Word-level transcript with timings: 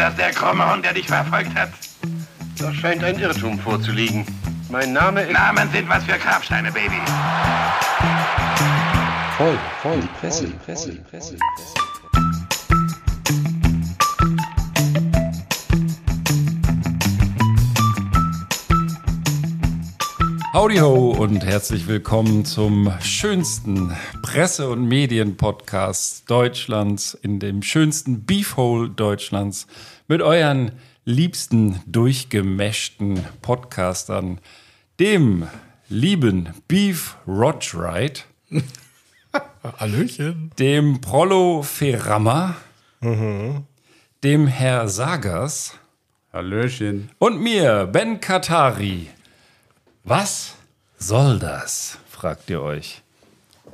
das 0.00 0.16
der 0.16 0.30
krumme 0.30 0.72
Hund, 0.72 0.84
der 0.84 0.94
dich 0.94 1.06
verfolgt 1.06 1.54
hat? 1.54 1.70
Da 2.58 2.72
scheint 2.72 3.04
ein 3.04 3.18
Irrtum 3.18 3.58
vorzuliegen. 3.58 4.24
Mein 4.70 4.92
Name 4.92 5.22
ist... 5.22 5.32
Namen 5.32 5.70
sind 5.72 5.88
was 5.88 6.04
für 6.04 6.18
Grabsteine, 6.18 6.72
Baby. 6.72 7.00
Voll, 9.36 9.58
voll, 9.82 10.02
Presse, 10.20 10.46
Presse, 10.64 10.92
Presse, 11.10 11.36
Presse. 11.36 11.89
Ho 20.60 21.12
und 21.12 21.42
herzlich 21.42 21.86
willkommen 21.86 22.44
zum 22.44 22.92
schönsten 23.00 23.96
Presse- 24.20 24.68
und 24.68 24.86
Medienpodcast 24.86 26.28
Deutschlands 26.30 27.14
in 27.14 27.40
dem 27.40 27.62
schönsten 27.62 28.26
Beefhole 28.26 28.90
Deutschlands 28.90 29.66
mit 30.06 30.20
euren 30.20 30.72
liebsten 31.06 31.80
durchgemäschten 31.86 33.24
Podcastern, 33.40 34.38
dem 35.00 35.48
lieben 35.88 36.50
Beef 36.68 37.16
Rodride, 37.26 38.20
Hallöchen. 39.78 40.50
dem 40.58 41.00
Prollo 41.00 41.62
Ferrammer, 41.62 42.56
dem 44.22 44.46
Herr 44.46 44.88
Sagas 44.88 45.78
Hallöchen. 46.34 47.08
und 47.18 47.40
mir, 47.40 47.86
Ben 47.86 48.20
Katari. 48.20 49.08
Was 50.02 50.56
soll 51.00 51.38
das? 51.38 51.98
fragt 52.08 52.48
ihr 52.50 52.62
euch. 52.62 53.02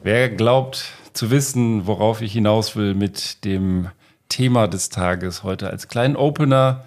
Wer 0.03 0.31
glaubt 0.31 0.87
zu 1.13 1.31
wissen, 1.31 1.87
worauf 1.87 2.23
ich 2.23 2.33
hinaus 2.33 2.77
will 2.77 2.95
mit 2.95 3.45
dem 3.45 3.91
Thema 4.29 4.69
des 4.69 4.89
Tages 4.89 5.43
heute 5.43 5.69
als 5.69 5.89
kleinen 5.89 6.17
Opener? 6.17 6.85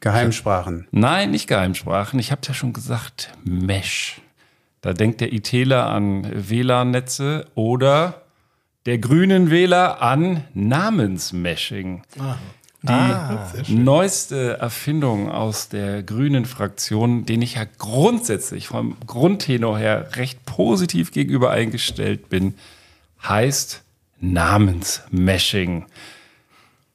Geheimsprachen. 0.00 0.86
Nein, 0.90 1.30
nicht 1.30 1.46
Geheimsprachen. 1.46 2.18
Ich 2.18 2.30
habe 2.30 2.42
ja 2.46 2.54
schon 2.54 2.72
gesagt, 2.72 3.32
Mesh. 3.44 4.20
Da 4.80 4.92
denkt 4.92 5.20
der 5.20 5.32
ITler 5.32 5.88
an 5.88 6.26
WLAN-Netze 6.48 7.46
oder 7.54 8.22
der 8.84 8.98
grünen 8.98 9.50
Wähler 9.50 10.02
an 10.02 10.44
Namensmeshing. 10.54 12.02
Die 12.82 13.74
neueste 13.74 14.58
Erfindung 14.58 15.30
aus 15.30 15.68
der 15.68 16.02
grünen 16.02 16.44
Fraktion, 16.46 17.26
den 17.26 17.40
ich 17.40 17.54
ja 17.54 17.64
grundsätzlich 17.78 18.66
vom 18.66 18.96
Grundtenor 19.06 19.78
her 19.78 20.08
recht 20.16 20.44
positiv 20.46 21.12
gegenüber 21.12 21.50
eingestellt 21.50 22.28
bin, 22.28 22.54
heißt 23.22 23.82
Namensmeshing. 24.20 25.86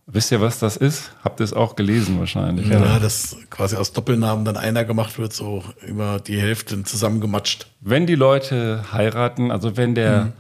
Wisst 0.10 0.32
ihr, 0.32 0.40
was 0.40 0.60
das 0.60 0.78
ist? 0.78 1.12
Habt 1.22 1.42
ihr 1.42 1.44
es 1.44 1.52
auch 1.52 1.76
gelesen 1.76 2.18
wahrscheinlich? 2.20 2.68
Ja, 2.68 2.98
dass 3.00 3.36
quasi 3.50 3.76
aus 3.76 3.92
Doppelnamen 3.92 4.46
dann 4.46 4.56
einer 4.56 4.86
gemacht 4.86 5.20
wird, 5.20 5.34
so 5.34 5.66
immer 5.86 6.20
die 6.20 6.40
Hälfte 6.40 6.82
zusammengematscht. 6.84 7.68
Wenn 7.82 8.08
die 8.08 8.16
Leute 8.16 8.86
heiraten, 8.94 9.52
also 9.52 9.76
wenn 9.76 9.96
der 9.96 10.32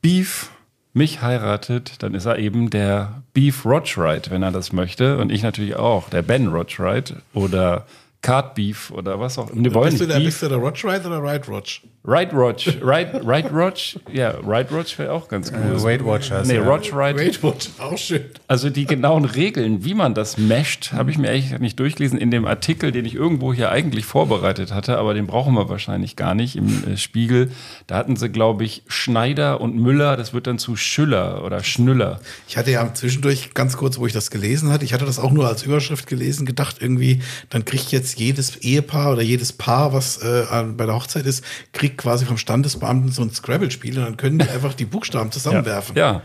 Beef 0.00 0.50
mich 0.96 1.20
heiratet, 1.20 2.02
dann 2.02 2.14
ist 2.14 2.24
er 2.24 2.38
eben 2.38 2.70
der 2.70 3.22
Beef 3.34 3.66
Rodride, 3.66 4.30
wenn 4.30 4.42
er 4.42 4.50
das 4.50 4.72
möchte. 4.72 5.18
Und 5.18 5.30
ich 5.30 5.42
natürlich 5.42 5.76
auch, 5.76 6.08
der 6.08 6.22
Ben 6.22 6.48
Rodride 6.48 7.16
oder 7.34 7.86
Card 8.26 8.56
Beef 8.56 8.90
oder 8.90 9.20
was 9.20 9.38
auch 9.38 9.50
immer. 9.50 9.82
Bist 9.84 10.00
du, 10.00 10.06
der, 10.06 10.18
bist 10.18 10.42
du 10.42 10.48
der 10.48 10.58
Roach 10.58 10.84
Ride 10.84 11.06
oder 11.06 11.22
Ride 11.22 11.46
Roach? 11.46 11.82
Right 12.08 12.32
Roach, 12.32 12.78
Right, 12.82 13.08
right 13.24 13.52
Roach, 13.52 13.98
ja, 14.12 14.30
Right 14.44 14.70
Roach 14.70 14.96
wäre 14.96 15.12
auch 15.12 15.26
ganz 15.26 15.52
cool. 15.52 15.82
Weight 15.82 16.04
Watchers. 16.04 16.46
nee, 16.46 16.54
ja. 16.54 16.62
Roach 16.62 16.92
Ride. 16.92 17.18
Ride 17.18 17.38
Roach, 17.42 17.68
auch 17.78 17.98
schön. 17.98 18.26
Also 18.46 18.70
die 18.70 18.86
genauen 18.86 19.24
Regeln, 19.24 19.84
wie 19.84 19.94
man 19.94 20.14
das 20.14 20.38
mescht, 20.38 20.92
habe 20.92 21.10
ich 21.10 21.18
mir 21.18 21.30
eigentlich 21.30 21.58
nicht 21.58 21.80
durchgelesen 21.80 22.16
in 22.16 22.30
dem 22.30 22.46
Artikel, 22.46 22.92
den 22.92 23.04
ich 23.06 23.16
irgendwo 23.16 23.52
hier 23.52 23.72
eigentlich 23.72 24.04
vorbereitet 24.04 24.72
hatte, 24.72 24.98
aber 24.98 25.14
den 25.14 25.26
brauchen 25.26 25.54
wir 25.54 25.68
wahrscheinlich 25.68 26.14
gar 26.14 26.36
nicht 26.36 26.54
im 26.54 26.84
äh, 26.84 26.96
Spiegel. 26.96 27.50
Da 27.88 27.96
hatten 27.96 28.14
sie, 28.14 28.28
glaube 28.28 28.64
ich, 28.64 28.84
Schneider 28.86 29.60
und 29.60 29.74
Müller, 29.76 30.16
das 30.16 30.32
wird 30.32 30.46
dann 30.46 30.60
zu 30.60 30.76
Schüller 30.76 31.42
oder 31.44 31.64
Schnüller. 31.64 32.20
Ich 32.46 32.56
hatte 32.56 32.70
ja 32.70 32.94
zwischendurch 32.94 33.52
ganz 33.52 33.76
kurz, 33.76 33.98
wo 33.98 34.06
ich 34.06 34.12
das 34.12 34.30
gelesen 34.30 34.70
hatte, 34.72 34.84
ich 34.84 34.92
hatte 34.92 35.06
das 35.06 35.18
auch 35.18 35.32
nur 35.32 35.48
als 35.48 35.64
Überschrift 35.64 36.06
gelesen, 36.06 36.46
gedacht 36.46 36.76
irgendwie, 36.80 37.20
dann 37.50 37.64
kriegt 37.64 37.90
jetzt 37.90 38.15
jedes 38.18 38.56
Ehepaar 38.56 39.12
oder 39.12 39.22
jedes 39.22 39.52
Paar, 39.52 39.92
was 39.92 40.18
äh, 40.18 40.44
bei 40.76 40.86
der 40.86 40.94
Hochzeit 40.94 41.26
ist, 41.26 41.44
kriegt 41.72 41.98
quasi 41.98 42.24
vom 42.24 42.38
Standesbeamten 42.38 43.10
so 43.10 43.22
ein 43.22 43.30
Scrabble-Spiel 43.30 43.98
und 43.98 44.04
dann 44.04 44.16
können 44.16 44.38
die 44.38 44.48
einfach 44.48 44.74
die 44.74 44.84
Buchstaben 44.84 45.32
zusammenwerfen. 45.32 45.96
Ja, 45.96 46.22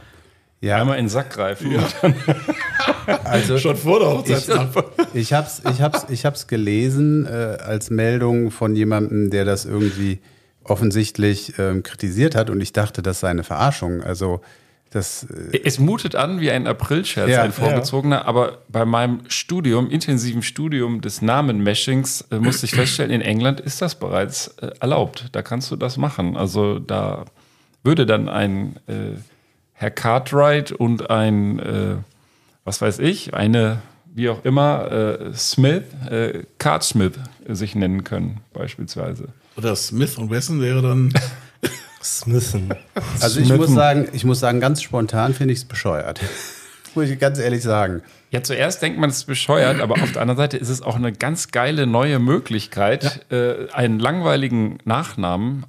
Ja, 0.62 0.78
einmal 0.78 0.98
in 0.98 1.06
den 1.06 1.10
Sack 1.10 1.32
greifen. 1.32 1.76
also 3.24 3.58
Schon 3.58 3.76
vor 3.76 4.00
der 4.00 4.10
Hochzeitsnacht. 4.10 4.84
ich 5.14 5.34
hab's, 5.34 5.62
ich 5.70 5.82
hab's, 5.82 6.06
ich 6.10 6.26
hab's 6.26 6.48
gelesen 6.48 7.26
äh, 7.26 7.58
als 7.62 7.90
Meldung 7.90 8.52
von 8.52 8.76
jemandem, 8.76 9.30
der 9.32 9.46
das 9.46 9.66
irgendwie 9.66 10.20
offensichtlich 10.64 11.58
ähm, 11.58 11.82
kritisiert 11.84 12.36
hat 12.36 12.50
und 12.50 12.62
ich 12.62 12.74
dachte, 12.74 13.02
das 13.02 13.20
sei 13.20 13.30
eine 13.30 13.44
Verarschung. 13.44 14.04
Also 14.04 14.42
das 14.92 15.24
äh, 15.24 15.60
Es 15.64 15.80
mutet 15.80 16.16
an 16.16 16.40
wie 16.42 16.52
ein 16.52 16.68
Aprilscherz, 16.68 17.30
Ja, 17.30 17.44
ein 17.44 17.54
vorgezogener, 17.54 18.26
aber 18.26 18.60
bei 18.68 18.86
meinem 18.86 19.22
Studium, 19.28 19.90
intensiven 19.90 20.44
Studium 20.44 21.02
des 21.02 21.22
Namenmeshings, 21.22 22.26
äh, 22.30 22.38
musste 22.38 22.66
ich 22.66 22.76
feststellen, 22.76 23.12
in 23.12 23.22
England 23.22 23.60
ist 23.60 23.82
das 23.82 23.96
bereits 23.96 24.50
äh, 24.60 24.72
erlaubt. 24.80 25.30
Da 25.32 25.42
kannst 25.42 25.72
du 25.72 25.78
das 25.78 25.98
machen. 25.98 26.38
Also 26.38 26.78
da 26.80 27.26
würde 27.84 28.06
dann 28.06 28.30
ein 28.30 28.76
äh, 28.88 29.18
Herr 29.74 29.92
Cartwright 29.92 30.72
und 30.74 31.10
ein, 31.10 31.60
äh, 31.60 31.96
was 32.66 32.82
weiß 32.82 33.00
ich, 33.00 33.34
eine, 33.34 33.82
wie 34.14 34.30
auch 34.30 34.44
immer, 34.44 34.92
äh, 34.92 35.34
Smith, 35.34 35.84
äh, 36.10 36.44
Cardsmith 36.60 37.14
äh, 37.48 37.56
sich 37.56 37.76
nennen 37.76 38.04
können, 38.04 38.42
beispielsweise. 38.54 39.30
Oder 39.56 39.76
Smith 39.76 40.18
und 40.18 40.30
Wesson 40.30 40.62
wäre 40.62 40.82
dann. 40.82 41.14
Smithen. 42.04 42.74
also 43.22 43.40
ich 43.40 43.54
muss 43.54 43.74
sagen, 43.74 44.08
ich 44.14 44.24
muss 44.24 44.40
sagen, 44.40 44.60
ganz 44.60 44.82
spontan 44.82 45.34
finde 45.34 45.54
ich 45.54 45.60
es 45.60 45.66
bescheuert. 45.66 46.22
muss 46.96 47.10
ich 47.10 47.20
ganz 47.20 47.40
ehrlich 47.40 47.64
sagen. 47.64 48.02
Ja, 48.32 48.44
zuerst 48.44 48.82
denkt 48.82 49.00
man, 49.00 49.10
es 49.10 49.18
ist 49.18 49.26
bescheuert, 49.26 49.82
aber 49.82 49.96
auf 50.02 50.12
der 50.14 50.22
anderen 50.22 50.38
Seite 50.38 50.58
ist 50.58 50.70
es 50.70 50.82
auch 50.82 50.96
eine 50.96 51.12
ganz 51.12 51.52
geile 51.52 51.86
neue 51.86 52.20
Möglichkeit, 52.20 53.26
äh, 53.32 53.70
einen 53.74 54.00
langweiligen 54.00 54.78
Nachnamen 54.86 55.66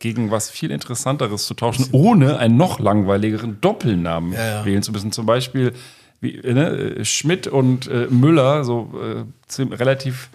gegen 0.00 0.30
was 0.30 0.50
viel 0.50 0.70
Interessanteres 0.70 1.46
zu 1.46 1.54
tauschen, 1.54 1.86
ohne 1.92 2.38
einen 2.38 2.56
noch 2.56 2.80
langweiligeren 2.80 3.60
Doppelnamen 3.60 4.32
Ja, 4.32 4.46
ja. 4.46 4.64
wählen 4.64 4.82
zu 4.82 4.92
müssen. 4.92 5.12
Zum 5.12 5.26
Beispiel 5.26 5.72
wie, 6.20 6.36
äh, 6.36 6.52
ne, 6.52 7.04
Schmidt 7.04 7.46
und 7.46 7.86
äh, 7.86 8.06
Müller, 8.10 8.64
so 8.64 8.92
äh, 9.00 9.62
relativ 9.74 10.30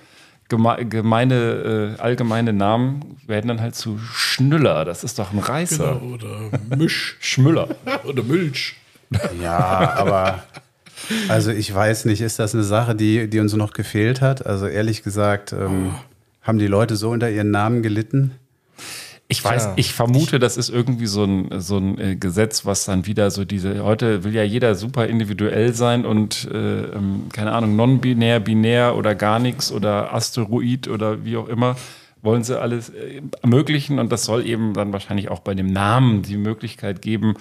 gemeine, 0.50 1.96
äh, 1.98 2.02
allgemeine 2.02 2.54
Namen, 2.54 3.18
werden 3.26 3.48
dann 3.48 3.62
halt 3.62 3.76
zu 3.76 3.98
Schnüller. 3.98 4.86
Das 4.86 5.04
ist 5.04 5.18
doch 5.20 5.34
ein 5.34 5.40
Reißer. 5.40 6.02
Oder 6.02 6.52
Misch. 6.76 7.18
Schmüller. 7.22 7.70
oder 8.04 8.24
Milch. 8.24 8.76
Ja, 9.42 9.94
aber 9.98 10.44
also 11.28 11.52
ich 11.52 11.74
weiß 11.74 12.06
nicht, 12.06 12.22
ist 12.22 12.40
das 12.40 12.54
eine 12.54 12.64
Sache, 12.64 12.96
die, 12.96 13.30
die 13.30 13.40
uns 13.40 13.54
noch 13.54 13.74
gefehlt 13.74 14.22
hat? 14.22 14.46
Also 14.46 14.68
ehrlich 14.68 15.04
gesagt, 15.04 15.54
ähm, 15.54 15.96
haben 16.42 16.58
die 16.58 16.68
Leute 16.68 16.96
so 16.96 17.10
unter 17.10 17.30
ihren 17.30 17.52
Namen 17.52 17.82
gelitten? 17.82 18.32
Ich 19.28 19.44
weiß, 19.44 19.64
Tja. 19.64 19.74
ich 19.76 19.94
vermute, 19.94 20.38
das 20.38 20.56
ist 20.56 20.70
irgendwie 20.70 21.08
so 21.08 21.24
ein, 21.24 21.60
so 21.60 21.78
ein 21.78 21.98
äh, 22.00 22.16
Gesetz, 22.16 22.66
was 22.66 22.86
dann 22.86 23.08
wieder 23.08 23.32
so 23.32 23.44
diese, 23.44 23.84
heute 23.84 24.24
will 24.24 24.36
ja 24.36 24.44
jeder 24.44 24.76
super 24.76 25.08
individuell 25.08 25.74
sein 25.74 26.06
und 26.06 26.48
äh, 26.52 26.84
ähm, 26.84 27.24
keine 27.34 27.52
Ahnung, 27.54 27.76
non-binär, 27.76 28.40
binär 28.40 28.96
oder 28.96 29.16
gar 29.16 29.40
nichts 29.40 29.72
oder 29.72 30.14
Asteroid 30.14 30.88
oder 30.88 31.26
wie 31.26 31.38
auch 31.38 31.48
immer, 31.48 31.76
wollen 32.22 32.44
sie 32.44 32.60
alles 32.60 32.90
äh, 32.90 33.22
ermöglichen 33.42 33.98
und 33.98 34.12
das 34.12 34.26
soll 34.26 34.46
eben 34.46 34.74
dann 34.74 34.94
wahrscheinlich 34.94 35.30
auch 35.30 35.40
bei 35.40 35.56
dem 35.56 35.68
Namen 35.68 36.22
die 36.22 36.38
Möglichkeit 36.38 37.02
geben, 37.02 37.34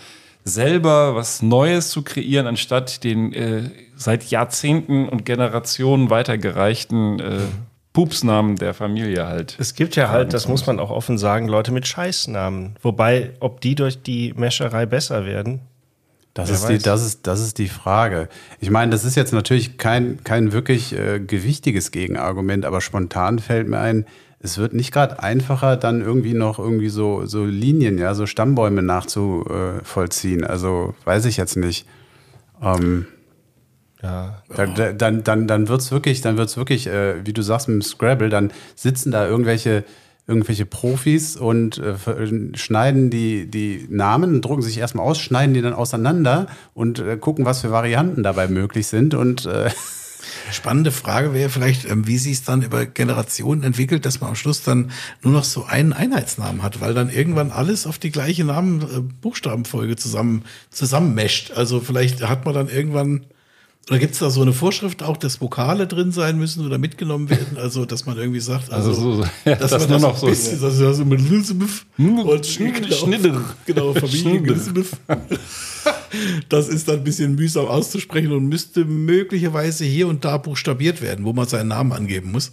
selber 0.43 1.15
was 1.15 1.43
Neues 1.43 1.91
zu 1.91 2.03
kreieren, 2.03 2.47
anstatt 2.47 3.05
den 3.05 3.35
äh, 3.35 3.71
seit 3.95 4.25
Jahrzehnten 4.31 5.07
und 5.09 5.27
Generationen 5.27 6.09
weitergereichten 6.09 7.21
äh, 7.21 7.41
Pupsnamen 7.95 8.57
der 8.57 8.75
Familie 8.75 9.27
halt. 9.27 9.57
Es 9.59 9.75
gibt 9.75 9.97
ja 9.97 10.11
halt, 10.11 10.35
das 10.35 10.49
muss 10.49 10.67
man 10.67 10.79
auch 10.81 10.91
offen 10.91 11.17
sagen, 11.17 11.49
Leute 11.49 11.73
mit 11.73 11.87
Scheißnamen. 11.87 12.75
Wobei, 12.83 13.31
ob 13.41 13.61
die 13.63 13.77
durch 13.77 14.03
die 14.03 14.35
Mescherei 14.37 14.85
besser 14.85 15.25
werden, 15.25 15.61
Das 16.35 16.49
Wer 16.49 16.55
ist, 16.57 16.69
die, 16.69 16.75
weiß. 16.75 16.83
das, 16.83 17.07
ist, 17.07 17.27
das 17.29 17.41
ist 17.41 17.59
die 17.59 17.69
Frage. 17.69 18.29
Ich 18.59 18.69
meine, 18.69 18.91
das 18.91 19.05
ist 19.05 19.15
jetzt 19.15 19.33
natürlich 19.33 19.79
kein, 19.79 20.23
kein 20.25 20.51
wirklich 20.51 20.93
äh, 20.93 21.21
gewichtiges 21.21 21.93
Gegenargument, 21.93 22.65
aber 22.65 22.81
spontan 22.81 23.39
fällt 23.39 23.69
mir 23.69 23.79
ein, 23.79 24.05
es 24.41 24.59
wird 24.59 24.75
nicht 24.75 24.93
gerade 24.93 25.23
einfacher, 25.23 25.77
dann 25.77 26.01
irgendwie 26.01 26.35
noch 26.35 26.59
irgendwie 26.59 26.89
so, 26.89 27.25
so 27.27 27.45
Linien, 27.45 27.97
ja, 27.97 28.13
so 28.15 28.27
Stammbäume 28.27 28.83
nachzuvollziehen. 28.83 30.45
Also 30.45 30.95
weiß 31.05 31.27
ich 31.27 31.37
jetzt 31.37 31.57
nicht. 31.57 31.87
Ähm, 32.61 33.07
ja, 34.05 34.43
Da, 34.55 34.67
da, 34.67 34.93
dann 34.93 35.25
dann, 35.25 35.47
dann 35.47 35.69
wird 35.69 35.81
es 35.81 35.91
wirklich, 35.91 36.21
dann 36.21 36.37
wird's 36.37 36.57
wirklich 36.57 36.87
äh, 36.87 37.25
wie 37.27 37.33
du 37.33 37.43
sagst, 37.43 37.69
mit 37.69 37.77
dem 37.77 37.83
Scrabble, 37.83 38.29
dann 38.29 38.53
sitzen 38.77 39.11
da 39.11 39.27
irgendwelche, 39.27 39.85
irgendwelche 40.27 40.67
Profis 40.67 41.37
und 41.37 41.79
äh, 41.79 41.95
ver- 41.97 42.17
schneiden 42.55 43.11
die, 43.11 43.51
die 43.51 43.87
Namen, 43.91 44.43
drucken 44.43 44.63
sich 44.63 44.79
erstmal 44.79 45.07
aus, 45.07 45.19
schneiden 45.19 45.55
die 45.55 45.63
dann 45.63 45.73
auseinander 45.75 46.47
und 46.75 46.99
äh, 46.99 47.17
gucken, 47.17 47.45
was 47.45 47.63
für 47.63 47.71
Varianten 47.71 48.23
dabei 48.23 48.49
möglich 48.49 48.87
sind. 48.87 49.15
Und 49.15 49.47
äh, 49.47 49.71
Spannende 50.51 50.91
Frage 50.93 51.33
wäre 51.35 51.49
vielleicht, 51.51 51.85
ähm, 51.89 52.07
wie 52.07 52.19
sich 52.19 52.33
es 52.35 52.43
dann 52.45 52.63
über 52.63 52.87
Generationen 52.87 53.63
entwickelt, 53.63 54.05
dass 54.07 54.21
man 54.21 54.31
am 54.31 54.37
Schluss 54.37 54.63
dann 54.63 54.91
nur 55.23 55.33
noch 55.33 55.45
so 55.45 55.65
einen 55.65 55.93
Einheitsnamen 55.93 56.63
hat, 56.63 56.81
weil 56.81 56.95
dann 56.95 57.11
irgendwann 57.11 57.51
alles 57.51 57.87
auf 57.87 57.99
die 57.99 58.11
gleiche 58.11 58.45
Namen, 58.45 58.83
äh, 58.83 59.01
Buchstabenfolge 59.01 59.97
zusammen, 59.97 60.45
zusammenmescht. 60.71 61.53
Also 61.53 61.81
vielleicht 61.81 62.27
hat 62.29 62.45
man 62.45 62.55
dann 62.55 62.69
irgendwann, 62.69 63.25
oder 63.91 63.99
gibt 63.99 64.15
es 64.15 64.21
da 64.21 64.31
so 64.31 64.41
eine 64.43 64.53
Vorschrift 64.55 65.03
auch, 65.03 65.17
dass 65.19 65.41
Vokale 65.41 65.87
drin 65.87 66.11
sein 66.11 66.39
müssen 66.39 66.65
oder 66.65 66.79
mitgenommen 66.79 67.29
werden? 67.29 67.59
Also, 67.59 67.85
dass 67.85 68.07
man 68.07 68.17
irgendwie 68.17 68.41
sagt, 68.41 68.73
also, 68.73 68.91
Also 68.91 69.01
so- 69.01 69.13
so- 69.23 69.29
ja, 69.45 69.55
dass 69.57 69.71
das 69.73 69.83
man 69.89 69.91
nur 69.91 69.99
das 69.99 70.03
noch 70.03 70.15
ein 70.15 70.21
so- 70.21 70.27
bisschen, 70.27 70.61
das 70.61 70.75
ist 70.75 70.81
ja 70.81 70.93
so 70.95 71.05
mit 71.05 71.21
Elizabeth 71.21 71.85
und 71.99 72.47
Schnitt- 72.47 72.95
Schnitter. 72.95 73.41
genau, 73.67 73.93
Familie. 73.95 74.57
Das 76.49 76.69
ist 76.69 76.89
dann 76.89 76.97
ein 76.99 77.05
bisschen 77.05 77.35
mühsam 77.35 77.67
auszusprechen 77.67 78.33
und 78.33 78.47
müsste 78.49 78.85
möglicherweise 78.85 79.85
hier 79.85 80.07
und 80.09 80.25
da 80.25 80.39
buchstabiert 80.39 81.03
werden, 81.03 81.25
wo 81.25 81.33
man 81.33 81.47
seinen 81.47 81.69
Namen 81.69 81.93
angeben 81.93 82.31
muss. 82.33 82.53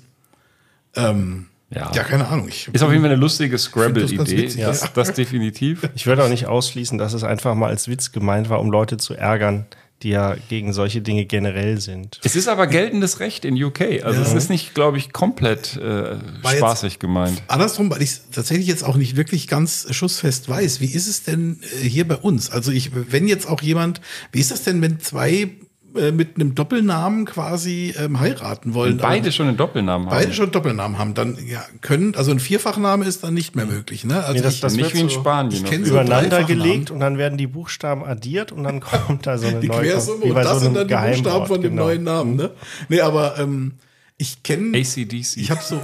Ähm, 0.95 1.45
Ja. 1.69 1.92
ja. 1.94 2.04
keine 2.04 2.27
Ahnung. 2.27 2.48
Ich, 2.50 2.68
Ist 2.74 2.81
auf 2.84 2.89
jeden 2.92 3.04
Fall 3.04 3.12
eine 3.12 3.19
lustige 3.22 3.51
das 3.54 3.63
Scrabble-Idee. 3.63 4.45
Das, 4.57 4.81
ja. 4.81 4.89
das 4.94 5.13
definitiv. 5.13 5.88
Ich 5.95 6.06
würde 6.07 6.24
auch 6.24 6.30
nicht 6.30 6.48
ausschließen, 6.48 6.98
dass 6.98 7.13
es 7.13 7.24
einfach 7.24 7.56
mal 7.56 7.68
als 7.69 7.88
Witz 7.88 8.12
gemeint 8.12 8.50
war, 8.50 8.60
um 8.60 8.72
Leute 8.72 8.98
zu 8.98 9.13
ärgern, 9.13 9.66
die 10.03 10.09
ja 10.09 10.36
gegen 10.50 10.74
solche 10.74 11.01
Dinge 11.01 11.25
generell 11.25 11.80
sind. 11.80 12.19
Es 12.24 12.36
ist 12.36 12.48
aber 12.48 12.68
geltendes 12.68 13.19
Recht 13.19 13.45
in 13.45 13.62
UK. 13.62 14.03
Also 14.03 14.21
es 14.21 14.33
ist 14.33 14.50
nicht, 14.50 14.74
glaube 14.74 14.98
ich, 14.98 15.13
komplett 15.13 15.77
äh, 15.77 16.18
spaßig 16.44 17.00
gemeint. 17.00 17.42
Andersrum, 17.48 17.89
weil 17.89 18.01
ich 18.01 18.12
tatsächlich 18.31 18.68
jetzt 18.68 18.83
auch 18.83 18.95
nicht 18.95 19.15
wirklich 19.15 19.48
ganz 19.48 19.88
schussfest 19.92 20.50
weiß, 20.50 20.81
wie 20.81 20.92
ist 20.92 21.07
es 21.07 21.24
denn 21.24 21.59
äh, 21.62 21.88
hier 21.88 22.07
bei 22.07 22.15
uns? 22.15 22.50
Also 22.50 22.71
ich, 22.71 22.92
wenn 22.94 23.27
jetzt 23.27 23.48
auch 23.48 23.62
jemand, 23.62 24.01
wie 24.31 24.39
ist 24.39 24.51
das 24.51 24.63
denn, 24.63 24.81
wenn 24.81 25.00
zwei 25.00 25.50
äh, 25.95 26.11
mit 26.11 26.35
einem 26.35 26.55
Doppelnamen 26.55 27.25
quasi 27.25 27.93
ähm, 27.97 28.19
heiraten 28.19 28.73
wollen? 28.73 28.97
Beide 28.97 29.23
aber 29.25 29.31
schon 29.31 29.47
einen 29.47 29.57
Doppelnamen 29.57 30.07
haben. 30.09 30.15
beide 30.15 30.33
schon 30.33 30.51
Doppelnamen 30.51 30.97
haben, 30.97 31.13
dann 31.13 31.38
ja, 31.47 31.63
können, 31.81 32.15
also 32.15 32.31
ein 32.31 32.39
Vierfachname 32.39 33.05
ist 33.05 33.23
dann 33.23 33.33
nicht 33.33 33.55
mehr 33.55 33.65
möglich, 33.65 34.03
ne? 34.05 34.17
Also 34.23 34.33
Nee, 34.33 34.41
das- 34.41 34.55
ich, 34.55 34.61
das 34.61 34.75
nicht 34.75 34.93
wie 34.93 34.99
in 35.01 35.09
so 35.09 35.19
Spanien. 35.19 35.53
ich 35.53 35.63
noch. 35.63 35.69
kenn 35.69 35.85
so 35.85 35.91
Übereinander 35.91 36.43
gelegt 36.43 36.91
und 36.91 36.99
dann 36.99 37.17
werden 37.17 37.38
die 37.38 37.47
Buchstaben 37.47 38.03
addiert 38.05 38.51
und 38.51 38.63
dann 38.63 38.79
kommt 38.81 39.25
da 39.27 39.38
so 39.38 39.47
eine 39.47 39.59
die 39.59 39.67
neue 39.67 39.81
Quersumme 39.81 40.25
und 40.25 40.35
das 40.35 40.53
so 40.53 40.59
sind 40.59 40.75
dann 40.75 40.88
die 40.88 40.93
Buchstaben 40.95 41.45
von 41.47 41.61
dem 41.61 41.71
genau. 41.71 41.83
neuen 41.85 42.03
Namen, 42.03 42.35
ne? 42.35 42.51
Nee, 42.89 43.01
aber 43.01 43.38
ähm, 43.39 43.73
ich 44.17 44.43
kenne, 44.43 44.77
ACDC. 44.77 45.38
ich 45.38 45.49
habe 45.49 45.61
so, 45.63 45.77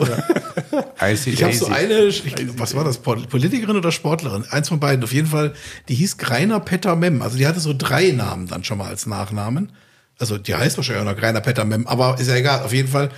ICDC. 1.02 1.28
ich 1.34 1.44
habe 1.44 1.54
so 1.54 1.66
eine, 1.68 2.04
ich, 2.06 2.24
was 2.58 2.76
war 2.76 2.84
das, 2.84 3.00
Pol- 3.00 3.26
Politikerin 3.28 3.76
oder 3.76 3.92
Sportlerin? 3.92 4.46
Eins 4.52 4.70
von 4.70 4.80
beiden, 4.80 5.04
auf 5.04 5.12
jeden 5.12 5.26
Fall, 5.28 5.54
die 5.90 5.96
hieß 5.96 6.18
Greiner 6.20 6.60
Petter 6.60 6.96
Mem, 6.96 7.24
also 7.24 7.36
die 7.38 7.48
hatte 7.48 7.60
so 7.60 7.74
drei 7.76 8.12
Namen 8.12 8.46
dann 8.48 8.64
schon 8.64 8.78
mal 8.78 8.88
als 8.90 9.08
Nachnamen. 9.08 9.72
Also 10.20 10.38
die 10.38 10.56
heißt 10.56 10.78
wahrscheinlich 10.78 11.06
auch 11.06 11.12
noch 11.12 11.20
Greiner 11.20 11.42
Petter 11.42 11.66
Mem, 11.66 11.88
aber 11.88 12.20
ist 12.20 12.28
ja 12.28 12.36
egal, 12.36 12.64
auf 12.64 12.74
jeden 12.74 12.88
Fall, 12.88 13.10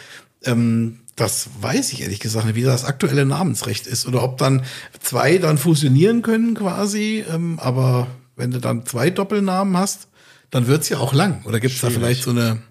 ähm, 0.44 1.00
das 1.16 1.50
weiß 1.60 1.92
ich 1.94 2.02
ehrlich 2.02 2.20
gesagt 2.20 2.46
nicht, 2.46 2.56
wie 2.56 2.64
das 2.64 2.86
aktuelle 2.86 3.26
Namensrecht 3.26 3.88
ist 3.88 4.06
oder 4.06 4.24
ob 4.24 4.38
dann 4.38 4.64
zwei 5.02 5.38
dann 5.38 5.58
fusionieren 5.58 6.22
können 6.22 6.56
quasi, 6.56 7.24
ähm, 7.30 7.60
aber 7.60 8.08
wenn 8.36 8.52
du 8.52 8.60
dann 8.60 8.86
zwei 8.86 9.10
Doppelnamen 9.10 9.78
hast, 9.78 10.08
dann 10.50 10.68
wird's 10.68 10.90
ja 10.90 10.98
auch 11.00 11.14
lang. 11.14 11.44
Oder 11.46 11.60
gibt's 11.60 11.82
da 11.82 11.90
vielleicht 11.90 12.24
so 12.24 12.32
eine, 12.32 12.62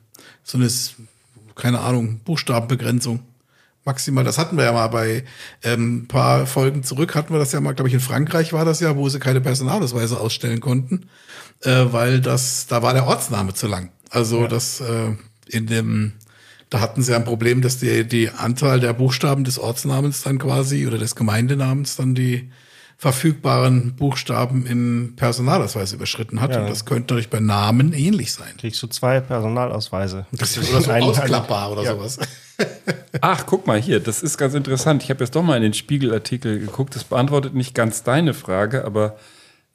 so 0.43 0.59
eine, 0.59 0.69
keine 1.55 1.81
Ahnung, 1.81 2.21
Buchstabenbegrenzung? 2.25 3.21
Maximal, 3.85 4.25
das 4.25 4.37
hatten 4.37 4.57
wir 4.57 4.65
ja 4.65 4.73
mal 4.73 4.89
bei 4.89 5.25
ähm, 5.63 6.09
paar 6.09 6.47
Folgen 6.47 6.83
zurück, 6.83 7.15
hatten 7.15 7.33
wir 7.33 7.39
das 7.39 7.53
ja 7.53 7.61
mal, 7.61 7.75
glaube 7.75 7.89
ich, 7.89 7.95
in 7.95 8.01
Frankreich 8.01 8.53
war 8.53 8.65
das 8.67 8.81
ja, 8.81 8.97
wo 8.97 9.09
sie 9.09 9.19
keine 9.19 9.41
Personalausweise 9.41 10.21
ausstellen 10.21 10.61
konnten, 10.61 11.09
äh, 11.63 11.87
weil 11.91 12.21
das, 12.21 12.67
da 12.67 12.83
war 12.83 12.93
der 12.93 13.07
Ortsname 13.07 13.55
zu 13.55 13.67
lang. 13.67 13.91
Also 14.11 14.47
das 14.47 14.81
äh, 14.81 15.13
in 15.49 15.67
dem, 15.67 16.13
da 16.71 16.81
hatten 16.81 17.03
sie 17.03 17.13
ja 17.13 17.19
ein 17.19 17.25
Problem, 17.25 17.63
dass 17.63 17.79
die, 17.79 18.07
die 18.07 18.31
Anzahl 18.31 18.81
der 18.81 18.93
Buchstaben 18.93 19.45
des 19.45 19.59
Ortsnamens 19.59 20.23
dann 20.23 20.39
quasi 20.39 20.87
oder 20.87 20.99
des 20.99 21.15
Gemeindenamens 21.17 21.97
dann 21.97 22.15
die 22.15 22.51
verfügbaren 23.01 23.95
Buchstaben 23.95 24.67
im 24.67 25.13
Personalausweis 25.15 25.93
überschritten 25.93 26.41
hat. 26.41 26.51
Ja. 26.53 26.61
Und 26.63 26.69
das 26.69 26.85
könnte 26.85 27.15
natürlich 27.15 27.31
bei 27.31 27.39
Namen 27.39 27.93
ähnlich 27.93 28.33
sein. 28.33 28.49
Kriegst 28.59 28.83
du 28.83 28.89
zwei 28.89 29.21
Personalausweise. 29.21 30.27
Das 30.33 30.57
ist 30.57 30.69
oder 30.71 30.83
so 30.83 30.91
Ein- 30.91 31.05
ausklappbar 31.05 31.71
oder 31.71 31.85
Ja. 31.85 31.95
sowas. 31.95 32.19
Ach, 33.21 33.47
guck 33.47 33.69
mal 33.69 33.81
hier, 33.81 34.01
das 34.01 34.23
ist 34.25 34.37
ganz 34.37 34.55
interessant. 34.55 35.05
Ich 35.05 35.11
habe 35.11 35.23
jetzt 35.23 35.37
doch 35.37 35.45
mal 35.45 35.57
in 35.57 35.63
den 35.63 35.75
Spiegelartikel 35.75 36.59
geguckt. 36.59 36.97
Das 36.97 37.05
beantwortet 37.05 37.55
nicht 37.55 37.73
ganz 37.73 38.03
deine 38.03 38.35
Frage, 38.35 38.85
aber 38.85 39.17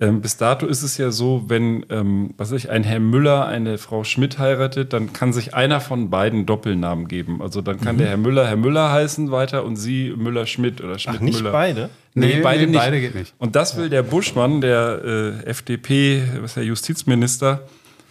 ähm, 0.03 0.19
bis 0.21 0.35
dato 0.35 0.65
ist 0.67 0.83
es 0.83 0.97
ja 0.97 1.11
so, 1.11 1.45
wenn, 1.47 1.85
ähm, 1.89 2.33
was 2.38 2.51
ich, 2.51 2.69
ein 2.69 2.83
Herr 2.83 3.00
Müller 3.00 3.45
eine 3.47 3.77
Frau 3.77 4.03
Schmidt 4.03 4.38
heiratet, 4.38 4.91
dann 4.91 5.13
kann 5.13 5.31
sich 5.31 5.53
einer 5.53 5.79
von 5.79 6.09
beiden 6.09 6.45
Doppelnamen 6.45 7.07
geben. 7.07 7.41
Also 7.41 7.61
dann 7.61 7.79
kann 7.79 7.97
der 7.97 8.07
Herr 8.07 8.17
Müller 8.17 8.45
Herr 8.47 8.57
Müller 8.57 8.91
heißen 8.91 9.31
weiter 9.31 9.63
und 9.63 9.77
sie 9.77 10.13
Müller 10.17 10.45
Schmidt 10.45 10.81
oder 10.81 11.00
Schmidt 11.00 11.17
Ach, 11.19 11.21
nicht 11.21 11.38
Müller. 11.39 11.51
beide? 11.51 11.89
Nee, 12.15 12.27
Nee, 12.35 12.41
beide 12.41 12.61
nee, 12.65 12.71
nicht. 12.71 12.79
beide 12.79 13.00
geht 13.00 13.15
nicht. 13.15 13.33
Und 13.38 13.55
das 13.55 13.77
will 13.77 13.89
der 13.89 14.03
Buschmann, 14.03 14.59
der 14.59 15.01
äh, 15.05 15.45
FDP, 15.45 16.23
was 16.41 16.55
der 16.55 16.65
Justizminister, 16.65 17.61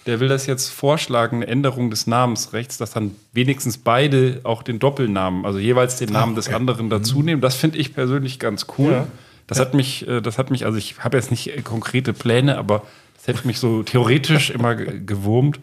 der 0.06 0.19
will 0.19 0.29
das 0.29 0.47
jetzt 0.47 0.71
vorschlagen, 0.71 1.37
eine 1.37 1.47
Änderung 1.47 1.91
des 1.91 2.06
Namensrechts, 2.06 2.79
dass 2.79 2.93
dann 2.93 3.15
wenigstens 3.33 3.77
beide 3.79 4.41
auch 4.44 4.62
den 4.62 4.79
Doppelnamen, 4.79 5.44
also 5.44 5.59
jeweils 5.59 5.97
den 5.99 6.11
Namen 6.11 6.35
des 6.35 6.49
anderen 6.49 6.91
dazu 6.91 7.23
nehmen. 7.23 7.41
Das 7.43 7.55
finde 7.55 7.79
ich 7.79 7.94
persönlich 7.94 8.39
ganz 8.39 8.67
cool. 8.79 8.93
Ja. 8.93 9.06
Das 9.47 9.59
hat 9.59 9.75
mich, 9.75 10.06
äh, 10.09 10.21
das 10.21 10.39
hat 10.39 10.50
mich, 10.50 10.65
also 10.65 10.79
ich 10.79 10.99
habe 11.00 11.17
jetzt 11.17 11.31
nicht 11.31 11.49
äh, 11.49 11.62
konkrete 11.62 12.12
Pläne, 12.12 12.56
aber 12.59 12.83
das 13.17 13.27
hätte 13.29 13.47
mich 13.47 13.59
so 13.59 13.83
theoretisch 13.83 14.50
immer 14.56 14.75
ge- 14.75 15.00
gewurmt. 15.05 15.61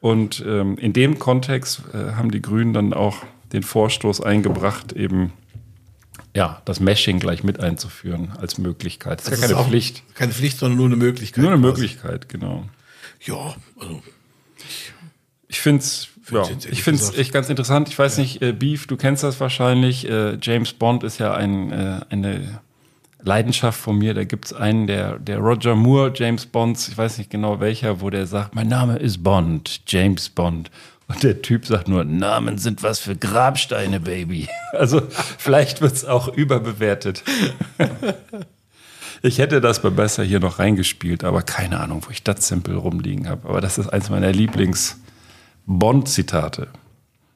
Und 0.00 0.44
ähm, 0.46 0.78
in 0.78 0.92
dem 0.92 1.18
Kontext 1.18 1.82
äh, 1.92 2.12
haben 2.14 2.30
die 2.30 2.40
Grünen 2.42 2.72
dann 2.72 2.92
auch 2.94 3.16
den 3.52 3.62
Vorstoß 3.62 4.20
eingebracht, 4.20 4.92
eben 4.92 5.32
ja, 6.36 6.60
das 6.66 6.78
Meshing 6.78 7.18
gleich 7.18 7.42
mit 7.42 7.58
einzuführen 7.60 8.30
als 8.38 8.58
Möglichkeit. 8.58 9.18
Das 9.20 9.26
ist 9.28 9.32
Das 9.32 9.40
ja 9.40 9.46
keine 9.48 9.60
ist 9.60 9.68
Pflicht. 9.68 10.02
Keine 10.14 10.32
Pflicht, 10.32 10.58
sondern 10.58 10.76
nur 10.76 10.86
eine 10.86 10.96
Möglichkeit. 10.96 11.42
Nur 11.42 11.52
eine. 11.52 11.60
Möglichkeit, 11.60 12.28
genau. 12.28 12.64
Ja, 13.24 13.56
also 13.80 14.02
Ich 15.48 15.60
finde 15.60 15.80
es 15.80 16.08
ja, 16.30 16.42
ich 16.70 16.82
find's 16.82 17.00
gesagt- 17.00 17.18
echt 17.18 17.32
ganz 17.32 17.48
interessant. 17.48 17.88
Ich 17.88 17.98
weiß 17.98 18.18
nicht, 18.18 18.42
äh, 18.42 18.52
Beef, 18.52 18.86
du 18.86 18.96
kennst 18.98 19.22
das 19.24 19.40
wahrscheinlich. 19.40 20.08
Äh, 20.08 20.36
James 20.42 20.74
Bond 20.74 21.02
ist 21.02 21.18
ja 21.18 21.34
ein, 21.34 21.72
äh, 21.72 22.00
eine 22.10 22.60
Leidenschaft 23.20 23.80
von 23.80 23.98
mir. 23.98 24.14
Da 24.14 24.24
gibt 24.24 24.46
es 24.46 24.52
einen, 24.52 24.86
der, 24.86 25.18
der 25.18 25.38
Roger 25.38 25.74
Moore, 25.74 26.12
James 26.14 26.46
Bonds, 26.46 26.88
ich 26.88 26.96
weiß 26.96 27.18
nicht 27.18 27.30
genau 27.30 27.60
welcher, 27.60 28.00
wo 28.00 28.10
der 28.10 28.26
sagt, 28.26 28.54
mein 28.54 28.68
Name 28.68 28.96
ist 28.96 29.22
Bond, 29.22 29.80
James 29.86 30.28
Bond. 30.28 30.70
Und 31.08 31.22
der 31.22 31.40
Typ 31.40 31.66
sagt 31.66 31.88
nur, 31.88 32.04
Namen 32.04 32.58
sind 32.58 32.82
was 32.82 32.98
für 33.00 33.16
Grabsteine, 33.16 34.00
Baby. 34.00 34.48
Also 34.72 35.00
vielleicht 35.38 35.80
wird 35.80 35.94
es 35.94 36.04
auch 36.04 36.28
überbewertet. 36.28 37.24
Ich 39.20 39.38
hätte 39.38 39.60
das 39.60 39.82
bei 39.82 39.90
Besser 39.90 40.22
hier 40.22 40.38
noch 40.38 40.60
reingespielt, 40.60 41.24
aber 41.24 41.42
keine 41.42 41.80
Ahnung, 41.80 42.02
wo 42.06 42.10
ich 42.10 42.22
das 42.22 42.46
Sample 42.46 42.76
rumliegen 42.76 43.28
habe. 43.28 43.48
Aber 43.48 43.60
das 43.60 43.76
ist 43.76 43.88
eins 43.88 44.10
meiner 44.10 44.30
Lieblings-Bond-Zitate. 44.30 46.68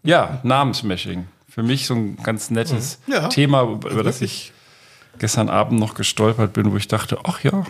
Ja, 0.04 0.38
Namensmashing. 0.44 1.26
Für 1.48 1.64
mich 1.64 1.86
so 1.86 1.94
ein 1.94 2.16
ganz 2.22 2.50
nettes 2.50 3.00
Ja. 3.08 3.26
Thema, 3.28 3.62
über 3.62 4.04
das 4.04 4.22
ich 4.22 4.52
gestern 5.18 5.48
Abend 5.48 5.78
noch 5.78 5.94
gestolpert 5.94 6.52
bin, 6.52 6.72
wo 6.72 6.76
ich 6.76 6.88
dachte, 6.88 7.18
ach 7.24 7.42
ja, 7.44 7.64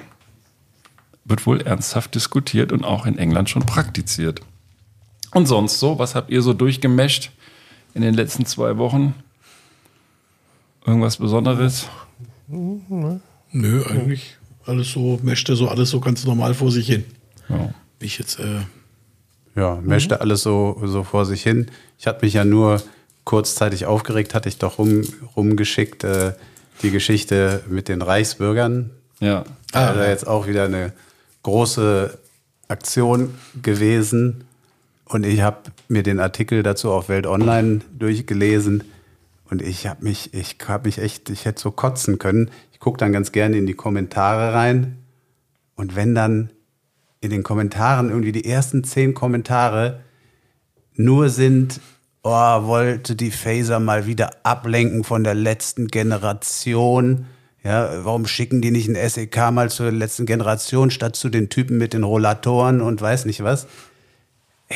wird 1.24 1.46
wohl 1.46 1.60
ernsthaft 1.60 2.14
diskutiert 2.14 2.72
und 2.72 2.84
auch 2.84 3.06
in 3.06 3.18
England 3.18 3.50
schon 3.50 3.64
praktiziert. 3.64 4.40
Und 5.32 5.46
sonst 5.46 5.78
so, 5.78 5.98
was 5.98 6.14
habt 6.14 6.30
ihr 6.30 6.42
so 6.42 6.52
durchgemescht 6.52 7.30
in 7.94 8.02
den 8.02 8.14
letzten 8.14 8.44
zwei 8.46 8.76
Wochen? 8.78 9.14
Irgendwas 10.84 11.16
Besonderes? 11.16 11.86
nö, 13.52 13.84
eigentlich 13.84 14.36
alles 14.66 14.92
so, 14.92 15.18
möchte 15.22 15.56
so 15.56 15.68
alles 15.68 15.90
so 15.90 16.00
ganz 16.00 16.24
normal 16.24 16.54
vor 16.54 16.70
sich 16.70 16.86
hin. 16.86 17.04
Ja. 17.48 17.72
Wie 17.98 18.06
ich 18.06 18.18
jetzt, 18.18 18.38
äh, 18.38 18.60
Ja, 19.54 19.80
meschte 19.82 20.20
alles 20.20 20.42
so, 20.42 20.80
so 20.84 21.02
vor 21.02 21.24
sich 21.24 21.42
hin. 21.42 21.70
Ich 21.98 22.06
hatte 22.06 22.24
mich 22.24 22.34
ja 22.34 22.44
nur 22.44 22.82
kurzzeitig 23.24 23.86
aufgeregt, 23.86 24.34
hatte 24.34 24.48
ich 24.48 24.58
doch 24.58 24.78
rum, 24.78 25.02
rumgeschickt, 25.36 26.04
äh, 26.04 26.32
die 26.82 26.90
Geschichte 26.90 27.62
mit 27.68 27.88
den 27.88 28.02
Reichsbürgern. 28.02 28.90
Ja. 29.20 29.44
Also 29.72 30.00
jetzt 30.00 30.26
auch 30.26 30.46
wieder 30.46 30.64
eine 30.64 30.92
große 31.42 32.18
Aktion 32.68 33.34
gewesen. 33.62 34.44
Und 35.04 35.24
ich 35.26 35.42
habe 35.42 35.58
mir 35.88 36.02
den 36.02 36.20
Artikel 36.20 36.62
dazu 36.62 36.90
auf 36.90 37.08
Welt 37.08 37.26
Online 37.26 37.80
durchgelesen. 37.98 38.84
Und 39.50 39.62
ich 39.62 39.86
habe 39.86 40.04
mich, 40.04 40.32
ich 40.34 40.56
habe 40.66 40.88
mich 40.88 40.98
echt, 40.98 41.28
ich 41.30 41.44
hätte 41.44 41.60
so 41.60 41.70
kotzen 41.70 42.18
können. 42.18 42.50
Ich 42.72 42.80
gucke 42.80 42.98
dann 42.98 43.12
ganz 43.12 43.32
gerne 43.32 43.56
in 43.56 43.66
die 43.66 43.74
Kommentare 43.74 44.54
rein. 44.54 44.98
Und 45.76 45.94
wenn 45.94 46.14
dann 46.14 46.50
in 47.20 47.30
den 47.30 47.42
Kommentaren 47.42 48.08
irgendwie 48.08 48.32
die 48.32 48.44
ersten 48.44 48.82
zehn 48.82 49.14
Kommentare 49.14 50.00
nur 50.94 51.28
sind, 51.28 51.80
oh, 52.22 52.64
wollte 52.64 53.16
die 53.16 53.30
Phaser 53.30 53.80
mal 53.80 54.06
wieder 54.06 54.30
ablenken 54.42 55.04
von 55.04 55.24
der 55.24 55.34
letzten 55.34 55.88
Generation. 55.88 57.26
Ja, 57.64 58.04
warum 58.04 58.26
schicken 58.26 58.60
die 58.60 58.70
nicht 58.70 58.88
ein 58.88 59.08
SEK 59.08 59.52
mal 59.52 59.70
zur 59.70 59.92
letzten 59.92 60.26
Generation 60.26 60.90
statt 60.90 61.14
zu 61.14 61.28
den 61.28 61.48
Typen 61.48 61.78
mit 61.78 61.92
den 61.92 62.02
Rollatoren 62.02 62.80
und 62.80 63.00
weiß 63.00 63.24
nicht 63.24 63.44
was? 63.44 63.66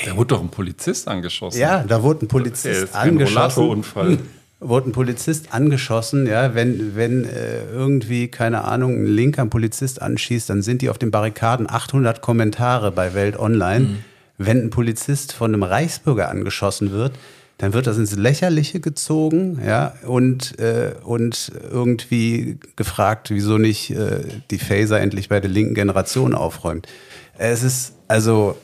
Da 0.05 0.17
wurde 0.17 0.29
doch 0.29 0.41
ein 0.41 0.51
Polizist 0.51 1.09
angeschossen. 1.09 1.59
Ja, 1.59 1.83
da 1.83 2.03
wurde 2.03 2.27
ein 2.27 2.29
Polizist 2.29 2.83
ist 2.85 2.93
kein 2.93 3.11
angeschossen. 3.11 3.63
Rollatorunfall. 3.63 4.19
Wurde 4.59 4.89
ein 4.89 4.93
Polizist 4.93 5.53
angeschossen, 5.53 6.27
ja, 6.27 6.55
wenn, 6.55 6.97
wenn 6.97 7.25
äh, 7.25 7.67
irgendwie, 7.67 8.29
keine 8.29 8.65
Ahnung, 8.65 8.95
ein 8.95 9.07
linker 9.07 9.43
einen 9.43 9.51
Polizist 9.51 10.01
anschießt, 10.01 10.49
dann 10.49 10.63
sind 10.63 10.81
die 10.81 10.89
auf 10.89 10.97
den 10.97 11.11
Barrikaden 11.11 11.69
800 11.69 12.23
Kommentare 12.23 12.91
bei 12.91 13.13
Welt 13.13 13.39
Online. 13.39 13.97
Wenn 14.39 14.65
ein 14.65 14.71
Polizist 14.71 15.33
von 15.33 15.53
einem 15.55 15.63
Reichsbürger 15.63 16.29
angeschossen 16.29 16.91
wird, 16.91 17.13
dann 17.59 17.73
wird 17.73 17.87
das 17.87 17.97
ins 17.97 18.15
Lächerliche 18.15 18.81
gezogen, 18.81 19.61
ja, 19.67 19.95
und, 20.05 20.59
äh, 20.59 20.93
und 21.03 21.51
irgendwie 21.71 22.59
gefragt, 22.77 23.31
wieso 23.31 23.57
nicht 23.57 23.91
äh, 23.91 24.25
die 24.51 24.59
Phaser 24.59 25.01
endlich 25.01 25.31
bei 25.31 25.41
der 25.41 25.51
linken 25.51 25.75
Generation 25.75 26.35
aufräumt. 26.35 26.87
Es 27.39 27.63
ist, 27.63 27.95
also, 28.09 28.57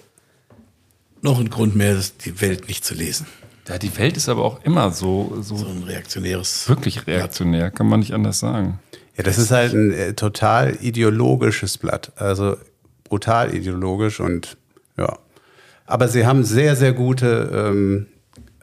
Noch 1.22 1.40
ein 1.40 1.48
Grund 1.48 1.74
mehr, 1.74 1.96
die 2.24 2.40
Welt 2.42 2.68
nicht 2.68 2.84
zu 2.84 2.94
lesen. 2.94 3.26
Ja, 3.68 3.78
die 3.78 3.96
Welt 3.96 4.16
ist 4.16 4.28
aber 4.28 4.44
auch 4.44 4.62
immer 4.64 4.90
so, 4.90 5.38
so 5.40 5.56
So 5.56 5.66
ein 5.66 5.84
reaktionäres. 5.84 6.68
wirklich 6.68 7.06
reaktionär, 7.06 7.70
kann 7.70 7.86
man 7.86 8.00
nicht 8.00 8.12
anders 8.12 8.40
sagen. 8.40 8.80
Ja, 9.16 9.22
das 9.22 9.38
ist 9.38 9.50
halt 9.52 9.72
ein 9.72 9.92
äh, 9.92 10.14
total 10.14 10.76
ideologisches 10.82 11.78
Blatt. 11.78 12.12
Also 12.16 12.56
brutal 13.04 13.54
ideologisch 13.54 14.20
und 14.20 14.56
ja. 14.98 15.16
Aber 15.92 16.08
sie 16.08 16.24
haben 16.26 16.42
sehr, 16.42 16.74
sehr 16.74 16.94
gute 16.94 17.50
ähm, 17.70 18.06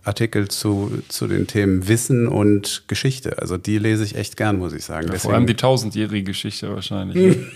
Artikel 0.03 0.47
zu, 0.47 0.91
zu 1.09 1.27
den 1.27 1.45
Themen 1.45 1.87
Wissen 1.87 2.27
und 2.27 2.85
Geschichte. 2.87 3.37
Also 3.39 3.57
die 3.57 3.77
lese 3.77 4.03
ich 4.03 4.15
echt 4.15 4.35
gern, 4.35 4.57
muss 4.57 4.73
ich 4.73 4.83
sagen. 4.83 5.09
Ja, 5.11 5.19
vor 5.19 5.33
allem 5.33 5.45
die 5.45 5.55
tausendjährige 5.55 6.23
Geschichte 6.23 6.73
wahrscheinlich. 6.73 7.37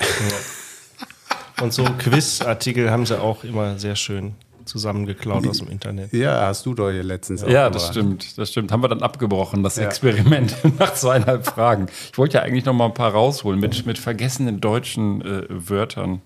Und 1.62 1.72
so 1.74 1.84
Quizartikel 1.86 2.92
haben 2.92 3.06
sie 3.06 3.20
auch 3.20 3.44
immer 3.44 3.80
sehr 3.80 3.96
schön 3.96 4.34
zusammengeklaut 4.66 5.48
aus 5.48 5.60
dem 5.60 5.70
Internet. 5.70 6.12
ja, 6.14 6.48
hast 6.48 6.66
du 6.66 6.74
doch 6.74 6.92
hier 6.92 7.04
letztens 7.04 7.44
auch 7.44 7.48
Ja, 7.50 7.70
das 7.70 7.92
gemacht. 7.92 7.94
stimmt, 7.94 8.38
das 8.38 8.50
stimmt. 8.52 8.72
Haben 8.72 8.84
wir 8.84 8.90
dann 8.90 9.02
abgebrochen, 9.02 9.64
das 9.64 9.78
Ja. 9.78 9.86
Experiment 9.86 10.56
nach 10.80 10.94
zweieinhalb 10.94 11.46
Fragen. 11.48 11.88
Ich 12.12 12.18
wollte 12.18 12.38
ja 12.38 12.44
eigentlich 12.44 12.66
noch 12.66 12.74
mal 12.74 12.86
ein 12.86 12.94
paar 12.94 13.12
rausholen 13.12 13.60
mit, 13.60 13.86
mit 13.86 13.98
vergessenen 13.98 14.62
deutschen 14.62 15.22
äh, 15.22 15.44
Wörtern. 15.50 16.22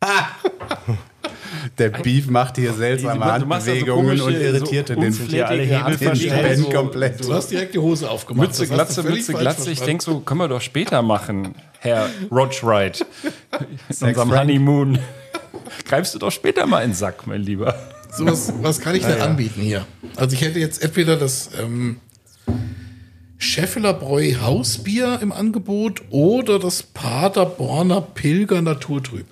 Der 1.78 1.90
Beef 1.90 2.28
macht 2.28 2.56
hier 2.56 2.72
seltsame 2.72 3.20
ja 3.20 3.26
so 3.40 3.46
Handbewegungen 3.48 4.06
komische, 4.18 4.24
und 4.24 4.34
irritierte 4.34 4.94
so 4.94 5.00
den, 5.00 5.12
den 5.12 5.28
verstellt. 5.28 6.42
Ben 6.42 6.56
so- 6.56 6.70
komplett. 6.70 7.24
Du 7.24 7.32
hast 7.32 7.50
direkt 7.50 7.74
die 7.74 7.78
Hose 7.78 8.10
aufgemacht. 8.10 8.48
Mütze, 8.48 8.66
Glatze, 8.66 9.02
Mütze, 9.02 9.34
Glatze. 9.34 9.70
Ich 9.70 9.80
denke 9.80 10.02
so, 10.02 10.20
können 10.20 10.40
wir 10.40 10.48
doch 10.48 10.60
später 10.60 11.02
machen, 11.02 11.54
Herr 11.78 12.08
Rochwright. 12.30 13.04
In 14.00 14.06
unserem. 14.06 14.30
Honeymoon. 14.32 14.98
Greifst 15.86 16.14
du 16.14 16.18
doch 16.18 16.30
später 16.30 16.66
mal 16.66 16.82
in 16.82 16.90
den 16.90 16.96
Sack, 16.96 17.26
mein 17.26 17.42
Lieber. 17.42 17.74
So, 18.12 18.26
was, 18.26 18.52
was 18.60 18.80
kann 18.80 18.94
ich 18.94 19.04
denn 19.04 19.20
anbieten 19.20 19.60
hier? 19.60 19.86
Also 20.16 20.34
ich 20.34 20.42
hätte 20.42 20.58
jetzt 20.58 20.82
entweder 20.82 21.16
das 21.16 21.50
ähm, 21.60 22.00
Scheffeler 23.38 23.94
Bräu 23.94 24.34
Hausbier 24.40 25.18
im 25.22 25.32
Angebot 25.32 26.02
oder 26.10 26.58
das 26.58 26.82
Paderborner 26.82 28.00
Pilger 28.00 28.62
Naturtrüb. 28.62 29.26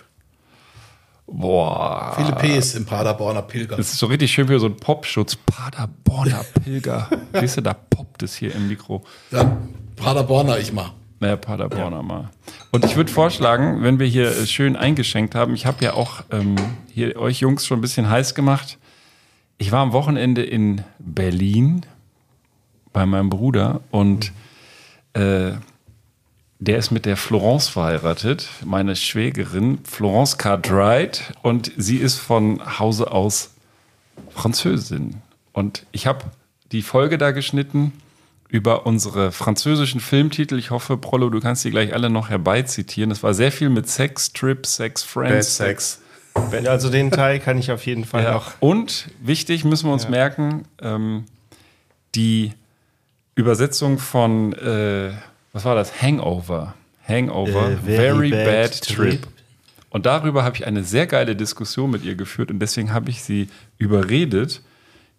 Boah. 1.30 2.14
Viele 2.16 2.32
Ps 2.32 2.74
im 2.74 2.86
Paderborner 2.86 3.42
Pilger. 3.42 3.76
Das 3.76 3.92
ist 3.92 3.98
so 3.98 4.06
richtig 4.06 4.32
schön 4.32 4.48
wie 4.48 4.58
so 4.58 4.66
ein 4.66 4.76
Popschutz. 4.76 5.36
Paderborner 5.36 6.44
Pilger. 6.64 7.08
Siehst 7.34 7.58
du, 7.58 7.60
da 7.60 7.74
poppt 7.74 8.22
es 8.22 8.34
hier 8.34 8.54
im 8.54 8.68
Mikro. 8.68 9.04
Ja, 9.30 9.58
Paderborner 9.96 10.58
ich 10.58 10.72
mal. 10.72 10.92
Naja, 11.20 11.36
Paderborner 11.36 12.02
mal. 12.02 12.30
Und 12.70 12.84
ich 12.84 12.96
würde 12.96 13.12
vorschlagen, 13.12 13.82
wenn 13.82 13.98
wir 13.98 14.06
hier 14.06 14.28
äh, 14.28 14.46
schön 14.46 14.76
eingeschenkt 14.76 15.34
haben, 15.34 15.54
ich 15.54 15.66
habe 15.66 15.84
ja 15.84 15.94
auch 15.94 16.22
ähm, 16.30 16.56
hier 16.92 17.16
euch 17.16 17.40
Jungs 17.40 17.66
schon 17.66 17.78
ein 17.78 17.82
bisschen 17.82 18.08
heiß 18.08 18.34
gemacht. 18.34 18.78
Ich 19.58 19.72
war 19.72 19.80
am 19.80 19.92
Wochenende 19.92 20.42
in 20.42 20.82
Berlin 20.98 21.84
bei 22.92 23.04
meinem 23.04 23.28
Bruder 23.28 23.80
und 23.90 24.32
äh, 25.12 25.52
der 26.60 26.78
ist 26.78 26.90
mit 26.90 27.06
der 27.06 27.16
Florence 27.16 27.68
verheiratet, 27.68 28.48
meine 28.64 28.96
Schwägerin, 28.96 29.78
Florence 29.84 30.38
Cartwright, 30.38 31.32
und 31.42 31.70
sie 31.76 31.98
ist 31.98 32.18
von 32.18 32.78
Hause 32.78 33.12
aus 33.12 33.54
Französin. 34.30 35.22
Und 35.52 35.86
ich 35.92 36.06
habe 36.06 36.24
die 36.72 36.82
Folge 36.82 37.16
da 37.16 37.30
geschnitten 37.30 37.92
über 38.48 38.86
unsere 38.86 39.30
französischen 39.30 40.00
Filmtitel. 40.00 40.58
Ich 40.58 40.70
hoffe, 40.70 40.96
Prollo, 40.96 41.30
du 41.30 41.40
kannst 41.40 41.64
die 41.64 41.70
gleich 41.70 41.92
alle 41.92 42.10
noch 42.10 42.30
herbeizitieren. 42.30 43.10
Es 43.10 43.22
war 43.22 43.34
sehr 43.34 43.52
viel 43.52 43.68
mit 43.68 43.88
Sex, 43.88 44.32
Trip, 44.32 44.66
Sex, 44.66 45.02
Bad 45.02 45.10
Friends, 45.10 45.56
Sex. 45.56 46.00
Also 46.34 46.88
den 46.88 47.10
Teil 47.10 47.40
kann 47.40 47.58
ich 47.58 47.70
auf 47.70 47.84
jeden 47.86 48.04
Fall 48.04 48.24
ja. 48.24 48.32
noch. 48.32 48.52
Und 48.60 49.08
wichtig 49.20 49.64
müssen 49.64 49.88
wir 49.88 49.92
uns 49.92 50.08
merken, 50.08 50.64
ähm, 50.80 51.24
die 52.14 52.52
Übersetzung 53.34 53.98
von, 53.98 54.52
äh, 54.54 55.10
was 55.58 55.64
war 55.64 55.74
das? 55.74 56.00
Hangover. 56.00 56.74
Hangover. 57.08 57.70
Äh, 57.70 57.76
very, 57.78 58.30
very 58.30 58.30
bad, 58.30 58.46
bad 58.46 58.82
trip. 58.82 59.22
trip. 59.22 59.26
Und 59.90 60.06
darüber 60.06 60.44
habe 60.44 60.54
ich 60.54 60.68
eine 60.68 60.84
sehr 60.84 61.08
geile 61.08 61.34
Diskussion 61.34 61.90
mit 61.90 62.04
ihr 62.04 62.14
geführt 62.14 62.52
und 62.52 62.60
deswegen 62.60 62.92
habe 62.92 63.10
ich 63.10 63.24
sie 63.24 63.48
überredet, 63.76 64.62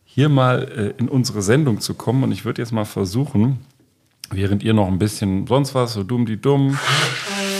hier 0.06 0.30
mal 0.30 0.94
äh, 0.98 0.98
in 0.98 1.10
unsere 1.10 1.42
Sendung 1.42 1.82
zu 1.82 1.94
kommen. 1.94 2.24
Und 2.24 2.32
ich 2.32 2.46
würde 2.46 2.62
jetzt 2.62 2.72
mal 2.72 2.86
versuchen, 2.86 3.60
während 4.32 4.64
ihr 4.64 4.74
noch 4.74 4.88
ein 4.88 4.98
bisschen 4.98 5.46
sonst 5.46 5.76
was, 5.76 5.92
so 5.92 6.04
dumm 6.04 6.26
die 6.26 6.40
dumm, 6.40 6.80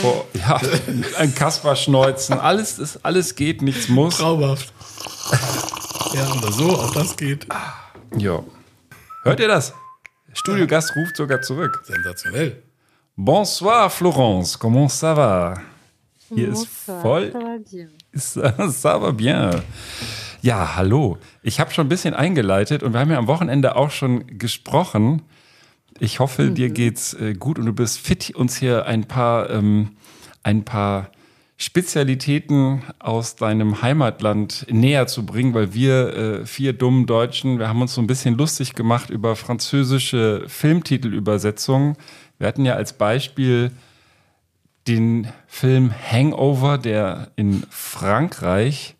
vor, 0.00 0.24
ja, 0.32 0.58
ein 1.18 1.34
Kasper 1.34 1.76
schneuzen, 1.76 2.38
alles, 2.38 2.78
ist, 2.78 3.04
alles 3.04 3.34
geht, 3.34 3.60
nichts 3.60 3.90
muss. 3.90 4.16
Traumhaft. 4.16 4.72
Ja, 6.14 6.32
oder 6.32 6.50
so, 6.50 6.78
auch 6.78 6.94
das 6.94 7.14
geht. 7.14 7.46
Ja. 8.16 8.42
Hört 9.24 9.38
ihr 9.38 9.48
das? 9.48 9.74
Studiogast 10.32 10.96
ruft 10.96 11.18
sogar 11.18 11.42
zurück. 11.42 11.82
Sensationell. 11.84 12.62
Bonsoir, 13.22 13.92
Florence. 13.92 14.56
Comment 14.56 14.88
ça 14.88 15.12
va? 15.12 15.60
Hier 16.34 16.48
ist 16.48 16.66
voll. 16.66 17.30
ça 18.14 18.98
va 18.98 19.12
bien. 19.12 19.50
Ja, 20.40 20.74
hallo. 20.74 21.18
Ich 21.42 21.60
habe 21.60 21.70
schon 21.70 21.84
ein 21.84 21.90
bisschen 21.90 22.14
eingeleitet 22.14 22.82
und 22.82 22.94
wir 22.94 23.00
haben 23.00 23.10
ja 23.10 23.18
am 23.18 23.26
Wochenende 23.26 23.76
auch 23.76 23.90
schon 23.90 24.38
gesprochen. 24.38 25.20
Ich 25.98 26.18
hoffe, 26.18 26.50
dir 26.50 26.70
geht's 26.70 27.12
äh, 27.12 27.34
gut 27.34 27.58
und 27.58 27.66
du 27.66 27.74
bist 27.74 27.98
fit, 27.98 28.34
uns 28.34 28.56
hier 28.56 28.86
ein 28.86 29.04
paar, 29.04 29.50
ähm, 29.50 29.90
ein 30.42 30.64
paar 30.64 31.10
Spezialitäten 31.58 32.84
aus 33.00 33.36
deinem 33.36 33.82
Heimatland 33.82 34.66
näher 34.70 35.06
zu 35.08 35.26
bringen, 35.26 35.52
weil 35.52 35.74
wir 35.74 36.16
äh, 36.16 36.46
vier 36.46 36.72
dummen 36.72 37.04
Deutschen, 37.04 37.58
wir 37.58 37.68
haben 37.68 37.82
uns 37.82 37.92
so 37.92 38.00
ein 38.00 38.06
bisschen 38.06 38.38
lustig 38.38 38.72
gemacht 38.72 39.10
über 39.10 39.36
französische 39.36 40.44
Filmtitelübersetzungen. 40.46 41.98
Wir 42.40 42.48
hatten 42.48 42.64
ja 42.64 42.74
als 42.74 42.94
Beispiel 42.94 43.70
den 44.88 45.28
Film 45.46 45.92
Hangover, 46.10 46.78
der 46.78 47.28
in 47.36 47.64
Frankreich, 47.68 48.96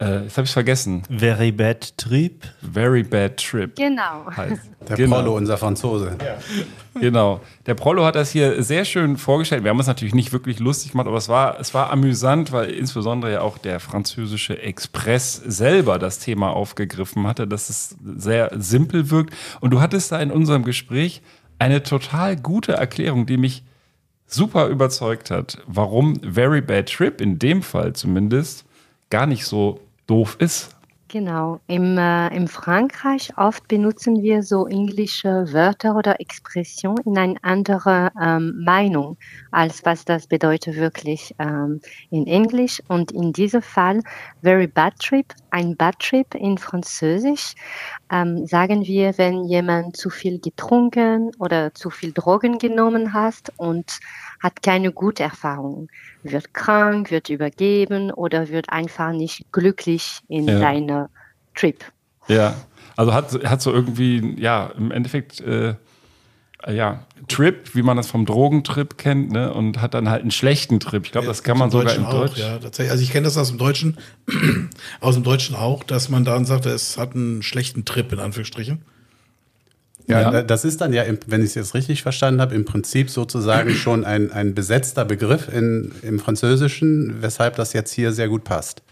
äh, 0.00 0.22
jetzt 0.22 0.36
habe 0.36 0.44
ich 0.46 0.52
vergessen, 0.52 1.02
Very 1.10 1.50
bad 1.50 1.98
trip. 1.98 2.44
Very 2.62 3.02
Bad 3.02 3.38
Trip 3.38 3.74
Genau. 3.74 4.24
heißt. 4.36 4.62
Der 4.88 4.96
Genau. 4.96 5.16
Prollo, 5.16 5.36
unser 5.36 5.58
Franzose. 5.58 6.16
Genau. 6.94 7.40
Der 7.66 7.74
Prollo 7.74 8.04
hat 8.04 8.14
das 8.14 8.30
hier 8.30 8.62
sehr 8.62 8.84
schön 8.84 9.16
vorgestellt. 9.18 9.64
Wir 9.64 9.70
haben 9.70 9.80
es 9.80 9.88
natürlich 9.88 10.14
nicht 10.14 10.32
wirklich 10.32 10.60
lustig 10.60 10.92
gemacht, 10.92 11.08
aber 11.08 11.16
es 11.18 11.28
war, 11.28 11.58
es 11.58 11.74
war 11.74 11.90
amüsant, 11.90 12.52
weil 12.52 12.70
insbesondere 12.70 13.32
ja 13.32 13.40
auch 13.40 13.58
der 13.58 13.80
französische 13.80 14.62
Express 14.62 15.34
selber 15.44 15.98
das 15.98 16.20
Thema 16.20 16.50
aufgegriffen 16.50 17.26
hatte, 17.26 17.48
dass 17.48 17.68
es 17.68 17.96
sehr 18.16 18.50
simpel 18.56 19.10
wirkt. 19.10 19.34
Und 19.60 19.70
du 19.72 19.80
hattest 19.80 20.12
da 20.12 20.20
in 20.20 20.30
unserem 20.30 20.62
Gespräch 20.64 21.20
eine 21.58 21.82
total 21.82 22.36
gute 22.36 22.72
Erklärung, 22.72 23.26
die 23.26 23.36
mich 23.36 23.62
super 24.26 24.68
überzeugt 24.68 25.30
hat, 25.30 25.58
warum 25.66 26.20
Very 26.22 26.60
Bad 26.60 26.90
Trip 26.92 27.20
in 27.20 27.38
dem 27.38 27.62
Fall 27.62 27.94
zumindest 27.94 28.64
gar 29.10 29.26
nicht 29.26 29.46
so 29.46 29.80
doof 30.06 30.36
ist. 30.38 30.76
Genau. 31.10 31.58
Im, 31.68 31.96
äh, 31.96 32.28
Im 32.36 32.48
Frankreich 32.48 33.32
oft 33.38 33.66
benutzen 33.66 34.22
wir 34.22 34.42
so 34.42 34.66
englische 34.66 35.50
Wörter 35.54 35.96
oder 35.96 36.20
Expressionen 36.20 37.02
in 37.06 37.16
eine 37.16 37.36
andere 37.40 38.10
ähm, 38.20 38.62
Meinung, 38.62 39.16
als 39.50 39.86
was 39.86 40.04
das 40.04 40.26
bedeutet 40.26 40.76
wirklich 40.76 41.34
ähm, 41.38 41.80
in 42.10 42.26
Englisch. 42.26 42.82
Und 42.88 43.10
in 43.10 43.32
diesem 43.32 43.62
Fall, 43.62 44.02
very 44.42 44.66
bad 44.66 44.98
trip, 44.98 45.32
ein 45.50 45.78
bad 45.78 45.98
trip 45.98 46.34
in 46.34 46.58
Französisch, 46.58 47.54
ähm, 48.10 48.46
sagen 48.46 48.84
wir, 48.86 49.16
wenn 49.18 49.44
jemand 49.44 49.96
zu 49.96 50.10
viel 50.10 50.40
getrunken 50.40 51.30
oder 51.38 51.74
zu 51.74 51.90
viel 51.90 52.12
Drogen 52.12 52.58
genommen 52.58 53.12
hat 53.12 53.52
und 53.56 53.98
hat 54.42 54.62
keine 54.62 54.92
gute 54.92 55.22
Erfahrung, 55.24 55.88
wird 56.22 56.54
krank, 56.54 57.10
wird 57.10 57.28
übergeben 57.28 58.10
oder 58.10 58.48
wird 58.48 58.70
einfach 58.70 59.12
nicht 59.12 59.50
glücklich 59.52 60.20
in 60.28 60.48
Ja. 60.48 60.58
seiner 60.58 61.10
Trip. 61.54 61.84
Ja, 62.28 62.54
also 62.96 63.12
hat, 63.14 63.32
hat 63.44 63.62
so 63.62 63.72
irgendwie, 63.72 64.40
ja, 64.40 64.72
im 64.76 64.90
Endeffekt 64.90 65.40
äh, 65.40 65.74
ja, 66.66 67.04
Trip, 67.28 67.74
wie 67.74 67.82
man 67.82 67.96
das 67.96 68.08
vom 68.10 68.26
Drogentrip 68.26 68.98
kennt, 68.98 69.30
ne? 69.30 69.52
Und 69.54 69.80
hat 69.80 69.94
dann 69.94 70.08
halt 70.10 70.22
einen 70.22 70.30
schlechten 70.32 70.80
Trip. 70.80 71.04
Ich 71.06 71.12
glaube, 71.12 71.26
das 71.28 71.42
kann 71.44 71.56
man 71.56 71.68
Im 71.68 71.72
sogar 71.72 71.94
im 71.94 72.02
Deutschen 72.02 72.06
auch, 72.06 72.26
Deutsch. 72.28 72.38
Ja, 72.38 72.58
tatsächlich. 72.58 72.90
Also 72.90 73.02
ich 73.04 73.10
kenne 73.12 73.24
das 73.24 73.36
aus 73.38 73.48
dem 73.48 73.58
Deutschen, 73.58 73.96
aus 75.00 75.14
dem 75.14 75.22
Deutschen 75.22 75.54
auch, 75.54 75.84
dass 75.84 76.08
man 76.08 76.24
dann 76.24 76.44
sagt, 76.46 76.66
es 76.66 76.98
hat 76.98 77.14
einen 77.14 77.42
schlechten 77.42 77.84
Trip 77.84 78.12
in 78.12 78.18
Anführungsstrichen. 78.18 78.82
Ja, 80.08 80.20
Ja. 80.22 80.30
da- 80.30 80.42
das 80.42 80.64
ist 80.64 80.80
dann 80.80 80.92
ja, 80.92 81.02
im- 81.04 81.18
wenn 81.26 81.42
ich 81.42 81.48
es 81.48 81.54
jetzt 81.54 81.74
richtig 81.74 82.02
verstanden 82.02 82.40
habe, 82.40 82.54
im 82.54 82.64
Prinzip 82.64 83.08
sozusagen 83.10 83.70
schon 83.74 84.04
ein, 84.04 84.32
ein 84.32 84.54
besetzter 84.54 85.04
Begriff 85.04 85.48
in, 85.52 85.92
im 86.02 86.18
Französischen, 86.18 87.22
weshalb 87.22 87.56
das 87.56 87.72
jetzt 87.72 87.92
hier 87.92 88.12
sehr 88.12 88.28
gut 88.28 88.42
passt. 88.44 88.82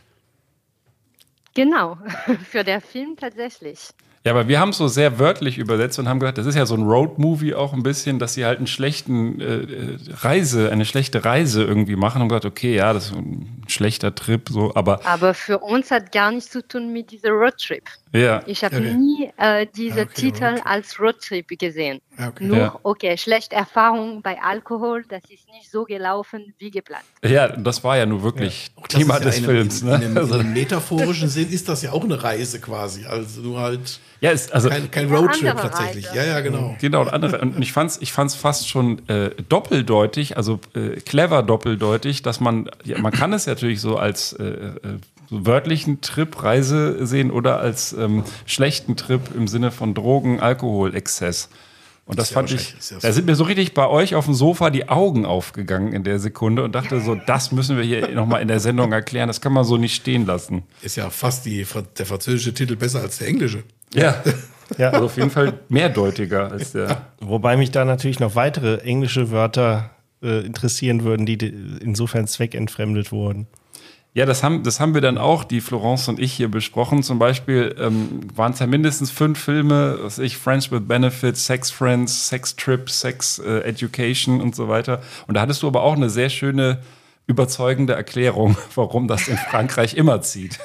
Genau, 1.54 1.98
für 2.50 2.62
den 2.64 2.80
Film 2.80 3.16
tatsächlich. 3.18 3.78
Ja, 4.26 4.32
aber 4.32 4.48
wir 4.48 4.58
haben 4.58 4.70
es 4.70 4.78
so 4.78 4.88
sehr 4.88 5.20
wörtlich 5.20 5.56
übersetzt 5.56 6.00
und 6.00 6.08
haben 6.08 6.18
gesagt, 6.18 6.36
das 6.36 6.46
ist 6.46 6.56
ja 6.56 6.66
so 6.66 6.74
ein 6.74 6.82
Road-Movie 6.82 7.54
auch 7.54 7.72
ein 7.72 7.84
bisschen, 7.84 8.18
dass 8.18 8.34
sie 8.34 8.44
halt 8.44 8.58
einen 8.58 8.66
schlechten 8.66 9.40
äh, 9.40 9.98
Reise, 10.14 10.72
eine 10.72 10.84
schlechte 10.84 11.24
Reise 11.24 11.62
irgendwie 11.62 11.94
machen 11.94 12.20
und 12.22 12.28
gesagt, 12.28 12.44
okay, 12.44 12.74
ja, 12.74 12.92
das 12.92 13.06
ist 13.06 13.14
ein 13.14 13.62
schlechter 13.68 14.16
Trip, 14.16 14.48
so, 14.48 14.74
aber 14.74 15.00
Aber 15.06 15.32
für 15.32 15.58
uns 15.60 15.92
hat 15.92 16.10
gar 16.10 16.32
nichts 16.32 16.50
zu 16.50 16.66
tun 16.66 16.92
mit 16.92 17.12
diesem 17.12 17.30
Roadtrip. 17.34 17.84
ja. 18.12 18.42
Ich 18.46 18.64
habe 18.64 18.76
Okay. 18.78 18.94
nie 18.94 19.30
äh, 19.36 19.64
diese 19.76 20.00
Ah, 20.00 20.02
okay, 20.02 20.32
Titel 20.32 20.60
als 20.64 20.98
Roadtrip 20.98 21.46
gesehen. 21.58 22.00
Ja, 22.18 22.28
okay. 22.28 22.44
Nur, 22.44 22.56
Ja. 22.56 22.78
okay, 22.82 23.16
schlechte 23.18 23.54
Erfahrung 23.56 24.22
bei 24.22 24.40
Alkohol, 24.42 25.04
das 25.08 25.22
ist 25.24 25.46
nicht 25.52 25.70
so 25.70 25.84
gelaufen 25.84 26.54
wie 26.58 26.70
geplant. 26.70 27.04
Ja, 27.22 27.48
das 27.48 27.84
war 27.84 27.96
ja 27.98 28.06
nur 28.06 28.22
wirklich 28.22 28.70
das 28.76 28.88
Thema 29.00 29.14
ja 29.14 29.20
des 29.20 29.38
in 29.38 29.44
Films. 29.44 29.82
einem, 29.82 29.92
in, 29.92 29.98
Ne? 30.00 30.04
einem, 30.06 30.12
in 30.12 30.18
Also, 30.18 30.34
einem 30.34 30.52
metaphorischen 30.52 31.28
Sinn 31.28 31.50
ist 31.50 31.68
das 31.68 31.82
ja 31.82 31.92
auch 31.92 32.04
eine 32.04 32.22
Reise 32.22 32.60
quasi. 32.60 33.04
Also 33.06 33.42
nur 33.42 33.60
halt 33.60 34.00
ja, 34.20 34.30
ist, 34.30 34.52
also 34.52 34.70
kein, 34.70 34.90
kein 34.90 35.12
Roadtrip 35.14 35.56
tatsächlich. 35.56 36.06
Reise. 36.08 36.16
Ja, 36.16 36.24
ja, 36.24 36.40
genau. 36.40 36.74
Genau, 36.80 37.02
und 37.02 37.08
andere. 37.12 37.38
Und 37.40 37.60
ich 37.60 37.72
fand's, 37.72 37.98
ich 38.00 38.12
fand's 38.12 38.34
fast 38.34 38.68
schon 38.68 39.06
äh, 39.08 39.30
doppeldeutig, 39.48 40.36
also 40.38 40.58
äh, 40.74 41.00
clever 41.00 41.42
doppeldeutig, 41.42 42.22
dass 42.22 42.40
man, 42.40 42.70
ja, 42.84 42.98
man 42.98 43.12
kann 43.12 43.32
es 43.34 43.46
natürlich 43.46 43.80
so 43.80 43.96
als 43.98 44.32
äh, 44.32 44.44
äh, 44.44 44.70
so 45.28 45.44
wörtlichen 45.44 46.00
Trip, 46.00 46.42
Reise 46.42 47.04
sehen 47.04 47.30
oder 47.32 47.58
als 47.58 47.92
ähm, 47.92 48.22
schlechten 48.46 48.96
Trip 48.96 49.20
im 49.34 49.48
Sinne 49.48 49.70
von 49.72 49.92
Drogen, 49.92 50.40
Alkohol, 50.40 50.94
Exzess. 50.94 51.48
Und 52.06 52.18
das 52.20 52.30
ja 52.30 52.34
fand 52.34 52.52
ich, 52.52 52.74
ja 52.90 52.98
da 53.02 53.12
sind 53.12 53.26
mir 53.26 53.34
so 53.34 53.42
richtig 53.44 53.74
bei 53.74 53.88
euch 53.88 54.14
auf 54.14 54.26
dem 54.26 54.34
Sofa 54.34 54.70
die 54.70 54.88
Augen 54.88 55.26
aufgegangen 55.26 55.92
in 55.92 56.04
der 56.04 56.20
Sekunde 56.20 56.62
und 56.62 56.72
dachte 56.74 57.00
so, 57.00 57.16
das 57.16 57.50
müssen 57.50 57.76
wir 57.76 57.82
hier 57.84 58.08
nochmal 58.10 58.40
in 58.42 58.48
der 58.48 58.60
Sendung 58.60 58.92
erklären, 58.92 59.26
das 59.26 59.40
kann 59.40 59.52
man 59.52 59.64
so 59.64 59.76
nicht 59.76 59.96
stehen 59.96 60.24
lassen. 60.24 60.62
Ist 60.82 60.96
ja 60.96 61.10
fast 61.10 61.44
die, 61.46 61.66
der 61.98 62.06
französische 62.06 62.54
Titel 62.54 62.76
besser 62.76 63.00
als 63.00 63.18
der 63.18 63.26
englische. 63.28 63.64
Ja, 63.92 64.22
Ja. 64.78 64.90
also 64.90 65.06
auf 65.06 65.16
jeden 65.16 65.30
Fall 65.30 65.60
mehrdeutiger 65.68 66.50
als 66.50 66.72
der. 66.72 67.06
Wobei 67.20 67.56
mich 67.56 67.70
da 67.72 67.84
natürlich 67.84 68.20
noch 68.20 68.34
weitere 68.36 68.78
englische 68.82 69.30
Wörter 69.30 69.90
äh, 70.22 70.44
interessieren 70.46 71.02
würden, 71.04 71.26
die 71.26 71.36
insofern 71.80 72.26
zweckentfremdet 72.26 73.12
wurden. 73.12 73.46
Ja, 74.16 74.24
das 74.24 74.42
haben, 74.42 74.62
das 74.62 74.80
haben 74.80 74.94
wir 74.94 75.02
dann 75.02 75.18
auch, 75.18 75.44
die 75.44 75.60
Florence 75.60 76.08
und 76.08 76.18
ich 76.18 76.32
hier 76.32 76.50
besprochen. 76.50 77.02
Zum 77.02 77.18
Beispiel 77.18 77.76
ähm, 77.78 78.20
waren 78.34 78.52
es 78.52 78.60
ja 78.60 78.66
mindestens 78.66 79.10
fünf 79.10 79.38
Filme, 79.38 79.98
was 80.00 80.18
ich, 80.18 80.38
Friends 80.38 80.72
with 80.72 80.88
Benefits, 80.88 81.44
Sex 81.44 81.70
Friends, 81.70 82.28
Sex 82.30 82.56
Trip, 82.56 82.88
Sex 82.88 83.38
äh, 83.40 83.58
Education 83.58 84.40
und 84.40 84.56
so 84.56 84.70
weiter. 84.70 85.02
Und 85.26 85.34
da 85.34 85.42
hattest 85.42 85.62
du 85.62 85.66
aber 85.66 85.82
auch 85.82 85.96
eine 85.96 86.08
sehr 86.08 86.30
schöne, 86.30 86.80
überzeugende 87.26 87.92
Erklärung, 87.92 88.56
warum 88.74 89.06
das 89.06 89.28
in 89.28 89.36
Frankreich 89.36 89.94
immer 89.98 90.22
zieht. 90.22 90.60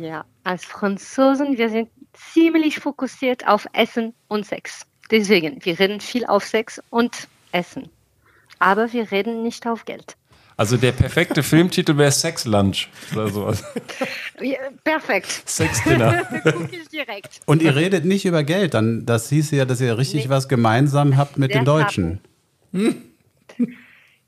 Ja, 0.00 0.24
als 0.44 0.64
Franzosen, 0.64 1.58
wir 1.58 1.70
sind 1.70 1.88
ziemlich 2.12 2.78
fokussiert 2.78 3.48
auf 3.48 3.66
Essen 3.72 4.14
und 4.28 4.46
Sex. 4.46 4.82
Deswegen, 5.10 5.58
wir 5.64 5.76
reden 5.76 5.98
viel 5.98 6.24
auf 6.24 6.44
Sex 6.44 6.80
und 6.90 7.26
Essen. 7.50 7.90
Aber 8.60 8.92
wir 8.92 9.10
reden 9.10 9.42
nicht 9.42 9.66
auf 9.66 9.86
Geld. 9.86 10.14
Also 10.56 10.76
der 10.76 10.92
perfekte 10.92 11.42
Filmtitel 11.42 11.96
wäre 11.96 12.12
Sex 12.12 12.44
Lunch 12.44 12.88
oder 13.12 13.28
sowas. 13.28 13.64
Ja, 14.40 14.58
perfekt. 14.84 15.42
Sex 15.46 15.82
Dinner. 15.84 16.22
Guck 16.44 16.72
ich 16.72 16.88
direkt. 16.88 17.40
Und 17.46 17.62
ihr 17.62 17.74
redet 17.74 18.04
nicht 18.04 18.24
über 18.24 18.42
Geld, 18.44 18.74
dann 18.74 19.06
das 19.06 19.28
hieß 19.28 19.50
ja, 19.52 19.64
dass 19.64 19.80
ihr 19.80 19.96
richtig 19.98 20.24
Nee. 20.24 20.30
was 20.30 20.48
gemeinsam 20.48 21.16
habt 21.16 21.38
mit 21.38 21.54
den 21.54 21.64
Deutschen. 21.64 22.20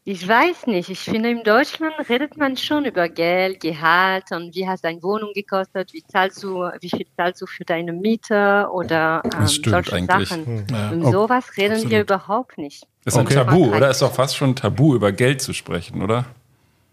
Ich 0.06 0.28
weiß 0.28 0.66
nicht. 0.66 0.90
Ich 0.90 1.00
finde, 1.00 1.30
in 1.30 1.42
Deutschland 1.44 1.94
redet 2.10 2.36
man 2.36 2.56
schon 2.58 2.84
über 2.84 3.08
Geld, 3.08 3.60
Gehalt 3.60 4.24
und 4.32 4.54
wie 4.54 4.68
hast 4.68 4.84
deine 4.84 5.02
Wohnung 5.02 5.30
gekostet, 5.34 5.94
wie 5.94 6.02
zahlst 6.06 6.42
du, 6.42 6.58
wie 6.80 6.90
viel 6.90 7.06
zahlst 7.16 7.40
du 7.40 7.46
für 7.46 7.64
deine 7.64 7.92
Miete 7.94 8.68
oder 8.70 9.22
ähm, 9.24 9.30
Das 9.30 9.54
stimmt 9.54 9.86
solche 9.86 9.94
eigentlich. 9.96 10.28
Sachen. 10.28 10.66
Ja. 10.70 10.90
Und 10.90 11.10
sowas 11.10 11.56
reden 11.56 11.90
wir 11.90 12.00
absolut. 12.00 12.02
überhaupt 12.02 12.58
nicht. 12.58 12.86
Das 13.04 13.14
ist 13.14 13.20
Okay. 13.20 13.38
ein 13.38 13.46
Tabu, 13.46 13.74
oder? 13.74 13.90
Ist 13.90 14.02
doch 14.02 14.12
fast 14.14 14.36
schon 14.36 14.50
ein 14.50 14.56
Tabu, 14.56 14.94
über 14.94 15.12
Geld 15.12 15.42
zu 15.42 15.52
sprechen, 15.52 16.02
oder? 16.02 16.24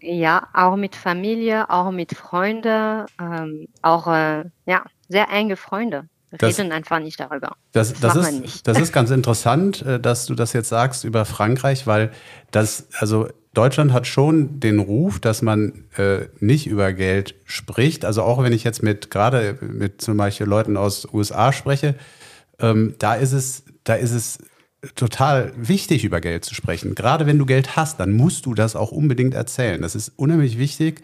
Ja, 0.00 0.48
auch 0.52 0.76
mit 0.76 0.96
Familie, 0.96 1.70
auch 1.70 1.90
mit 1.92 2.12
Freunden, 2.16 3.06
ähm, 3.20 3.68
auch 3.82 4.06
äh, 4.08 4.44
ja, 4.66 4.84
sehr 5.08 5.28
enge 5.30 5.56
Freunde. 5.56 6.04
Das- 6.38 6.58
reden 6.58 6.72
einfach 6.72 6.98
nicht 6.98 7.20
darüber. 7.20 7.52
Das, 7.72 7.92
Das 7.92 8.00
das, 8.00 8.14
macht 8.14 8.24
man 8.24 8.34
ist, 8.36 8.40
nicht. 8.40 8.66
das 8.68 8.80
ist 8.80 8.92
ganz 8.94 9.10
interessant, 9.10 9.82
äh, 9.82 10.00
dass 10.00 10.26
du 10.26 10.34
das 10.34 10.52
jetzt 10.54 10.70
sagst 10.70 11.04
über 11.04 11.24
Frankreich, 11.24 11.86
weil 11.86 12.10
das, 12.50 12.88
also 12.98 13.28
Deutschland 13.54 13.92
hat 13.92 14.06
schon 14.06 14.58
den 14.58 14.78
Ruf, 14.78 15.20
dass 15.20 15.42
man 15.42 15.84
äh, 15.98 16.26
nicht 16.40 16.66
über 16.66 16.92
Geld 16.94 17.34
spricht. 17.44 18.04
Also 18.06 18.22
auch 18.22 18.42
wenn 18.42 18.52
ich 18.54 18.64
jetzt 18.64 18.82
mit 18.82 19.10
gerade 19.10 19.58
mit 19.60 20.00
zum 20.00 20.16
Beispiel 20.16 20.46
Leuten 20.46 20.78
aus 20.78 21.06
USA 21.12 21.52
spreche, 21.52 21.94
ähm, 22.58 22.94
da 22.98 23.14
ist 23.14 23.32
es, 23.32 23.64
da 23.84 23.94
ist 23.94 24.12
es 24.12 24.38
total 24.94 25.52
wichtig, 25.56 26.04
über 26.04 26.20
Geld 26.20 26.44
zu 26.44 26.54
sprechen. 26.54 26.94
Gerade 26.94 27.26
wenn 27.26 27.38
du 27.38 27.46
Geld 27.46 27.76
hast, 27.76 28.00
dann 28.00 28.12
musst 28.12 28.46
du 28.46 28.54
das 28.54 28.76
auch 28.76 28.90
unbedingt 28.92 29.34
erzählen. 29.34 29.80
Das 29.80 29.94
ist 29.94 30.12
unheimlich 30.16 30.58
wichtig. 30.58 31.02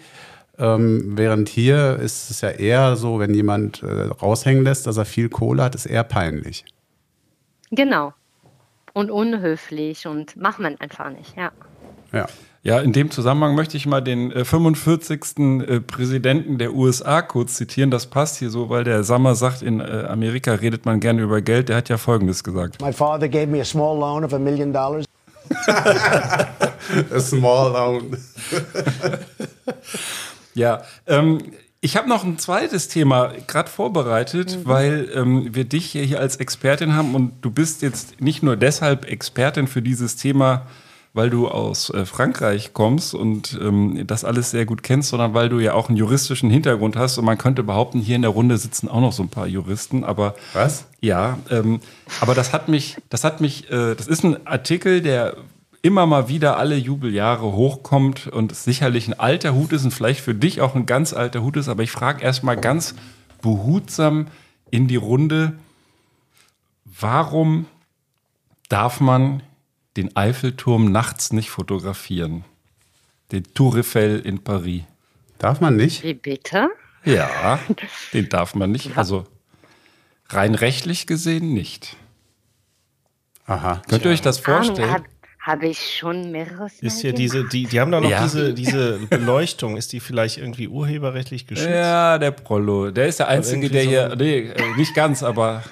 Ähm, 0.58 1.16
während 1.16 1.48
hier 1.48 1.96
ist 1.96 2.30
es 2.30 2.40
ja 2.40 2.50
eher 2.50 2.96
so, 2.96 3.20
wenn 3.20 3.32
jemand 3.32 3.82
äh, 3.84 3.86
raushängen 3.86 4.64
lässt, 4.64 4.86
dass 4.88 4.96
er 4.96 5.04
viel 5.04 5.28
Kohle 5.28 5.62
hat, 5.62 5.76
ist 5.76 5.86
eher 5.86 6.02
peinlich. 6.02 6.64
Genau. 7.70 8.12
Und 8.92 9.10
unhöflich 9.10 10.06
und 10.06 10.36
macht 10.36 10.58
man 10.58 10.76
einfach 10.80 11.10
nicht, 11.10 11.36
ja. 11.36 11.52
Ja. 12.12 12.26
Ja, 12.68 12.80
in 12.80 12.92
dem 12.92 13.10
Zusammenhang 13.10 13.54
möchte 13.54 13.78
ich 13.78 13.86
mal 13.86 14.02
den 14.02 14.30
äh, 14.30 14.44
45. 14.44 15.38
Äh, 15.38 15.80
Präsidenten 15.80 16.58
der 16.58 16.74
USA 16.74 17.22
kurz 17.22 17.54
zitieren. 17.54 17.90
Das 17.90 18.08
passt 18.08 18.36
hier 18.36 18.50
so, 18.50 18.68
weil 18.68 18.84
der 18.84 19.04
Sammer 19.04 19.34
sagt, 19.36 19.62
in 19.62 19.80
äh, 19.80 20.04
Amerika 20.06 20.52
redet 20.52 20.84
man 20.84 21.00
gerne 21.00 21.22
über 21.22 21.40
Geld. 21.40 21.70
Der 21.70 21.76
hat 21.76 21.88
ja 21.88 21.96
Folgendes 21.96 22.44
gesagt. 22.44 22.82
My 22.82 22.92
father 22.92 23.26
gave 23.26 23.46
me 23.46 23.58
a 23.58 23.64
small 23.64 23.98
loan 23.98 24.22
of 24.22 24.34
a 24.34 24.38
million 24.38 24.70
dollars. 24.70 25.06
A 27.10 27.20
small 27.20 27.72
loan. 27.72 28.16
Ja, 30.54 30.82
ähm, 31.06 31.38
ich 31.80 31.96
habe 31.96 32.08
noch 32.08 32.24
ein 32.24 32.36
zweites 32.38 32.88
Thema 32.88 33.32
gerade 33.46 33.70
vorbereitet, 33.70 34.58
weil 34.64 35.08
ähm, 35.14 35.54
wir 35.54 35.64
dich 35.64 35.92
hier 35.92 36.18
als 36.18 36.36
Expertin 36.36 36.96
haben 36.96 37.14
und 37.14 37.32
du 37.42 37.50
bist 37.50 37.80
jetzt 37.80 38.20
nicht 38.20 38.42
nur 38.42 38.56
deshalb 38.56 39.08
Expertin 39.08 39.68
für 39.68 39.80
dieses 39.80 40.16
Thema, 40.16 40.66
weil 41.18 41.30
du 41.30 41.48
aus 41.48 41.90
äh, 41.90 42.06
Frankreich 42.06 42.72
kommst 42.74 43.12
und 43.12 43.58
ähm, 43.60 44.06
das 44.06 44.24
alles 44.24 44.52
sehr 44.52 44.66
gut 44.66 44.84
kennst, 44.84 45.08
sondern 45.08 45.34
weil 45.34 45.48
du 45.48 45.58
ja 45.58 45.74
auch 45.74 45.88
einen 45.88 45.96
juristischen 45.96 46.48
Hintergrund 46.48 46.94
hast. 46.94 47.18
Und 47.18 47.24
man 47.24 47.36
könnte 47.36 47.64
behaupten, 47.64 47.98
hier 47.98 48.14
in 48.14 48.22
der 48.22 48.30
Runde 48.30 48.56
sitzen 48.56 48.88
auch 48.88 49.00
noch 49.00 49.12
so 49.12 49.24
ein 49.24 49.28
paar 49.28 49.48
Juristen, 49.48 50.04
aber 50.04 50.36
Was? 50.52 50.86
ja, 51.00 51.36
ähm, 51.50 51.80
aber 52.20 52.36
das 52.36 52.52
hat 52.52 52.68
mich, 52.68 52.98
das 53.10 53.24
hat 53.24 53.40
mich, 53.40 53.68
äh, 53.68 53.96
das 53.96 54.06
ist 54.06 54.22
ein 54.22 54.46
Artikel, 54.46 55.02
der 55.02 55.36
immer 55.82 56.06
mal 56.06 56.28
wieder 56.28 56.56
alle 56.56 56.76
Jubeljahre 56.76 57.52
hochkommt. 57.52 58.28
Und 58.28 58.54
sicherlich 58.54 59.08
ein 59.08 59.18
alter 59.18 59.56
Hut 59.56 59.72
ist 59.72 59.82
und 59.84 59.90
vielleicht 59.90 60.20
für 60.20 60.36
dich 60.36 60.60
auch 60.60 60.76
ein 60.76 60.86
ganz 60.86 61.12
alter 61.12 61.42
Hut 61.42 61.56
ist, 61.56 61.68
aber 61.68 61.82
ich 61.82 61.90
frage 61.90 62.22
erstmal 62.22 62.56
ganz 62.56 62.94
behutsam 63.42 64.28
in 64.70 64.86
die 64.86 64.94
Runde, 64.94 65.54
warum 66.84 67.66
darf 68.68 69.00
man 69.00 69.42
den 69.98 70.16
Eiffelturm 70.16 70.90
nachts 70.92 71.32
nicht 71.32 71.50
fotografieren? 71.50 72.44
Den 73.32 73.44
Tour 73.52 73.76
Eiffel 73.76 74.20
in 74.20 74.38
Paris. 74.42 74.82
Darf 75.38 75.60
man 75.60 75.76
nicht? 75.76 76.02
Wie 76.04 76.14
bitte? 76.14 76.68
Ja, 77.04 77.58
den 78.14 78.28
darf 78.28 78.54
man 78.54 78.70
nicht. 78.72 78.96
Also 78.96 79.26
rein 80.30 80.54
rechtlich 80.54 81.06
gesehen 81.06 81.52
nicht. 81.52 81.96
Aha. 83.46 83.82
Könnt 83.88 84.04
ihr 84.04 84.10
euch 84.10 84.20
das 84.22 84.38
vorstellen? 84.38 84.90
Habe 84.90 85.04
hab 85.40 85.62
ich 85.62 85.96
schon 85.96 86.30
mehrere 86.30 86.68
Ist 86.80 87.00
hier 87.00 87.12
diese, 87.14 87.44
die, 87.48 87.64
die 87.66 87.80
haben 87.80 87.90
doch 87.90 88.00
noch 88.02 88.10
Ja. 88.10 88.22
diese, 88.22 88.52
diese 88.62 88.98
Beleuchtung. 89.08 89.76
Ist 89.76 89.92
die 89.92 90.00
vielleicht 90.00 90.36
irgendwie 90.38 90.68
urheberrechtlich 90.68 91.46
geschützt? 91.46 91.70
Ja, 91.70 92.18
der 92.18 92.30
Prollo. 92.32 92.90
Der 92.90 93.06
ist 93.08 93.18
der 93.20 93.28
Einzige, 93.28 93.70
der 93.70 93.84
so- 93.84 93.88
hier, 93.90 94.16
nee, 94.16 94.38
äh, 94.50 94.76
nicht 94.76 94.94
ganz, 94.94 95.22
aber 95.22 95.62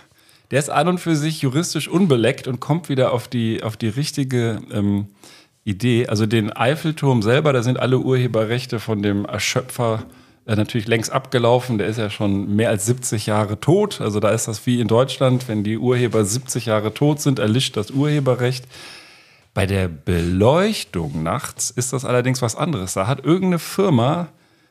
der 0.50 0.58
ist 0.58 0.70
an 0.70 0.88
und 0.88 0.98
für 0.98 1.16
sich 1.16 1.42
juristisch 1.42 1.88
unbeleckt 1.88 2.46
und 2.46 2.60
kommt 2.60 2.88
wieder 2.88 3.12
auf 3.12 3.28
die, 3.28 3.62
auf 3.62 3.76
die 3.76 3.88
richtige 3.88 4.60
ähm, 4.72 5.06
Idee. 5.64 6.06
Also 6.06 6.26
den 6.26 6.52
Eiffelturm 6.52 7.22
selber, 7.22 7.52
da 7.52 7.62
sind 7.62 7.78
alle 7.78 7.98
Urheberrechte 7.98 8.78
von 8.78 9.02
dem 9.02 9.24
Erschöpfer 9.24 10.04
äh, 10.46 10.54
natürlich 10.54 10.86
längst 10.86 11.10
abgelaufen. 11.10 11.78
Der 11.78 11.88
ist 11.88 11.98
ja 11.98 12.08
schon 12.08 12.54
mehr 12.54 12.70
als 12.70 12.86
70 12.86 13.26
Jahre 13.26 13.58
tot. 13.58 14.00
Also 14.00 14.20
da 14.20 14.30
ist 14.30 14.46
das 14.46 14.64
wie 14.66 14.80
in 14.80 14.86
Deutschland, 14.86 15.48
wenn 15.48 15.64
die 15.64 15.76
Urheber 15.76 16.24
70 16.24 16.66
Jahre 16.66 16.94
tot 16.94 17.20
sind, 17.20 17.40
erlischt 17.40 17.76
das 17.76 17.90
Urheberrecht. 17.90 18.64
Bei 19.52 19.66
der 19.66 19.88
Beleuchtung 19.88 21.22
nachts 21.22 21.70
ist 21.70 21.92
das 21.92 22.04
allerdings 22.04 22.42
was 22.42 22.54
anderes. 22.54 22.92
Da 22.92 23.08
hat 23.08 23.24
irgendeine 23.24 23.58
Firma, 23.58 24.28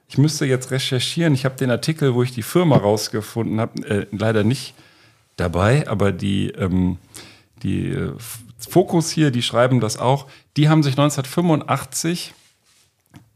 ich 0.08 0.18
müsste 0.18 0.46
jetzt 0.46 0.72
recherchieren, 0.72 1.34
ich 1.34 1.44
habe 1.44 1.56
den 1.56 1.72
Artikel, 1.72 2.14
wo 2.14 2.24
ich 2.24 2.32
die 2.32 2.44
Firma 2.44 2.78
rausgefunden 2.78 3.60
habe, 3.60 3.86
äh, 3.86 4.06
leider 4.12 4.44
nicht 4.44 4.76
dabei, 5.36 5.88
aber 5.88 6.12
die, 6.12 6.50
ähm, 6.52 6.98
die 7.64 7.90
äh, 7.90 8.14
Fokus 8.58 9.10
hier, 9.10 9.32
die 9.32 9.42
schreiben 9.42 9.80
das 9.80 9.98
auch, 9.98 10.28
die 10.58 10.70
haben 10.70 10.84
sich 10.84 10.94
1985 10.94 12.34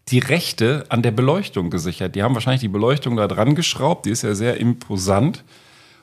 die 0.07 0.19
Rechte 0.19 0.85
an 0.89 1.03
der 1.03 1.11
Beleuchtung 1.11 1.69
gesichert. 1.69 2.15
Die 2.15 2.23
haben 2.23 2.33
wahrscheinlich 2.33 2.61
die 2.61 2.67
Beleuchtung 2.67 3.15
da 3.15 3.27
dran 3.27 3.55
geschraubt, 3.55 4.05
die 4.05 4.11
ist 4.11 4.23
ja 4.23 4.33
sehr 4.33 4.57
imposant 4.57 5.43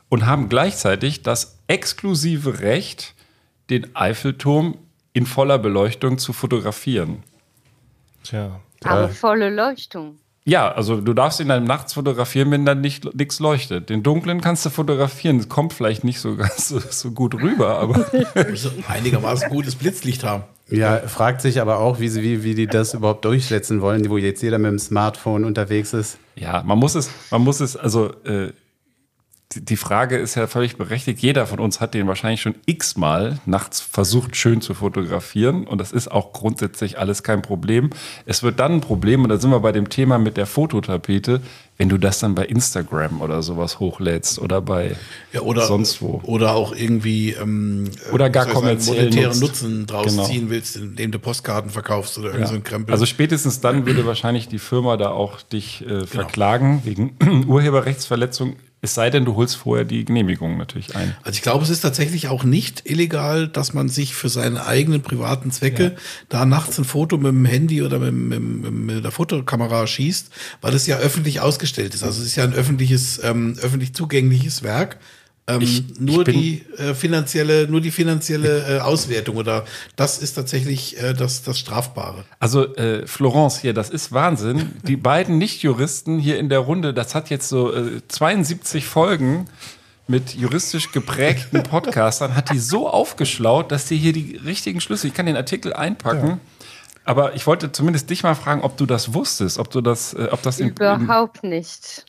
und 0.08 0.26
haben 0.26 0.48
gleichzeitig 0.48 1.22
das 1.22 1.58
exklusive 1.66 2.60
Recht, 2.60 3.14
den 3.70 3.96
Eiffelturm 3.96 4.76
in 5.12 5.26
voller 5.26 5.58
Beleuchtung 5.58 6.18
zu 6.18 6.32
fotografieren. 6.32 7.22
Tja. 8.22 8.60
Aber 8.84 9.08
volle 9.08 9.50
Leuchtung. 9.50 10.18
Ja, 10.48 10.70
also 10.70 11.00
du 11.00 11.12
darfst 11.12 11.40
ihn 11.40 11.48
dann 11.48 11.64
nachts 11.64 11.94
fotografieren, 11.94 12.52
wenn 12.52 12.64
dann 12.64 12.80
nicht 12.80 13.16
nichts 13.16 13.40
leuchtet. 13.40 13.90
Den 13.90 14.04
dunklen 14.04 14.40
kannst 14.40 14.64
du 14.64 14.70
fotografieren. 14.70 15.38
Das 15.38 15.48
kommt 15.48 15.72
vielleicht 15.72 16.04
nicht 16.04 16.20
so 16.20 16.36
ganz 16.36 16.68
so, 16.68 16.78
so 16.78 17.10
gut 17.10 17.34
rüber, 17.34 17.80
aber 17.80 18.06
einigermaßen 18.88 19.50
gutes 19.50 19.74
Blitzlicht 19.74 20.22
haben. 20.22 20.44
Ja, 20.68 20.98
fragt 20.98 21.42
sich 21.42 21.60
aber 21.60 21.78
auch, 21.78 21.98
wie, 21.98 22.08
sie, 22.08 22.22
wie, 22.22 22.44
wie 22.44 22.54
die 22.54 22.68
das 22.68 22.94
überhaupt 22.94 23.24
durchsetzen 23.24 23.80
wollen, 23.80 24.08
wo 24.08 24.18
jetzt 24.18 24.40
jeder 24.40 24.58
mit 24.58 24.70
dem 24.70 24.78
Smartphone 24.78 25.44
unterwegs 25.44 25.92
ist. 25.92 26.18
ja, 26.36 26.62
man 26.64 26.78
muss 26.78 26.94
es, 26.94 27.10
man 27.32 27.42
muss 27.42 27.60
es, 27.60 27.76
also 27.76 28.12
äh, 28.24 28.52
die- 29.54 29.76
Frage 29.76 30.16
ist 30.16 30.34
ja 30.34 30.46
völlig 30.48 30.76
berechtigt. 30.76 31.20
Jeder 31.20 31.46
von 31.46 31.60
uns 31.60 31.80
hat 31.80 31.94
den 31.94 32.06
wahrscheinlich 32.08 32.40
schon 32.42 32.56
x-mal 32.66 33.38
nachts 33.46 33.80
versucht, 33.80 34.34
schön 34.36 34.60
zu 34.60 34.74
fotografieren. 34.74 35.66
Und 35.66 35.78
das 35.80 35.92
ist 35.92 36.10
auch 36.10 36.32
grundsätzlich 36.32 36.98
alles 36.98 37.22
kein 37.22 37.42
Problem. 37.42 37.90
Es 38.26 38.42
wird 38.42 38.58
dann 38.58 38.72
ein 38.74 38.80
Problem, 38.80 39.22
und 39.22 39.28
da 39.28 39.38
sind 39.38 39.50
wir 39.50 39.60
bei 39.60 39.72
dem 39.72 39.88
Thema 39.88 40.18
mit 40.18 40.36
der 40.36 40.46
Fototapete, 40.46 41.40
wenn 41.78 41.88
du 41.90 41.98
das 41.98 42.18
dann 42.20 42.34
bei 42.34 42.46
Instagram 42.46 43.20
oder 43.20 43.42
sowas 43.42 43.78
hochlädst 43.78 44.38
oder 44.38 44.60
bei 44.62 44.96
Ja, 45.32 45.42
oder, 45.42 45.66
sonst 45.66 46.00
wo. 46.02 46.20
Oder 46.24 46.54
auch 46.54 46.74
irgendwie 46.74 47.32
ähm, 47.32 47.90
Oder 48.12 48.30
gar 48.30 48.46
ich 48.46 48.52
sagen, 48.52 48.64
kommerziell 48.64 49.04
monetären. 49.10 49.38
Nutzen 49.38 49.86
draus 49.86 50.06
Genau. 50.06 50.24
ziehen 50.24 50.48
willst, 50.50 50.76
indem 50.76 51.12
du 51.12 51.18
Postkarten 51.18 51.70
verkaufst 51.70 52.16
oder 52.18 52.28
irgend 52.28 52.40
Ja. 52.44 52.46
so 52.48 52.54
ein 52.54 52.64
Krempel. 52.64 52.92
Also 52.92 53.04
spätestens 53.06 53.60
dann 53.60 53.86
würde 53.86 54.06
wahrscheinlich 54.06 54.48
die 54.48 54.58
Firma 54.58 54.96
da 54.96 55.10
auch 55.10 55.40
dich 55.42 55.84
Genau. 55.86 56.02
äh, 56.02 56.06
verklagen 56.06 56.80
wegen 56.84 57.16
Urheberrechtsverletzung. 57.46 58.56
Es 58.82 58.94
sei 58.94 59.10
denn, 59.10 59.24
du 59.24 59.34
holst 59.36 59.56
vorher 59.56 59.84
die 59.84 60.04
Genehmigung 60.04 60.58
natürlich 60.58 60.94
ein. 60.94 61.16
Also 61.22 61.36
ich 61.36 61.42
glaube, 61.42 61.64
es 61.64 61.70
ist 61.70 61.80
tatsächlich 61.80 62.28
auch 62.28 62.44
nicht 62.44 62.88
illegal, 62.88 63.48
dass 63.48 63.72
man 63.72 63.88
sich 63.88 64.14
für 64.14 64.28
seine 64.28 64.66
eigenen 64.66 65.02
privaten 65.02 65.50
Zwecke 65.50 65.96
da 66.28 66.44
nachts 66.44 66.78
ein 66.78 66.84
Foto 66.84 67.16
mit 67.16 67.28
dem 67.28 67.44
Handy 67.46 67.82
oder 67.82 67.98
mit, 67.98 68.12
mit, 68.12 68.40
mit, 68.40 68.72
mit 68.72 69.04
der 69.04 69.10
Fotokamera 69.10 69.86
schießt, 69.86 70.30
weil 70.60 70.74
es 70.74 70.86
ja 70.86 70.98
öffentlich 70.98 71.40
ausgestellt 71.40 71.94
ist. 71.94 72.04
Also 72.04 72.20
es 72.20 72.28
ist 72.28 72.36
ja 72.36 72.44
ein 72.44 72.52
öffentliches, 72.52 73.20
ähm, 73.24 73.56
öffentlich 73.60 73.94
zugängliches 73.94 74.62
Werk. 74.62 74.98
Ähm, 75.48 75.60
Ich- 75.60 75.84
nur 76.00 76.26
ich 76.26 76.34
die 76.34 76.64
äh, 76.76 76.94
finanzielle, 76.94 77.68
nur 77.68 77.80
die 77.80 77.92
finanzielle 77.92 78.78
äh, 78.78 78.80
Auswertung 78.80 79.36
oder 79.36 79.64
das 79.94 80.18
ist 80.18 80.34
tatsächlich 80.34 81.00
äh, 81.00 81.14
das, 81.14 81.42
das 81.42 81.58
Strafbare. 81.58 82.24
Also 82.40 82.74
äh, 82.74 83.06
Florence 83.06 83.58
hier, 83.60 83.72
das 83.72 83.90
ist 83.90 84.10
Wahnsinn. 84.12 84.72
Die 84.82 84.96
beiden 85.10 85.38
Nicht-Juristen 85.38 86.18
hier 86.18 86.38
in 86.38 86.48
der 86.48 86.58
Runde, 86.60 86.92
das 86.92 87.14
hat 87.14 87.30
jetzt 87.30 87.48
so 87.48 87.72
äh, 87.72 88.00
72 88.08 88.86
Folgen 88.86 89.46
mit 90.08 90.34
juristisch 90.34 90.90
geprägten 90.92 91.62
Podcastern, 91.70 92.34
hat 92.34 92.50
die 92.52 92.58
so 92.58 92.88
aufgeschlaut, 92.88 93.70
dass 93.72 93.86
die 93.86 93.96
hier 93.98 94.12
die 94.12 94.36
richtigen 94.44 94.80
Schlüsse, 94.80 95.06
ich 95.08 95.14
kann 95.14 95.26
den 95.26 95.36
Artikel 95.36 95.72
einpacken, 95.72 96.40
aber 97.04 97.34
ich 97.36 97.46
wollte 97.46 97.70
zumindest 97.70 98.10
dich 98.10 98.24
mal 98.24 98.34
fragen, 98.34 98.62
ob 98.62 98.76
du 98.76 98.86
das 98.86 99.14
wusstest, 99.14 99.58
ob 99.60 99.70
du 99.70 99.80
das, 99.80 100.12
äh, 100.14 100.26
ob 100.32 100.42
das 100.42 100.58
in, 100.58 100.68
in, 100.70 100.74
Überhaupt 100.74 101.44
nicht. 101.44 102.04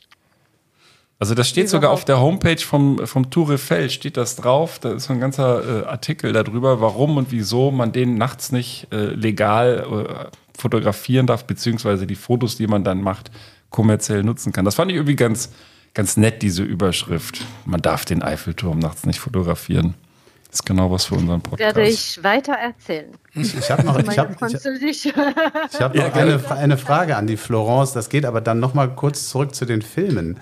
Also 1.20 1.34
das 1.34 1.48
steht 1.48 1.68
sogar 1.68 1.90
auf 1.90 2.04
der 2.04 2.20
Homepage 2.20 2.60
vom, 2.60 3.04
vom 3.06 3.28
Tour 3.30 3.50
Eiffel, 3.50 3.90
steht 3.90 4.16
das 4.16 4.36
drauf. 4.36 4.78
Da 4.78 4.92
ist 4.92 5.04
so 5.04 5.12
ein 5.12 5.20
ganzer 5.20 5.82
äh, 5.82 5.86
Artikel 5.86 6.32
darüber, 6.32 6.80
warum 6.80 7.16
und 7.16 7.32
wieso 7.32 7.72
man 7.72 7.90
den 7.92 8.14
nachts 8.14 8.52
nicht 8.52 8.86
äh, 8.92 9.06
legal 9.06 10.30
äh, 10.30 10.36
fotografieren 10.56 11.26
darf, 11.26 11.44
beziehungsweise 11.44 12.06
die 12.06 12.14
Fotos, 12.14 12.56
die 12.56 12.68
man 12.68 12.84
dann 12.84 13.02
macht, 13.02 13.32
kommerziell 13.70 14.22
nutzen 14.22 14.52
kann. 14.52 14.64
Das 14.64 14.76
fand 14.76 14.92
ich 14.92 14.96
irgendwie 14.96 15.16
ganz, 15.16 15.50
ganz 15.92 16.16
nett, 16.16 16.40
diese 16.42 16.62
Überschrift. 16.62 17.44
Man 17.64 17.82
darf 17.82 18.04
den 18.04 18.22
Eiffelturm 18.22 18.78
nachts 18.78 19.04
nicht 19.04 19.18
fotografieren. 19.18 19.94
Das 20.50 20.60
ist 20.60 20.66
genau 20.66 20.90
was 20.90 21.04
für 21.04 21.16
unseren 21.16 21.42
Podcast. 21.42 21.76
Werde 21.76 21.90
ich 21.90 22.22
weiter 22.22 22.54
erzählen. 22.54 23.10
Ich 23.34 23.70
habe 23.70 23.84
noch, 23.84 23.98
ich 23.98 24.18
hab, 24.18 24.30
ich, 24.42 25.04
ich 25.04 25.14
hab 25.14 25.94
noch 25.94 26.14
eine, 26.14 26.50
eine 26.50 26.78
Frage 26.78 27.16
an 27.16 27.26
die 27.26 27.36
Florence. 27.36 27.92
Das 27.92 28.08
geht 28.08 28.24
aber 28.24 28.40
dann 28.40 28.58
noch 28.58 28.72
mal 28.72 28.88
kurz 28.88 29.28
zurück 29.28 29.54
zu 29.54 29.66
den 29.66 29.82
Filmen. 29.82 30.38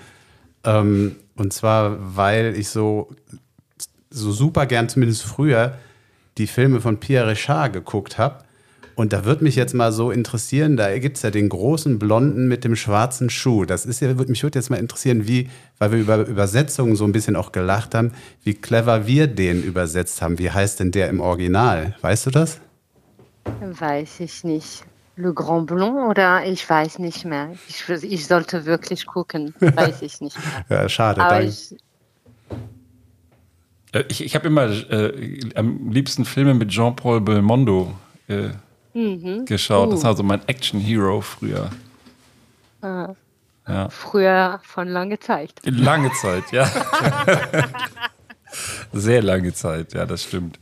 Ähm, 0.63 1.15
und 1.35 1.53
zwar, 1.53 2.15
weil 2.15 2.55
ich 2.57 2.69
so, 2.69 3.09
so 4.09 4.31
super 4.31 4.65
gern, 4.65 4.89
zumindest 4.89 5.23
früher, 5.23 5.77
die 6.37 6.47
Filme 6.47 6.81
von 6.81 6.99
Pierre 6.99 7.27
Richard 7.27 7.73
geguckt 7.73 8.17
habe. 8.17 8.43
Und 8.95 9.13
da 9.13 9.25
würde 9.25 9.43
mich 9.43 9.55
jetzt 9.55 9.75
mal 9.75 9.91
so 9.91 10.09
interessieren, 10.09 10.75
da 10.75 10.97
gibt 10.97 11.17
es 11.17 11.23
ja 11.23 11.29
den 11.29 11.49
großen 11.49 11.99
Blonden 11.99 12.47
mit 12.47 12.63
dem 12.63 12.75
schwarzen 12.75 13.29
Schuh. 13.29 13.63
Das 13.63 13.85
ist 13.85 13.99
ja, 13.99 14.11
mich 14.11 14.41
würde 14.41 14.57
jetzt 14.57 14.71
mal 14.71 14.77
interessieren, 14.77 15.27
wie, 15.27 15.49
weil 15.77 15.91
wir 15.91 15.99
über 15.99 16.17
Übersetzungen 16.25 16.95
so 16.95 17.05
ein 17.05 17.11
bisschen 17.11 17.35
auch 17.35 17.51
gelacht 17.51 17.93
haben, 17.93 18.11
wie 18.43 18.55
clever 18.55 19.05
wir 19.05 19.27
den 19.27 19.61
übersetzt 19.61 20.23
haben. 20.23 20.39
Wie 20.39 20.49
heißt 20.49 20.79
denn 20.79 20.91
der 20.91 21.09
im 21.09 21.19
Original? 21.19 21.95
Weißt 22.01 22.25
du 22.25 22.31
das? 22.31 22.59
Weiß 23.61 24.19
ich 24.19 24.43
nicht. 24.43 24.83
Le 25.17 25.33
Grand 25.33 25.65
Blond 25.65 25.97
oder 26.09 26.45
ich 26.45 26.69
weiß 26.69 26.99
nicht 26.99 27.25
mehr. 27.25 27.49
Ich, 27.67 27.89
ich 27.89 28.27
sollte 28.27 28.65
wirklich 28.65 29.07
gucken. 29.07 29.53
Weiß 29.59 30.01
ich 30.03 30.21
nicht 30.21 30.37
mehr. 30.37 30.65
Ja, 30.83 30.89
schade. 30.89 31.21
Aber 31.21 31.39
danke. 31.39 31.47
ich, 31.49 31.75
Äh, 33.93 34.03
ich 34.09 34.23
ich 34.23 34.35
habe 34.35 34.47
immer 34.47 34.69
äh, 34.69 35.39
am 35.55 35.91
liebsten 35.91 36.25
Filme 36.25 36.53
mit 36.53 36.69
Jean-Paul 36.69 37.21
Belmondo 37.21 37.93
äh, 38.27 38.49
geschaut. 39.45 39.93
Das 39.93 40.03
war 40.03 40.15
so 40.15 40.23
mein 40.23 40.41
Action-Hero 40.47 41.21
früher. 41.21 41.69
Ja. 42.83 43.89
früher 43.89 44.59
von 44.63 44.87
lange 44.87 45.19
Zeit. 45.19 45.51
Lange 45.65 46.11
Zeit, 46.13 46.43
ja. 46.51 46.65
Sehr 48.93 49.21
lange 49.21 49.53
Zeit, 49.53 49.93
ja, 49.93 50.05
das 50.05 50.23
stimmt. 50.23 50.57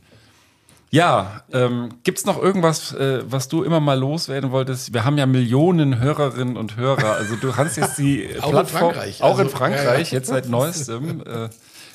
Ja, 0.96 1.42
ähm, 1.52 1.90
gibt 2.04 2.16
es 2.18 2.24
noch 2.24 2.42
irgendwas, 2.42 2.94
äh, 2.94 3.20
was 3.30 3.48
du 3.48 3.62
immer 3.64 3.80
mal 3.80 3.98
loswerden 3.98 4.50
wolltest? 4.50 4.94
Wir 4.94 5.04
haben 5.04 5.18
ja 5.18 5.26
Millionen 5.26 6.00
Hörerinnen 6.00 6.56
und 6.56 6.76
Hörer. 6.78 7.16
Also 7.16 7.36
du 7.36 7.54
hast 7.56 7.76
jetzt 7.76 7.98
die 7.98 8.26
Auch 8.40 8.46
in 8.46 8.50
Plattform, 8.52 8.80
Frankreich. 8.94 9.22
auch 9.22 9.38
in 9.38 9.44
Also, 9.46 9.56
Frankreich, 9.58 9.84
ja, 9.84 10.14
ja. 10.14 10.18
jetzt 10.18 10.28
seit 10.28 10.48
neuestem. 10.48 11.20
Äh, 11.26 11.48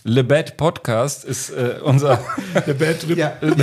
Le 0.03 0.23
Bad 0.23 0.55
Podcast 0.57 1.25
ist 1.25 1.49
äh, 1.49 1.79
unser. 1.83 2.19
Der 2.67 2.73
Bad 2.75 3.01
Trip. 3.01 3.17
Ja, 3.17 3.33
ja, 3.41 3.55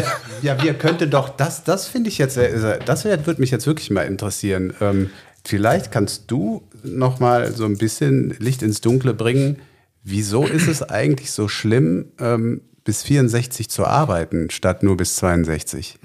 ja, 0.57 0.62
wir 0.62 0.74
könnte 0.74 1.07
doch, 1.07 1.29
das, 1.29 1.62
das 1.62 1.87
finde 1.87 2.09
ich 2.11 2.18
jetzt, 2.18 2.35
sehr- 2.35 2.79
das 2.79 3.05
würde 3.05 3.40
mich 3.40 3.51
jetzt 3.53 3.66
wirklich 3.68 3.90
mal 3.90 4.03
interessieren. 4.03 4.72
Ähm, 4.81 5.11
vielleicht 5.44 5.92
kannst 5.92 6.31
du 6.33 6.62
noch 6.83 7.20
mal 7.20 7.53
so 7.53 7.64
ein 7.64 7.79
bisschen 7.79 8.35
Licht 8.40 8.62
ins 8.62 8.81
Dunkle 8.81 9.14
bringen. 9.14 9.59
Wieso 10.05 10.46
ist 10.46 10.66
es 10.68 10.83
eigentlich 10.83 11.31
so 11.33 11.46
schlimm, 11.48 12.07
ähm, 12.20 12.62
bis 12.88 13.03
64 13.03 13.68
zu 13.68 13.85
arbeiten, 13.85 14.48
statt 14.48 14.83
nur 14.83 14.96
bis 14.96 15.16
62? 15.16 15.98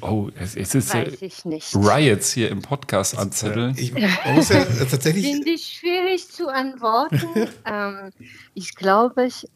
Oh, 0.00 0.28
es, 0.34 0.56
es 0.56 0.74
ist 0.74 0.92
äh, 0.92 1.04
ich 1.20 1.44
nicht. 1.44 1.72
Riots 1.76 2.32
hier 2.32 2.50
im 2.50 2.62
Podcast 2.62 3.16
anzetteln. 3.16 3.76
Ich, 3.78 3.94
man 3.94 4.34
muss 4.34 4.48
ja 4.48 4.64
tatsächlich. 4.90 5.24
Finde 5.24 5.50
ich 5.50 5.78
schwierig 5.78 6.28
zu 6.28 6.48
antworten. 6.48 7.20
ähm, 7.64 8.10
ich 8.54 8.74
glaube, 8.74 9.26
ich 9.26 9.46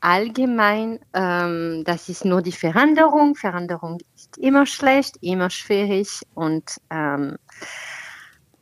allgemein, 0.00 1.00
ähm, 1.14 1.82
das 1.86 2.10
ist 2.10 2.26
nur 2.26 2.42
die 2.42 2.52
Veränderung. 2.52 3.36
Veränderung 3.36 3.96
ist 4.14 4.36
immer 4.36 4.66
schlecht, 4.66 5.16
immer 5.22 5.48
schwierig 5.48 6.20
und 6.34 6.76
ähm, 6.90 7.36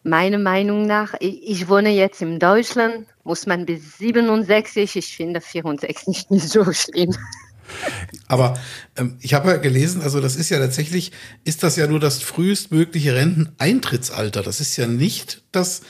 meiner 0.04 0.38
Meinung 0.38 0.86
nach, 0.86 1.14
ich, 1.20 1.42
ich 1.42 1.68
wohne 1.68 1.90
jetzt 1.90 2.22
in 2.22 2.38
Deutschland, 2.38 3.06
muss 3.24 3.46
man 3.46 3.66
bis 3.66 3.98
67, 3.98 4.96
ich 4.96 5.16
finde 5.16 5.40
64 5.40 6.26
nicht 6.30 6.48
so 6.48 6.70
schlimm. 6.72 7.14
Aber 8.28 8.54
ähm, 8.96 9.16
ich 9.20 9.34
habe 9.34 9.50
ja 9.50 9.56
gelesen, 9.56 10.02
also 10.02 10.20
das 10.20 10.36
ist 10.36 10.50
ja 10.50 10.58
tatsächlich, 10.58 11.12
ist 11.44 11.62
das 11.62 11.76
ja 11.76 11.86
nur 11.86 11.98
das 11.98 12.22
frühestmögliche 12.22 13.14
Renteneintrittsalter. 13.14 14.42
Das 14.42 14.60
ist 14.60 14.76
ja 14.76 14.86
nicht 14.86 15.42
das 15.50 15.80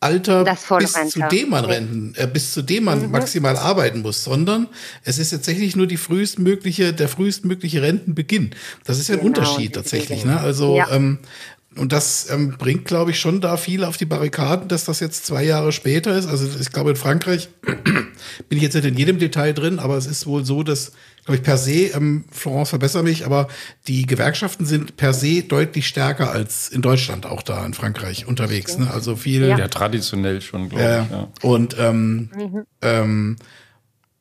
Alter, 0.00 0.44
Das 0.44 0.66
bis 0.78 0.92
zu 1.12 1.20
dem 1.30 1.48
man 1.48 1.64
Renten, 1.64 2.14
äh, 2.16 2.26
bis 2.26 2.52
zu 2.52 2.60
dem 2.60 2.84
man 2.84 3.10
maximal 3.10 3.56
arbeiten 3.56 4.02
muss, 4.02 4.22
sondern 4.22 4.68
es 5.02 5.18
ist 5.18 5.30
tatsächlich 5.30 5.76
nur 5.76 5.86
die 5.86 5.96
frühestmögliche, 5.96 6.92
der 6.92 7.08
frühestmögliche 7.08 7.80
Rentenbeginn. 7.80 8.50
Das 8.84 8.98
ist 8.98 9.08
ja 9.08 9.14
ein 9.14 9.20
Genau, 9.20 9.28
Unterschied 9.28 9.74
tatsächlich. 9.74 10.26
Ne? 10.26 10.38
Also 10.38 10.76
Ja. 10.76 10.90
ähm, 10.90 11.20
und 11.76 11.92
das 11.92 12.28
ähm, 12.30 12.56
bringt, 12.58 12.84
glaube 12.84 13.10
ich, 13.10 13.18
schon 13.18 13.40
da 13.40 13.56
viel 13.56 13.84
auf 13.84 13.96
die 13.96 14.04
Barrikaden, 14.04 14.68
dass 14.68 14.84
das 14.84 15.00
jetzt 15.00 15.26
zwei 15.26 15.42
Jahre 15.44 15.72
später 15.72 16.16
ist. 16.16 16.26
Also 16.26 16.46
ich 16.60 16.70
glaube, 16.70 16.90
in 16.90 16.96
Frankreich 16.96 17.48
bin 18.48 18.58
ich 18.58 18.62
jetzt 18.62 18.74
nicht 18.74 18.84
in 18.84 18.96
jedem 18.96 19.18
Detail 19.18 19.52
drin, 19.52 19.78
aber 19.78 19.96
es 19.96 20.06
ist 20.06 20.26
wohl 20.26 20.44
so, 20.44 20.62
dass, 20.62 20.92
glaube 21.24 21.36
ich, 21.36 21.42
per 21.42 21.58
se, 21.58 21.86
ähm, 21.94 22.24
Florence 22.30 22.68
verbessere 22.70 23.02
mich, 23.02 23.26
aber 23.26 23.48
die 23.88 24.06
Gewerkschaften 24.06 24.66
sind 24.66 24.96
per 24.96 25.12
se 25.12 25.42
deutlich 25.42 25.86
stärker 25.88 26.30
als 26.30 26.68
in 26.68 26.80
Deutschland 26.82 27.26
auch 27.26 27.42
da 27.42 27.64
in 27.66 27.74
Frankreich 27.74 28.26
unterwegs. 28.26 28.78
Ne? 28.78 28.90
Also 28.92 29.16
viel. 29.16 29.46
Ja. 29.48 29.58
Ja, 29.58 29.68
traditionell 29.68 30.40
schon, 30.42 30.68
glaube 30.68 30.84
Ja. 30.84 31.02
ich. 31.02 31.10
Ja. 31.10 31.28
Und 31.42 31.76
ähm, 31.78 32.64
ähm, 32.82 33.36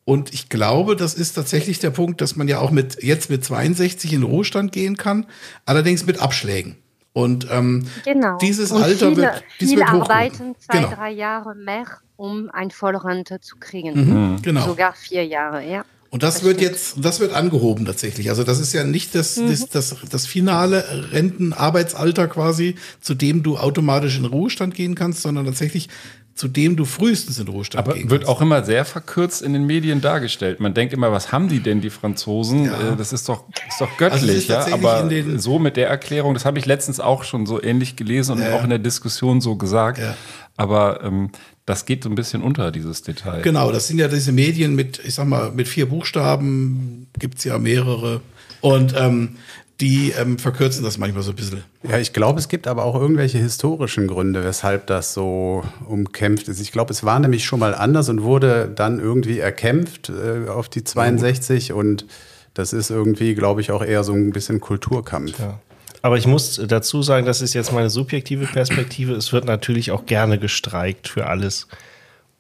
und 0.06 0.34
ich 0.34 0.50
glaube, 0.50 0.96
das 0.98 1.14
ist 1.14 1.34
tatsächlich 1.34 1.80
der 1.80 1.92
Punkt, 1.92 2.20
dass 2.20 2.36
man 2.36 2.48
ja 2.50 2.60
auch 2.60 2.72
mit 2.72 3.02
jetzt 3.02 3.30
mit 3.30 3.46
62 3.46 4.12
in 4.12 4.22
den 4.22 4.30
Ruhestand 4.30 4.72
gehen 4.74 4.98
kann, 4.98 5.28
allerdings 5.66 6.06
mit 6.06 6.20
Abschlägen. 6.20 6.76
Und 7.14 7.48
ähm, 7.52 7.86
Genau. 8.04 8.38
dieses 8.40 8.72
Und 8.72 8.82
Alter 8.84 9.10
viele, 9.10 9.18
wird, 9.22 9.44
dies 9.60 9.70
viele 9.70 9.82
wird 9.82 9.90
arbeiten 9.94 10.56
zwei, 10.58 10.78
Genau. 10.80 10.90
drei 10.90 11.12
Jahre 11.12 11.56
mehr, 11.56 11.86
um 12.16 12.50
eine 12.50 12.72
Vollrente 12.72 13.40
zu 13.40 13.58
kriegen. 13.60 14.34
Mhm, 14.34 14.42
genau. 14.42 14.66
Sogar 14.66 14.94
vier 14.94 15.26
Jahre, 15.26 15.64
ja. 15.64 15.86
Und 16.14 16.22
das, 16.22 16.36
Das 16.36 16.44
wird 16.44 16.58
stimmt. 16.60 16.72
jetzt, 16.74 16.94
das 17.02 17.20
wird 17.20 17.34
angehoben 17.34 17.86
tatsächlich. 17.86 18.30
Also 18.30 18.44
das 18.44 18.60
ist 18.60 18.72
ja 18.72 18.84
nicht 18.84 19.16
das, 19.16 19.38
Mhm. 19.38 19.50
das, 19.50 19.68
das, 19.70 19.96
das 20.12 20.26
finale 20.28 20.86
Rentenarbeitsalter 21.12 22.28
quasi, 22.28 22.76
zu 23.02 23.16
dem 23.16 23.42
du 23.42 23.58
automatisch 23.58 24.18
in 24.18 24.26
Ruhestand 24.26 24.76
gehen 24.76 24.94
kannst, 24.94 25.24
sondern 25.24 25.46
tatsächlich 25.46 25.90
zu 26.36 26.48
dem 26.48 26.76
du 26.76 26.86
frühestens 26.86 27.38
in 27.40 27.48
Ruhestand 27.48 27.84
Aber 27.88 27.96
gehen 27.96 28.10
wird 28.10 28.22
kannst. 28.26 28.36
auch 28.38 28.42
immer 28.42 28.64
sehr 28.64 28.86
verkürzt 28.86 29.42
in 29.44 29.54
den 29.54 29.66
Medien 29.66 30.02
dargestellt. 30.02 30.60
Man 30.60 30.74
denkt 30.74 30.92
immer, 30.94 31.12
was 31.12 31.32
haben 31.32 31.48
die 31.48 31.60
denn, 31.62 31.80
die 31.82 31.92
Franzosen? 31.92 32.66
Ja. 32.66 32.94
Äh, 32.94 32.96
Das 32.98 33.14
ist 33.14 33.28
doch, 33.30 33.46
ist 33.70 33.80
doch 33.82 33.88
Also 33.88 33.98
göttlich, 33.98 34.38
ist 34.38 34.50
ja. 34.50 34.68
Aber 34.74 35.02
in 35.02 35.10
den- 35.10 35.40
so 35.40 35.60
mit 35.60 35.78
der 35.78 35.90
Erklärung, 35.90 36.34
das 36.36 36.46
habe 36.46 36.58
ich 36.60 36.66
letztens 36.66 37.00
auch 37.00 37.24
schon 37.24 37.46
so 37.46 37.62
ähnlich 37.62 37.96
gelesen 37.96 38.34
und 38.34 38.42
Ja. 38.42 38.56
auch 38.56 38.64
in 38.64 38.70
der 38.72 38.80
Diskussion 38.80 39.42
so 39.42 39.56
gesagt. 39.58 40.00
Ja. 40.00 40.16
Aber 40.58 41.04
ähm, 41.04 41.30
das 41.66 41.86
geht 41.86 42.04
so 42.04 42.10
ein 42.10 42.16
bisschen 42.16 42.42
unter, 42.42 42.72
dieses 42.72 43.04
Detail. 43.04 43.42
Genau, 43.42 43.72
das 43.72 43.88
sind 43.88 44.00
ja 44.00 44.08
diese 44.08 44.32
Medien 44.32 44.76
mit, 44.76 45.00
ich 45.06 45.16
sag 45.16 45.28
mal, 45.28 45.52
mit 45.52 45.68
vier 45.68 45.88
Buchstaben, 45.88 47.08
gibt's 47.18 47.44
ja 47.44 47.58
mehrere. 47.58 48.22
Und 48.62 48.94
ähm, 48.98 49.38
die 49.82 50.12
ähm, 50.12 50.38
verkürzen 50.38 50.84
das 50.84 50.98
manchmal 50.98 51.24
so 51.24 51.32
ein 51.32 51.36
bisschen. 51.36 51.64
Ja, 51.84 51.98
ich 51.98 52.14
glaube, 52.14 52.40
es 52.40 52.48
gibt 52.48 52.68
aber 52.68 52.86
auch 52.86 52.96
irgendwelche 52.96 53.38
historischen 53.38 54.08
Gründe, 54.08 54.44
weshalb 54.44 54.88
das 54.88 55.14
so 55.14 55.64
umkämpft 55.88 56.48
ist. 56.48 56.62
Ich 56.62 56.72
glaube, 56.72 56.92
es 56.92 57.04
war 57.04 57.20
nämlich 57.20 57.44
schon 57.44 57.60
mal 57.60 57.74
anders 57.74 58.08
und 58.10 58.24
wurde 58.24 58.72
dann 58.74 59.00
irgendwie 59.00 59.40
erkämpft 59.40 60.10
äh, 60.10 60.50
auf 60.50 60.70
die 60.70 60.84
62 60.84 61.74
und 61.74 62.06
das 62.54 62.72
ist 62.72 62.92
irgendwie, 62.92 63.34
glaube 63.34 63.62
ich, 63.62 63.72
auch 63.72 63.84
eher 63.84 64.04
so 64.04 64.14
ein 64.14 64.32
bisschen 64.32 64.62
Kulturkampf. 64.62 65.40
Ja. 65.40 65.60
Aber 66.04 66.18
ich 66.18 66.28
muss 66.28 66.62
dazu 66.68 67.02
sagen, 67.02 67.26
das 67.26 67.42
ist 67.42 67.54
jetzt 67.54 67.72
meine 67.72 67.90
subjektive 67.90 68.46
Perspektive. 68.46 69.14
Es 69.14 69.32
wird 69.32 69.46
natürlich 69.46 69.92
auch 69.92 70.06
gerne 70.06 70.38
gestreikt 70.38 71.08
für 71.08 71.28
alles. 71.28 71.70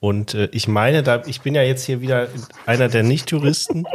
Und 0.02 0.34
äh, 0.34 0.50
ich 0.52 0.68
meine, 0.68 1.02
da, 1.02 1.24
ich 1.26 1.40
bin 1.40 1.56
ja 1.56 1.64
jetzt 1.64 1.86
hier 1.86 2.02
wieder 2.02 2.28
einer 2.66 2.90
der 2.90 3.04
Nicht-Juristen, 3.04 3.86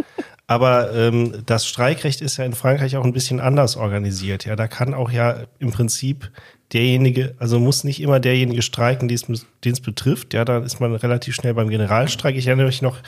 aber 0.46 0.94
ähm, 0.94 1.42
das 1.44 1.66
Streikrecht 1.66 2.22
ist 2.22 2.38
ja 2.38 2.46
in 2.46 2.54
Frankreich 2.54 2.96
auch 2.96 3.04
ein 3.04 3.12
bisschen 3.12 3.40
anders 3.40 3.76
organisiert. 3.76 4.46
Ja, 4.46 4.56
da 4.56 4.68
kann 4.68 4.94
auch 4.94 5.10
ja 5.10 5.44
im 5.58 5.70
Prinzip 5.70 6.30
derjenige, 6.72 7.34
also 7.38 7.58
muss 7.58 7.82
nicht 7.84 8.02
immer 8.02 8.20
derjenige 8.20 8.60
streiken, 8.60 9.08
den 9.08 9.72
es 9.72 9.80
betrifft. 9.80 10.34
Ja, 10.34 10.44
da 10.44 10.58
ist 10.58 10.80
man 10.80 10.94
relativ 10.94 11.34
schnell 11.34 11.54
beim 11.54 11.70
Generalstreik. 11.70 12.36
Ich 12.36 12.46
erinnere 12.46 12.66
mich 12.66 12.82
noch, 12.82 12.98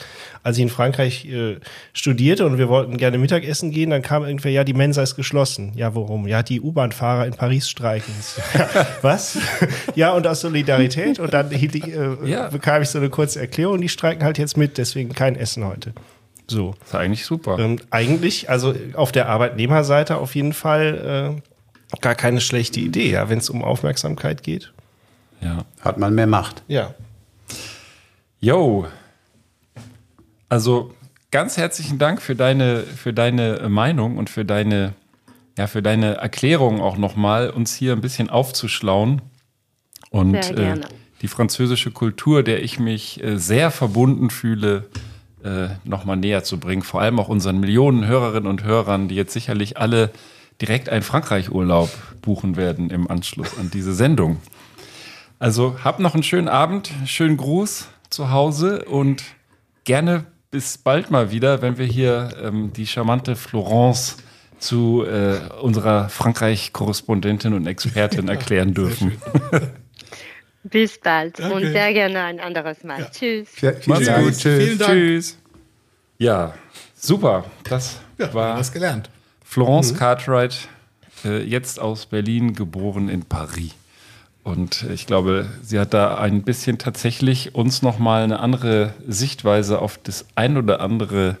als 0.41 0.57
ich 0.57 0.63
in 0.63 0.69
Frankreich 0.69 1.25
äh, 1.25 1.57
studierte 1.93 2.45
und 2.47 2.57
wir 2.57 2.69
wollten 2.69 2.97
gerne 2.97 3.19
Mittagessen 3.19 3.69
gehen, 3.69 3.91
dann 3.91 4.01
kam 4.01 4.23
irgendwer, 4.23 4.49
ja, 4.51 4.63
die 4.63 4.73
Mensa 4.73 5.03
ist 5.03 5.15
geschlossen. 5.15 5.73
Ja, 5.75 5.93
warum? 5.93 6.27
Ja, 6.27 6.41
die 6.41 6.59
U-Bahn-Fahrer 6.59 7.27
in 7.27 7.33
Paris 7.33 7.69
streiken. 7.69 8.13
Was? 9.03 9.37
ja, 9.95 10.11
und 10.13 10.25
aus 10.25 10.41
Solidarität. 10.41 11.19
Und 11.19 11.31
dann 11.33 11.51
äh, 11.51 11.69
Ja. 12.25 12.47
bekam 12.49 12.81
ich 12.81 12.89
so 12.89 12.97
eine 12.97 13.09
kurze 13.09 13.39
Erklärung, 13.41 13.79
die 13.79 13.89
streiken 13.89 14.23
halt 14.23 14.39
jetzt 14.39 14.57
mit, 14.57 14.79
deswegen 14.79 15.13
kein 15.13 15.35
Essen 15.35 15.65
heute. 15.65 15.93
So. 16.47 16.73
Das 16.79 16.89
ist 16.89 16.95
eigentlich 16.95 17.25
super. 17.25 17.59
Ähm, 17.59 17.77
eigentlich, 17.91 18.49
also 18.49 18.73
auf 18.95 19.11
der 19.11 19.29
Arbeitnehmerseite 19.29 20.17
auf 20.17 20.33
jeden 20.35 20.53
Fall 20.53 21.35
äh, 21.37 21.41
gar 21.99 22.15
keine 22.15 22.39
schlechte 22.39 22.79
Idee, 22.79 23.11
ja, 23.11 23.29
wenn 23.29 23.39
es 23.39 23.49
um 23.49 23.63
Aufmerksamkeit 23.63 24.43
geht. 24.43 24.71
Ja. 25.41 25.65
Hat 25.81 25.97
man 25.97 26.15
mehr 26.15 26.27
Macht. 26.27 26.63
Ja. 26.67 26.93
Yo. 28.39 28.87
Also 30.47 30.93
ganz 31.31 31.57
herzlichen 31.57 31.97
Dank 31.97 32.21
für 32.21 32.35
deine, 32.35 32.81
für 32.83 33.13
deine 33.13 33.67
Meinung 33.69 34.17
und 34.17 34.29
für 34.29 34.45
deine, 34.45 34.93
ja, 35.57 35.67
für 35.67 35.81
deine 35.81 36.15
Erklärung 36.15 36.81
auch 36.81 36.97
nochmal, 36.97 37.49
uns 37.49 37.73
hier 37.73 37.93
ein 37.93 38.01
bisschen 38.01 38.29
aufzuschlauen. 38.29 39.21
Und 40.09 40.43
Sehr 40.43 40.73
äh, 40.75 40.81
die 41.21 41.27
französische 41.27 41.91
Kultur, 41.91 42.43
der 42.43 42.63
ich 42.63 42.79
mich 42.79 43.23
äh, 43.23 43.37
sehr 43.37 43.71
verbunden 43.71 44.29
fühle, 44.29 44.89
äh, 45.43 45.69
nochmal 45.83 46.17
näher 46.17 46.43
zu 46.43 46.59
bringen. 46.59 46.81
Vor 46.81 47.01
allem 47.01 47.19
auch 47.19 47.29
unseren 47.29 47.59
Millionen 47.59 48.05
Hörerinnen 48.05 48.49
und 48.49 48.63
Hörern, 48.63 49.07
die 49.07 49.15
jetzt 49.15 49.33
sicherlich 49.33 49.77
alle 49.77 50.11
direkt 50.61 50.89
einen 50.89 51.03
Frankreich-Urlaub 51.03 51.89
buchen 52.21 52.55
werden 52.55 52.89
im 52.89 53.09
Anschluss 53.09 53.57
an 53.57 53.71
diese 53.71 53.93
Sendung. 53.93 54.37
Also 55.39 55.77
habt 55.83 55.99
noch 55.99 56.13
einen 56.13 56.23
schönen 56.23 56.47
Abend, 56.47 56.91
schönen 57.05 57.35
Gruß 57.37 57.87
zu 58.09 58.31
Hause 58.31 58.85
und 58.85 59.23
gerne 59.83 60.25
bis 60.51 60.77
bald 60.77 61.09
mal 61.09 61.31
wieder, 61.31 61.61
wenn 61.61 61.77
wir 61.77 61.85
hier 61.85 62.29
ähm, 62.41 62.71
die 62.73 62.85
charmante 62.85 63.35
Florence 63.35 64.17
zu 64.59 65.03
äh, 65.03 65.39
unserer 65.61 66.09
Frankreich-Korrespondentin 66.09 67.53
und 67.53 67.65
Expertin 67.65 68.27
erklären 68.29 68.73
dürfen. 68.73 69.13
Bis 70.63 70.99
bald 70.99 71.39
Danke. 71.39 71.55
und 71.55 71.61
sehr 71.63 71.91
gerne 71.93 72.21
ein 72.21 72.39
anderes 72.39 72.83
Mal. 72.83 73.09
Tschüss. 73.11 73.49
Vielen 73.51 73.77
Macht's 73.87 74.07
gut. 74.13 74.37
Tschüss. 74.37 74.63
Vielen 74.63 74.77
Dank. 74.77 74.91
Tschüss. 74.91 75.37
Ja, 76.19 76.53
super. 76.93 77.45
Das 77.63 77.99
Ja, 78.19 78.31
war 78.31 78.59
was 78.59 78.71
gelernt. 78.71 79.09
Florence 79.51 79.93
Cartwright, 79.95 80.69
äh, 81.25 81.43
jetzt 81.43 81.77
aus 81.77 82.05
Berlin, 82.05 82.53
geboren 82.53 83.09
in 83.09 83.25
Paris. 83.25 83.73
Und 84.45 84.83
ich 84.93 85.05
glaube, 85.05 85.49
sie 85.61 85.77
hat 85.77 85.93
da 85.93 86.15
ein 86.15 86.43
bisschen 86.43 86.77
tatsächlich 86.77 87.53
uns 87.53 87.81
nochmal 87.81 88.23
eine 88.23 88.39
andere 88.39 88.93
Sichtweise 89.05 89.79
auf 89.79 89.97
das 90.01 90.25
ein 90.35 90.55
oder 90.55 90.79
andere 90.79 91.35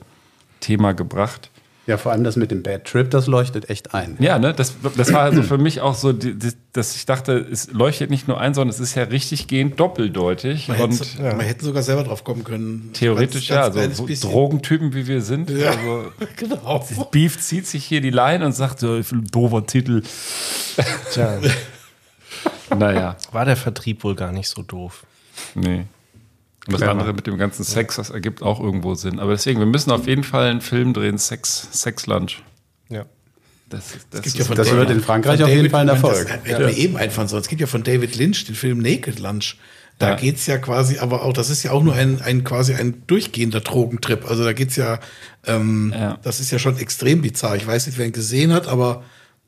Thema 0.59 0.91
gebracht. 0.91 1.50
Ja, 1.87 1.97
vor 1.97 2.11
allem 2.11 2.23
das 2.23 2.35
mit 2.35 2.51
dem 2.51 2.61
Bad 2.61 2.85
Trip, 2.85 3.09
das 3.09 3.25
leuchtet 3.25 3.71
echt 3.71 3.95
ein. 3.95 4.15
Ja, 4.19 4.37
ne, 4.37 4.53
das, 4.53 4.75
das 4.95 5.11
war 5.13 5.21
also 5.21 5.41
für 5.41 5.57
mich 5.57 5.81
auch 5.81 5.95
so, 5.95 6.13
die, 6.13 6.37
die, 6.37 6.51
dass 6.73 6.95
ich 6.95 7.07
dachte, 7.07 7.33
es 7.51 7.71
leuchtet 7.71 8.11
nicht 8.11 8.27
nur 8.27 8.39
ein, 8.39 8.53
sondern 8.53 8.69
es 8.73 8.79
ist 8.79 8.93
ja 8.93 9.03
richtig 9.03 9.47
gehend 9.47 9.79
doppeldeutig. 9.79 10.67
Man, 10.67 10.79
und 10.79 10.91
hätte, 10.99 11.21
man 11.35 11.39
hätte 11.39 11.65
sogar 11.65 11.81
selber 11.81 12.03
drauf 12.03 12.23
kommen 12.23 12.43
können. 12.43 12.91
theoretisch 12.93 13.47
Ganz- 13.47 13.75
ja, 13.75 13.81
ganz 13.81 13.99
also 13.99 14.13
so. 14.13 14.29
Drogentypen 14.29 14.93
wie 14.93 15.07
wir 15.07 15.21
sind. 15.23 15.49
Ja. 15.49 15.71
Also, 15.71 16.11
Genau. 16.37 16.85
Beef 17.11 17.39
zieht 17.39 17.65
sich 17.65 17.83
hier 17.83 18.01
die 18.01 18.11
Line 18.11 18.45
und 18.45 18.51
sagt, 18.51 18.79
so, 18.79 19.01
doofer 19.31 19.65
Titel. 19.65 20.03
Tja, 21.11 21.39
Naja, 22.77 23.17
war 23.31 23.45
der 23.45 23.57
Vertrieb 23.57 24.03
wohl 24.03 24.15
gar 24.15 24.31
nicht 24.31 24.47
so 24.49 24.61
doof. 24.61 25.03
nee. 25.55 25.85
Und 26.67 26.73
das 26.79 26.81
andere 26.83 27.13
mit 27.13 27.25
dem 27.27 27.37
ganzen 27.37 27.63
Sex, 27.63 27.95
das 27.95 28.11
ergibt 28.11 28.43
auch 28.43 28.59
irgendwo 28.59 28.93
Sinn. 28.93 29.19
Aber 29.19 29.31
deswegen, 29.31 29.59
wir 29.59 29.65
müssen 29.65 29.89
auf 29.91 30.07
jeden 30.07 30.23
Fall 30.23 30.47
einen 30.49 30.61
Film 30.61 30.93
drehen, 30.93 31.17
Sex, 31.17 31.67
Sex 31.71 32.05
Lunch. 32.05 32.43
Ja. 32.89 33.05
Das, 33.69 33.83
das 34.11 34.21
gibt 34.21 34.25
ist 34.27 34.37
ja 34.37 34.45
von 34.45 34.55
Das 34.57 34.67
David- 34.67 34.79
wird 34.81 34.89
in 34.91 35.01
Frankreich 35.01 35.41
auf 35.41 35.49
jeden 35.49 35.59
David- 35.59 35.71
Fall 35.71 35.81
ein 35.81 35.87
das 35.87 35.95
Erfolg. 36.03 36.29
Hätte 36.43 36.65
mir 36.65 36.77
eben 36.77 36.97
einfallen 36.97 37.27
sollen. 37.27 37.41
Es 37.41 37.47
gibt 37.47 37.61
ja 37.61 37.67
von 37.67 37.83
David 37.83 38.15
Lynch 38.15 38.45
den 38.45 38.53
Film 38.55 38.79
Naked 38.79 39.19
Lunch. 39.19 39.57
Da 39.97 40.09
Ja. 40.09 40.15
geht's 40.15 40.45
ja 40.47 40.57
quasi, 40.57 40.97
aber 40.99 41.23
auch, 41.23 41.33
das 41.33 41.49
ist 41.49 41.63
ja 41.63 41.71
auch 41.71 41.81
nur 41.83 41.93
ein, 41.95 42.21
ein 42.21 42.43
quasi 42.43 42.73
ein 42.73 43.03
durchgehender 43.07 43.61
Drogentrip. 43.61 44.29
Also 44.29 44.43
da 44.43 44.53
geht's 44.53 44.75
ja, 44.75 44.99
ähm, 45.47 45.93
Ja. 45.95 46.17
das 46.21 46.39
ist 46.39 46.51
ja 46.51 46.59
schon 46.59 46.77
extrem 46.77 47.21
bizarr. 47.21 47.55
Ich 47.55 47.65
weiß 47.65 47.85
nicht, 47.87 47.97
wer 47.97 48.05
ihn 48.05 48.11
gesehen 48.11 48.51
hat, 48.51 48.67
aber 48.67 49.03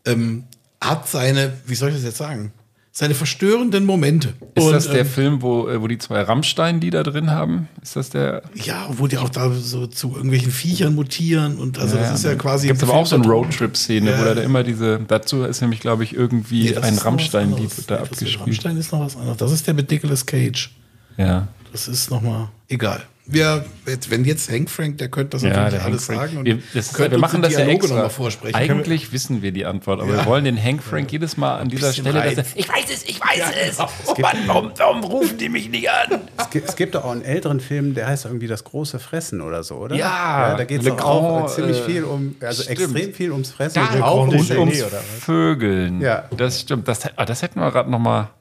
ähm, 0.06 0.46
hat 0.82 1.08
seine, 1.08 1.54
wie 1.66 1.76
soll 1.76 1.90
ich 1.90 1.96
das 1.96 2.04
jetzt 2.04 2.18
sagen? 2.18 2.54
Seine 2.96 3.16
verstörenden 3.16 3.88
Momente. 3.88 4.34
Ist 4.54 4.64
Und, 4.68 4.72
das 4.72 4.88
der 4.88 5.00
ähm, 5.00 5.08
Film, 5.08 5.42
wo, 5.42 5.68
äh, 5.68 5.82
wo 5.82 5.88
die 5.88 5.98
zwei 5.98 6.22
Rammstein-Lieder 6.22 7.02
drin 7.02 7.32
haben? 7.32 7.68
Ist 7.82 7.96
das 7.96 8.12
der? 8.12 8.44
Ja, 8.54 8.88
wo 8.92 9.08
die 9.08 9.18
auch 9.18 9.30
da 9.30 9.50
so 9.52 9.88
zu 9.88 10.12
irgendwelchen 10.16 10.52
Viechern 10.52 10.94
mutieren 10.94 11.58
und 11.58 11.80
also 11.80 11.98
das 11.98 12.14
ist 12.14 12.24
ja 12.26 12.36
quasi. 12.36 12.68
Gibt 12.68 12.84
aber 12.84 12.94
auch 12.94 13.08
so 13.08 13.16
eine 13.16 13.26
Roadtrip-Szene, 13.26 14.12
wo 14.20 14.22
Ja. 14.22 14.28
er 14.28 14.36
da 14.36 14.42
immer 14.44 14.62
diese. 14.62 15.00
Dazu 15.08 15.42
ist 15.44 15.62
nämlich, 15.62 15.80
glaube 15.80 16.04
ich, 16.04 16.14
irgendwie 16.14 16.66
Nee, 16.70 16.78
ein 16.78 16.96
Rammstein-Lied 17.00 17.58
da 17.58 17.62
Nee, 17.64 17.68
das 17.68 17.80
ist- 17.80 17.92
abgespielt. 18.12 18.42
Rammstein 18.42 18.78
ist 18.78 18.92
noch 18.92 19.00
was 19.00 19.18
anderes. 19.18 19.38
Das 19.38 19.52
ist 19.52 19.66
der 19.66 19.74
mit 19.74 19.90
Nicolas 19.90 20.24
Cage. 20.28 20.70
Ja. 21.18 21.48
Das 21.72 21.88
ist 21.88 22.12
nochmal 22.12 22.50
egal. 22.70 23.02
Wir, 23.26 23.64
jetzt- 23.88 24.12
wenn 24.12 24.26
jetzt 24.26 24.52
Hank 24.52 24.70
Frank, 24.70 24.98
der 24.98 25.08
könnte 25.08 25.30
das 25.38 25.44
Ja, 25.44 25.50
natürlich 25.52 25.82
alles 25.82 26.06
Frank. 26.08 26.20
sagen. 26.20 26.38
und 26.40 26.46
Wir, 26.46 26.60
das 26.74 26.88
ist, 26.92 27.00
wir 27.00 27.18
machen 27.18 27.42
das 27.42 27.54
ja 27.54 27.60
extra. 27.60 27.96
noch 27.96 28.02
mal 28.04 28.10
vorsprechen. 28.10 28.54
Eigentlich 28.54 29.14
wissen 29.14 29.42
wir 29.42 29.54
die 29.54 29.66
Antwort, 29.66 30.02
aber 30.02 30.12
wir 30.12 30.26
wollen 30.26 30.44
den 30.44 30.62
Hank 30.62 30.84
Frank 30.84 31.10
jedes 31.10 31.38
Mal 31.38 31.58
an 31.60 31.70
dieser 31.70 31.94
Stelle, 31.94 32.22
dass 32.22 32.36
er, 32.38 32.46
ich 32.56 32.68
weiß 32.68 32.84
es, 32.94 33.04
ich 33.04 33.22
weiß 33.22 33.44
es. 33.70 33.80
Oh 33.80 34.14
Mann, 34.20 34.38
warum, 34.48 34.72
warum 34.76 35.04
rufen 35.06 35.38
die 35.38 35.48
mich 35.48 35.70
nicht 35.70 35.90
an? 35.90 36.20
Es 36.38 36.50
gibt, 36.50 36.68
es 36.68 36.76
gibt 36.76 36.96
doch 36.96 37.06
auch 37.06 37.12
einen 37.12 37.22
älteren 37.22 37.62
Film, 37.62 37.94
der 37.96 38.08
heißt 38.08 38.26
irgendwie 38.26 38.48
Das 38.48 38.66
große 38.66 39.00
Fressen 39.00 39.40
oder 39.40 39.64
so, 39.64 39.76
oder? 39.76 39.96
Ja, 39.96 40.56
da 40.58 40.66
geht 40.66 40.82
es 40.82 40.92
auch 40.92 40.98
Grand, 40.98 41.50
ziemlich 41.52 41.80
äh, 41.80 41.84
viel 41.86 42.04
um, 42.04 42.36
also 42.42 42.64
stimmt. 42.64 42.80
extrem 42.82 43.14
viel 43.14 43.32
ums 43.32 43.52
Fressen. 43.52 43.76
Da, 43.76 43.96
und 43.96 44.02
auch 44.02 44.28
um 44.28 44.30
ums 44.36 44.50
was? 44.50 45.02
Vögeln. 45.22 46.02
Ja. 46.02 46.26
Das 46.36 46.60
stimmt. 46.60 46.90
Das, 46.90 47.00
ah, 47.16 47.24
das 47.24 47.42
hätten 47.42 47.62
wir 47.62 47.72
gerade 47.72 47.90
noch 47.90 48.00
mal. 48.00 48.32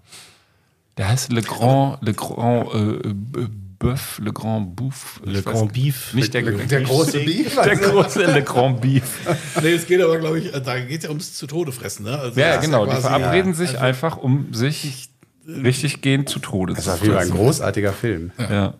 Der 0.98 1.08
heißt 1.08 1.32
Le 1.32 1.40
Grand, 1.40 1.98
Le 2.02 2.12
Grand 2.14 2.66
äh, 2.74 3.08
B- 3.14 3.46
Bœuf, 3.82 4.20
Le 4.22 4.32
Grand 4.32 4.76
Bouffe. 4.76 5.20
Le 5.24 5.42
Grand 5.42 5.72
Beef. 5.72 6.14
Nicht 6.14 6.32
der, 6.34 6.42
der 6.42 6.80
große 6.82 7.18
Beef. 7.20 7.54
der 7.56 7.76
große 7.76 8.24
Le 8.24 8.42
Grand 8.42 8.80
Beef. 8.80 9.02
Nee, 9.62 9.72
es 9.72 9.86
geht 9.86 10.00
aber, 10.00 10.18
glaube 10.18 10.38
ich, 10.38 10.54
äh, 10.54 10.60
da 10.60 10.78
geht 10.80 10.98
es 10.98 11.04
ja 11.04 11.08
ums 11.10 11.34
zu 11.34 11.46
Tode 11.46 11.72
fressen. 11.72 12.04
Ne? 12.04 12.18
Also 12.18 12.38
Ja, 12.40 12.48
das 12.54 12.56
ist 12.56 12.70
genau. 12.70 12.84
Die 12.86 12.92
quasi- 12.92 13.02
verabreden 13.02 13.54
sich 13.54 13.78
einfach, 13.78 14.16
um 14.16 14.52
sich 14.54 15.08
richtig 15.46 16.00
gehend 16.02 16.28
zu 16.28 16.38
Tode 16.38 16.74
Das 16.74 16.84
zu 16.84 16.90
ist 16.90 16.94
auf 16.94 17.02
jeden 17.02 17.14
Fall 17.14 17.22
ein 17.24 17.28
fressen. 17.30 17.42
großartiger 17.44 17.92
Film. 17.92 18.30
Ja. 18.38 18.74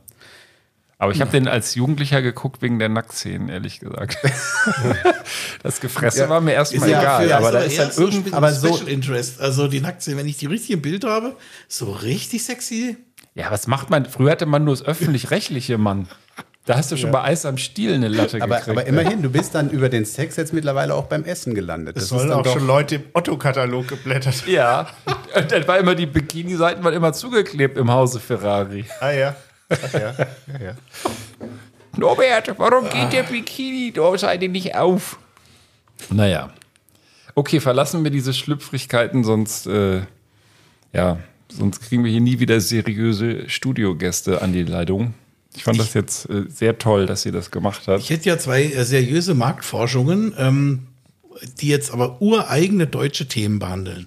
Aber 0.99 1.11
ich 1.11 1.21
habe 1.21 1.33
den 1.33 1.49
als 1.49 1.75
Jugendlicher 1.75 2.23
geguckt 2.23 2.63
wegen 2.63 2.79
der 2.79 2.89
Nacktszenen, 2.89 3.49
ehrlich 3.49 3.81
gesagt. 3.81 4.19
das 5.65 5.81
Gefresse 5.81 6.21
Ja. 6.21 6.29
war 6.29 6.41
mir 6.41 6.53
erstmal 6.53 6.89
ja 6.91 7.01
egal. 7.01 7.27
für- 7.27 7.37
aber 7.37 7.51
da 7.53 7.59
also 7.59 7.67
ist 7.69 7.79
eher 7.79 7.85
dann 7.87 7.95
so 7.95 8.03
irgendwie. 8.07 8.33
Aber 8.33 8.53
so- 8.53 8.69
Special 8.77 8.89
Interest. 8.89 9.41
Also 9.41 9.67
die 9.67 9.81
Nacktszene, 9.81 10.17
wenn 10.17 10.29
ich 10.29 10.37
die 10.37 10.47
richtig 10.47 10.71
im 10.71 10.83
Bild 10.83 11.05
habe, 11.05 11.37
so 11.69 11.91
richtig 11.91 12.45
sexy. 12.45 12.97
Ja, 13.35 13.51
was 13.51 13.67
macht 13.67 13.89
man? 13.91 14.05
Früher 14.05 14.33
hatte 14.33 14.47
man 14.47 14.65
nur 14.65 14.75
das 14.75 14.85
öffentlich-rechtliche, 14.85 15.79
Mann. 15.79 16.09
Da 16.65 16.77
hast 16.77 16.93
du 16.93 16.97
schon 16.97 17.11
bei 17.11 17.23
Eis 17.23 17.45
am 17.45 17.59
Stiel 17.59 17.93
eine 17.95 18.07
Latte 18.07 18.41
Aber, 18.41 18.59
gekriegt. 18.59 18.69
aber 18.79 18.87
immerhin, 18.87 19.21
du 19.21 19.31
bist 19.31 19.55
dann 19.55 19.69
über 19.71 19.89
den 19.89 20.05
Sex 20.05 20.37
jetzt 20.37 20.53
mittlerweile 20.53 20.95
auch 20.95 21.07
beim 21.07 21.25
Essen 21.25 21.55
gelandet. 21.55 21.97
Es 21.97 22.05
Das 22.05 22.09
sollen 22.11 22.29
ist 22.31 22.37
dann 22.37 22.47
auch 22.47 22.53
schon 22.53 22.67
Leute 22.67 22.97
im 22.97 23.05
Otto-Katalog 23.15 23.89
geblättert. 23.89 24.35
Ja, 24.47 24.87
und 25.35 25.51
dann 25.51 25.67
war 25.67 25.79
immer 25.79 25.95
die 25.97 26.07
Bikini-Seiten 26.07 26.85
waren 26.85 26.95
immer 26.95 27.13
zugeklebt 27.13 27.77
im 27.79 27.91
Hause 27.91 28.21
Ferrari. 28.21 28.85
Ah 29.01 29.11
ja. 29.11 29.35
Ach 29.71 29.93
ja. 29.93 30.01
ja, 30.19 30.27
ja. 30.65 30.75
Norbert, 31.97 32.57
warum 32.59 32.89
geht 32.89 33.13
der 33.13 33.25
Bikini 33.25 33.93
da 33.93 34.17
Seite 34.17 34.49
nicht 34.49 34.77
auf? 34.77 35.19
Naja. 36.11 36.51
Okay, 37.35 37.59
verlassen 37.61 38.05
wir 38.05 38.11
diese 38.11 38.33
Schlüpfrigkeiten, 38.33 39.25
sonst, 39.25 39.67
äh, 39.67 40.03
ja, 40.93 41.19
sonst 41.57 41.81
kriegen 41.81 42.05
wir 42.05 42.11
hier 42.11 42.21
nie 42.21 42.39
wieder 42.39 42.61
seriöse 42.61 43.49
Studiogäste 43.49 44.43
an 44.43 44.53
die 44.53 44.63
Leitung. 44.63 45.15
Ich 45.55 45.65
fand 45.65 45.79
das 45.79 45.95
jetzt 45.95 46.29
äh, 46.31 46.45
sehr 46.49 46.79
toll, 46.79 47.07
dass 47.07 47.23
sie 47.23 47.31
das 47.31 47.51
gemacht 47.51 47.87
hat. 47.87 48.01
Ich 48.01 48.11
hätte 48.11 48.29
ja 48.29 48.39
zwei 48.39 48.65
äh, 48.65 48.85
seriöse 48.85 49.35
Marktforschungen, 49.35 50.35
ähm, 50.39 50.87
die 51.61 51.69
jetzt 51.69 51.93
aber 51.93 52.23
ureigene 52.23 52.87
deutsche 52.87 53.29
Themen 53.29 53.59
behandeln. 53.59 54.07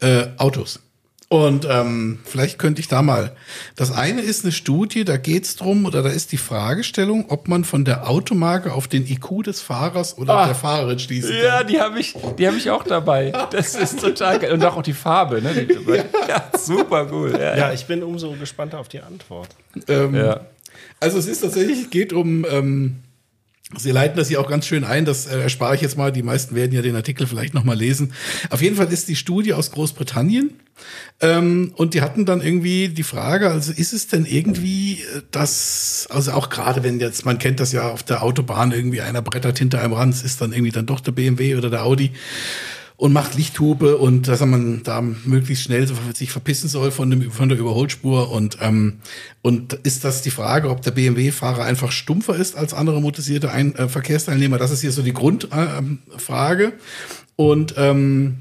Äh, 0.00 0.28
Autos. 0.38 0.80
Und 1.34 1.66
ähm, 1.68 2.20
vielleicht 2.24 2.60
könnte 2.60 2.80
ich 2.80 2.86
da 2.86 3.02
mal. 3.02 3.34
Das 3.74 3.90
eine 3.90 4.20
ist 4.20 4.44
eine 4.44 4.52
Studie, 4.52 5.04
da 5.04 5.16
geht 5.16 5.42
es 5.44 5.56
drum, 5.56 5.84
oder 5.84 6.02
da 6.04 6.08
ist 6.08 6.30
die 6.30 6.36
Fragestellung, 6.36 7.24
ob 7.28 7.48
man 7.48 7.64
von 7.64 7.84
der 7.84 8.08
Automarke 8.08 8.72
auf 8.72 8.86
den 8.86 9.04
IQ 9.04 9.42
des 9.44 9.60
Fahrers 9.60 10.16
oder 10.16 10.34
Ah. 10.34 10.46
der 10.46 10.54
Fahrerin 10.54 11.00
schließen 11.00 11.30
kann. 11.30 11.44
Ja, 11.44 11.64
die 11.64 11.80
habe 11.80 11.98
ich, 11.98 12.14
die 12.38 12.46
hab 12.46 12.54
ich 12.56 12.70
auch 12.70 12.84
dabei. 12.84 13.32
Das 13.50 13.74
ist 13.74 13.98
total 13.98 14.38
geil. 14.38 14.52
Und 14.52 14.64
auch 14.64 14.80
die 14.82 14.92
Farbe, 14.92 15.42
ne? 15.42 15.52
Die, 15.66 15.74
ja. 16.28 16.50
super 16.56 17.08
cool. 17.10 17.32
Ja, 17.36 17.56
ja, 17.56 17.72
ich 17.72 17.86
bin 17.86 18.04
umso 18.04 18.30
gespannter 18.32 18.78
auf 18.78 18.88
die 18.88 19.00
Antwort. 19.00 19.48
Ähm, 19.88 20.14
ja. 20.14 20.40
Also 21.00 21.18
es 21.18 21.26
ist 21.26 21.40
tatsächlich, 21.40 21.80
es 21.82 21.90
geht 21.90 22.12
um, 22.12 22.46
ähm, 22.48 23.00
Sie 23.78 23.90
leiten 23.90 24.16
das 24.16 24.28
hier 24.28 24.40
auch 24.40 24.48
ganz 24.48 24.66
schön 24.66 24.84
ein, 24.84 25.04
das 25.04 25.26
äh, 25.26 25.40
erspare 25.40 25.74
ich 25.74 25.80
jetzt 25.80 25.96
mal, 25.96 26.12
die 26.12 26.22
meisten 26.22 26.54
werden 26.54 26.72
ja 26.72 26.82
den 26.82 26.96
Artikel 26.96 27.26
vielleicht 27.26 27.54
nochmal 27.54 27.76
lesen. 27.76 28.12
Auf 28.50 28.62
jeden 28.62 28.76
Fall 28.76 28.92
ist 28.92 29.08
die 29.08 29.16
Studie 29.16 29.54
aus 29.54 29.70
Großbritannien 29.72 30.50
ähm, 31.20 31.72
und 31.76 31.94
die 31.94 32.00
hatten 32.00 32.24
dann 32.24 32.40
irgendwie 32.40 32.88
die 32.88 33.02
Frage, 33.02 33.50
also 33.50 33.72
ist 33.72 33.92
es 33.92 34.08
denn 34.08 34.26
irgendwie 34.26 35.02
äh, 35.02 35.22
das, 35.30 36.08
also 36.10 36.32
auch 36.32 36.50
gerade 36.50 36.82
wenn 36.82 36.98
jetzt, 37.00 37.24
man 37.24 37.38
kennt 37.38 37.60
das 37.60 37.72
ja 37.72 37.88
auf 37.90 38.02
der 38.02 38.22
Autobahn, 38.22 38.72
irgendwie 38.72 39.00
einer 39.00 39.22
brettert 39.22 39.58
hinter 39.58 39.80
einem 39.80 39.92
ran, 39.92 40.10
ist 40.10 40.40
dann 40.40 40.52
irgendwie 40.52 40.72
dann 40.72 40.86
doch 40.86 41.00
der 41.00 41.12
BMW 41.12 41.56
oder 41.56 41.70
der 41.70 41.84
Audi 41.84 42.12
und 42.96 43.12
macht 43.12 43.34
Lichthupe 43.34 43.96
und 43.96 44.28
dass 44.28 44.44
man 44.44 44.82
da 44.84 45.00
möglichst 45.00 45.64
schnell 45.64 45.88
sich 46.14 46.30
verpissen 46.30 46.68
soll 46.68 46.90
von, 46.90 47.10
dem, 47.10 47.30
von 47.30 47.48
der 47.48 47.58
Überholspur 47.58 48.30
und 48.30 48.58
ähm, 48.60 49.00
und 49.42 49.74
ist 49.74 50.04
das 50.04 50.22
die 50.22 50.30
Frage, 50.30 50.70
ob 50.70 50.82
der 50.82 50.92
BMW-Fahrer 50.92 51.64
einfach 51.64 51.92
stumpfer 51.92 52.36
ist 52.36 52.56
als 52.56 52.72
andere 52.72 53.00
motorisierte 53.00 53.50
Ein 53.50 53.74
äh, 53.74 53.88
Verkehrsteilnehmer? 53.88 54.58
Das 54.58 54.70
ist 54.70 54.80
hier 54.80 54.92
so 54.92 55.02
die 55.02 55.12
Grundfrage. 55.12 55.98
Frage. 56.16 56.72
und 57.36 57.74
ähm, 57.76 58.38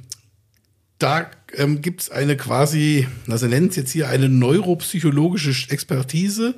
da 0.99 1.29
ähm, 1.56 1.82
gibt 1.82 2.01
es 2.01 2.12
eine 2.12 2.38
quasi, 2.38 3.08
sie 3.27 3.47
nennen 3.47 3.67
es 3.67 3.75
jetzt 3.75 3.91
hier 3.91 4.10
eine 4.10 4.29
neuropsychologische 4.29 5.71
Expertise 5.71 6.56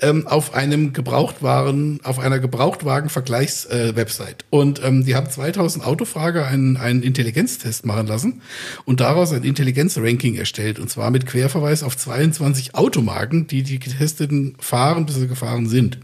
ähm, 0.00 0.26
auf 0.26 0.54
einem 0.54 0.92
Gebrauchtwaren, 0.92 2.00
auf 2.02 2.18
einer 2.18 2.40
Gebrauchtwagen-Vergleichs-Website. 2.40 4.44
und 4.50 4.82
ähm, 4.82 5.04
die 5.04 5.14
haben 5.14 5.30
2000 5.30 5.84
Autofrager 5.84 6.46
einen, 6.46 6.76
einen 6.76 7.02
Intelligenztest 7.02 7.86
machen 7.86 8.06
lassen 8.06 8.42
und 8.84 9.00
daraus 9.00 9.32
ein 9.32 9.44
Intelligenzranking 9.44 10.34
erstellt. 10.34 10.78
Und 10.78 10.90
zwar 10.90 11.10
mit 11.10 11.26
Querverweis 11.26 11.82
auf 11.82 11.96
22 11.96 12.74
Automarken, 12.74 13.46
die 13.46 13.62
die 13.62 13.78
getesteten 13.78 14.56
fahren, 14.58 15.06
bis 15.06 15.16
sie 15.16 15.28
gefahren 15.28 15.68
sind. 15.68 15.98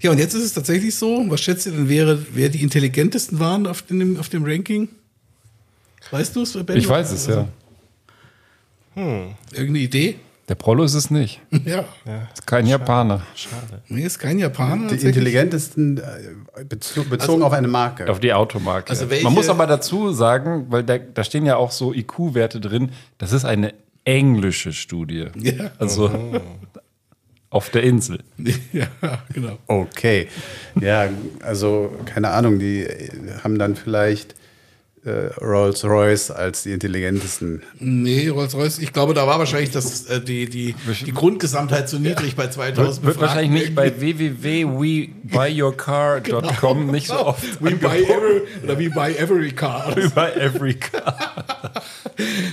Ja, 0.00 0.10
und 0.10 0.18
jetzt 0.18 0.34
ist 0.34 0.44
es 0.44 0.52
tatsächlich 0.52 0.94
so, 0.94 1.24
was 1.28 1.40
schätzt 1.40 1.66
ihr 1.66 1.72
denn, 1.72 1.88
wäre, 1.88 2.24
wer 2.32 2.48
die 2.48 2.62
intelligentesten 2.62 3.38
waren 3.38 3.66
auf 3.66 3.82
dem, 3.82 4.18
auf 4.18 4.28
dem 4.28 4.44
Ranking? 4.44 4.88
Weißt 6.10 6.34
du 6.36 6.42
es? 6.42 6.52
Ben? 6.64 6.76
Ich 6.76 6.88
weiß 6.88 7.10
es, 7.12 7.26
ja. 7.26 7.46
Irgendeine 8.96 9.78
Idee? 9.78 10.16
Der 10.48 10.54
Prollo 10.56 10.84
ist 10.84 10.94
es 10.94 11.10
nicht. 11.10 11.40
Ja. 11.64 11.84
Ist 12.32 12.46
kein 12.46 12.66
Japaner. 12.66 13.22
Nee, 13.88 14.02
ist 14.02 14.18
kein 14.18 14.38
Japaner. 14.38 14.88
Die 14.94 15.04
intelligentesten 15.06 15.96
äh, 15.98 16.64
bezo 16.68 17.02
bezogen 17.04 17.42
auf 17.42 17.52
eine 17.54 17.66
Marke. 17.68 18.08
Auf 18.10 18.20
die 18.20 18.32
Automarke. 18.32 18.90
Also 18.90 19.08
welche- 19.08 19.24
Man 19.24 19.32
muss 19.32 19.48
aber 19.48 19.66
dazu 19.66 20.12
sagen, 20.12 20.66
weil 20.68 20.84
da, 20.84 20.98
da 20.98 21.24
stehen 21.24 21.46
ja 21.46 21.56
auch 21.56 21.70
so 21.72 21.94
IQ-Werte 21.94 22.60
drin, 22.60 22.92
das 23.18 23.32
ist 23.32 23.44
eine 23.46 23.72
englische 24.04 24.72
Studie. 24.74 25.28
Ja. 25.40 25.70
Also 25.78 26.10
auf 27.50 27.70
der 27.70 27.82
Insel. 27.84 28.18
ja, 28.72 28.86
genau. 29.32 29.56
Okay. 29.66 30.28
Ja, 30.78 31.08
also 31.40 31.90
keine 32.04 32.28
Ahnung, 32.30 32.58
die 32.58 32.82
äh, 32.82 33.08
haben 33.42 33.58
dann 33.58 33.76
vielleicht 33.76 34.34
äh, 35.04 35.26
Rolls-Royce 35.44 36.30
als 36.30 36.62
die 36.62 36.72
intelligentesten. 36.72 37.62
Nee, 37.78 38.28
Rolls-Royce, 38.28 38.78
ich 38.78 38.92
glaube, 38.92 39.12
da 39.14 39.26
war 39.26 39.38
wahrscheinlich 39.38 39.70
das, 39.70 40.06
äh, 40.06 40.20
die, 40.20 40.48
die, 40.48 40.74
die 41.04 41.12
Grundgesamtheit 41.12 41.88
zu 41.88 41.98
niedrig 41.98 42.36
bei 42.36 42.48
2000 42.48 43.04
Wird, 43.04 43.04
wird 43.04 43.20
wahrscheinlich 43.20 43.62
nicht 43.62 43.74
bei 43.74 43.98
www.webuyyourcar.com 44.00 46.86
nicht 46.90 47.08
so 47.08 47.26
oft 47.26 47.42
We 47.62 47.72
buy 47.76 48.02
every, 48.04 48.42
oder 48.62 48.78
we 48.78 48.90
buy 48.90 49.14
every 49.16 49.52
car. 49.52 49.96
über 49.96 50.36
every 50.36 50.74
car. 50.74 51.16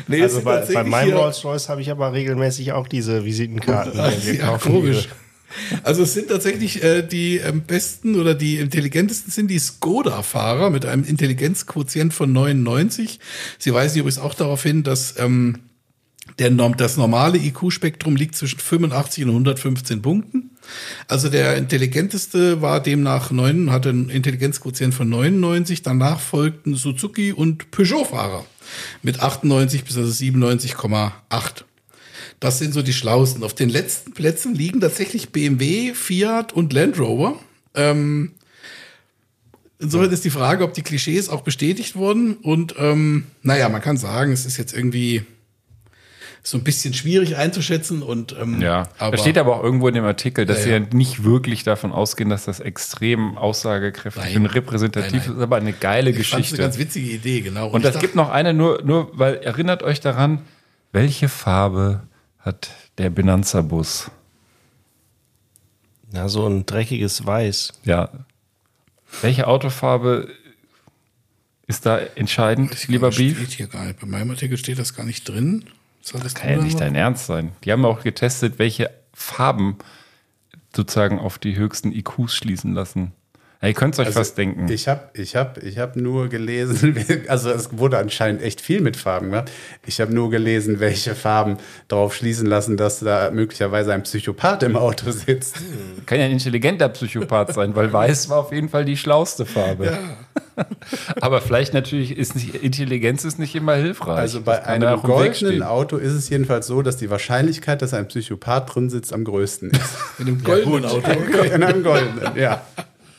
Nee, 0.07 0.23
Also 0.23 0.41
bei, 0.41 0.65
bei 0.73 0.83
meinem 0.83 1.13
Rolls-Royce 1.13 1.69
habe 1.69 1.81
ich 1.81 1.91
aber 1.91 2.13
regelmäßig 2.13 2.73
auch 2.73 2.87
diese 2.87 3.23
Visitenkarten. 3.23 3.93
Ja, 4.39 4.57
komisch. 4.57 5.07
Also 5.83 6.03
es 6.03 6.13
sind 6.13 6.29
tatsächlich 6.29 6.83
äh, 6.83 7.01
die 7.01 7.37
ähm, 7.37 7.61
besten 7.61 8.15
oder 8.15 8.35
die 8.35 8.57
intelligentesten 8.57 9.31
sind 9.31 9.47
die 9.47 9.59
Skoda-Fahrer 9.59 10.69
mit 10.69 10.85
einem 10.85 11.03
Intelligenzquotient 11.03 12.13
von 12.13 12.31
99. 12.31 13.19
Sie 13.57 13.73
weisen 13.73 13.99
übrigens 13.99 14.19
auch 14.19 14.33
darauf 14.33 14.63
hin, 14.63 14.83
dass 14.83 15.19
ähm, 15.19 15.59
der, 16.39 16.51
Norm- 16.51 16.77
das 16.77 16.97
normale 16.97 17.37
IQ-Spektrum 17.37 18.15
liegt 18.15 18.35
zwischen 18.35 18.59
85 18.59 19.25
und 19.25 19.29
115 19.31 20.01
Punkten. 20.01 20.51
Also 21.07 21.29
der 21.29 21.57
intelligenteste 21.57 22.61
war 22.61 22.81
demnach 22.81 23.31
9, 23.31 23.71
hatte 23.71 23.89
einen 23.89 24.09
Intelligenzquotient 24.09 24.93
von 24.93 25.09
99. 25.09 25.81
Danach 25.81 26.19
folgten 26.19 26.75
Suzuki 26.75 27.33
und 27.33 27.71
Peugeot-Fahrer 27.71 28.45
mit 29.01 29.21
98 29.21 29.83
bis 29.83 29.97
also 29.97 30.11
97,8. 30.11 31.11
Das 32.41 32.57
sind 32.57 32.73
so 32.73 32.81
die 32.81 32.91
Schlausten. 32.91 33.43
Auf 33.43 33.53
den 33.53 33.69
letzten 33.69 34.13
Plätzen 34.13 34.55
liegen 34.55 34.81
tatsächlich 34.81 35.29
BMW, 35.29 35.93
Fiat 35.93 36.51
und 36.53 36.73
Land 36.73 36.99
Rover. 36.99 37.35
Ähm, 37.75 38.31
insofern 39.79 40.11
ist 40.11 40.25
die 40.25 40.31
Frage, 40.31 40.63
ob 40.63 40.73
die 40.73 40.81
Klischees 40.81 41.29
auch 41.29 41.41
bestätigt 41.41 41.95
wurden. 41.95 42.33
Und 42.37 42.73
ähm, 42.79 43.25
naja, 43.43 43.69
man 43.69 43.79
kann 43.79 43.95
sagen, 43.95 44.31
es 44.31 44.47
ist 44.47 44.57
jetzt 44.57 44.73
irgendwie 44.73 45.23
so 46.41 46.57
ein 46.57 46.63
bisschen 46.63 46.95
schwierig 46.95 47.37
einzuschätzen. 47.37 48.01
Und 48.01 48.35
ähm, 48.41 48.59
Ja, 48.59 48.89
aber 48.97 49.17
da 49.17 49.21
steht 49.21 49.37
aber 49.37 49.57
auch 49.57 49.63
irgendwo 49.63 49.87
in 49.87 49.93
dem 49.93 50.05
Artikel, 50.05 50.47
dass 50.47 50.57
Ja, 50.57 50.63
sie 50.63 50.69
ja. 50.71 50.77
ja 50.79 50.85
nicht 50.93 51.23
wirklich 51.23 51.63
davon 51.63 51.91
ausgehen, 51.91 52.31
dass 52.31 52.45
das 52.45 52.59
extrem 52.59 53.37
aussagekräftig 53.37 54.23
Nein. 54.23 54.37
und 54.37 54.45
repräsentativ 54.47 55.11
Nein, 55.11 55.21
nein. 55.27 55.37
ist, 55.37 55.43
aber 55.43 55.57
eine 55.57 55.73
geile 55.73 56.09
ich 56.09 56.17
Geschichte. 56.17 56.55
eine 56.55 56.63
ganz 56.63 56.79
witzige 56.79 57.11
Idee, 57.11 57.41
genau. 57.41 57.69
Und 57.69 57.85
ich 57.85 57.93
es 57.93 57.99
gibt 57.99 58.15
noch 58.15 58.31
eine, 58.31 58.55
nur, 58.55 58.81
nur 58.83 59.11
weil 59.13 59.35
erinnert 59.35 59.83
euch 59.83 59.99
daran, 59.99 60.41
welche 60.91 61.29
Farbe 61.29 62.01
hat 62.41 62.71
der 62.97 63.09
Benanza-Bus? 63.09 64.11
Na, 66.11 66.27
so 66.27 66.45
ein 66.47 66.65
dreckiges 66.65 67.25
Weiß. 67.25 67.73
Ja. 67.83 68.09
Welche 69.21 69.47
Autofarbe 69.47 70.29
ist 71.67 71.85
da 71.85 71.99
entscheidend, 71.99 72.87
lieber 72.87 73.07
Das 73.07 73.17
Beef? 73.17 73.37
steht 73.37 73.51
hier 73.51 73.67
gar 73.67 73.85
nicht. 73.85 73.99
Bei 73.99 74.07
meinem 74.07 74.31
Artikel 74.31 74.57
steht 74.57 74.79
das 74.79 74.93
gar 74.93 75.05
nicht 75.05 75.27
drin. 75.27 75.65
Soll 76.01 76.19
das 76.21 76.33
Kann 76.33 76.49
ja 76.49 76.57
nicht 76.57 76.79
dein 76.79 76.95
Ernst 76.95 77.27
sein. 77.27 77.51
Die 77.63 77.71
haben 77.71 77.85
auch 77.85 78.03
getestet, 78.03 78.59
welche 78.59 78.89
Farben 79.13 79.77
sozusagen 80.75 81.19
auf 81.19 81.37
die 81.37 81.55
höchsten 81.55 81.91
IQs 81.91 82.35
schließen 82.35 82.73
lassen. 82.73 83.11
Ja, 83.61 83.67
ihr 83.67 83.73
könnt 83.75 83.93
es 83.93 83.99
euch 83.99 84.07
Also, 84.07 84.19
was 84.19 84.33
denken. 84.33 84.67
Ich 84.71 84.87
habe 84.87 85.01
ich 85.13 85.35
hab, 85.35 85.61
ich 85.61 85.77
hab 85.77 85.95
nur 85.95 86.29
gelesen, 86.29 86.95
also 87.27 87.51
es 87.51 87.77
wurde 87.77 87.99
anscheinend 87.99 88.41
echt 88.41 88.59
viel 88.59 88.81
mit 88.81 88.97
Farben 88.97 89.29
gemacht. 89.29 89.51
Ich 89.85 90.01
habe 90.01 90.11
nur 90.11 90.31
gelesen, 90.31 90.79
welche 90.79 91.13
Farben 91.13 91.57
darauf 91.87 92.15
schließen 92.15 92.47
lassen, 92.47 92.75
dass 92.75 93.01
da 93.01 93.29
möglicherweise 93.29 93.93
ein 93.93 94.01
Psychopath 94.01 94.63
im 94.63 94.75
Auto 94.75 95.11
sitzt. 95.11 95.57
Kann 96.07 96.19
ja 96.19 96.25
ein 96.25 96.31
intelligenter 96.31 96.89
Psychopath 96.89 97.53
sein, 97.53 97.75
weil 97.75 97.93
weiß 97.93 98.29
war 98.29 98.39
auf 98.39 98.51
jeden 98.51 98.69
Fall 98.69 98.83
die 98.83 98.97
schlauste 98.97 99.45
Farbe. 99.45 99.95
Aber 101.21 101.39
vielleicht 101.41 101.73
natürlich 101.73 102.17
ist 102.17 102.35
nicht, 102.35 102.55
Intelligenz 102.55 103.23
ist 103.25 103.37
nicht 103.37 103.53
immer 103.53 103.75
hilfreich. 103.75 104.17
Also 104.17 104.41
bei 104.41 104.55
ja 104.55 104.63
einem 104.63 105.01
goldenen. 105.01 105.61
Auto 105.61 105.97
ist 105.97 106.13
es 106.13 106.29
jedenfalls 106.29 106.65
so, 106.65 106.81
dass 106.81 106.97
die 106.97 107.11
Wahrscheinlichkeit, 107.11 107.81
dass 107.83 107.93
ein 107.93 108.07
Psychopath 108.07 108.73
drin 108.73 108.89
sitzt, 108.89 109.13
am 109.13 109.23
größten 109.23 109.69
ist. 109.69 109.81
In 110.17 110.27
einem 110.27 110.43
goldenen 110.43 110.85
Auto. 110.85 111.11
In 111.53 111.63
einem 111.63 111.83
goldenen, 111.83 112.35
ja. 112.35 112.61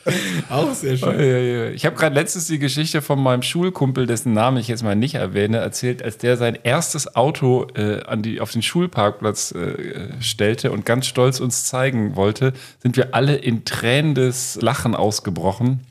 Auch 0.49 0.73
sehr 0.73 0.97
schön. 0.97 1.73
Ich 1.73 1.85
habe 1.85 1.95
gerade 1.95 2.15
letztens 2.15 2.47
die 2.47 2.59
Geschichte 2.59 3.01
von 3.01 3.21
meinem 3.21 3.41
Schulkumpel, 3.41 4.05
dessen 4.05 4.33
Namen 4.33 4.57
ich 4.57 4.67
jetzt 4.67 4.83
mal 4.83 4.95
nicht 4.95 5.15
erwähne, 5.15 5.57
erzählt, 5.57 6.03
als 6.03 6.17
der 6.17 6.37
sein 6.37 6.57
erstes 6.61 7.15
Auto 7.15 7.67
äh, 7.75 8.03
an 8.03 8.21
die, 8.21 8.41
auf 8.41 8.51
den 8.51 8.61
Schulparkplatz 8.61 9.51
äh, 9.53 10.21
stellte 10.21 10.71
und 10.71 10.85
ganz 10.85 11.05
stolz 11.05 11.39
uns 11.39 11.65
zeigen 11.65 12.15
wollte, 12.15 12.53
sind 12.79 12.97
wir 12.97 13.13
alle 13.13 13.35
in 13.35 13.65
tränendes 13.65 14.59
Lachen 14.61 14.95
ausgebrochen. 14.95 15.81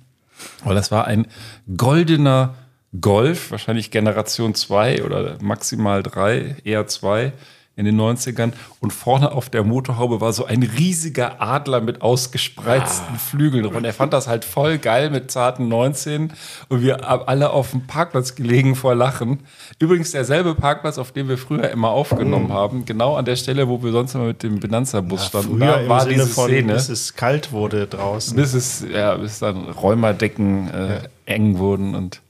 Weil 0.64 0.74
das 0.74 0.90
war 0.90 1.06
ein 1.06 1.26
goldener 1.76 2.54
Golf, 3.00 3.50
wahrscheinlich 3.50 3.90
Generation 3.90 4.54
2 4.54 5.04
oder 5.04 5.38
maximal 5.40 6.02
3, 6.02 6.56
eher 6.64 6.86
2 6.86 7.32
in 7.76 7.84
den 7.84 7.98
90ern. 8.00 8.52
Und 8.80 8.92
vorne 8.92 9.32
auf 9.32 9.48
der 9.48 9.64
Motorhaube 9.64 10.20
war 10.20 10.32
so 10.32 10.44
ein 10.44 10.62
riesiger 10.62 11.40
Adler 11.40 11.80
mit 11.80 12.02
ausgespreizten 12.02 13.16
Flügeln. 13.18 13.64
Und 13.66 13.84
er 13.84 13.94
fand 13.94 14.12
das 14.12 14.28
halt 14.28 14.44
voll 14.44 14.78
geil 14.78 15.10
mit 15.10 15.30
zarten 15.30 15.68
19. 15.68 16.32
Und 16.68 16.82
wir 16.82 16.98
haben 16.98 17.26
alle 17.26 17.50
auf 17.50 17.70
dem 17.70 17.86
Parkplatz 17.86 18.34
gelegen 18.34 18.74
vor 18.74 18.94
Lachen. 18.94 19.40
Übrigens 19.78 20.10
derselbe 20.12 20.54
Parkplatz, 20.54 20.98
auf 20.98 21.12
dem 21.12 21.28
wir 21.28 21.38
früher 21.38 21.70
immer 21.70 21.88
aufgenommen 21.88 22.52
haben. 22.52 22.84
Genau 22.84 23.16
an 23.16 23.24
der 23.24 23.36
Stelle, 23.36 23.68
wo 23.68 23.82
wir 23.82 23.92
sonst 23.92 24.14
immer 24.14 24.24
mit 24.26 24.42
dem 24.42 24.60
Benanza-Bus 24.60 25.26
standen. 25.26 25.58
Früher 25.58 25.78
Da 25.78 25.88
war 25.88 26.00
Sinne 26.02 26.14
diese 26.14 26.26
von, 26.26 26.48
Szene. 26.48 26.74
bis 26.74 26.88
es 26.88 27.14
kalt 27.14 27.52
wurde 27.52 27.86
draußen. 27.86 28.36
Bis 28.36 28.52
es, 28.54 28.84
ja, 28.92 29.14
bis 29.14 29.38
dann 29.38 29.68
Räumerdecken 29.70 30.68
äh, 30.68 31.00
eng 31.24 31.58
wurden 31.58 31.94
und 31.94 32.20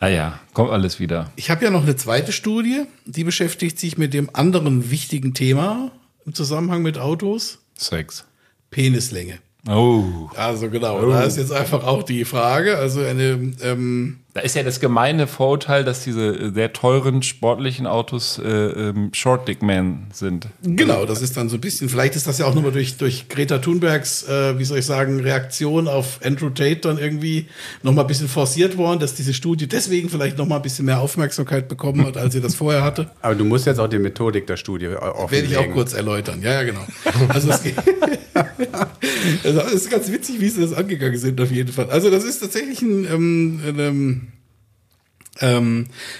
naja, 0.00 0.38
kommt 0.52 0.70
alles 0.70 1.00
wieder. 1.00 1.30
Ich 1.36 1.50
habe 1.50 1.64
ja 1.64 1.70
noch 1.70 1.82
eine 1.82 1.96
zweite 1.96 2.32
Studie, 2.32 2.84
die 3.04 3.24
beschäftigt 3.24 3.78
sich 3.78 3.98
mit 3.98 4.14
dem 4.14 4.30
anderen 4.32 4.90
wichtigen 4.90 5.34
Thema 5.34 5.90
im 6.24 6.34
Zusammenhang 6.34 6.82
mit 6.82 6.98
Autos, 6.98 7.58
Sex. 7.76 8.24
Penislänge. 8.70 9.38
Oh. 9.66 10.30
Also 10.36 10.70
genau, 10.70 11.04
da 11.10 11.22
ist 11.22 11.36
jetzt 11.36 11.52
einfach 11.52 11.84
auch 11.84 12.02
die 12.02 12.24
Frage, 12.24 12.78
also 12.78 13.00
eine, 13.00 13.52
ähm, 13.62 14.20
Da 14.38 14.44
ist 14.44 14.54
ja 14.54 14.62
das 14.62 14.78
gemeine 14.78 15.26
Vorurteil, 15.26 15.82
dass 15.82 16.04
diese 16.04 16.28
äh, 16.28 16.54
sehr 16.54 16.72
teuren 16.72 17.24
sportlichen 17.24 17.88
Autos 17.88 18.38
äh, 18.38 18.48
ähm, 18.48 19.10
Short 19.12 19.48
Dick 19.48 19.62
Man 19.62 20.06
sind. 20.12 20.46
genau, 20.62 21.06
das 21.06 21.22
ist 21.22 21.36
dann 21.36 21.48
so 21.48 21.56
ein 21.56 21.60
bisschen, 21.60 21.88
vielleicht 21.88 22.14
ist 22.14 22.28
das 22.28 22.38
ja 22.38 22.46
auch 22.46 22.54
nochmal 22.54 22.70
durch, 22.70 22.98
durch 22.98 23.28
Greta 23.28 23.58
Thunbergs, 23.58 24.28
äh, 24.28 24.56
wie 24.56 24.64
soll 24.64 24.78
ich 24.78 24.86
sagen, 24.86 25.18
Reaktion 25.18 25.88
auf 25.88 26.20
Andrew 26.22 26.50
Tate 26.50 26.76
dann 26.76 26.98
irgendwie 26.98 27.46
nochmal 27.82 28.04
ein 28.04 28.06
bisschen 28.06 28.28
forciert 28.28 28.76
worden, 28.76 29.00
dass 29.00 29.16
diese 29.16 29.34
Studie 29.34 29.66
deswegen 29.66 30.08
vielleicht 30.08 30.38
nochmal 30.38 30.60
ein 30.60 30.62
bisschen 30.62 30.84
mehr 30.84 31.00
Aufmerksamkeit 31.00 31.66
bekommen 31.66 32.06
hat, 32.06 32.16
als 32.16 32.32
sie 32.32 32.40
das 32.40 32.54
vorher 32.54 32.84
hatte. 32.84 33.10
Aber 33.22 33.34
du 33.34 33.44
musst 33.44 33.66
jetzt 33.66 33.80
auch 33.80 33.88
die 33.88 33.98
Methodik 33.98 34.46
der 34.46 34.56
Studie 34.56 34.86
offenlegen. 34.86 35.50
Werde 35.50 35.64
ich 35.64 35.70
auch 35.70 35.74
kurz 35.74 35.94
erläutern. 35.94 36.42
Ja, 36.42 36.52
ja, 36.52 36.62
genau. 36.62 36.86
Also 37.28 37.50
es 37.50 37.64
geht. 37.64 37.74
also 39.44 39.60
es 39.60 39.74
ist 39.74 39.90
ganz 39.90 40.12
witzig, 40.12 40.40
wie 40.40 40.48
sie 40.48 40.60
das 40.60 40.72
angegangen 40.72 41.18
sind, 41.18 41.40
auf 41.40 41.50
jeden 41.50 41.72
Fall. 41.72 41.90
Also 41.90 42.08
das 42.08 42.22
ist 42.22 42.38
tatsächlich 42.38 42.82
ein, 42.82 43.04
ähm, 43.04 43.60
ein 43.66 43.78
ähm, 43.78 44.27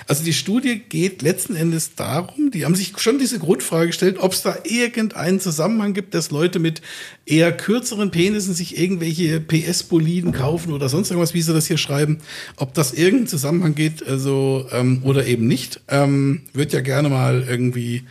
also 0.07 0.25
die 0.25 0.33
Studie 0.33 0.79
geht 0.79 1.23
letzten 1.23 1.57
Endes 1.57 1.95
darum, 1.95 2.51
die 2.51 2.65
haben 2.65 2.75
sich 2.75 2.93
schon 2.99 3.19
diese 3.19 3.39
Grundfrage 3.39 3.89
gestellt, 3.89 4.19
ob 4.19 4.33
es 4.33 4.43
da 4.43 4.57
irgendeinen 4.65 5.41
Zusammenhang 5.41 5.93
gibt, 5.93 6.15
dass 6.15 6.31
Leute 6.31 6.59
mit 6.59 6.83
eher 7.27 7.53
kürzeren 7.53 8.11
Penissen 8.11 8.55
sich 8.55 8.79
irgendwelche 8.79 9.41
PS-Boliden 9.41 10.33
kaufen 10.33 10.73
oder 10.73 10.89
sonst 10.89 11.11
irgendwas, 11.11 11.35
wie 11.35 11.43
sie 11.43 11.53
das 11.53 11.67
hier 11.67 11.79
schreiben, 11.79 12.19
ob 12.57 12.75
das 12.75 12.93
irgendeinen 12.93 13.27
Zusammenhang 13.27 13.75
geht, 13.75 14.07
also 14.07 14.67
ähm, 14.73 15.01
oder 15.03 15.27
eben 15.27 15.47
nicht. 15.47 15.81
Ähm, 15.89 16.43
wird 16.53 16.73
ja 16.73 16.81
gerne 16.81 17.09
mal 17.09 17.45
irgendwie 17.49 18.05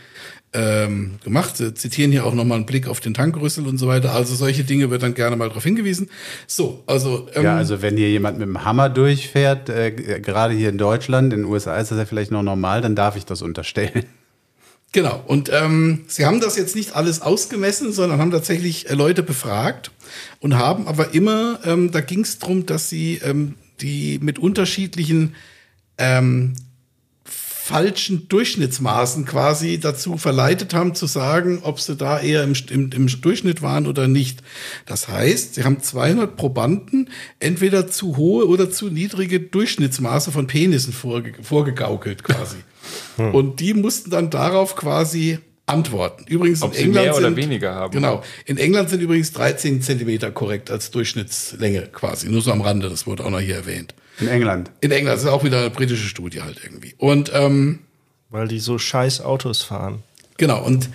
ähm, 0.52 1.18
gemacht. 1.22 1.56
Sie 1.56 1.74
zitieren 1.74 2.10
hier 2.10 2.24
auch 2.24 2.34
nochmal 2.34 2.56
einen 2.56 2.66
Blick 2.66 2.88
auf 2.88 3.00
den 3.00 3.14
Tankrüssel 3.14 3.66
und 3.66 3.78
so 3.78 3.86
weiter. 3.86 4.12
Also 4.12 4.34
solche 4.34 4.64
Dinge 4.64 4.90
wird 4.90 5.02
dann 5.02 5.14
gerne 5.14 5.36
mal 5.36 5.48
darauf 5.48 5.64
hingewiesen. 5.64 6.08
So, 6.46 6.82
also 6.86 7.28
ähm, 7.34 7.44
Ja, 7.44 7.56
also 7.56 7.82
wenn 7.82 7.96
hier 7.96 8.10
jemand 8.10 8.38
mit 8.38 8.48
dem 8.48 8.64
Hammer 8.64 8.88
durchfährt, 8.88 9.68
äh, 9.68 9.90
gerade 10.20 10.54
hier 10.54 10.70
in 10.70 10.78
Deutschland, 10.78 11.32
in 11.32 11.42
den 11.42 11.50
USA 11.50 11.76
ist 11.76 11.90
das 11.90 11.98
ja 11.98 12.06
vielleicht 12.06 12.30
noch 12.30 12.42
normal, 12.42 12.80
dann 12.80 12.94
darf 12.94 13.16
ich 13.16 13.26
das 13.26 13.42
unterstellen. 13.42 14.04
Genau. 14.92 15.22
Und 15.26 15.50
ähm, 15.52 16.04
sie 16.08 16.24
haben 16.24 16.40
das 16.40 16.56
jetzt 16.56 16.74
nicht 16.74 16.96
alles 16.96 17.20
ausgemessen, 17.20 17.92
sondern 17.92 18.20
haben 18.20 18.30
tatsächlich 18.30 18.88
äh, 18.88 18.94
Leute 18.94 19.22
befragt 19.22 19.90
und 20.40 20.56
haben 20.56 20.88
aber 20.88 21.12
immer, 21.12 21.60
ähm, 21.64 21.90
da 21.90 22.00
ging 22.00 22.20
es 22.20 22.38
darum, 22.38 22.64
dass 22.64 22.88
sie 22.88 23.20
ähm, 23.22 23.56
die 23.80 24.18
mit 24.22 24.38
unterschiedlichen 24.38 25.34
ähm, 25.98 26.54
falschen 27.68 28.28
Durchschnittsmaßen 28.28 29.26
quasi 29.26 29.78
dazu 29.78 30.16
verleitet 30.16 30.72
haben 30.72 30.94
zu 30.94 31.04
sagen, 31.04 31.58
ob 31.62 31.80
sie 31.80 31.96
da 31.96 32.18
eher 32.18 32.42
im, 32.42 32.54
im, 32.70 32.90
im 32.92 33.20
Durchschnitt 33.20 33.60
waren 33.60 33.86
oder 33.86 34.08
nicht. 34.08 34.42
Das 34.86 35.08
heißt, 35.08 35.56
sie 35.56 35.64
haben 35.64 35.82
200 35.82 36.34
Probanden 36.34 37.10
entweder 37.40 37.86
zu 37.86 38.16
hohe 38.16 38.48
oder 38.48 38.70
zu 38.70 38.88
niedrige 38.88 39.38
Durchschnittsmaße 39.38 40.32
von 40.32 40.46
Penissen 40.46 40.94
vorge 40.94 41.34
vorgegaukelt 41.42 42.24
quasi. 42.24 42.56
Und 43.18 43.60
die 43.60 43.74
mussten 43.74 44.08
dann 44.08 44.30
darauf 44.30 44.74
quasi 44.74 45.38
antworten. 45.66 46.24
Übrigens 46.26 46.62
Ob 46.62 46.72
in 46.72 46.76
sie 46.76 46.84
England 46.84 47.04
mehr 47.04 47.16
oder 47.16 47.26
sind, 47.26 47.36
weniger 47.36 47.74
haben. 47.74 47.92
Genau. 47.92 48.22
In 48.46 48.56
England 48.56 48.88
sind 48.88 49.02
übrigens 49.02 49.32
13 49.32 49.82
Zentimeter 49.82 50.30
korrekt 50.30 50.70
als 50.70 50.90
Durchschnittslänge 50.90 51.82
quasi. 51.92 52.30
Nur 52.30 52.40
so 52.40 52.50
am 52.50 52.62
Rande, 52.62 52.88
das 52.88 53.06
wurde 53.06 53.26
auch 53.26 53.30
noch 53.30 53.40
hier 53.40 53.56
erwähnt. 53.56 53.94
In 54.20 54.28
England. 54.28 54.70
In 54.80 54.90
England 54.90 55.16
das 55.16 55.24
ist 55.24 55.30
auch 55.30 55.44
wieder 55.44 55.58
eine 55.60 55.70
britische 55.70 56.06
Studie 56.08 56.42
halt 56.42 56.60
irgendwie. 56.62 56.94
Und 56.98 57.30
ähm, 57.34 57.80
Weil 58.30 58.48
die 58.48 58.58
so 58.58 58.78
scheiß 58.78 59.20
Autos 59.20 59.62
fahren. 59.62 60.02
genau, 60.36 60.64
und 60.64 60.88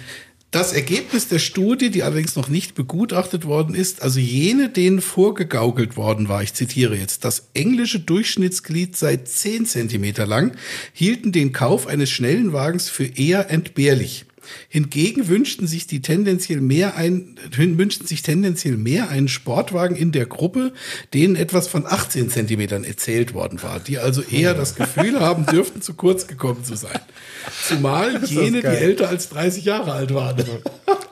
das 0.51 0.71
Ergebnis 0.71 1.29
der 1.29 1.39
Studie, 1.39 1.89
die 1.89 2.03
allerdings 2.03 2.35
noch 2.35 2.47
nicht 2.47 2.75
begutachtet 2.75 3.45
worden 3.45 3.73
ist, 3.73 4.03
also 4.03 4.19
jene, 4.19 4.69
denen 4.69 5.01
vorgegaukelt 5.01 5.97
worden 5.97 6.29
war, 6.29 6.43
ich 6.43 6.53
zitiere 6.53 6.95
jetzt, 6.95 7.25
das 7.25 7.49
englische 7.55 7.99
Durchschnittsglied 7.99 8.95
sei 8.95 9.17
10 9.17 9.65
Zentimeter 9.65 10.27
lang, 10.27 10.55
hielten 10.93 11.31
den 11.31 11.53
Kauf 11.53 11.87
eines 11.87 12.11
schnellen 12.11 12.53
Wagens 12.53 12.87
für 12.87 13.05
eher 13.05 13.49
entbehrlich. 13.49 14.25
Hingegen 14.69 15.27
wünschten 15.27 15.67
sich 15.67 15.87
die 15.87 16.01
tendenziell 16.01 16.61
mehr 16.61 16.95
ein, 16.95 17.35
wünschten 17.55 18.07
sich 18.07 18.21
tendenziell 18.21 18.77
mehr 18.77 19.09
einen 19.09 19.27
Sportwagen 19.27 19.95
in 19.95 20.11
der 20.11 20.25
Gruppe, 20.25 20.73
denen 21.13 21.35
etwas 21.35 21.67
von 21.67 21.85
18 21.85 22.29
Zentimetern 22.29 22.83
erzählt 22.83 23.33
worden 23.33 23.61
war, 23.63 23.79
die 23.79 23.99
also 23.99 24.21
eher 24.21 24.53
das 24.53 24.75
Gefühl 24.75 25.19
haben 25.19 25.45
dürften, 25.45 25.81
zu 25.81 25.93
kurz 25.93 26.27
gekommen 26.27 26.63
zu 26.63 26.75
sein. 26.75 26.99
Zumal 27.67 28.23
jene, 28.25 28.61
die 28.61 28.67
älter 28.67 29.09
als 29.09 29.29
30 29.29 29.65
Jahre 29.65 29.93
alt 29.93 30.13
waren. 30.13 30.43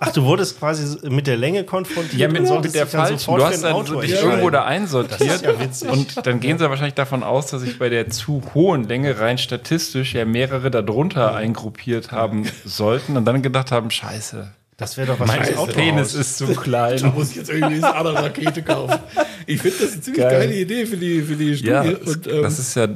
Ach, 0.03 0.11
du 0.11 0.23
wurdest 0.23 0.57
quasi 0.57 0.97
mit 1.09 1.27
der 1.27 1.37
Länge 1.37 1.63
konfrontiert. 1.63 2.19
Ja, 2.19 2.27
mit, 2.27 2.41
mit 2.41 2.73
der 2.73 2.85
dich 2.85 2.91
falschen. 2.91 3.19
sofort 3.19 3.39
Du 3.39 3.45
hast 3.45 3.63
dann 3.63 3.73
Auto 3.73 3.93
so 3.93 4.01
dich 4.01 4.11
entscheiden. 4.11 4.31
irgendwo 4.31 4.49
da 4.49 4.65
einsortiert. 4.65 5.45
Das 5.45 5.67
ist 5.67 5.83
ja. 5.83 5.91
Und 5.91 6.25
dann 6.25 6.39
gehen 6.39 6.57
sie 6.57 6.67
wahrscheinlich 6.69 6.95
davon 6.95 7.21
aus, 7.21 7.47
dass 7.47 7.61
sich 7.61 7.77
bei 7.77 7.89
der 7.89 8.09
zu 8.09 8.41
hohen 8.55 8.87
Länge 8.87 9.19
rein 9.19 9.37
statistisch 9.37 10.15
ja 10.15 10.25
mehrere 10.25 10.71
darunter 10.71 11.35
eingruppiert 11.35 12.11
haben 12.11 12.47
sollten 12.65 13.15
und 13.21 13.25
dann 13.25 13.41
gedacht 13.41 13.71
haben, 13.71 13.91
scheiße, 13.91 14.51
Das 14.77 14.97
wäre 14.97 15.07
doch 15.07 15.19
mein 15.19 15.29
wahrscheinlich 15.29 15.75
Penis 15.75 16.13
ist 16.15 16.37
zu 16.37 16.47
Da 16.47 16.53
klein. 16.61 17.13
muss 17.15 17.29
ich 17.31 17.35
jetzt 17.37 17.49
irgendwie 17.51 17.75
eine 17.75 17.95
andere 17.95 18.15
Rakete 18.23 18.63
kaufen. 18.63 18.99
Ich 19.45 19.61
finde 19.61 19.77
das 19.79 19.93
eine 19.93 20.01
ziemlich 20.01 20.21
Geil. 20.23 20.39
geile 20.39 20.55
Idee 20.55 20.85
für 20.85 20.97
die, 20.97 21.21
für 21.21 21.35
die 21.35 21.55
Studie. 21.55 21.69
ja, 21.71 21.81
und, 21.81 22.27
ähm, 22.27 22.41
das 22.41 22.57
ist 22.59 22.75
ja 22.75 22.87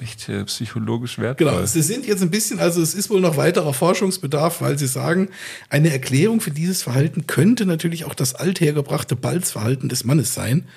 echt 0.00 0.28
äh, 0.28 0.44
psychologisch 0.44 1.18
wertvoll. 1.18 1.48
Genau, 1.50 1.66
sie 1.66 1.82
sind 1.82 2.06
jetzt 2.06 2.22
ein 2.22 2.30
bisschen, 2.30 2.58
also 2.60 2.80
es 2.82 2.94
ist 2.94 3.10
wohl 3.10 3.20
noch 3.20 3.36
weiterer 3.36 3.72
Forschungsbedarf, 3.74 4.60
weil 4.60 4.78
sie 4.78 4.86
sagen, 4.86 5.28
eine 5.68 5.90
Erklärung 5.92 6.40
für 6.40 6.50
dieses 6.50 6.82
Verhalten 6.82 7.26
könnte 7.26 7.66
natürlich 7.66 8.04
auch 8.04 8.14
das 8.14 8.34
althergebrachte 8.34 9.16
Balzverhalten 9.16 9.88
des 9.88 10.04
Mannes 10.04 10.34
sein 10.34 10.68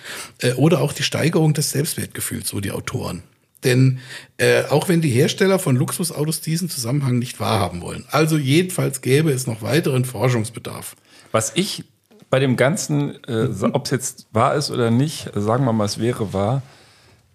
äh, 0.41 0.53
oder 0.53 0.81
auch 0.81 0.93
die 0.93 1.03
Steigerung 1.03 1.53
des 1.53 1.69
Selbstwertgefühls, 1.71 2.49
so 2.49 2.59
die 2.59 2.71
Autoren. 2.71 3.23
Denn 3.63 3.99
äh, 4.37 4.63
auch 4.65 4.87
wenn 4.87 5.01
die 5.01 5.09
Hersteller 5.09 5.59
von 5.59 5.75
Luxusautos 5.75 6.41
diesen 6.41 6.69
Zusammenhang 6.69 7.17
nicht 7.17 7.39
wahrhaben 7.39 7.81
wollen. 7.81 8.05
Also 8.11 8.37
jedenfalls 8.37 9.01
gäbe 9.01 9.31
es 9.31 9.47
noch 9.47 9.61
weiteren 9.61 10.05
Forschungsbedarf. 10.05 10.95
Was 11.31 11.53
ich 11.55 11.83
bei 12.29 12.39
dem 12.39 12.55
Ganzen, 12.55 13.23
äh, 13.25 13.49
ob 13.73 13.85
es 13.85 13.91
jetzt 13.91 14.27
wahr 14.31 14.55
ist 14.55 14.71
oder 14.71 14.91
nicht, 14.91 15.31
sagen 15.35 15.65
wir 15.65 15.73
mal, 15.73 15.85
es 15.85 15.99
wäre 15.99 16.33
wahr, 16.33 16.61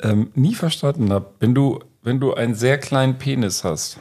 ähm, 0.00 0.30
nie 0.34 0.54
verstanden 0.54 1.12
habe, 1.12 1.26
wenn 1.40 1.54
du, 1.54 1.80
wenn 2.02 2.20
du 2.20 2.34
einen 2.34 2.54
sehr 2.54 2.78
kleinen 2.78 3.18
Penis 3.18 3.64
hast 3.64 3.98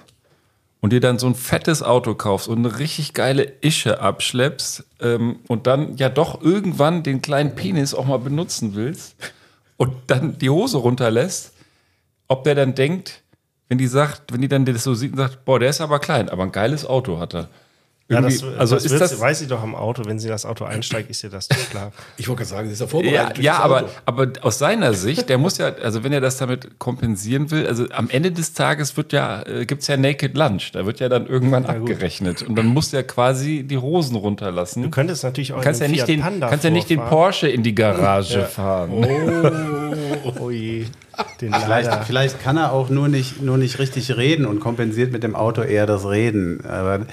und 0.79 0.93
dir 0.93 0.99
dann 0.99 1.19
so 1.19 1.27
ein 1.27 1.35
fettes 1.35 1.83
Auto 1.83 2.15
kaufst 2.15 2.47
und 2.47 2.59
eine 2.59 2.79
richtig 2.79 3.13
geile 3.13 3.43
Ische 3.61 3.99
abschleppst 3.99 4.83
ähm, 4.99 5.39
und 5.47 5.67
dann 5.67 5.95
ja 5.97 6.09
doch 6.09 6.41
irgendwann 6.41 7.03
den 7.03 7.21
kleinen 7.21 7.55
Penis 7.55 7.93
auch 7.93 8.05
mal 8.05 8.17
benutzen 8.17 8.75
willst 8.75 9.15
und 9.77 9.93
dann 10.07 10.37
die 10.39 10.49
Hose 10.49 10.77
runterlässt, 10.77 11.53
ob 12.31 12.45
der 12.45 12.55
dann 12.55 12.73
denkt, 12.75 13.21
wenn 13.67 13.77
die 13.77 13.87
sagt, 13.87 14.31
wenn 14.31 14.41
die 14.41 14.47
dann 14.47 14.65
das 14.65 14.83
so 14.83 14.93
sieht 14.93 15.11
und 15.11 15.17
sagt, 15.17 15.43
boah, 15.45 15.59
der 15.59 15.69
ist 15.69 15.81
aber 15.81 15.99
klein, 15.99 16.29
aber 16.29 16.43
ein 16.43 16.51
geiles 16.51 16.85
Auto 16.85 17.19
hat 17.19 17.33
er. 17.35 17.49
Ja, 18.07 18.19
das, 18.19 18.43
also 18.43 18.75
das, 18.75 18.83
ist 18.83 18.99
das 18.99 19.17
weiß 19.21 19.39
sie 19.39 19.47
doch 19.47 19.63
am 19.63 19.73
Auto. 19.73 20.03
Wenn 20.05 20.19
sie 20.19 20.27
in 20.27 20.33
das 20.33 20.45
Auto 20.45 20.65
einsteigt, 20.65 21.09
ist 21.09 21.23
ihr 21.23 21.29
das 21.29 21.47
doch 21.47 21.69
klar. 21.69 21.93
Ich 22.17 22.27
wollte 22.27 22.39
gerade 22.43 22.49
sagen, 22.49 22.69
das 22.69 22.73
ist 22.73 22.79
ja 22.81 22.85
Ja, 22.85 22.89
vorbereitet. 22.89 23.43
ja 23.43 23.53
das 23.53 23.61
aber, 23.63 23.89
aber 24.05 24.27
aus 24.41 24.59
seiner 24.59 24.93
Sicht, 24.93 25.29
der 25.29 25.37
muss 25.37 25.57
ja, 25.57 25.67
also 25.81 26.03
wenn 26.03 26.11
er 26.11 26.19
das 26.19 26.35
damit 26.37 26.77
kompensieren 26.77 27.51
will, 27.51 27.65
also 27.67 27.85
am 27.91 28.09
Ende 28.09 28.33
des 28.33 28.53
Tages 28.53 28.97
wird 28.97 29.13
ja, 29.13 29.43
äh, 29.43 29.65
gibt's 29.65 29.87
ja 29.87 29.95
Naked 29.95 30.35
Lunch, 30.35 30.71
da 30.73 30.85
wird 30.85 30.99
ja 30.99 31.07
dann 31.07 31.25
irgendwann 31.25 31.65
abgerechnet 31.65 32.41
und 32.41 32.55
dann 32.55 32.65
muss 32.65 32.91
er 32.91 33.03
quasi 33.03 33.63
die 33.63 33.77
Hosen 33.77 34.17
runterlassen. 34.17 34.83
Du 34.83 34.89
könntest 34.89 35.23
natürlich 35.23 35.53
auch 35.53 35.61
kannst 35.61 35.79
ja 35.79 35.87
nicht 35.87 35.99
Fiat 35.99 36.09
den, 36.09 36.19
Panda 36.19 36.49
kannst 36.49 36.65
ja 36.65 36.69
nicht 36.69 36.89
den. 36.89 36.99
Porsche 36.99 37.47
in 37.47 37.63
die 37.63 37.75
Garage 37.75 38.43
fahren. 38.43 38.91
Oh 40.37 40.49
je. 40.49 40.85
Den 41.39 41.53
Vielleicht, 41.53 42.05
vielleicht 42.05 42.41
kann 42.41 42.57
er 42.57 42.71
auch 42.71 42.89
nur 42.89 43.07
nicht, 43.07 43.41
nur 43.41 43.57
nicht 43.57 43.79
richtig 43.79 44.15
reden 44.15 44.45
und 44.45 44.59
kompensiert 44.59 45.11
mit 45.11 45.23
dem 45.23 45.35
Auto 45.35 45.61
eher 45.61 45.85
das 45.85 46.07
Reden. 46.07 46.65
Aber 46.65 47.05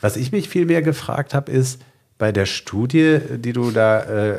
was 0.00 0.16
ich 0.16 0.32
mich 0.32 0.48
viel 0.48 0.66
mehr 0.66 0.82
gefragt 0.82 1.34
habe, 1.34 1.50
ist 1.50 1.80
bei 2.18 2.32
der 2.32 2.46
Studie, 2.46 3.18
die 3.36 3.52
du 3.52 3.70
da 3.70 4.02
äh, 4.02 4.38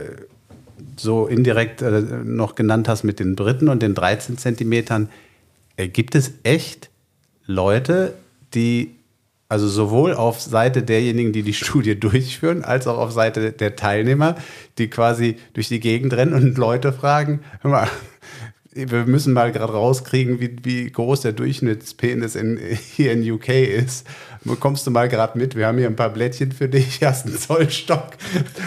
so 0.98 1.28
indirekt 1.28 1.82
äh, 1.82 2.02
noch 2.24 2.56
genannt 2.56 2.88
hast 2.88 3.04
mit 3.04 3.20
den 3.20 3.36
Briten 3.36 3.70
und 3.70 3.82
den 3.82 3.96
13 3.96 4.38
Zentimetern, 4.38 5.10
äh, 5.78 5.88
gibt 5.88 6.16
es 6.16 6.34
echt 6.44 6.90
Leute, 7.46 8.14
die 8.54 8.96
also 9.48 9.68
sowohl 9.68 10.14
auf 10.14 10.42
Seite 10.42 10.82
derjenigen, 10.82 11.32
die 11.32 11.44
die 11.44 11.54
Studie 11.54 12.00
durchführen, 12.00 12.64
als 12.64 12.88
auch 12.88 12.98
auf 12.98 13.12
Seite 13.12 13.52
der 13.52 13.76
Teilnehmer, 13.76 14.36
die 14.78 14.90
quasi 14.90 15.38
durch 15.54 15.68
die 15.68 15.80
Gegend 15.80 16.14
rennen 16.14 16.34
und 16.34 16.58
Leute 16.58 16.92
fragen, 16.92 17.42
hör 17.62 17.72
mal, 17.72 17.88
wir 18.76 19.06
müssen 19.06 19.32
mal 19.32 19.54
gerade 19.54 19.72
rauskriegen, 19.72 20.42
wie, 20.42 20.58
wie 20.64 20.92
groß 20.92 21.22
der 21.22 21.32
Durchschnittspenis 21.32 22.36
in, 22.36 22.60
hier 22.96 23.14
in 23.14 23.30
UK 23.32 23.50
ist. 23.50 24.06
Kommst 24.60 24.86
du 24.86 24.92
mal 24.92 25.08
gerade 25.08 25.38
mit? 25.38 25.56
Wir 25.56 25.68
haben 25.68 25.78
hier 25.78 25.88
ein 25.88 25.96
paar 25.96 26.10
Blättchen 26.10 26.52
für 26.52 26.68
dich. 26.68 27.02
Hast 27.04 27.26
einen 27.26 27.38
Zollstock. 27.38 28.10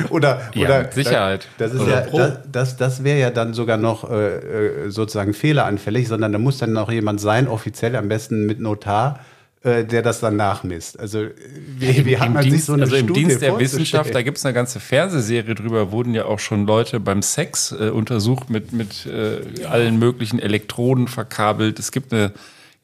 Oder, 0.08 0.50
Ja, 0.54 0.64
oder 0.64 0.82
mit 0.82 0.94
Sicherheit. 0.94 1.46
Das, 1.58 1.74
ist 1.74 1.80
Oder 1.82 1.90
ja, 1.90 2.00
Pro. 2.00 2.18
das, 2.18 2.38
das, 2.50 2.76
das 2.78 3.04
wäre 3.04 3.20
ja 3.20 3.30
dann 3.30 3.52
sogar 3.52 3.76
noch 3.76 4.10
äh, 4.10 4.86
äh, 4.86 4.90
sozusagen 4.90 5.34
fehleranfällig, 5.34 6.08
sondern 6.08 6.32
da 6.32 6.38
muss 6.38 6.58
dann 6.58 6.72
noch 6.72 6.90
jemand 6.90 7.20
sein, 7.20 7.46
offiziell 7.46 7.94
am 7.94 8.08
besten 8.08 8.46
mit 8.46 8.60
Notar, 8.60 9.20
äh, 9.62 9.84
der 9.84 10.02
das 10.02 10.20
dann 10.20 10.36
nachmisst. 10.36 10.98
Also 11.00 11.22
äh, 11.22 11.34
wie, 11.78 12.04
wie 12.04 12.18
hat 12.18 12.28
Im 12.28 12.34
man 12.34 12.44
Dienst, 12.44 12.58
sich 12.58 12.66
so 12.66 12.74
eine 12.74 12.84
also 12.84 12.94
im 12.94 13.06
Studie 13.06 13.20
Dienst 13.22 13.42
der? 13.42 13.58
Wissenschaft, 13.58 14.14
da 14.14 14.22
gibt 14.22 14.38
es 14.38 14.44
eine 14.44 14.54
ganze 14.54 14.78
Fernsehserie 14.78 15.54
drüber, 15.54 15.90
wurden 15.90 16.14
ja 16.14 16.26
auch 16.26 16.38
schon 16.38 16.66
Leute 16.66 17.00
beim 17.00 17.22
Sex 17.22 17.72
äh, 17.72 17.90
untersucht 17.90 18.50
mit, 18.50 18.72
mit 18.72 19.06
äh, 19.06 19.64
allen 19.64 19.98
möglichen 19.98 20.38
Elektroden 20.38 21.08
verkabelt. 21.08 21.78
Es 21.80 21.90
gibt 21.90 22.12
eine, 22.12 22.32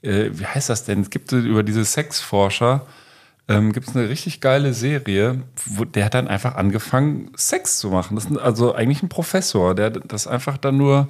äh, 0.02 0.30
wie 0.32 0.46
heißt 0.46 0.68
das 0.68 0.84
denn? 0.84 1.02
Es 1.02 1.10
gibt 1.10 1.30
über 1.30 1.62
diese 1.62 1.84
Sexforscher, 1.84 2.84
ähm, 3.46 3.72
gibt 3.72 3.88
es 3.88 3.94
eine 3.94 4.08
richtig 4.08 4.40
geile 4.40 4.74
Serie, 4.74 5.42
wo 5.66 5.84
der 5.84 6.06
hat 6.06 6.14
dann 6.14 6.26
einfach 6.26 6.56
angefangen, 6.56 7.30
Sex 7.36 7.78
zu 7.78 7.90
machen. 7.90 8.16
Das 8.16 8.24
ist 8.24 8.36
also 8.36 8.74
eigentlich 8.74 9.02
ein 9.02 9.08
Professor, 9.08 9.74
der 9.74 9.90
das 9.90 10.26
einfach 10.26 10.56
dann 10.56 10.76
nur 10.76 11.08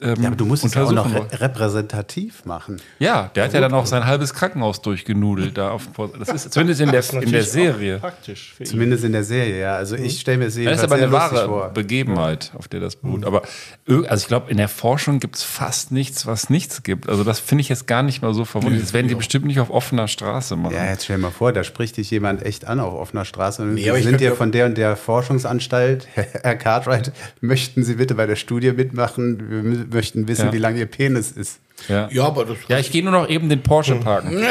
ähm, 0.00 0.14
Ja, 0.20 0.26
aber 0.28 0.36
du 0.36 0.44
musst 0.44 0.64
es 0.64 0.74
ja 0.74 0.84
auch 0.84 0.92
noch 0.92 1.12
re 1.12 1.26
repräsentativ 1.32 2.44
machen. 2.44 2.80
Ja, 2.98 3.30
der 3.34 3.44
hat 3.44 3.52
ja 3.54 3.60
dann 3.60 3.72
auch 3.74 3.86
sein 3.86 4.04
halbes 4.06 4.34
Krankenhaus 4.34 4.82
durchgenudelt 4.82 5.56
da 5.56 5.70
auf 5.70 5.86
dem 5.86 6.10
Das 6.18 6.28
ist 6.28 6.52
zumindest 6.52 6.80
in 6.80 6.86
der, 6.90 6.96
Das 7.00 7.10
ist 7.12 7.22
in 7.22 7.32
der 7.32 7.42
Serie. 7.42 7.98
Praktisch 7.98 8.54
für 8.56 8.64
ihn. 8.64 8.66
Zumindest 8.68 9.04
in 9.04 9.12
der 9.12 9.24
Serie, 9.24 9.58
ja. 9.60 9.76
Also 9.76 9.96
ich 9.96 10.20
stelle 10.20 10.38
mir 10.38 10.50
sie 10.50 10.64
Das 10.64 10.74
ist 10.74 10.80
jedenfalls 10.82 10.92
aber 10.92 11.02
eine 11.02 11.12
wahre 11.36 11.46
vor. 11.46 11.68
Begebenheit, 11.70 12.52
auf 12.58 12.68
der 12.68 12.80
das 12.80 12.96
beruht. 12.96 13.24
Aber 13.24 13.42
also 13.88 14.22
ich 14.22 14.28
glaube, 14.28 14.50
in 14.50 14.56
der 14.58 14.68
Forschung 14.68 15.18
gibt 15.20 15.36
es 15.36 15.42
fast 15.42 15.92
nichts, 15.92 16.26
was 16.26 16.50
nichts 16.50 16.82
gibt. 16.82 17.08
Also 17.08 17.24
das 17.24 17.40
finde 17.40 17.62
ich 17.62 17.68
jetzt 17.68 17.86
gar 17.86 18.02
nicht 18.02 18.22
mal 18.22 18.34
so 18.34 18.44
verwunderlich. 18.44 18.82
Das 18.84 18.92
werden 18.92 19.08
die 19.08 19.14
bestimmt 19.14 19.46
nicht 19.46 19.60
auf 19.60 19.70
offener 19.70 20.08
Straße 20.08 20.56
machen. 20.56 20.74
Ja, 20.74 20.84
jetzt 20.86 21.04
stell 21.04 21.16
dir 21.16 21.22
mal 21.22 21.30
vor, 21.30 21.52
da 21.52 21.64
spricht 21.64 21.96
dich 21.96 22.10
jemand 22.10 22.42
echt 22.44 22.66
an 22.66 22.80
auf 22.80 22.94
offener 22.94 23.24
Straße 23.24 23.62
und 23.62 23.74
Nee, 23.74 23.84
wir 23.86 23.94
sind 24.02 24.20
ja 24.20 24.28
ja- 24.30 24.34
von 24.34 24.52
der 24.52 24.66
und 24.66 24.76
der 24.76 24.96
Forschungsanstalt, 24.96 26.06
Herr 26.14 26.56
Cartwright, 26.56 27.12
möchten 27.40 27.82
Sie 27.82 27.94
bitte 27.94 28.14
bei 28.14 28.26
der 28.26 28.36
Studie 28.36 28.72
mitmachen? 28.72 29.50
Wir 29.50 29.62
mü- 29.62 29.85
möchten 29.90 30.28
wissen, 30.28 30.46
Ja. 30.46 30.52
wie 30.52 30.58
lang 30.58 30.76
Ihr 30.76 30.86
Penis 30.86 31.30
ist. 31.32 31.58
Ja, 31.88 32.08
Ja, 32.10 32.24
aber 32.24 32.44
das 32.44 32.56
ja 32.68 32.78
ich 32.78 32.90
gehe 32.90 33.02
nur 33.02 33.12
noch 33.12 33.28
eben 33.28 33.48
den 33.48 33.62
Porsche 33.62 33.96
parken. 33.96 34.42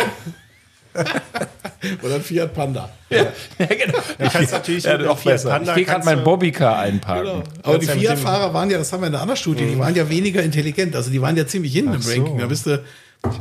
oder 2.03 2.15
ein 2.15 2.21
Fiat 2.21 2.53
Panda. 2.53 2.89
ja, 3.09 3.25
genau. 3.59 3.99
Du 4.17 4.29
kannst 4.29 4.51
natürlich 4.53 4.83
Ja, 4.85 4.97
noch 4.97 5.17
Fiat 5.17 5.33
besser. 5.33 5.49
Panda 5.49 5.71
Ich 5.71 5.75
gehe 5.77 5.85
gerade 5.85 6.05
mein 6.05 6.23
Bobbycar 6.23 6.79
einparken. 6.79 7.43
Aber 7.63 7.77
die 7.77 7.85
ja 7.85 7.93
Fiat-Fahrer 7.93 8.53
waren 8.53 8.69
ja, 8.69 8.77
das 8.77 8.91
haben 8.93 9.01
wir 9.01 9.07
in 9.07 9.11
der 9.13 9.21
anderen 9.21 9.37
Studie, 9.37 9.65
die 9.65 9.77
waren 9.77 9.93
ja 9.95 10.07
weniger 10.09 10.41
intelligent. 10.41 10.95
Also 10.95 11.09
die 11.11 11.21
waren 11.21 11.35
ja 11.35 11.45
ziemlich 11.45 11.73
hinten 11.73 11.95
im 11.95 12.01
so. 12.01 12.11
Ranking. 12.11 12.37
Da 12.37 12.45
bist 12.47 12.65
du 12.65 12.83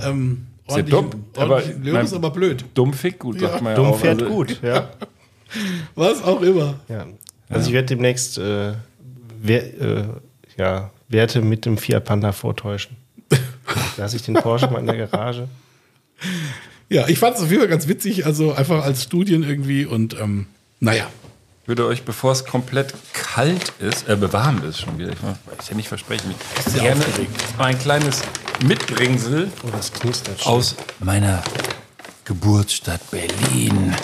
ähm, 0.02 0.46
Sehr 0.66 0.76
ordentlich, 0.78 0.90
dumm, 0.90 1.10
aber 1.36 1.62
Löwen 1.82 2.04
ist 2.04 2.12
aber 2.14 2.30
blöd. 2.30 2.64
Dumm 2.74 2.92
fick 2.92 3.18
gut, 3.18 3.38
sagt 3.40 3.62
man 3.62 3.72
ja 3.72 3.76
Dumm 3.76 3.86
auch. 3.88 3.98
fährt 4.00 4.22
Also, 4.22 4.34
gut, 4.34 4.60
ja. 4.62 4.88
Was 5.94 6.22
auch 6.24 6.42
immer. 6.42 6.80
ja. 6.88 7.06
Also 7.50 7.68
ich 7.68 7.74
werde 7.74 7.86
demnächst 7.86 8.38
äh, 8.38 8.72
wer, 9.40 9.62
äh, 9.80 10.04
ja, 10.56 10.90
Werte 11.08 11.42
mit 11.42 11.64
dem 11.66 11.78
Fiat 11.78 12.04
Panda 12.04 12.32
vortäuschen. 12.32 12.96
Lass 13.96 14.14
ich 14.14 14.22
den 14.22 14.34
Porsche 14.34 14.68
mal 14.68 14.80
in 14.80 14.86
der 14.86 15.06
Garage. 15.06 15.48
Ja, 16.88 17.08
ich 17.08 17.18
fand 17.18 17.36
es 17.36 17.42
auf 17.42 17.50
jeden 17.50 17.60
Fall 17.60 17.68
ganz 17.68 17.88
witzig, 17.88 18.26
also 18.26 18.52
einfach 18.52 18.84
als 18.84 19.02
Studien 19.02 19.42
irgendwie 19.42 19.86
und 19.86 20.18
ähm, 20.20 20.46
naja. 20.80 21.08
Ich 21.62 21.68
würde 21.68 21.86
euch, 21.86 22.02
bevor 22.02 22.32
es 22.32 22.44
komplett 22.44 22.92
kalt 23.14 23.72
ist, 23.78 24.06
äh, 24.06 24.32
warm 24.32 24.62
ist 24.68 24.80
schon 24.80 24.98
wieder, 24.98 25.08
ich 25.10 25.18
ich 25.62 25.68
ja 25.70 25.74
nicht 25.74 25.88
versprechen, 25.88 26.28
mich 26.28 26.74
gerne 26.74 27.02
ein 27.56 27.78
kleines 27.78 28.22
Mitbringsel 28.66 29.50
Oh, 29.62 29.70
das 29.72 29.90
knistert 29.90 30.46
aus 30.46 30.76
meiner 31.00 31.42
Geburtsstadt 32.26 33.00
Berlin 33.10 33.94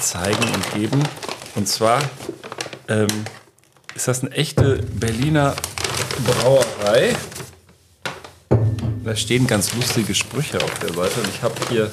zeigen 0.00 0.44
und 0.54 0.74
geben. 0.74 1.02
Und 1.56 1.68
zwar 1.68 2.00
ähm, 2.88 3.08
ist 3.94 4.08
das 4.08 4.22
eine 4.22 4.30
echte 4.32 4.76
Berliner 4.92 5.56
Brauerei. 6.22 7.14
Da 9.04 9.16
stehen 9.16 9.46
ganz 9.46 9.74
lustige 9.74 10.14
Sprüche 10.14 10.62
auf 10.62 10.78
der 10.78 10.92
Seite. 10.92 11.20
Und 11.20 11.28
ich 11.28 11.42
habe 11.42 11.54
hier 11.68 11.90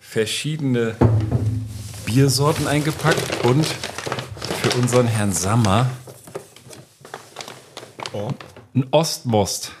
verschiedene 0.00 0.94
Biersorten 2.04 2.66
eingepackt 2.66 3.44
und 3.44 3.66
für 4.62 4.78
unseren 4.78 5.06
Herrn 5.06 5.32
Sammer 5.32 5.88
ein 8.74 8.86
Ostmost. 8.90 9.72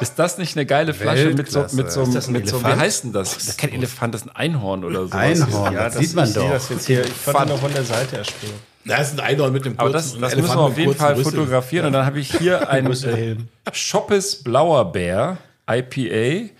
Ist 0.00 0.18
das 0.18 0.38
nicht 0.38 0.56
eine 0.56 0.66
geile 0.66 0.94
Flasche 0.94 1.30
mit 1.30 1.50
so, 1.50 1.66
mit 1.72 1.90
so, 1.90 2.06
mit 2.06 2.48
so 2.48 2.62
wie 2.62 2.66
heißt 2.66 3.04
denn 3.04 3.12
das? 3.12 3.34
Das 3.34 3.48
ist 3.48 3.58
kein 3.58 3.72
Elefant, 3.72 4.14
das 4.14 4.22
ist 4.22 4.28
ein 4.28 4.36
Einhorn 4.36 4.84
oder 4.84 5.06
so. 5.06 5.16
Einhorn, 5.16 5.74
ja, 5.74 5.84
das, 5.84 5.96
sieht 5.96 6.14
man 6.14 6.26
ich 6.26 6.34
sehe 6.34 6.42
doch. 6.42 6.50
das 6.50 6.68
jetzt 6.68 6.86
hier. 6.86 7.04
Ich 7.04 7.24
konnte 7.24 7.48
noch 7.48 7.60
von 7.60 7.72
der 7.72 7.84
Seite 7.84 8.18
erspringen. 8.18 8.56
Da 8.86 8.98
ist 8.98 9.14
ein 9.14 9.20
Einhorn 9.20 9.52
mit 9.52 9.64
dem 9.64 9.78
Aber 9.78 9.90
kurzen 9.90 10.20
das, 10.20 10.30
das 10.30 10.32
ein 10.34 10.40
müssen 10.42 10.56
wir 10.56 10.60
auf 10.60 10.78
jeden 10.78 10.94
Fall 10.94 11.14
Rüsseln. 11.14 11.34
fotografieren. 11.34 11.86
Und 11.86 11.92
dann 11.92 12.06
habe 12.06 12.20
ich 12.20 12.36
hier 12.36 12.68
ein 12.70 12.86
äh, 12.90 13.36
Schoppes 13.72 14.44
Blauer 14.44 14.92
Bär, 14.92 15.38
IPA, 15.68 16.50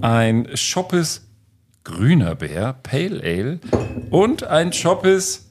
ein 0.00 0.48
Schoppes 0.56 1.26
Grüner 1.84 2.34
Bär, 2.34 2.74
Pale 2.82 3.20
Ale 3.22 3.60
und 4.10 4.44
ein 4.44 4.72
Schoppes, 4.72 5.50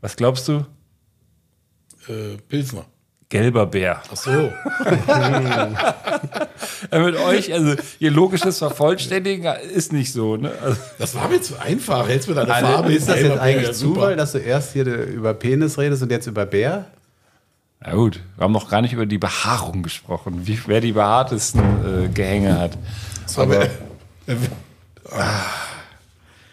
was 0.00 0.16
glaubst 0.16 0.48
du? 0.48 0.66
Äh, 2.08 2.36
Pilsner. 2.48 2.86
Gelber 3.28 3.66
Bär. 3.66 4.02
Ach 4.10 4.16
so. 4.16 4.30
Äh, 6.90 7.00
mit 7.00 7.16
euch, 7.16 7.52
also 7.52 7.74
ihr 7.98 8.10
logisches 8.10 8.58
Vervollständigen 8.58 9.44
ist 9.74 9.92
nicht 9.92 10.12
so. 10.12 10.36
Ne? 10.36 10.50
Also, 10.62 10.80
Das 10.98 11.14
war 11.14 11.28
mir 11.28 11.40
zu 11.40 11.60
einfach. 11.60 12.08
Hältst 12.08 12.28
mir 12.28 12.34
deine 12.34 12.52
Also, 12.54 12.66
Farbe 12.66 12.92
ist 12.92 13.08
das 13.08 13.20
jetzt 13.20 13.38
eigentlich 13.38 13.76
super. 13.76 13.94
Zufall, 14.00 14.16
dass 14.16 14.32
du 14.32 14.38
erst 14.38 14.72
hier 14.72 14.86
über 14.86 15.34
Penis 15.34 15.76
redest 15.78 16.02
und 16.02 16.10
jetzt 16.10 16.26
über 16.26 16.46
Bär? 16.46 16.86
na 17.80 17.94
gut, 17.94 18.20
wir 18.36 18.44
haben 18.44 18.52
noch 18.52 18.68
gar 18.70 18.80
nicht 18.82 18.92
über 18.92 19.06
die 19.06 19.18
Behaarung 19.18 19.82
gesprochen, 19.82 20.46
wie, 20.46 20.58
wer 20.66 20.80
die 20.80 20.92
behaartesten 20.92 21.60
äh, 21.60 22.08
Gehänge 22.08 22.58
hat. 22.58 22.76
Aber, 23.36 23.66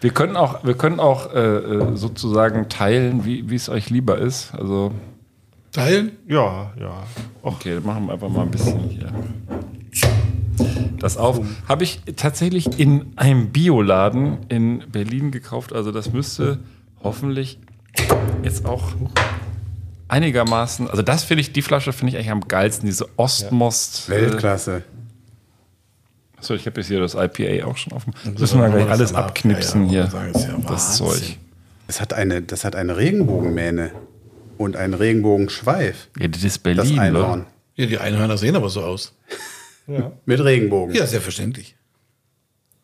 Wir 0.00 0.10
können 0.10 0.36
auch, 0.36 0.64
wir 0.64 0.74
können 0.74 1.00
auch 1.00 1.32
äh, 1.34 1.38
äh, 1.38 1.96
sozusagen 1.96 2.68
teilen, 2.68 3.24
wie 3.24 3.48
wie 3.50 3.56
es 3.56 3.68
euch 3.68 3.90
lieber 3.90 4.18
ist. 4.18 4.54
Also, 4.54 4.92
teilen? 5.76 6.12
Ja, 6.26 6.72
ja. 6.80 7.06
okay, 7.42 7.74
dann 7.74 7.84
machen 7.84 8.06
wir 8.06 8.14
einfach 8.14 8.28
mal 8.28 8.42
ein 8.42 8.50
bisschen 8.50 8.88
hier. 8.88 9.12
das 10.98 11.16
auf. 11.16 11.40
Habe 11.68 11.84
ich 11.84 12.00
tatsächlich 12.16 12.78
in 12.78 13.12
einem 13.16 13.50
Bioladen 13.50 14.38
in 14.48 14.84
Berlin 14.90 15.30
gekauft. 15.30 15.72
Also 15.72 15.92
das 15.92 16.12
müsste 16.12 16.58
hoffentlich 17.02 17.58
jetzt 18.42 18.64
auch 18.64 18.92
einigermaßen. 20.08 20.88
Also 20.88 21.02
das 21.02 21.24
finde 21.24 21.42
ich, 21.42 21.52
die 21.52 21.62
Flasche 21.62 21.92
finde 21.92 22.12
ich 22.12 22.16
eigentlich 22.16 22.30
am 22.30 22.48
geilsten. 22.48 22.86
Diese 22.86 23.06
Ostmost. 23.18 24.08
Weltklasse. 24.08 24.82
Achso, 26.38 26.54
ich 26.54 26.66
habe 26.66 26.80
jetzt 26.80 26.88
hier 26.88 27.00
das 27.00 27.14
IPA 27.14 27.66
auch 27.66 27.76
schon 27.76 27.92
offen. 27.92 28.14
Das 28.24 28.40
müssen 28.40 28.60
wir 28.60 28.68
gleich 28.68 28.88
alles 28.90 29.14
abknipsen 29.14 29.88
Ja, 29.88 30.04
ja, 30.04 30.10
hier. 30.10 30.42
ja 30.42 30.58
das 30.68 31.00
Wahnsinn. 31.00 31.06
Zeug. 31.06 31.38
Das 31.86 32.00
hat 32.00 32.12
eine, 32.12 32.42
das 32.42 32.64
hat 32.64 32.76
eine 32.76 32.96
Regenbogenmähne 32.96 33.92
und 34.58 34.76
einen 34.76 34.94
Regenbogenschweif. 34.94 36.08
Ja, 36.18 36.28
das 36.28 36.42
ist 36.44 36.56
Das 36.56 36.62
Berlin, 36.62 36.98
Einhorn. 36.98 37.40
ne? 37.40 37.46
Ja, 37.76 37.86
die 37.86 37.98
Einhörner 37.98 38.38
sehen 38.38 38.56
aber 38.56 38.68
so 38.70 38.82
aus. 38.82 39.14
Mit 40.26 40.42
Regenbogen. 40.42 40.94
Ja, 40.94 41.06
selbstverständlich. 41.06 41.76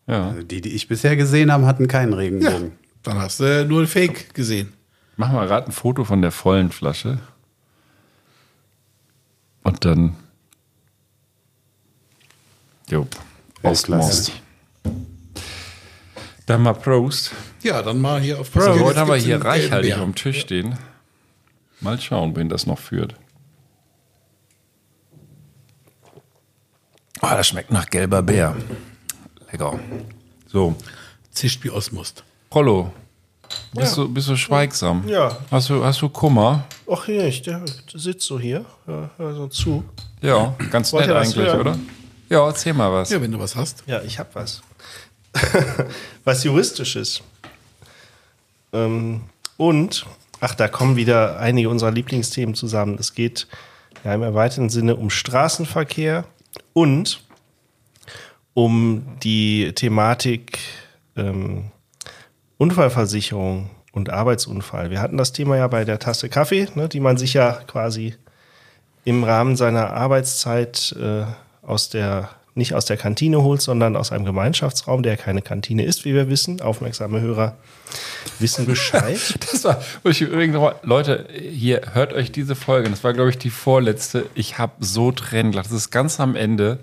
Ja. 0.07 0.29
Also 0.29 0.43
die, 0.43 0.61
die 0.61 0.73
ich 0.75 0.87
bisher 0.87 1.15
gesehen 1.15 1.51
habe, 1.51 1.65
hatten 1.65 1.87
keinen 1.87 2.11
Ja, 2.11 2.17
Regenbogen. 2.17 2.71
dann 3.03 3.17
hast 3.19 3.39
du 3.39 3.65
nur 3.65 3.81
ein 3.81 3.87
Fake 3.87 4.33
gesehen. 4.33 4.73
Machen 5.17 5.35
wir 5.35 5.45
gerade 5.45 5.67
ein 5.67 5.71
Foto 5.71 6.03
von 6.05 6.21
der 6.21 6.31
vollen 6.31 6.71
Flasche. 6.71 7.19
Und 9.63 9.85
dann. 9.85 10.15
Jo. 12.89 13.07
Ostmost. 13.61 14.31
Dann 16.45 16.61
mal 16.63 16.73
Prost. 16.73 17.31
Ja, 17.61 17.81
dann 17.81 18.01
mal 18.01 18.19
hier 18.19 18.39
auf 18.39 18.49
So, 18.53 18.59
Jetzt 18.59 18.79
heute 18.81 18.99
haben 18.99 19.07
wir 19.09 19.15
hier 19.15 19.43
reichhaltig 19.43 19.95
am 19.95 20.13
Tisch 20.15 20.41
stehen. 20.41 20.77
Mal 21.83 21.99
schauen, 21.99 22.35
wen 22.35 22.47
das 22.47 22.65
noch 22.65 22.79
führt. 22.79 23.15
Ah, 27.19 27.35
das 27.35 27.47
schmeckt 27.47 27.71
nach 27.71 27.89
gelber 27.89 28.21
Bär. 28.21 28.55
Lecker. 29.51 29.79
So. 30.47 30.75
Zischt 31.31 31.63
wie 31.63 31.69
Osmust. 31.69 32.23
Rollo. 32.53 32.91
Bist, 33.73 33.97
du, 33.97 34.07
bist 34.07 34.29
du 34.29 34.35
schweigsam? 34.35 35.07
Ja. 35.07 35.37
Hast 35.51 35.69
du, 35.69 35.83
hast 35.83 36.01
du 36.01 36.09
Kummer? 36.09 36.65
Ach 36.89 37.05
hier, 37.05 37.25
ich, 37.25 37.43
sitzt 37.93 38.25
so 38.25 38.39
hier, 38.39 38.65
ja, 38.87 39.09
hör 39.17 39.33
so 39.35 39.47
zu. 39.47 39.83
Ja, 40.21 40.55
ganz 40.71 40.91
Wollt 40.93 41.07
nett 41.07 41.15
eigentlich, 41.15 41.35
hören? 41.35 41.59
oder? 41.59 41.79
Ja, 42.29 42.47
erzähl 42.47 42.73
mal 42.73 42.91
was. 42.91 43.09
Ja, 43.09 43.21
wenn 43.21 43.31
du 43.31 43.39
was 43.39 43.55
hast. 43.55 43.83
Ja, 43.85 44.01
ich 44.01 44.17
hab 44.17 44.33
was. 44.35 44.61
was 46.23 46.43
juristisches. 46.43 47.21
Ähm, 48.71 49.21
und, 49.57 50.05
ach, 50.43 50.55
da 50.55 50.67
kommen 50.67 50.97
wieder 50.97 51.39
einige 51.39 51.69
unserer 51.69 51.91
Lieblingsthemen 51.91 52.53
zusammen. 52.53 52.97
Es 52.99 53.15
geht 53.15 53.47
ja 54.03 54.13
im 54.13 54.23
erweiterten 54.23 54.69
Sinne 54.69 54.97
um 54.97 55.09
Straßenverkehr 55.09 56.25
und 56.73 57.23
um 58.53 59.05
die 59.23 59.71
Thematik 59.73 60.59
ähm, 61.15 61.71
Unfallversicherung 62.57 63.69
und 63.93 64.09
Arbeitsunfall. 64.09 64.89
Wir 64.89 65.01
hatten 65.01 65.17
das 65.17 65.31
Thema 65.31 65.55
ja 65.55 65.67
bei 65.67 65.85
der 65.85 65.99
Tasse 65.99 66.27
Kaffee, 66.27 66.67
ne, 66.75 66.89
die 66.89 66.99
man 66.99 67.17
sich 67.17 67.33
ja 67.33 67.53
quasi 67.65 68.15
im 69.05 69.23
Rahmen 69.23 69.55
seiner 69.55 69.91
Arbeitszeit 69.91 70.93
äh, 70.99 71.23
aus 71.65 71.89
der 71.89 72.29
nicht 72.55 72.73
aus 72.73 72.85
der 72.85 72.97
Kantine 72.97 73.41
holt, 73.41 73.61
sondern 73.61 73.95
aus 73.95 74.11
einem 74.11 74.25
Gemeinschaftsraum, 74.25 75.03
der 75.03 75.17
keine 75.17 75.41
Kantine 75.41 75.83
ist, 75.83 76.05
wie 76.05 76.13
wir 76.13 76.29
wissen. 76.29 76.61
Aufmerksame 76.61 77.19
Hörer 77.21 77.55
wissen 78.39 78.65
Bescheid. 78.65 79.19
Das 79.51 79.63
war, 79.63 79.81
ich 80.03 80.21
übrigens 80.21 80.53
noch 80.53 80.61
mal, 80.61 80.75
Leute, 80.83 81.27
hier, 81.31 81.81
hört 81.93 82.13
euch 82.13 82.31
diese 82.31 82.55
Folge. 82.55 82.89
Das 82.89 83.03
war, 83.03 83.13
glaube 83.13 83.29
ich, 83.29 83.37
die 83.37 83.49
vorletzte. 83.49 84.25
Ich 84.35 84.57
habe 84.57 84.73
so 84.79 85.11
Tränen 85.11 85.51
gelacht. 85.51 85.67
Das 85.67 85.73
ist 85.73 85.91
ganz 85.91 86.19
am 86.19 86.35
Ende. 86.35 86.79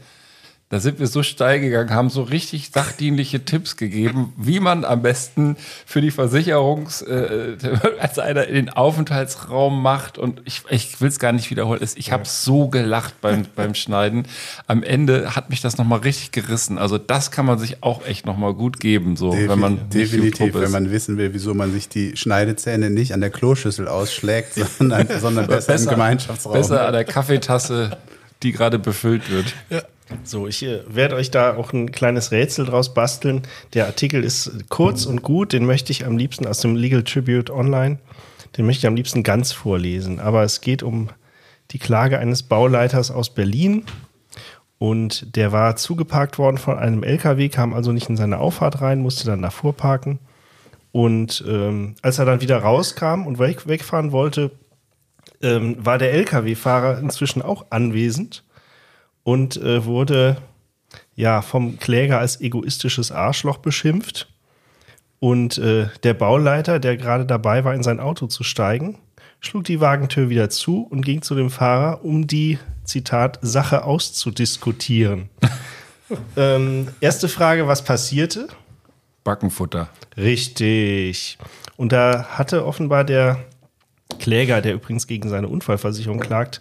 Da 0.72 0.78
sind 0.78 1.00
wir 1.00 1.08
so 1.08 1.24
steil 1.24 1.58
gegangen, 1.58 1.90
haben 1.90 2.10
so 2.10 2.22
richtig 2.22 2.70
sachdienliche 2.72 3.44
Tipps 3.44 3.76
gegeben, 3.76 4.32
wie 4.36 4.60
man 4.60 4.84
am 4.84 5.02
besten 5.02 5.56
für 5.84 6.00
die 6.00 6.12
Versicherungs, 6.12 7.02
äh, 7.02 7.56
als 7.98 8.20
einer 8.20 8.46
in 8.46 8.54
den 8.54 8.68
Aufenthaltsraum 8.70 9.82
macht. 9.82 10.16
Und 10.16 10.42
ich, 10.44 10.62
ich 10.70 11.00
will 11.00 11.08
es 11.08 11.18
gar 11.18 11.32
nicht 11.32 11.50
wiederholen. 11.50 11.80
Ich 11.96 12.12
habe 12.12 12.22
so 12.24 12.68
gelacht 12.68 13.20
beim, 13.20 13.46
beim 13.56 13.74
Schneiden. 13.74 14.28
Am 14.68 14.84
Ende 14.84 15.34
hat 15.34 15.50
mich 15.50 15.60
das 15.60 15.76
nochmal 15.76 15.98
richtig 15.98 16.30
gerissen. 16.30 16.78
Also 16.78 16.98
das 16.98 17.32
kann 17.32 17.46
man 17.46 17.58
sich 17.58 17.82
auch 17.82 18.06
echt 18.06 18.24
nochmal 18.24 18.54
gut 18.54 18.78
geben, 18.78 19.16
so 19.16 19.32
Defi- 19.32 19.48
wenn 19.48 19.58
man 19.58 19.90
definitiv, 19.90 20.54
wenn 20.54 20.70
man 20.70 20.92
wissen 20.92 21.16
will, 21.16 21.34
wieso 21.34 21.52
man 21.52 21.72
sich 21.72 21.88
die 21.88 22.16
Schneidezähne 22.16 22.90
nicht 22.90 23.12
an 23.12 23.20
der 23.20 23.30
Kloschüssel 23.30 23.88
ausschlägt, 23.88 24.54
sondern, 24.54 25.08
sondern 25.20 25.48
besser, 25.48 25.74
im 25.74 25.86
Gemeinschaftsraum. 25.88 26.52
Besser 26.52 26.86
an 26.86 26.92
der 26.92 27.04
Kaffeetasse, 27.06 27.98
die 28.44 28.52
gerade 28.52 28.78
befüllt 28.78 29.28
wird. 29.32 29.52
So, 30.24 30.46
ich 30.46 30.62
äh, 30.62 30.80
werde 30.88 31.16
euch 31.16 31.30
da 31.30 31.56
auch 31.56 31.72
ein 31.72 31.92
kleines 31.92 32.32
Rätsel 32.32 32.66
draus 32.66 32.94
basteln. 32.94 33.42
Der 33.74 33.86
Artikel 33.86 34.24
ist 34.24 34.68
kurz 34.68 35.06
und 35.06 35.22
gut, 35.22 35.52
den 35.52 35.66
möchte 35.66 35.92
ich 35.92 36.04
am 36.04 36.16
liebsten 36.16 36.46
aus 36.46 36.60
dem 36.60 36.76
Legal 36.76 37.02
Tribute 37.04 37.50
Online, 37.50 37.98
den 38.56 38.66
möchte 38.66 38.80
ich 38.80 38.86
am 38.86 38.96
liebsten 38.96 39.22
ganz 39.22 39.52
vorlesen. 39.52 40.20
Aber 40.20 40.42
es 40.42 40.60
geht 40.60 40.82
um 40.82 41.08
die 41.70 41.78
Klage 41.78 42.18
eines 42.18 42.42
Bauleiters 42.42 43.10
aus 43.10 43.30
Berlin. 43.30 43.84
Und 44.78 45.36
der 45.36 45.52
war 45.52 45.76
zugeparkt 45.76 46.38
worden 46.38 46.56
von 46.56 46.78
einem 46.78 47.02
LKW, 47.02 47.48
kam 47.50 47.74
also 47.74 47.92
nicht 47.92 48.08
in 48.08 48.16
seine 48.16 48.38
Auffahrt 48.38 48.80
rein, 48.80 49.02
musste 49.02 49.26
dann 49.26 49.42
davor 49.42 49.74
parken. 49.74 50.18
Und 50.90 51.44
ähm, 51.46 51.94
als 52.02 52.18
er 52.18 52.24
dann 52.24 52.40
wieder 52.40 52.58
rauskam 52.58 53.26
und 53.26 53.38
weg, 53.38 53.68
wegfahren 53.68 54.10
wollte, 54.10 54.50
ähm, 55.42 55.76
war 55.78 55.98
der 55.98 56.12
LKW-Fahrer 56.12 56.98
inzwischen 56.98 57.42
auch 57.42 57.66
anwesend 57.70 58.42
und 59.22 59.56
äh, 59.56 59.84
wurde 59.84 60.38
ja 61.14 61.42
vom 61.42 61.78
Kläger 61.78 62.18
als 62.18 62.40
egoistisches 62.40 63.12
Arschloch 63.12 63.58
beschimpft. 63.58 64.28
Und 65.18 65.58
äh, 65.58 65.88
der 66.02 66.14
Bauleiter, 66.14 66.78
der 66.78 66.96
gerade 66.96 67.26
dabei 67.26 67.64
war, 67.64 67.74
in 67.74 67.82
sein 67.82 68.00
Auto 68.00 68.26
zu 68.26 68.42
steigen, 68.42 68.98
schlug 69.40 69.64
die 69.64 69.80
Wagentür 69.80 70.30
wieder 70.30 70.48
zu 70.48 70.86
und 70.88 71.02
ging 71.02 71.22
zu 71.22 71.34
dem 71.34 71.50
Fahrer, 71.50 72.04
um 72.04 72.26
die, 72.26 72.58
Zitat, 72.84 73.38
Sache 73.42 73.84
auszudiskutieren. 73.84 75.28
ähm, 76.36 76.88
erste 77.00 77.28
Frage, 77.28 77.66
was 77.68 77.84
passierte? 77.84 78.48
Backenfutter. 79.22 79.88
Richtig. 80.16 81.38
Und 81.76 81.92
da 81.92 82.24
hatte 82.30 82.66
offenbar 82.66 83.04
der 83.04 83.44
Kläger, 84.18 84.60
der 84.60 84.74
übrigens 84.74 85.06
gegen 85.06 85.28
seine 85.28 85.48
Unfallversicherung 85.48 86.18
klagt, 86.18 86.60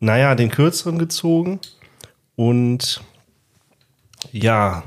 naja, 0.00 0.34
den 0.34 0.50
kürzeren 0.50 0.98
gezogen. 0.98 1.60
Und 2.36 3.00
ja, 4.32 4.82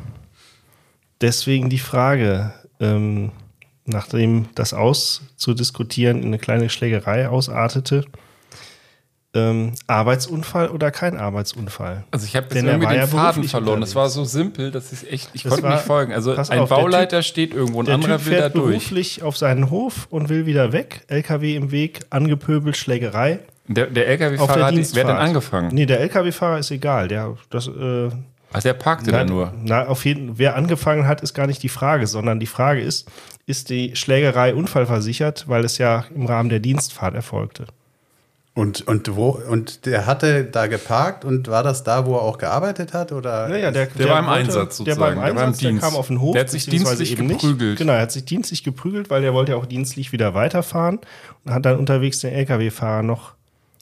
deswegen 1.22 1.70
die 1.70 1.80
Frage, 1.80 2.54
ähm, 2.80 3.32
nachdem 3.86 4.48
das 4.56 4.74
auszudiskutieren 4.74 6.20
in 6.22 6.28
eine 6.28 6.38
kleine 6.40 6.70
Schlägerei 6.70 7.28
ausartete, 7.28 8.06
ähm, 9.36 9.74
Arbeitsunfall 9.88 10.70
oder 10.70 10.90
kein 10.92 11.16
Arbeitsunfall? 11.18 12.04
Also 12.12 12.26
ich 12.26 12.36
habe 12.36 12.48
jetzt 12.52 12.64
irgendwie 12.64 12.88
den 12.88 12.96
ja 12.98 13.08
Faden 13.08 13.44
verloren. 13.44 13.80
Das 13.82 13.92
unterwegs. 13.92 13.96
war 13.96 14.10
so 14.10 14.24
simpel, 14.26 14.72
dass 14.72 14.92
ich 14.92 15.12
echt, 15.12 15.30
ich 15.34 15.44
Das 15.44 15.52
konnte 15.52 15.64
war- 15.68 15.76
nicht 15.76 15.86
folgen. 15.86 16.14
Also 16.14 16.32
ein 16.36 16.60
auf, 16.60 16.70
Bauleiter 16.70 17.20
Typ- 17.20 17.26
steht 17.26 17.54
irgendwo, 17.54 17.82
ein 17.82 17.86
Der 17.86 17.96
anderer 17.96 18.18
Typ 18.18 18.26
will 18.26 18.34
da 18.34 18.40
fährt 18.42 18.56
durch. 18.56 18.66
beruflich 18.68 19.22
auf 19.24 19.38
seinen 19.38 19.70
Hof 19.70 20.08
und 20.10 20.30
will 20.30 20.46
wieder 20.48 20.72
weg. 20.72 21.02
LKW 21.08 21.56
im 21.56 21.70
Weg, 21.72 22.00
angepöbelt, 22.10 22.76
Schlägerei. 22.78 23.40
Der, 23.72 23.86
der 23.86 23.94
der 23.94 24.08
LKW-Fahrer, 24.08 24.66
hat- 24.66 24.74
wer 24.96 25.04
hat 25.04 25.10
denn 25.10 25.18
angefangen? 25.18 25.70
Nee, 25.74 25.86
der 25.86 26.00
LKW-Fahrer 26.02 26.58
ist 26.60 26.72
egal. 26.72 27.08
Der, 27.08 27.36
das, 27.52 27.68
äh, 27.68 28.10
Ach, 28.52 28.62
der 28.64 28.74
parkte 28.74 29.12
da 29.12 29.24
nur. 29.24 29.54
Na, 29.64 29.86
auf 29.86 30.06
jeden, 30.06 30.40
wer 30.40 30.56
angefangen 30.56 31.06
hat, 31.08 31.22
ist 31.22 31.36
gar 31.36 31.46
nicht 31.46 31.62
die 31.62 31.70
Frage, 31.70 32.08
sondern 32.08 32.40
die 32.40 32.48
Frage 32.48 32.82
ist, 32.82 33.08
ist 33.46 33.70
die 33.70 33.96
Schlägerei 33.96 34.56
unfallversichert, 34.56 35.48
weil 35.48 35.64
es 35.66 35.78
ja 35.78 36.06
im 36.16 36.26
Rahmen 36.26 36.50
der 36.50 36.60
Dienstfahrt 36.60 37.14
erfolgte. 37.14 37.68
Und, 38.56 38.86
und, 38.88 39.16
wo, 39.16 39.30
und 39.30 39.86
der 39.86 40.06
hatte 40.08 40.44
da 40.46 40.66
geparkt 40.68 41.24
und 41.24 41.48
war 41.48 41.62
das 41.64 41.84
da, 41.84 42.06
wo 42.08 42.16
er 42.16 42.24
auch 42.24 42.40
gearbeitet 42.40 42.94
hat? 42.94 43.12
Oder? 43.12 43.48
Naja, 43.48 43.70
der, 43.72 43.86
Der 43.86 44.10
war 44.10 44.20
im 44.20 44.28
Einsatz 44.28 44.78
Der 44.84 44.98
war 44.98 45.12
im 45.12 45.16
sozusagen, 45.16 45.16
der 45.16 45.24
war 45.24 45.30
im 45.30 45.38
Einsatz, 45.38 45.60
der, 45.60 45.70
Dienst. 45.70 45.84
kam 45.86 45.96
auf 45.96 46.08
den 46.08 46.20
Hof. 46.20 46.34
Der 46.34 46.42
hat 46.42 46.50
sich 46.50 46.66
dienstlich 46.66 47.12
eben 47.14 47.28
nicht. 47.28 47.40
geprügelt. 47.42 47.78
Genau, 47.78 47.94
er 47.94 48.02
hat 48.02 48.12
sich 48.12 48.26
dienstlich 48.26 48.64
geprügelt, 48.64 49.10
weil 49.12 49.22
der 49.22 49.34
wollte 49.36 49.52
ja 49.54 49.58
auch 49.60 49.68
dienstlich 49.68 50.12
wieder 50.12 50.34
weiterfahren 50.34 51.00
und 51.46 51.54
hat 51.54 51.66
dann 51.66 51.78
unterwegs 51.78 52.20
den 52.20 52.34
LKW-Fahrer 52.34 53.04
noch 53.04 53.34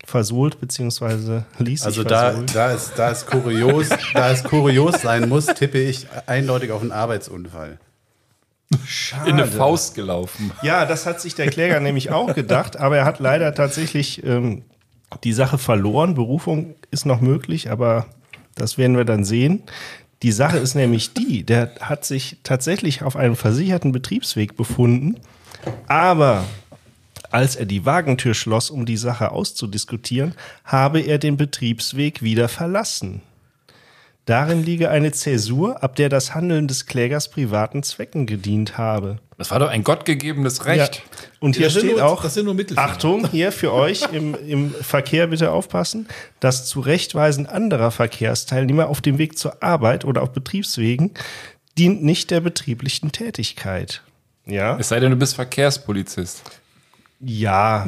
versohlt, 0.05 0.59
beziehungsweise 0.59 1.45
ließ 1.59 1.83
Also 1.83 2.01
sich 2.01 2.09
da, 2.09 2.21
versohlen. 2.25 2.45
da, 2.53 2.71
es, 2.71 2.93
da, 2.95 3.11
es 3.11 3.25
kurios, 3.25 3.89
da 4.13 4.31
es 4.31 4.43
kurios 4.43 5.01
sein 5.01 5.27
muss, 5.27 5.47
tippe 5.47 5.79
ich 5.79 6.07
eindeutig 6.25 6.71
auf 6.71 6.81
einen 6.81 6.91
Arbeitsunfall. 6.91 7.79
In 9.25 9.33
eine 9.33 9.47
Faust 9.47 9.95
gelaufen. 9.95 10.51
Ja, 10.61 10.85
das 10.85 11.05
hat 11.05 11.21
sich 11.21 11.35
der 11.35 11.47
Kläger 11.49 11.79
nämlich 11.79 12.11
auch 12.11 12.33
gedacht, 12.33 12.77
aber 12.77 12.97
er 12.97 13.05
hat 13.05 13.19
leider 13.19 13.53
tatsächlich 13.55 14.23
ähm, 14.25 14.63
die 15.23 15.31
Sache 15.33 15.57
verloren. 15.57 16.15
Berufung 16.15 16.75
ist 16.91 17.05
noch 17.05 17.21
möglich, 17.21 17.71
aber 17.71 18.07
das 18.55 18.77
werden 18.77 18.97
wir 18.97 19.05
dann 19.05 19.23
sehen. 19.23 19.63
Die 20.23 20.31
Sache 20.31 20.57
ist 20.57 20.75
nämlich 20.75 21.13
die, 21.13 21.43
der 21.43 21.75
hat 21.79 22.03
sich 22.03 22.37
tatsächlich 22.43 23.03
auf 23.03 23.15
einem 23.15 23.35
versicherten 23.35 23.91
Betriebsweg 23.91 24.57
befunden, 24.57 25.17
aber 25.87 26.43
als 27.31 27.55
er 27.55 27.65
die 27.65 27.85
Wagentür 27.85 28.33
schloss, 28.33 28.69
um 28.69 28.85
die 28.85 28.97
Sache 28.97 29.31
auszudiskutieren, 29.31 30.33
habe 30.63 30.99
er 31.01 31.17
den 31.17 31.37
Betriebsweg 31.37 32.21
wieder 32.21 32.47
verlassen. 32.49 33.21
Darin 34.25 34.61
liege 34.61 34.89
eine 34.89 35.13
Zäsur, 35.13 35.81
ab 35.83 35.95
der 35.95 36.09
das 36.09 36.35
Handeln 36.35 36.67
des 36.67 36.85
Klägers 36.85 37.29
privaten 37.31 37.81
Zwecken 37.81 38.25
gedient 38.25 38.77
habe. 38.77 39.19
Das 39.37 39.51
war 39.51 39.59
doch 39.59 39.69
ein 39.69 39.85
gottgegebenes 39.85 40.65
Recht. 40.65 40.95
Ja. 40.97 41.01
Und 41.39 41.55
hier 41.55 41.67
Das 41.67 41.73
sind 41.75 41.83
steht 41.83 41.97
nur- 41.97 42.05
auch, 42.05 42.23
das 42.23 42.33
sind 42.33 42.43
nur 42.45 42.53
Mittelfinger. 42.53 42.89
Achtung, 42.89 43.29
hier 43.29 43.53
für 43.53 43.71
euch 43.71 44.01
im, 44.11 44.35
im 44.45 44.71
Verkehr 44.71 45.27
bitte 45.27 45.51
aufpassen, 45.51 46.07
das 46.41 46.65
Zurechtweisen 46.65 47.45
anderer 47.45 47.89
Verkehrsteilnehmer 47.91 48.87
auf 48.89 48.99
dem 48.99 49.17
Weg 49.17 49.37
zur 49.37 49.63
Arbeit 49.63 50.03
oder 50.03 50.23
auf 50.23 50.33
Betriebswegen 50.33 51.11
dient 51.77 52.03
nicht 52.03 52.29
der 52.29 52.41
betrieblichen 52.41 53.13
Tätigkeit. 53.13 54.01
Ja, 54.45 54.77
Es 54.77 54.89
sei 54.89 54.99
denn, 54.99 55.11
du 55.11 55.17
bist 55.17 55.35
Verkehrspolizist. 55.35 56.41
Ja, 57.19 57.85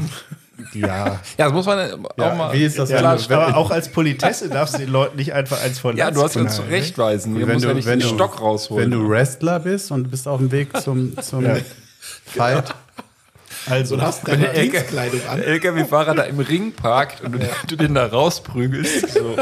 ja. 0.74 1.20
Ja, 1.38 1.46
das 1.46 1.54
muss 1.54 1.66
man 1.66 2.06
auch 2.06 2.36
mal. 2.36 2.52
wie 2.54 2.64
ist 2.64 2.78
das, 2.78 2.90
ja 2.90 2.98
wenn 2.98 3.18
du- 3.28 3.34
aber 3.36 3.56
auch 3.58 3.72
als 3.72 3.90
Politesse 3.90 4.50
darfst 4.50 4.76
du 4.76 4.80
den 4.80 4.90
Leuten 4.90 5.16
nicht 5.18 5.34
einfach 5.34 5.62
eins 5.64 5.80
von 5.80 5.96
Ja, 5.96 6.12
du 6.12 6.22
hast 6.22 6.36
uns 6.36 6.56
zurechtweisen. 6.58 7.34
Muss 7.34 7.62
du, 7.62 7.68
ja 7.70 7.74
nicht 7.74 7.86
wenn 7.88 8.00
den 8.00 8.10
du, 8.10 8.16
Stock 8.16 8.42
rausholen. 8.42 8.92
Wenn 8.92 9.00
du 9.00 9.08
Wrestler 9.10 9.60
bist 9.62 9.92
und 9.92 10.12
bist 10.12 10.28
auf 10.28 10.40
dem 10.40 10.52
Weg 10.52 10.76
zum, 10.82 11.16
zum 11.22 11.46
Fight, 12.26 12.68
ne? 12.70 12.74
Also, 13.66 13.98
Du 13.98 14.02
hast 14.02 14.26
Wenn 14.26 14.42
deine 14.42 14.54
Dienstkleidung 14.54 15.22
an. 15.30 15.38
der 15.40 15.48
LKW-Fahrer 15.48 16.16
da 16.16 16.24
im 16.24 16.40
Ring 16.40 16.72
parkt 16.72 17.22
und 17.24 17.34
du, 17.34 17.40
du 17.68 17.76
den 17.76 17.94
da 17.96 18.06
rausprügelst. 18.06 19.10
So. 19.14 19.36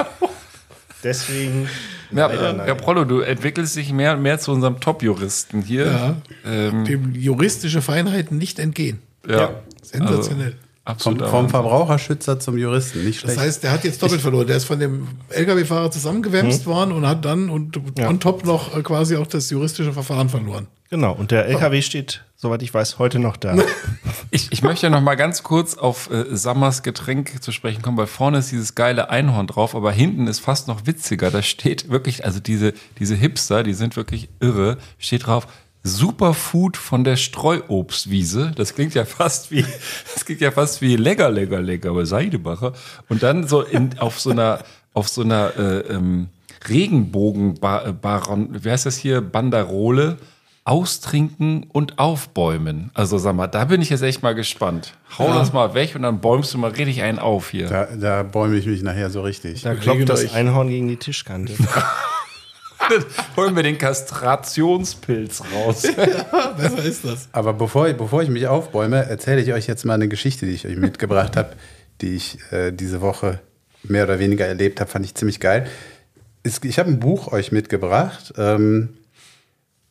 deswegen. 1.04 1.70
Ja, 2.12 2.32
ja, 2.66 2.74
Prollo, 2.76 3.04
du 3.06 3.20
entwickelst 3.22 3.76
dich 3.76 3.92
mehr 3.92 4.14
und 4.14 4.22
mehr 4.22 4.40
zu 4.40 4.52
unserem 4.52 4.80
Top-Juristen 4.80 5.62
hier. 5.62 5.86
Ja. 5.86 6.16
Ähm, 6.46 6.86
Dem 6.86 7.14
juristische 7.16 7.82
Feinheiten 7.82 8.38
nicht 8.38 8.60
entgehen. 8.60 9.00
ja. 9.28 9.52
Sensationell. 9.98 10.48
Also, 10.48 11.04
vom, 11.04 11.14
absolut. 11.14 11.28
vom 11.28 11.50
Verbraucherschützer 11.50 12.40
zum 12.40 12.58
Juristen, 12.58 13.04
nicht 13.04 13.22
Das 13.24 13.34
schlecht. 13.34 13.40
heißt, 13.46 13.64
der 13.64 13.72
hat 13.72 13.84
jetzt 13.84 14.02
doppelt 14.02 14.22
verloren. 14.22 14.48
Der 14.48 14.56
ist 14.56 14.64
von 14.66 14.80
dem 14.80 15.08
LKW-Fahrer 15.30 15.92
zusammengewämst 15.92 16.66
worden 16.66 16.94
und 16.94 17.06
hat 17.06 17.26
dann 17.26 17.50
und 17.50 17.78
on 18.00 18.20
top 18.22 18.46
noch 18.46 18.76
äh, 18.76 18.82
quasi 18.84 19.18
auch 19.18 19.28
das 19.28 19.50
juristische 19.50 19.92
Verfahren 19.92 20.30
verloren. 20.30 20.68
Genau, 20.90 21.12
und 21.12 21.32
der 21.32 21.48
LKW 21.48 21.82
steht, 21.82 22.24
soweit 22.38 22.62
ich 22.62 22.74
weiß, 22.74 23.00
heute 23.00 23.20
noch 23.20 23.36
da. 23.38 23.56
Ich, 24.30 24.52
ich 24.52 24.62
möchte 24.62 24.90
noch 24.90 25.00
mal 25.00 25.16
ganz 25.16 25.42
kurz 25.42 25.78
auf 25.78 26.10
äh, 26.12 26.26
Sammers 26.36 26.84
Getränk 26.84 27.42
zu 27.42 27.54
sprechen 27.54 27.82
kommen, 27.82 27.98
weil 27.98 28.08
vorne 28.08 28.40
ist 28.40 28.52
dieses 28.52 28.76
geile 28.76 29.10
Einhorn 29.10 29.48
drauf, 29.48 29.74
aber 29.74 29.94
hinten 29.94 30.28
ist 30.28 30.40
fast 30.40 30.68
noch 30.68 30.86
witziger. 30.86 31.32
Da 31.32 31.42
steht 31.42 31.90
wirklich, 31.90 32.26
also 32.26 32.42
diese, 32.42 32.74
diese 33.00 33.16
Hipster, 33.16 33.64
die 33.64 33.74
sind 33.74 33.96
wirklich 33.96 34.28
irre, 34.42 34.78
steht 35.00 35.28
drauf, 35.28 35.48
Superfood 35.88 36.78
von 36.78 37.04
der 37.04 37.16
Streuobstwiese. 37.16 38.52
Das 38.56 38.76
klingt 38.76 38.94
ja 38.94 39.06
fast 39.06 39.52
wie, 39.52 39.66
das 40.14 40.26
klingt 40.26 40.42
ja 40.42 40.52
fast 40.52 40.82
wie 40.82 40.96
lecker, 40.96 41.32
lecker, 41.32 41.62
lecker, 41.62 41.90
aber 41.90 42.06
Seidebacher. 42.06 42.74
Und 43.10 43.24
dann 43.24 43.48
so 43.48 43.62
in, 43.62 43.98
auf 44.00 44.20
so 44.20 44.30
einer, 44.30 44.60
auf 44.94 45.08
so 45.08 45.22
einer 45.24 45.54
äh, 45.58 45.80
ähm, 45.94 46.30
Regenbogen-Baron, 46.68 48.64
wie 48.64 48.70
heißt 48.70 48.86
das 48.86 48.98
hier, 48.98 49.22
Banderole, 49.22 50.18
austrinken 50.68 51.66
und 51.72 51.98
aufbäumen. 51.98 52.92
Also 52.94 53.18
sag 53.18 53.36
mal, 53.36 53.48
da 53.48 53.66
bin 53.66 53.82
ich 53.82 53.90
jetzt 53.90 54.02
echt 54.02 54.22
mal 54.22 54.36
gespannt. 54.36 54.96
Hau 55.18 55.34
das 55.34 55.54
mal 55.54 55.74
weg 55.74 55.96
und 55.96 56.02
dann 56.02 56.20
bäumst 56.20 56.54
du 56.54 56.58
mal 56.58 56.72
richtig 56.72 57.02
einen 57.04 57.20
auf 57.20 57.52
hier. 57.52 57.68
Da, 57.70 57.88
da 57.96 58.24
bäume 58.24 58.58
ich 58.58 58.66
mich 58.66 58.82
nachher 58.82 59.10
so 59.10 59.22
richtig. 59.22 59.62
Da 59.62 59.76
klopft 59.76 60.10
das 60.10 60.26
euch. 60.26 60.34
Einhorn 60.34 60.68
gegen 60.68 60.90
die 60.90 60.98
Tischkante. 60.98 61.54
Holen 63.36 63.56
wir 63.56 63.64
den 63.64 63.78
Kastrationspilz 63.78 65.42
raus. 65.54 65.84
Besser 66.58 66.84
ist 66.84 67.06
das. 67.06 67.28
Aber 67.32 67.54
bevor, 67.54 67.88
ich- 67.88 67.98
bevor 67.98 68.22
ich 68.24 68.30
mich 68.30 68.48
aufbäume, 68.48 69.06
erzähle 69.06 69.42
ich 69.42 69.54
euch 69.54 69.68
jetzt 69.68 69.86
mal 69.86 69.96
eine 69.96 70.08
Geschichte, 70.08 70.46
die 70.46 70.54
ich 70.54 70.66
euch 70.68 70.78
mitgebracht 70.78 71.36
habe, 71.36 71.54
die 72.02 72.16
ich 72.16 72.38
äh, 72.52 72.72
diese 72.72 73.02
Woche 73.02 73.40
mehr 73.84 74.04
oder 74.04 74.20
weniger 74.20 74.46
erlebt 74.46 74.80
habe, 74.80 74.90
fand 74.90 75.06
ich 75.06 75.16
ziemlich 75.16 75.40
geil. 75.40 75.68
Es, 76.44 76.60
ich 76.64 76.80
habe 76.80 76.90
ein 76.90 77.00
Buch 77.00 77.32
euch 77.32 77.52
mitgebracht. 77.52 78.34
Ähm, 78.38 78.90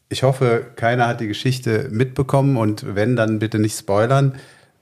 ich 0.08 0.22
hoffe, 0.22 0.64
keiner 0.76 1.08
hat 1.08 1.20
die 1.20 1.26
Geschichte 1.28 1.88
mitbekommen 1.90 2.56
und 2.56 2.94
wenn, 2.94 3.16
dann 3.16 3.38
bitte 3.40 3.58
nicht 3.58 3.76
spoilern. 3.78 4.36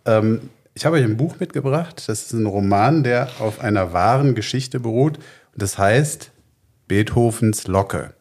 Ähm, 0.05 0.51
ich 0.75 0.85
habe 0.85 0.97
euch 0.97 1.05
ein 1.05 1.17
Buch 1.17 1.37
mitgebracht. 1.41 2.03
Das 2.07 2.23
ist 2.25 2.33
ein 2.33 2.47
Roman, 2.47 3.03
der 3.05 3.29
auf 3.39 3.61
einer 3.61 3.93
wahren 3.93 4.35
Geschichte 4.35 4.81
beruht. 4.81 5.17
Und 5.19 5.63
das 5.63 5.79
heißt 5.79 6.31
Beethovens 6.89 7.67
Locke. 7.67 8.15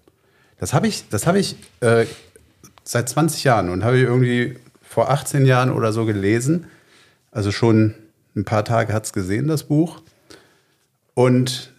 Das 0.59 0.73
habe 0.73 0.87
ich, 0.87 1.09
das 1.09 1.27
habe 1.27 1.39
ich 1.39 1.55
äh, 1.81 2.05
seit 2.83 3.09
20 3.09 3.43
Jahren 3.43 3.69
und 3.69 3.83
habe 3.83 3.97
ich 3.97 4.03
irgendwie 4.03 4.55
vor 4.81 5.09
18 5.09 5.45
Jahren 5.45 5.71
oder 5.71 5.91
so 5.91 6.05
gelesen. 6.05 6.67
Also 7.31 7.51
schon 7.51 7.95
ein 8.35 8.45
paar 8.45 8.63
Tage 8.63 8.93
hat 8.93 9.05
es 9.05 9.13
gesehen, 9.13 9.47
das 9.47 9.63
Buch. 9.63 10.01
Und 11.13 11.73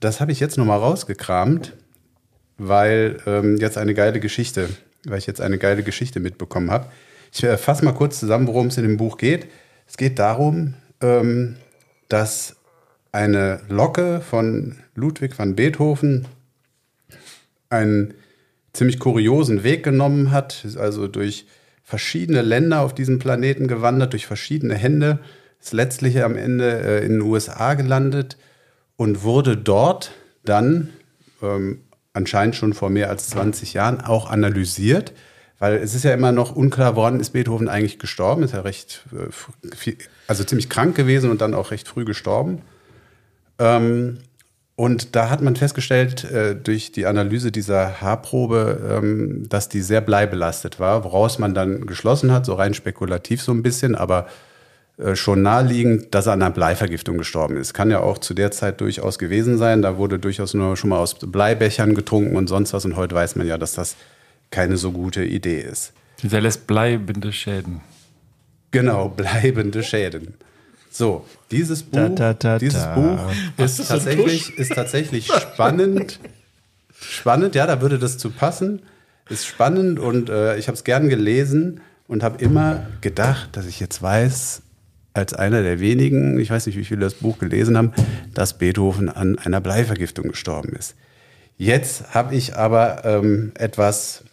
das 0.00 0.20
habe 0.20 0.32
ich 0.32 0.40
jetzt 0.40 0.56
nochmal 0.56 0.78
rausgekramt, 0.78 1.74
weil 2.56 3.18
ähm, 3.26 3.56
jetzt 3.56 3.78
eine 3.78 3.94
geile 3.94 4.20
Geschichte, 4.20 4.68
weil 5.04 5.18
ich 5.18 5.26
jetzt 5.26 5.40
eine 5.40 5.58
geile 5.58 5.82
Geschichte 5.82 6.20
mitbekommen 6.20 6.70
habe. 6.70 6.86
Ich 7.32 7.42
äh, 7.42 7.56
fasse 7.56 7.84
mal 7.84 7.92
kurz 7.92 8.20
zusammen, 8.20 8.46
worum 8.46 8.68
es 8.68 8.76
in 8.76 8.84
dem 8.84 8.96
Buch 8.96 9.18
geht. 9.18 9.46
Es 9.86 9.96
geht 9.96 10.18
darum, 10.18 10.74
ähm, 11.00 11.56
dass 12.08 12.56
eine 13.12 13.60
Locke 13.68 14.20
von 14.20 14.76
Ludwig 14.94 15.38
van 15.38 15.54
Beethoven 15.56 16.26
einen 17.70 18.14
ziemlich 18.72 18.98
kuriosen 18.98 19.64
Weg 19.64 19.82
genommen 19.82 20.30
hat, 20.30 20.64
ist 20.64 20.76
also 20.76 21.08
durch 21.08 21.46
verschiedene 21.82 22.42
Länder 22.42 22.80
auf 22.80 22.94
diesem 22.94 23.18
Planeten 23.18 23.66
gewandert, 23.66 24.12
durch 24.12 24.26
verschiedene 24.26 24.74
Hände, 24.74 25.20
ist 25.60 25.72
letztlich 25.72 26.22
am 26.22 26.36
Ende 26.36 26.80
äh, 26.82 27.04
in 27.04 27.12
den 27.14 27.20
USA 27.22 27.74
gelandet 27.74 28.36
und 28.96 29.22
wurde 29.22 29.56
dort 29.56 30.12
dann 30.44 30.90
ähm, 31.42 31.80
anscheinend 32.12 32.56
schon 32.56 32.74
vor 32.74 32.90
mehr 32.90 33.10
als 33.10 33.28
20 33.30 33.74
Jahren 33.74 34.00
auch 34.00 34.30
analysiert, 34.30 35.12
weil 35.58 35.76
es 35.76 35.94
ist 35.94 36.04
ja 36.04 36.12
immer 36.14 36.30
noch 36.30 36.54
unklar, 36.54 36.94
woran 36.94 37.18
ist 37.20 37.30
Beethoven 37.30 37.68
eigentlich 37.68 37.98
gestorben, 37.98 38.42
ist 38.44 38.52
ja 38.54 38.60
recht, 38.60 39.04
äh, 39.12 39.74
viel- 39.74 39.98
also 40.26 40.44
ziemlich 40.44 40.68
krank 40.68 40.94
gewesen 40.94 41.30
und 41.30 41.40
dann 41.40 41.54
auch 41.54 41.70
recht 41.70 41.88
früh 41.88 42.04
gestorben. 42.04 42.62
Ähm, 43.58 44.18
und 44.76 45.16
da 45.16 45.28
hat 45.28 45.42
man 45.42 45.56
festgestellt, 45.56 46.24
äh, 46.24 46.54
durch 46.54 46.92
die 46.92 47.06
Analyse 47.06 47.50
dieser 47.50 48.00
Haarprobe, 48.00 49.00
ähm, 49.02 49.48
dass 49.48 49.68
die 49.68 49.80
sehr 49.80 50.00
bleibelastet 50.00 50.78
war, 50.78 51.02
woraus 51.02 51.40
man 51.40 51.52
dann 51.52 51.86
geschlossen 51.86 52.30
hat, 52.30 52.46
so 52.46 52.54
rein 52.54 52.74
spekulativ 52.74 53.42
so 53.42 53.50
ein 53.50 53.64
bisschen, 53.64 53.96
aber 53.96 54.28
äh, 54.98 55.16
schon 55.16 55.42
naheliegend, 55.42 56.14
dass 56.14 56.26
er 56.26 56.34
an 56.34 56.42
einer 56.42 56.52
Bleivergiftung 56.52 57.18
gestorben 57.18 57.56
ist. 57.56 57.72
Kann 57.72 57.90
ja 57.90 58.00
auch 58.00 58.18
zu 58.18 58.34
der 58.34 58.50
Zeit 58.50 58.80
durchaus 58.80 59.18
gewesen 59.18 59.58
sein. 59.58 59.82
Da 59.82 59.96
wurde 59.96 60.18
durchaus 60.18 60.54
nur 60.54 60.76
schon 60.76 60.90
mal 60.90 60.98
aus 60.98 61.14
Bleibechern 61.14 61.94
getrunken 61.94 62.36
und 62.36 62.48
sonst 62.48 62.72
was. 62.72 62.84
Und 62.84 62.96
heute 62.96 63.14
weiß 63.14 63.36
man 63.36 63.46
ja, 63.46 63.58
dass 63.58 63.72
das 63.72 63.96
keine 64.50 64.76
so 64.76 64.92
gute 64.92 65.24
Idee 65.24 65.60
ist. 65.60 65.92
Dieser 66.22 66.40
lässt 66.40 66.66
bleibende 66.66 67.32
Schäden. 67.32 67.80
Genau, 68.70 69.08
bleibende 69.08 69.82
Schäden. 69.82 70.34
So, 70.98 71.24
dieses 71.52 71.84
Buch, 71.84 71.92
Da, 71.92 72.08
da, 72.08 72.34
da, 72.34 72.58
dieses. 72.58 72.84
Buch 72.92 73.20
ist 73.56 73.86
tatsächlich, 73.86 74.58
ist 74.58 74.72
tatsächlich 74.74 75.28
spannend. 75.28 76.18
Spannend, 77.00 77.54
ja, 77.54 77.68
da 77.68 77.80
würde 77.80 78.00
das 78.00 78.18
zu 78.18 78.30
passen. 78.30 78.82
Ist 79.28 79.46
spannend 79.46 80.00
und 80.00 80.28
äh, 80.28 80.56
ich 80.56 80.66
habe 80.66 80.74
es 80.74 80.82
gern 80.82 81.08
gelesen 81.08 81.82
und 82.08 82.24
habe 82.24 82.42
immer 82.42 82.84
gedacht, 83.00 83.50
dass 83.52 83.66
ich 83.66 83.78
jetzt 83.78 84.02
weiß, 84.02 84.62
als 85.14 85.34
einer 85.34 85.62
der 85.62 85.78
wenigen, 85.78 86.40
ich 86.40 86.50
weiß 86.50 86.66
nicht, 86.66 86.76
wie 86.76 86.84
viele 86.84 87.02
das 87.02 87.14
Buch 87.14 87.38
gelesen 87.38 87.78
haben, 87.78 87.92
dass 88.34 88.58
Beethoven 88.58 89.08
an 89.08 89.38
einer 89.38 89.60
Bleivergiftung 89.60 90.26
gestorben 90.26 90.72
ist. 90.72 90.96
Jetzt 91.56 92.12
habe 92.12 92.34
ich 92.34 92.56
aber 92.56 93.04
ähm, 93.04 93.52
etwas 93.54 94.24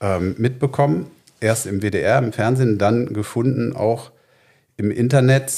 ähm, 0.00 0.34
mitbekommen, 0.38 1.08
erst 1.40 1.66
im 1.66 1.82
WDR, 1.82 2.20
im 2.20 2.32
Fernsehen, 2.32 2.78
dann 2.78 3.12
gefunden, 3.12 3.76
auch 3.76 4.12
im 4.78 4.90
Internet. 4.90 5.52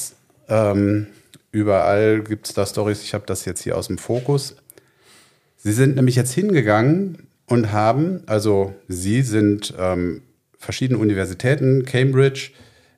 Ähm, 0.48 1.06
überall 1.52 2.22
gibt 2.22 2.48
es 2.48 2.54
da 2.54 2.66
Stories. 2.66 3.02
Ich 3.02 3.14
habe 3.14 3.24
das 3.26 3.44
jetzt 3.44 3.62
hier 3.62 3.76
aus 3.76 3.88
dem 3.88 3.98
Fokus. 3.98 4.56
Sie 5.56 5.72
sind 5.72 5.96
nämlich 5.96 6.16
jetzt 6.16 6.32
hingegangen 6.32 7.28
und 7.46 7.72
haben, 7.72 8.22
also 8.26 8.74
Sie 8.88 9.22
sind 9.22 9.74
ähm, 9.78 10.22
verschiedene 10.58 10.98
Universitäten, 10.98 11.84
Cambridge, 11.84 12.50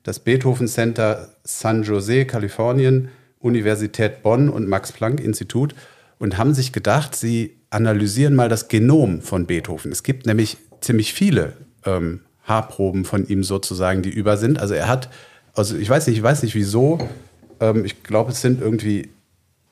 das 0.03 0.19
Beethoven 0.19 0.67
Center 0.67 1.29
San 1.43 1.83
Jose, 1.83 2.25
Kalifornien, 2.25 3.09
Universität 3.39 4.21
Bonn 4.23 4.49
und 4.49 4.67
Max 4.67 4.91
Planck 4.91 5.19
Institut 5.19 5.73
und 6.17 6.37
haben 6.37 6.53
sich 6.53 6.73
gedacht, 6.73 7.15
sie 7.15 7.57
analysieren 7.69 8.35
mal 8.35 8.49
das 8.49 8.67
Genom 8.67 9.21
von 9.21 9.45
Beethoven. 9.45 9.91
Es 9.91 10.03
gibt 10.03 10.25
nämlich 10.25 10.57
ziemlich 10.81 11.13
viele 11.13 11.53
ähm, 11.85 12.21
Haarproben 12.43 13.05
von 13.05 13.27
ihm 13.27 13.43
sozusagen, 13.43 14.01
die 14.01 14.09
über 14.09 14.37
sind. 14.37 14.59
Also 14.59 14.73
er 14.73 14.87
hat, 14.87 15.09
also 15.53 15.77
ich 15.77 15.89
weiß 15.89 16.07
nicht, 16.07 16.17
ich 16.17 16.23
weiß 16.23 16.43
nicht 16.43 16.55
wieso. 16.55 16.99
Ähm, 17.59 17.85
ich 17.85 18.03
glaube, 18.03 18.31
es 18.31 18.41
sind 18.41 18.61
irgendwie 18.61 19.09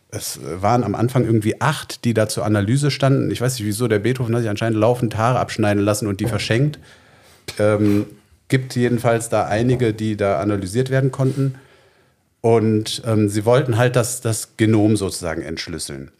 es 0.09 0.39
waren 0.43 0.83
am 0.83 0.95
Anfang 0.95 1.25
irgendwie 1.25 1.59
acht, 1.59 2.05
die 2.05 2.13
da 2.13 2.27
zur 2.27 2.45
Analyse 2.45 2.91
standen. 2.91 3.29
Ich 3.29 3.41
weiß 3.41 3.57
nicht, 3.57 3.67
wieso 3.67 3.87
der 3.87 3.99
Beethoven 3.99 4.33
hat 4.35 4.41
sich 4.41 4.49
anscheinend 4.49 4.79
laufend 4.79 5.17
Haare 5.17 5.39
abschneiden 5.39 5.83
lassen 5.83 6.07
und 6.07 6.19
die 6.19 6.27
verschenkt. 6.27 6.79
Ähm, 7.59 8.05
gibt 8.47 8.75
jedenfalls 8.75 9.29
da 9.29 9.45
einige, 9.45 9.93
die 9.93 10.15
da 10.15 10.39
analysiert 10.39 10.89
werden 10.89 11.11
konnten. 11.11 11.55
Und 12.39 13.01
ähm, 13.05 13.27
sie 13.27 13.43
wollten 13.43 13.77
halt 13.77 13.95
das, 13.95 14.21
das 14.21 14.55
Genom 14.55 14.95
sozusagen 14.95 15.41
entschlüsseln. 15.41 16.11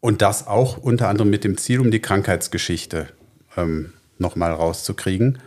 Und 0.00 0.22
das 0.22 0.46
auch 0.46 0.78
unter 0.78 1.08
anderem 1.08 1.30
mit 1.30 1.42
dem 1.42 1.56
Ziel, 1.56 1.80
um 1.80 1.90
die 1.90 2.00
Krankheitsgeschichte 2.00 3.08
ähm, 3.56 3.92
nochmal 4.18 4.52
rauszukriegen. 4.52 5.38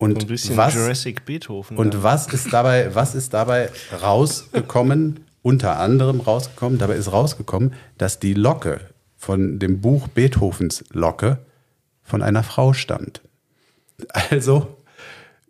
Und 0.00 0.26
bisschen 0.28 0.56
was, 0.56 0.74
Jurassic 0.74 1.26
Beethoven. 1.26 1.76
und 1.76 1.92
da. 1.92 2.02
was 2.02 2.26
ist 2.32 2.50
dabei, 2.54 2.94
was 2.94 3.14
ist 3.14 3.34
dabei 3.34 3.68
rausgekommen? 4.00 5.20
Unter 5.42 5.78
anderem 5.78 6.20
rausgekommen, 6.20 6.78
dabei 6.78 6.96
ist 6.96 7.12
rausgekommen, 7.12 7.74
dass 7.98 8.18
die 8.18 8.34
Locke 8.34 8.80
von 9.16 9.58
dem 9.58 9.82
Buch 9.82 10.08
Beethovens 10.08 10.84
Locke 10.90 11.44
von 12.02 12.22
einer 12.22 12.42
Frau 12.42 12.72
stammt. 12.72 13.20
Also 14.30 14.78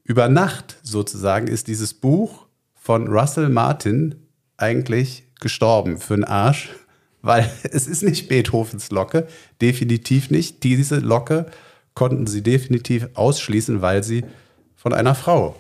über 0.03 0.29
Nacht 0.29 0.79
sozusagen 0.83 1.47
ist 1.47 1.69
dieses 1.69 1.95
Buch 1.95 2.47
von 2.75 3.07
Russell 3.07 3.49
Martin 3.49 4.17
eigentlich 4.57 5.23
gestorben 5.41 5.99
für 5.99 6.15
einen 6.15 6.25
Arsch, 6.25 6.71
weil 7.23 7.49
es 7.63 7.87
ist 7.87 8.03
nicht 8.03 8.29
Beethovens 8.29 8.91
Locke, 8.91 9.29
definitiv 9.61 10.31
nicht. 10.31 10.65
Diese 10.65 10.99
Locke 10.99 11.47
konnten 11.95 12.27
sie 12.27 12.43
definitiv 12.43 13.09
ausschließen, 13.15 13.83
weil 13.83 14.03
sie 14.03 14.25
von 14.77 14.93
einer 14.93 15.15
Frau 15.15 15.57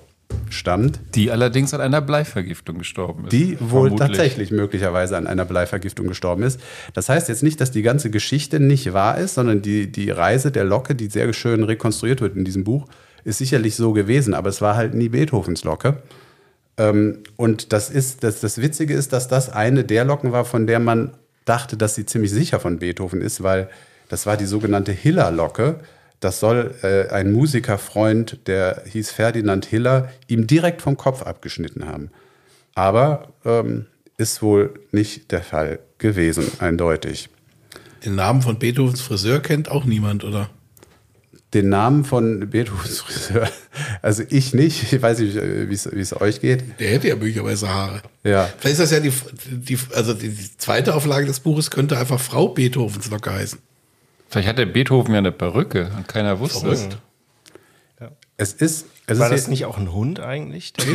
stammt, 0.49 1.01
Die 1.15 1.31
allerdings 1.31 1.75
an 1.75 1.81
einer 1.81 2.01
Bleivergiftung 2.01 2.79
gestorben 2.79 3.25
ist. 3.25 3.33
die 3.33 3.59
wohl 3.61 3.89
Vermutlich. 3.89 3.99
tatsächlich 3.99 4.51
möglicherweise 4.53 5.17
an 5.17 5.27
einer 5.27 5.45
Bleivergiftung 5.45 6.07
gestorben 6.07 6.45
ist. 6.45 6.61
Das 6.95 7.09
heißt 7.09 7.29
jetzt 7.29 7.43
nicht, 7.43 7.61
dass 7.61 7.73
die 7.73 7.83
ganze 7.83 8.11
Geschichte 8.11 8.61
nicht 8.61 8.93
wahr 8.93 9.19
ist, 9.19 9.35
sondern 9.35 9.61
die, 9.61 9.91
die 9.91 10.11
Reise 10.11 10.53
der 10.53 10.65
Locke, 10.65 10.95
die 10.95 11.09
sehr 11.09 11.33
schön 11.33 11.65
rekonstruiert 11.65 12.21
wird 12.21 12.37
in 12.37 12.45
diesem 12.45 12.63
Buch, 12.65 12.87
ist 13.25 13.39
sicherlich 13.39 13.75
so 13.75 13.93
gewesen, 13.93 14.33
aber 14.35 14.49
es 14.49 14.63
war 14.63 14.77
halt 14.77 14.95
nie 14.95 15.09
Beethovens 15.09 15.65
Locke. 15.65 16.03
Ähm, 16.79 17.19
und 17.37 17.73
das 17.73 17.91
ist, 17.91 18.23
das, 18.25 18.41
das 18.41 18.59
Witzige 18.63 18.95
ist, 18.95 19.13
dass 19.13 19.29
das 19.29 19.51
eine 19.51 19.85
der 19.85 20.05
Locken 20.05 20.33
war, 20.33 20.45
von 20.45 20.67
der 20.67 20.79
man 20.79 21.11
dachte, 21.45 21.77
dass 21.77 21.97
sie 21.97 22.07
ziemlich 22.07 22.31
sicher 22.31 22.61
von 22.61 22.79
Beethoven 22.79 23.21
ist, 23.21 23.43
weil 23.43 23.69
das 24.09 24.27
war 24.27 24.37
die 24.37 24.47
sogenannte 24.47 24.93
Hiller-Locke. 24.93 25.81
Das 26.21 26.39
soll 26.39 26.75
äh, 26.83 27.09
ein 27.09 27.33
Musikerfreund, 27.33 28.47
der 28.47 28.83
hieß 28.87 29.11
Ferdinand 29.11 29.65
Hiller, 29.65 30.11
ihm 30.29 30.47
direkt 30.47 30.83
vom 30.83 30.97
Kopf 30.97 31.23
abgeschnitten 31.23 31.87
haben. 31.87 32.11
Aber 32.75 33.33
ähm, 33.45 33.87
ist 34.19 34.43
wohl 34.43 34.79
nicht 34.93 35.33
der 35.33 35.43
Fall 35.43 35.81
gewesen, 35.99 36.45
eindeutig. 36.59 37.31
Den 38.05 38.15
Namen 38.15 38.43
von 38.43 38.59
Beethovens 38.59 39.01
Friseur 39.01 39.41
kennt 39.41 39.71
auch 39.71 39.85
niemand, 39.85 40.25
oder? 40.25 40.51
Den 41.55 41.71
Namen 41.71 42.05
von 42.05 42.51
Beethovens 42.51 43.01
Friseur, 43.01 43.49
also 44.03 44.23
ich 44.29 44.55
nicht, 44.55 44.93
ich 44.93 45.03
weiß 45.03 45.19
nicht, 45.21 45.35
wie 45.35 45.75
es 45.75 45.91
wie 45.91 46.01
es 46.01 46.19
euch 46.21 46.41
geht. 46.41 46.79
Der 46.79 46.91
hätte 46.91 47.09
ja 47.09 47.17
möglicherweise 47.17 47.69
Haare. 47.69 48.03
Ja. 48.23 48.49
Vielleicht 48.59 48.79
ist 48.79 48.81
das 48.81 48.91
ja 48.93 49.01
die, 49.01 49.13
die 49.51 49.79
also 49.95 50.15
die, 50.15 50.29
die 50.29 50.59
zweite 50.59 50.95
Auflage 50.95 51.27
des 51.27 51.41
Buches 51.41 51.71
könnte 51.71 51.99
einfach 51.99 52.21
Frau 52.21 52.49
Beethovens 52.49 53.11
Locke 53.11 53.33
heißen. 53.33 53.59
Vielleicht 54.31 54.49
hat 54.49 54.59
der 54.59 54.67
Beethoven 54.67 55.13
ja 55.13 55.19
eine 55.19 55.33
Perücke 55.33 55.91
und 55.97 56.07
keiner 56.07 56.39
wusste 56.39 56.69
es. 56.69 56.83
Verrückt. 56.83 56.99
Es 58.37 58.53
ist, 58.55 58.87
es 59.07 59.19
War 59.19 59.31
ist 59.31 59.43
das 59.43 59.49
nicht 59.49 59.67
auch 59.67 59.77
ein 59.77 59.93
Hund 59.93 60.21
eigentlich? 60.21 60.73
Der 60.73 60.85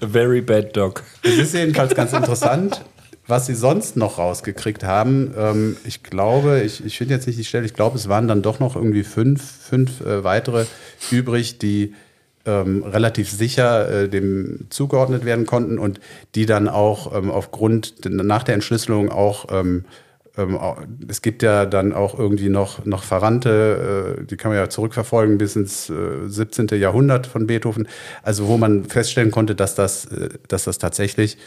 A 0.00 0.06
very 0.06 0.40
bad 0.40 0.76
dog. 0.76 1.02
Es 1.22 1.38
ist 1.38 1.54
jedenfalls 1.54 1.94
ganz 1.94 2.12
interessant, 2.12 2.84
was 3.26 3.46
sie 3.46 3.54
sonst 3.54 3.96
noch 3.96 4.18
rausgekriegt 4.18 4.84
haben. 4.84 5.34
Ähm, 5.36 5.76
ich 5.84 6.02
glaube, 6.02 6.60
ich, 6.62 6.84
ich 6.84 6.98
finde 6.98 7.14
jetzt 7.14 7.26
nicht 7.26 7.38
die 7.38 7.44
Stelle, 7.44 7.64
ich 7.66 7.74
glaube, 7.74 7.96
es 7.96 8.08
waren 8.08 8.28
dann 8.28 8.42
doch 8.42 8.60
noch 8.60 8.76
irgendwie 8.76 9.04
fünf, 9.04 9.42
fünf 9.42 10.00
äh, 10.02 10.22
weitere 10.22 10.66
übrig, 11.10 11.58
die 11.58 11.94
ähm, 12.46 12.82
relativ 12.84 13.30
sicher 13.30 14.04
äh, 14.04 14.08
dem 14.08 14.66
zugeordnet 14.70 15.24
werden 15.24 15.46
konnten 15.46 15.78
und 15.78 16.00
die 16.34 16.46
dann 16.46 16.68
auch 16.68 17.14
ähm, 17.16 17.30
aufgrund 17.30 18.04
nach 18.08 18.42
der 18.42 18.54
Entschlüsselung 18.54 19.10
auch 19.10 19.46
ähm, 19.50 19.84
ähm, 20.36 20.58
es 21.08 21.22
gibt 21.22 21.42
ja 21.42 21.66
dann 21.66 21.92
auch 21.92 22.18
irgendwie 22.18 22.48
noch, 22.48 22.84
noch 22.84 23.02
Verwandte, 23.02 24.18
äh, 24.20 24.24
die 24.24 24.36
kann 24.36 24.50
man 24.50 24.58
ja 24.58 24.68
zurückverfolgen 24.68 25.38
bis 25.38 25.56
ins 25.56 25.90
äh, 25.90 26.26
17. 26.26 26.68
Jahrhundert 26.78 27.26
von 27.26 27.46
Beethoven, 27.46 27.88
also 28.22 28.46
wo 28.46 28.58
man 28.58 28.84
feststellen 28.84 29.30
konnte, 29.30 29.54
dass 29.54 29.74
das, 29.74 30.06
äh, 30.06 30.28
dass 30.48 30.64
das 30.64 30.78
tatsächlich 30.78 31.38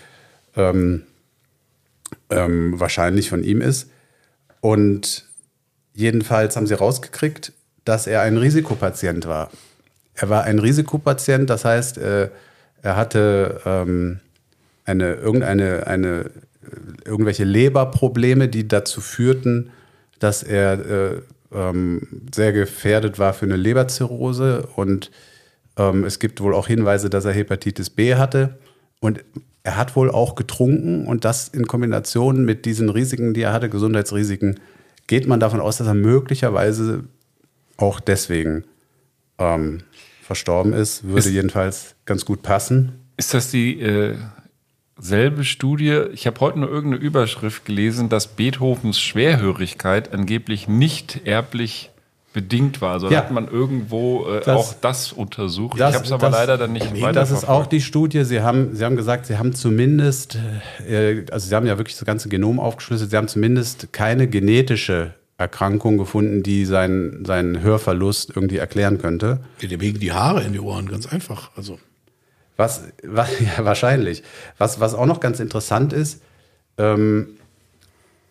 ähm, 0.55 1.03
ähm, 2.29 2.79
wahrscheinlich 2.79 3.29
von 3.29 3.43
ihm 3.43 3.61
ist. 3.61 3.91
Und 4.61 5.25
jedenfalls 5.93 6.55
haben 6.55 6.67
sie 6.67 6.73
rausgekriegt, 6.73 7.53
dass 7.85 8.07
er 8.07 8.21
ein 8.21 8.37
Risikopatient 8.37 9.27
war. 9.27 9.51
Er 10.19 10.29
war 10.29 10.43
ein 10.43 10.59
Risikopatient, 10.59 11.49
das 11.49 11.63
heißt, 11.63 11.97
äh, 11.97 12.29
er 12.81 12.95
hatte 12.97 13.61
ähm, 13.65 14.19
eine, 14.83 15.13
irgendeine, 15.13 15.87
eine, 15.87 16.07
äh, 16.19 16.29
irgendwelche 17.05 17.45
Leberprobleme, 17.45 18.49
die 18.49 18.67
dazu 18.67 18.99
führten, 18.99 19.71
dass 20.19 20.43
er 20.43 20.73
äh, 20.73 21.21
ähm, 21.53 22.01
sehr 22.35 22.51
gefährdet 22.51 23.17
war 23.17 23.33
für 23.33 23.45
eine 23.45 23.55
Leberzirrhose. 23.55 24.67
Und 24.75 25.09
ähm, 25.77 26.03
es 26.03 26.19
gibt 26.19 26.41
wohl 26.41 26.53
auch 26.53 26.67
Hinweise, 26.67 27.09
dass 27.09 27.23
er 27.23 27.31
Hepatitis 27.31 27.89
B 27.89 28.15
hatte. 28.15 28.59
Und 28.99 29.23
er 29.63 29.77
hat 29.77 29.95
wohl 29.95 30.11
auch 30.11 30.35
getrunken 30.35 31.07
und 31.07 31.23
das 31.23 31.47
in 31.47 31.65
Kombination 31.65 32.43
mit 32.43 32.65
diesen 32.65 32.89
Risiken, 32.89 33.33
die 33.33 33.43
er 33.43 33.53
hatte, 33.53 33.69
Gesundheitsrisiken, 33.69 34.59
geht 35.07 35.27
man 35.27 35.39
davon 35.39 35.61
aus, 35.61 35.77
dass 35.77 35.87
er 35.87 35.93
möglicherweise 35.93 37.05
auch 37.77 38.01
deswegen 38.01 38.65
ähm, 39.37 39.79
verstorben 40.29 40.73
ist. 40.73 41.03
Würde 41.05 41.17
Ist- 41.17 41.31
jedenfalls 41.31 41.95
ganz 42.05 42.23
gut 42.23 42.43
passen. 42.43 42.91
Ist 43.17 43.33
das 43.33 43.49
die 43.49 43.81
äh, 43.81 44.15
selbe 44.99 45.43
Studie? 45.43 46.03
Ich 46.13 46.27
habe 46.27 46.39
heute 46.39 46.59
nur 46.59 46.69
irgendeine 46.69 47.03
Überschrift 47.03 47.65
gelesen, 47.65 48.09
dass 48.09 48.27
Beethovens 48.27 48.99
Schwerhörigkeit 48.99 50.13
angeblich 50.13 50.67
nicht 50.67 51.21
erblich 51.25 51.89
bedingt 52.31 52.79
war. 52.79 52.91
Also 52.93 53.09
Ja. 53.09 53.17
hat 53.17 53.31
man 53.31 53.47
irgendwo 53.47 54.27
äh, 54.27 54.41
Das- 54.41 54.47
auch 54.55 54.73
das 54.79 55.11
untersucht. 55.11 55.79
Das- 55.79 55.89
ich 55.89 55.95
habe 55.95 56.05
es 56.05 56.11
aber 56.11 56.27
das- 56.29 56.35
leider 56.39 56.57
dann 56.59 56.73
nicht 56.73 56.93
weiter 57.01 57.13
Das 57.13 57.31
ist 57.31 57.45
auch 57.49 57.65
die 57.65 57.81
Studie. 57.81 58.23
Sie 58.23 58.41
haben, 58.41 58.75
Sie 58.75 58.85
haben 58.85 58.95
gesagt, 58.95 59.25
Sie 59.25 59.39
haben 59.39 59.53
zumindest, 59.55 60.37
äh, 60.87 61.25
also 61.31 61.47
Sie 61.49 61.55
haben 61.55 61.65
ja 61.65 61.79
wirklich 61.79 61.97
das 61.97 62.05
ganze 62.05 62.29
Genom 62.29 62.59
aufgeschlüsselt, 62.59 63.09
Sie 63.09 63.17
haben 63.17 63.27
zumindest 63.27 63.91
keine 63.93 64.27
genetische 64.27 65.15
Erkrankung 65.39 65.97
gefunden, 65.97 66.43
die 66.43 66.65
seinen, 66.65 67.23
seinen 67.23 67.61
Hörverlust 67.61 68.33
irgendwie 68.35 68.57
erklären 68.57 68.97
könnte. 68.97 69.39
Ja, 69.61 69.69
dem 69.69 69.79
hegen 69.79 69.99
die 69.99 70.11
Haare 70.11 70.43
in 70.43 70.51
die 70.51 70.59
Ohren, 70.59 70.89
ganz 70.89 71.07
einfach. 71.07 71.51
Also 71.55 71.79
Was, 72.57 72.83
was 73.03 73.29
ja, 73.39 73.63
wahrscheinlich. 73.63 74.21
Was, 74.57 74.81
was 74.81 74.93
auch 74.93 75.05
noch 75.05 75.21
ganz 75.21 75.39
interessant 75.39 75.93
ist, 75.93 76.21
ähm, 76.77 77.37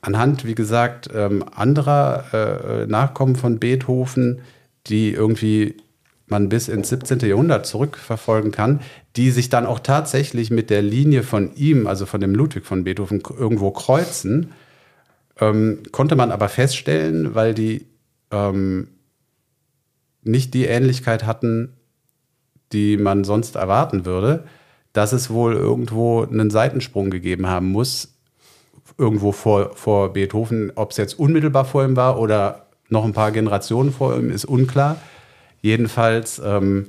anhand, 0.03 0.45
wie 0.45 0.55
gesagt, 0.55 1.09
ähm, 1.15 1.45
anderer 1.55 2.83
äh, 2.83 2.87
Nachkommen 2.87 3.37
von 3.37 3.59
Beethoven, 3.59 4.43
die 4.87 5.13
irgendwie 5.13 5.77
man 6.27 6.51
bis 6.51 6.69
ins 6.69 6.91
17. 6.91 7.21
Jahrhundert 7.21 7.65
zurückverfolgen 7.65 8.53
kann, 8.53 8.81
die 9.17 9.31
sich 9.31 9.49
dann 9.49 9.65
auch 9.65 9.79
tatsächlich 9.79 10.51
mit 10.51 10.69
der 10.69 10.83
Linie 10.83 11.23
von 11.23 11.55
ihm, 11.55 11.87
also 11.87 12.05
von 12.05 12.21
dem 12.21 12.35
Ludwig 12.35 12.67
von 12.67 12.85
Beethoven, 12.85 13.23
irgendwo 13.39 13.71
kreuzen, 13.71 14.53
ähm, 15.41 15.83
konnte 15.93 16.17
man 16.17 16.31
aber 16.31 16.49
feststellen, 16.49 17.35
weil 17.35 17.55
die 17.55 17.87
ähm, 18.31 18.89
nicht 20.23 20.55
die 20.55 20.67
Ähnlichkeit 20.67 21.25
hatten, 21.25 21.75
die 22.73 22.97
man 22.97 23.25
sonst 23.25 23.57
erwarten 23.57 24.05
würde, 24.05 24.45
dass 24.93 25.13
es 25.13 25.31
wohl 25.31 25.55
irgendwo 25.55 26.23
einen 26.23 26.51
Seitensprung 26.51 27.11
gegeben 27.11 27.47
haben 27.47 27.71
muss, 27.71 28.19
irgendwo 28.99 29.33
vor, 29.33 29.75
vor 29.75 30.13
Beethoven. 30.13 30.73
Ob 30.75 30.91
es 30.91 30.97
jetzt 30.97 31.19
unmittelbar 31.19 31.65
vor 31.65 31.85
ihm 31.85 31.97
war 31.97 32.19
oder 32.19 32.67
noch 32.89 33.05
ein 33.05 33.13
paar 33.13 33.33
Generationen 33.33 33.93
vor 33.93 34.17
ihm, 34.17 34.31
ist 34.31 34.45
unklar. 34.45 34.97
Jedenfalls 35.61 36.41
ähm, 36.45 36.89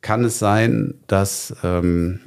kann 0.00 0.24
es 0.24 0.38
sein, 0.38 0.94
dass 1.06 1.54
ähm, 1.62 2.20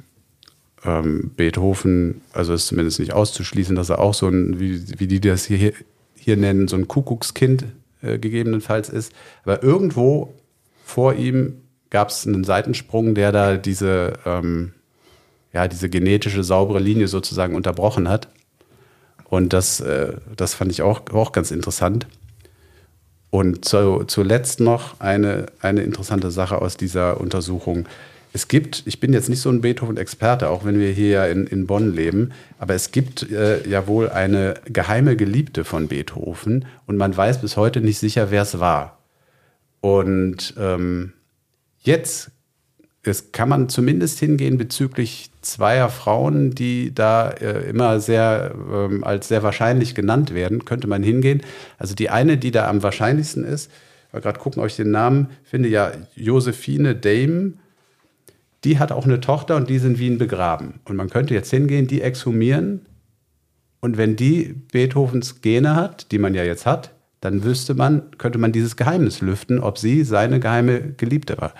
ähm, 0.84 1.30
Beethoven, 1.36 2.22
also 2.32 2.54
ist 2.54 2.68
zumindest 2.68 3.00
nicht 3.00 3.12
auszuschließen, 3.12 3.76
dass 3.76 3.90
er 3.90 3.98
auch 3.98 4.14
so 4.14 4.28
ein, 4.28 4.60
wie, 4.60 4.98
wie 4.98 5.06
die 5.06 5.20
das 5.20 5.44
hier, 5.44 5.72
hier 6.14 6.36
nennen, 6.36 6.68
so 6.68 6.76
ein 6.76 6.88
Kuckuckskind 6.88 7.64
äh, 8.02 8.18
gegebenenfalls 8.18 8.88
ist. 8.88 9.12
Aber 9.44 9.62
irgendwo 9.62 10.34
vor 10.84 11.14
ihm 11.14 11.62
gab 11.90 12.08
es 12.08 12.26
einen 12.26 12.44
Seitensprung, 12.44 13.14
der 13.14 13.32
da 13.32 13.56
diese, 13.56 14.14
ähm, 14.24 14.72
ja, 15.52 15.68
diese 15.68 15.88
genetische 15.88 16.44
saubere 16.44 16.78
Linie 16.78 17.08
sozusagen 17.08 17.54
unterbrochen 17.54 18.08
hat. 18.08 18.28
Und 19.24 19.52
das, 19.52 19.80
äh, 19.80 20.14
das 20.36 20.54
fand 20.54 20.72
ich 20.72 20.82
auch, 20.82 21.02
auch 21.12 21.32
ganz 21.32 21.50
interessant. 21.50 22.06
Und 23.30 23.64
zu, 23.64 24.04
zuletzt 24.06 24.60
noch 24.60 24.98
eine, 24.98 25.46
eine 25.60 25.82
interessante 25.82 26.30
Sache 26.30 26.60
aus 26.60 26.76
dieser 26.76 27.20
Untersuchung. 27.20 27.86
Es 28.32 28.48
gibt, 28.48 28.84
ich 28.86 29.00
bin 29.00 29.12
jetzt 29.12 29.28
nicht 29.28 29.40
so 29.40 29.50
ein 29.50 29.60
Beethoven-Experte, 29.60 30.48
auch 30.48 30.64
wenn 30.64 30.78
wir 30.78 30.92
hier 30.92 31.08
ja 31.08 31.26
in, 31.26 31.46
in 31.46 31.66
Bonn 31.66 31.94
leben, 31.94 32.30
aber 32.58 32.74
es 32.74 32.92
gibt 32.92 33.30
äh, 33.30 33.68
ja 33.68 33.86
wohl 33.86 34.08
eine 34.08 34.54
geheime 34.66 35.16
Geliebte 35.16 35.64
von 35.64 35.88
Beethoven 35.88 36.64
und 36.86 36.96
man 36.96 37.16
weiß 37.16 37.40
bis 37.40 37.56
heute 37.56 37.80
nicht 37.80 37.98
sicher, 37.98 38.30
wer 38.30 38.42
es 38.42 38.60
war. 38.60 38.98
Und 39.80 40.54
ähm, 40.58 41.12
jetzt 41.80 42.30
es 43.02 43.32
kann 43.32 43.48
man 43.48 43.68
zumindest 43.68 44.18
hingehen 44.18 44.58
bezüglich 44.58 45.30
zweier 45.40 45.88
Frauen, 45.88 46.54
die 46.54 46.94
da 46.94 47.30
äh, 47.30 47.68
immer 47.70 47.98
sehr 48.00 48.54
ähm, 48.70 49.04
als 49.04 49.28
sehr 49.28 49.42
wahrscheinlich 49.42 49.94
genannt 49.94 50.34
werden, 50.34 50.66
könnte 50.66 50.86
man 50.86 51.02
hingehen. 51.02 51.42
Also 51.78 51.94
die 51.94 52.10
eine, 52.10 52.36
die 52.36 52.50
da 52.50 52.68
am 52.68 52.82
wahrscheinlichsten 52.82 53.44
ist, 53.44 53.70
mal 54.12 54.20
gerade 54.20 54.38
gucken, 54.38 54.60
ob 54.60 54.68
ich 54.68 54.76
den 54.76 54.90
Namen 54.90 55.30
finde, 55.44 55.70
ja, 55.70 55.92
Josephine 56.14 56.94
Dame, 56.94 57.54
die 58.64 58.78
hat 58.78 58.92
auch 58.92 59.04
eine 59.04 59.20
Tochter 59.20 59.56
und 59.56 59.70
die 59.70 59.76
ist 59.76 59.84
in 59.84 59.98
Wien 59.98 60.18
begraben. 60.18 60.80
Und 60.84 60.96
man 60.96 61.08
könnte 61.08 61.34
jetzt 61.34 61.50
hingehen, 61.50 61.86
die 61.86 62.02
exhumieren 62.02 62.86
und 63.80 63.96
wenn 63.96 64.16
die 64.16 64.54
Beethovens 64.72 65.40
Gene 65.40 65.74
hat, 65.74 66.12
die 66.12 66.18
man 66.18 66.34
ja 66.34 66.44
jetzt 66.44 66.66
hat, 66.66 66.92
dann 67.20 67.44
wüsste 67.44 67.74
man, 67.74 68.02
könnte 68.18 68.38
man 68.38 68.52
dieses 68.52 68.76
Geheimnis 68.76 69.20
lüften, 69.20 69.58
ob 69.60 69.78
sie 69.78 70.04
seine 70.04 70.40
geheime 70.40 70.92
Geliebte 70.92 71.38
war. 71.38 71.52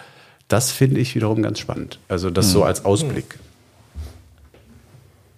Das 0.49 0.71
finde 0.71 1.01
ich 1.01 1.15
wiederum 1.15 1.43
ganz 1.43 1.59
spannend. 1.59 1.99
Also 2.09 2.31
das 2.31 2.51
so 2.51 2.65
als 2.65 2.85
Ausblick. 2.85 3.39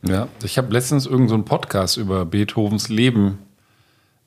Ja, 0.05 0.29
ich 0.43 0.59
habe 0.59 0.73
letztens 0.73 1.07
irgendeinen 1.07 1.29
so 1.29 1.35
einen 1.35 1.45
Podcast 1.45 1.97
über 1.97 2.25
Beethovens 2.25 2.89
Leben 2.89 3.39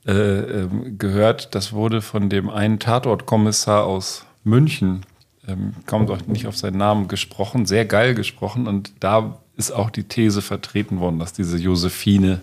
äh, 0.06 0.12
ähm, 0.12 0.98
gehört. 0.98 1.56
Das 1.56 1.74
wurde 1.74 2.02
von 2.02 2.30
dem 2.30 2.50
einen 2.50 2.80
Tatortkommissar 2.80 3.84
aus 3.84 4.26
München, 4.44 5.02
ähm, 5.48 5.74
kaum 5.86 6.08
doch 6.08 6.26
nicht 6.28 6.48
auf 6.48 6.58
seinen 6.58 6.78
Namen 6.78 7.08
gesprochen, 7.08 7.66
sehr 7.66 7.86
geil 7.86 8.16
gesprochen. 8.16 8.68
Und 8.68 8.92
da 9.00 9.38
ist 9.58 9.72
auch 9.72 9.90
die 9.90 10.04
These 10.04 10.42
vertreten 10.42 11.00
worden, 11.00 11.20
dass 11.20 11.34
diese 11.34 11.58
Josephine 11.58 12.42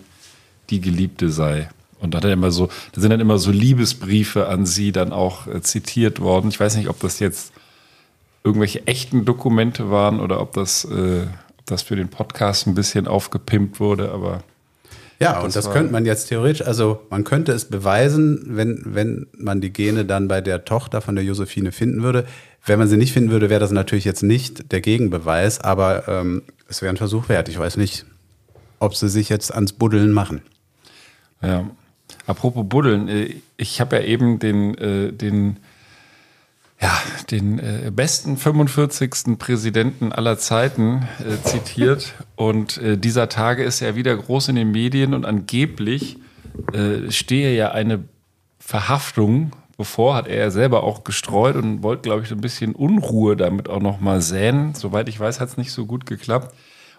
die 0.69 0.81
Geliebte 0.81 1.29
sei. 1.29 1.69
Und 1.99 2.13
da 2.13 2.17
hat 2.17 2.25
er 2.25 2.33
immer 2.33 2.51
so, 2.51 2.67
da 2.91 3.01
sind 3.01 3.11
dann 3.11 3.19
immer 3.19 3.37
so 3.37 3.51
Liebesbriefe 3.51 4.47
an 4.47 4.65
sie 4.65 4.91
dann 4.91 5.13
auch 5.13 5.47
äh, 5.47 5.61
zitiert 5.61 6.19
worden. 6.19 6.49
Ich 6.49 6.59
weiß 6.59 6.75
nicht, 6.75 6.89
ob 6.89 6.99
das 6.99 7.19
jetzt 7.19 7.53
irgendwelche 8.43 8.85
echten 8.87 9.25
Dokumente 9.25 9.89
waren 9.89 10.19
oder 10.19 10.41
ob 10.41 10.53
das, 10.53 10.85
äh, 10.85 11.21
ob 11.57 11.65
das 11.65 11.81
für 11.81 11.95
den 11.95 12.09
Podcast 12.09 12.67
ein 12.67 12.75
bisschen 12.75 13.07
aufgepimpt 13.07 13.79
wurde, 13.79 14.11
aber. 14.11 14.43
Ja, 15.19 15.39
und 15.39 15.55
das, 15.55 15.71
könnte 15.71 15.93
man 15.93 16.05
jetzt 16.05 16.27
theoretisch, 16.27 16.67
also 16.67 17.01
man 17.09 17.23
könnte 17.23 17.53
es 17.53 17.65
beweisen, 17.65 18.43
wenn, 18.47 18.81
wenn 18.83 19.27
man 19.37 19.61
die 19.61 19.71
Gene 19.71 20.03
dann 20.03 20.27
bei 20.27 20.41
der 20.41 20.65
Tochter 20.65 20.99
von 20.99 21.15
der 21.15 21.23
Josephine 21.23 21.71
finden 21.71 22.03
würde. 22.03 22.25
Wenn 22.65 22.79
man 22.79 22.87
sie 22.87 22.97
nicht 22.97 23.11
finden 23.11 23.31
würde, 23.31 23.49
wäre 23.49 23.59
das 23.59 23.71
natürlich 23.71 24.05
jetzt 24.05 24.23
nicht 24.23 24.71
der 24.71 24.79
Gegenbeweis, 24.79 25.59
aber 25.59 26.07
ähm, 26.07 26.43
es 26.69 26.81
wäre 26.81 26.93
ein 26.93 26.97
Versuch 26.97 27.27
wert. 27.27 27.49
Ich 27.49 27.59
weiß 27.59 27.75
nicht, 27.77 28.05
ob 28.79 28.95
sie 28.95 29.09
sich 29.09 29.29
jetzt 29.29 29.53
ans 29.53 29.73
Buddeln 29.73 30.11
machen. 30.11 30.41
Ja. 31.41 31.69
Apropos 32.25 32.65
Buddeln, 32.67 33.09
äh, 33.09 33.35
ich 33.57 33.81
habe 33.81 33.97
ja 33.97 34.03
eben 34.03 34.39
den, 34.39 34.77
äh, 34.77 35.11
den, 35.11 35.57
ja, 36.79 36.97
den 37.31 37.59
äh, 37.59 37.91
besten 37.93 38.37
45. 38.37 39.37
Präsidenten 39.37 40.13
aller 40.13 40.37
Zeiten 40.37 41.07
äh, 41.19 41.43
zitiert. 41.43 42.13
Und 42.37 42.77
äh, 42.77 42.97
dieser 42.97 43.27
Tage 43.27 43.63
ist 43.63 43.81
ja 43.81 43.95
wieder 43.95 44.15
groß 44.15 44.47
in 44.49 44.55
den 44.55 44.71
Medien 44.71 45.13
und 45.13 45.25
angeblich 45.25 46.17
äh, 46.71 47.11
stehe 47.11 47.53
ja 47.55 47.71
eine 47.71 48.05
Verhaftung 48.59 49.51
bevor, 49.77 50.15
hat 50.15 50.27
er 50.27 50.37
ja 50.37 50.51
selber 50.51 50.83
auch 50.83 51.03
gestreut 51.03 51.55
und 51.55 51.83
wollte, 51.83 52.03
glaube 52.03 52.23
ich, 52.23 52.29
so 52.29 52.35
ein 52.35 52.41
bisschen 52.41 52.75
Unruhe 52.75 53.35
damit 53.35 53.69
auch 53.69 53.81
noch 53.81 53.99
mal 53.99 54.21
säen. 54.21 54.75
Soweit 54.75 55.09
ich 55.09 55.19
weiß, 55.19 55.39
hat 55.39 55.49
es 55.49 55.57
nicht 55.57 55.71
so 55.71 55.85
gut 55.85 56.05
geklappt. 56.05 56.55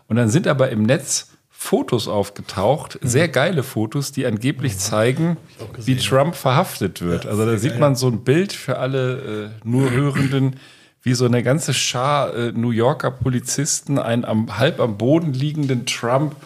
Und 0.08 0.16
dann 0.16 0.28
sind 0.28 0.46
aber 0.46 0.70
im 0.70 0.82
Netz 0.82 1.30
Fotos 1.50 2.08
aufgetaucht, 2.08 2.98
sehr 3.00 3.28
geile 3.28 3.62
Fotos, 3.62 4.12
die 4.12 4.26
angeblich 4.26 4.76
zeigen, 4.76 5.38
wie 5.78 5.96
Trump 5.96 6.34
verhaftet 6.34 7.00
wird. 7.00 7.24
also 7.24 7.46
da 7.46 7.56
sieht 7.56 7.78
man 7.78 7.96
so 7.96 8.08
ein 8.08 8.22
Bild 8.22 8.52
für 8.52 8.78
alle 8.78 9.52
äh, 9.64 9.66
nur 9.66 9.90
Hörenden, 9.90 10.56
wie 11.02 11.14
so 11.14 11.24
eine 11.24 11.42
ganze 11.42 11.72
Schar 11.72 12.34
äh, 12.34 12.52
New 12.52 12.70
Yorker 12.70 13.10
Polizisten 13.10 13.98
einen 13.98 14.26
am, 14.26 14.58
halb 14.58 14.78
am 14.78 14.98
Boden 14.98 15.32
liegenden 15.32 15.86
Trump 15.86 16.36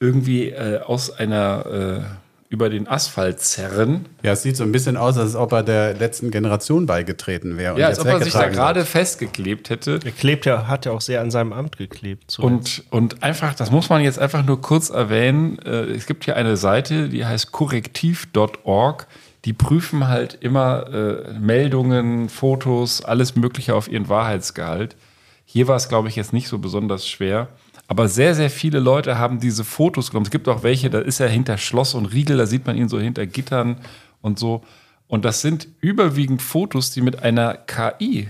irgendwie 0.00 0.50
äh, 0.50 0.80
aus 0.80 1.10
einer 1.10 1.66
äh, 1.66 2.25
über 2.48 2.70
den 2.70 2.86
Asphalt 2.86 3.40
zerren. 3.40 4.06
Ja, 4.22 4.32
es 4.32 4.42
sieht 4.42 4.56
so 4.56 4.62
ein 4.62 4.72
bisschen 4.72 4.96
aus, 4.96 5.18
als 5.18 5.34
ob 5.34 5.52
er 5.52 5.62
der 5.62 5.94
letzten 5.94 6.30
Generation 6.30 6.86
beigetreten 6.86 7.58
wäre. 7.58 7.74
und 7.74 7.80
Ja, 7.80 7.88
als 7.88 7.98
jetzt 7.98 8.06
ob 8.06 8.12
er 8.12 8.22
sich 8.22 8.32
da 8.32 8.48
gerade 8.48 8.84
festgeklebt 8.84 9.70
hätte. 9.70 9.98
Er 10.04 10.12
klebt 10.12 10.46
ja, 10.46 10.68
hat 10.68 10.86
ja 10.86 10.92
auch 10.92 11.00
sehr 11.00 11.20
an 11.20 11.30
seinem 11.30 11.52
Amt 11.52 11.76
geklebt. 11.76 12.38
Und, 12.38 12.84
und 12.90 13.22
einfach, 13.22 13.54
das 13.54 13.70
muss 13.70 13.88
man 13.88 14.02
jetzt 14.02 14.18
einfach 14.18 14.44
nur 14.44 14.60
kurz 14.60 14.90
erwähnen. 14.90 15.58
Äh, 15.64 15.92
es 15.92 16.06
gibt 16.06 16.24
hier 16.24 16.36
eine 16.36 16.56
Seite, 16.56 17.08
die 17.08 17.24
heißt 17.24 17.52
korrektiv.org. 17.52 19.06
Die 19.44 19.52
prüfen 19.52 20.08
halt 20.08 20.38
immer 20.40 20.92
äh, 20.92 21.38
Meldungen, 21.38 22.28
Fotos, 22.28 23.04
alles 23.04 23.36
Mögliche 23.36 23.74
auf 23.74 23.88
ihren 23.88 24.08
Wahrheitsgehalt. 24.08 24.96
Hier 25.44 25.68
war 25.68 25.76
es, 25.76 25.88
glaube 25.88 26.08
ich, 26.08 26.16
jetzt 26.16 26.32
nicht 26.32 26.48
so 26.48 26.58
besonders 26.58 27.06
schwer. 27.08 27.48
Aber 27.88 28.08
sehr, 28.08 28.34
sehr 28.34 28.50
viele 28.50 28.80
Leute 28.80 29.18
haben 29.18 29.38
diese 29.38 29.64
Fotos 29.64 30.10
genommen. 30.10 30.26
Es 30.26 30.30
gibt 30.30 30.48
auch 30.48 30.62
welche, 30.62 30.90
da 30.90 30.98
ist 30.98 31.20
er 31.20 31.28
hinter 31.28 31.56
Schloss 31.56 31.94
und 31.94 32.06
Riegel, 32.06 32.36
da 32.36 32.46
sieht 32.46 32.66
man 32.66 32.76
ihn 32.76 32.88
so 32.88 32.98
hinter 32.98 33.26
Gittern 33.26 33.78
und 34.22 34.38
so. 34.38 34.62
Und 35.06 35.24
das 35.24 35.40
sind 35.40 35.68
überwiegend 35.80 36.42
Fotos, 36.42 36.90
die 36.90 37.00
mit 37.00 37.22
einer 37.22 37.54
KI 37.54 38.28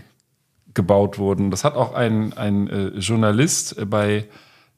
gebaut 0.74 1.18
wurden. 1.18 1.50
Das 1.50 1.64
hat 1.64 1.74
auch 1.74 1.94
ein, 1.94 2.34
ein 2.34 2.68
äh, 2.68 2.88
Journalist 2.98 3.78
äh, 3.78 3.86
bei, 3.86 4.26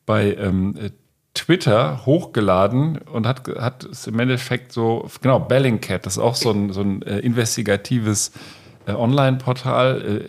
bei 0.06 0.34
ähm, 0.34 0.76
äh, 0.76 0.90
Twitter 1.34 2.06
hochgeladen 2.06 2.98
und 2.98 3.26
hat, 3.26 3.48
hat 3.58 3.84
es 3.84 4.06
im 4.06 4.18
Endeffekt 4.18 4.72
so, 4.72 5.08
genau, 5.20 5.40
Bellingcat, 5.40 6.06
das 6.06 6.14
ist 6.14 6.22
auch 6.22 6.36
so 6.36 6.50
ein, 6.50 6.72
so 6.72 6.80
ein 6.80 7.02
äh, 7.02 7.18
investigatives 7.18 8.32
äh, 8.86 8.92
Online-Portal. 8.92 10.28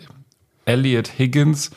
Elliot 0.66 1.18
Higgins, 1.18 1.70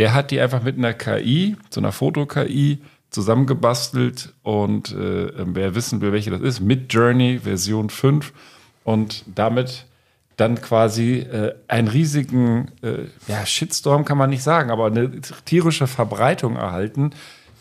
der 0.00 0.14
hat 0.14 0.30
die 0.30 0.40
einfach 0.40 0.62
mit 0.62 0.78
einer 0.78 0.94
KI, 0.94 1.56
so 1.68 1.78
einer 1.78 1.92
Foto-KI, 1.92 2.78
zusammengebastelt 3.10 4.32
und 4.42 4.92
äh, 4.92 5.30
wer 5.36 5.74
wissen 5.74 6.00
will, 6.00 6.12
welche 6.12 6.30
das 6.30 6.40
ist, 6.40 6.60
Mid 6.60 6.90
Journey 6.90 7.40
Version 7.40 7.90
5 7.90 8.32
und 8.82 9.24
damit 9.26 9.84
dann 10.36 10.58
quasi 10.62 11.18
äh, 11.18 11.54
einen 11.68 11.88
riesigen 11.88 12.70
äh, 12.82 13.08
ja, 13.28 13.44
Shitstorm 13.44 14.06
kann 14.06 14.16
man 14.16 14.30
nicht 14.30 14.42
sagen, 14.42 14.70
aber 14.70 14.86
eine 14.86 15.20
tierische 15.44 15.86
Verbreitung 15.86 16.56
erhalten, 16.56 17.10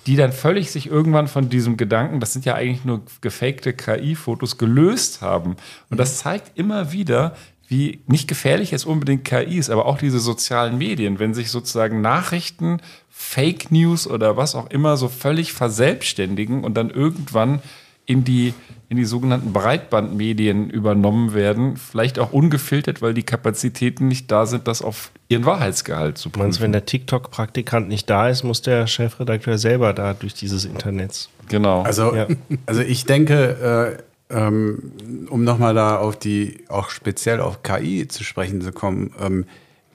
die 0.08 0.16
dann 0.16 0.32
völlig 0.32 0.72
sich 0.72 0.90
irgendwann 0.90 1.28
von 1.28 1.50
diesem 1.50 1.76
Gedanken, 1.76 2.22
das 2.22 2.32
sind 2.32 2.46
ja 2.46 2.56
eigentlich 2.56 2.86
nur 2.86 3.02
gefakte 3.20 3.74
KI-Fotos, 3.74 4.58
gelöst 4.58 5.22
haben. 5.22 5.58
Und 5.90 6.00
das 6.00 6.20
zeigt 6.20 6.58
immer 6.58 6.94
wieder, 6.94 7.36
wie 7.70 8.02
nicht 8.08 8.28
gefährlich 8.28 8.74
es 8.74 8.84
unbedingt 8.84 9.24
KI 9.24 9.58
ist, 9.58 9.70
aber 9.70 9.86
auch 9.86 9.98
diese 10.00 10.20
sozialen 10.20 10.78
Medien, 10.78 11.20
wenn 11.20 11.34
sich 11.34 11.50
sozusagen 11.52 12.02
Nachrichten, 12.02 12.82
Fake 13.10 13.72
News 13.72 14.08
oder 14.08 14.36
was 14.38 14.56
auch 14.56 14.70
immer 14.72 14.98
so 14.98 15.08
völlig 15.08 15.54
verselbstständigen 15.54 16.64
und 16.64 16.76
dann 16.76 16.90
irgendwann 16.90 17.62
in 18.06 18.24
die, 18.24 18.56
in 18.90 18.98
die 18.98 19.06
sogenannten 19.06 19.54
Breitbandmedien 19.54 20.70
übernommen 20.72 21.34
werden, 21.36 21.78
vielleicht 21.78 22.18
auch 22.18 22.32
ungefiltert, 22.32 23.04
weil 23.04 23.14
die 23.14 23.22
Kapazitäten 23.24 24.08
nicht 24.08 24.32
da 24.32 24.48
sind, 24.48 24.68
das 24.68 24.82
auf 24.82 25.12
ihren 25.28 25.46
Wahrheitsgehalt 25.46 26.18
zu 26.18 26.30
Du 26.30 26.40
meinst, 26.40 26.58
prüfen. 26.58 26.64
wenn 26.64 26.72
der 26.72 26.86
TikTok-Praktikant 26.86 27.88
nicht 27.88 28.10
da 28.10 28.30
ist, 28.30 28.44
muss 28.44 28.64
der 28.64 28.88
Chefredakteur 28.88 29.60
selber 29.60 29.94
da 29.94 30.16
durch 30.16 30.34
dieses 30.34 30.66
Internet. 30.66 31.30
Genau. 31.50 31.84
Also, 31.84 32.16
Ja. 32.16 32.26
also 32.66 32.82
ich 32.82 33.06
denke, 33.06 33.98
äh, 34.00 34.04
ähm, 34.30 35.28
um 35.30 35.44
nochmal 35.44 35.74
da 35.74 35.98
auf 35.98 36.18
die, 36.18 36.66
auch 36.68 36.90
speziell 36.90 37.42
auf 37.42 37.64
KI 37.64 38.08
zu 38.08 38.24
sprechen 38.24 38.62
zu 38.62 38.72
kommen, 38.72 39.14
ähm, 39.20 39.46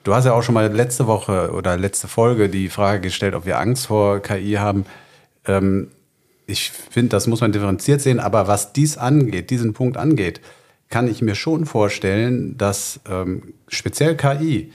du 0.03 0.13
hast 0.13 0.25
ja 0.25 0.33
auch 0.33 0.43
schon 0.43 0.55
mal 0.55 0.71
letzte 0.71 1.07
Woche 1.07 1.51
oder 1.51 1.77
letzte 1.77 2.07
Folge 2.07 2.49
die 2.49 2.69
Frage 2.69 3.01
gestellt, 3.01 3.33
ob 3.33 3.45
wir 3.45 3.59
Angst 3.59 3.87
vor 3.87 4.19
KI 4.21 4.53
haben. 4.53 4.85
Ähm, 5.45 5.89
ich 6.47 6.71
finde, 6.71 7.09
das 7.09 7.27
muss 7.27 7.41
man 7.41 7.51
differenziert 7.51 8.01
sehen, 8.01 8.19
aber 8.19 8.47
was 8.47 8.73
dies 8.73 8.97
angeht, 8.97 9.49
diesen 9.49 9.73
Punkt 9.73 9.97
angeht, 9.97 10.41
kann 10.89 11.07
ich 11.07 11.21
mir 11.21 11.35
schon 11.35 11.65
vorstellen, 11.65 12.57
dass 12.57 12.99
ähm, 13.09 13.53
speziell 13.67 14.15
KI 14.15 14.71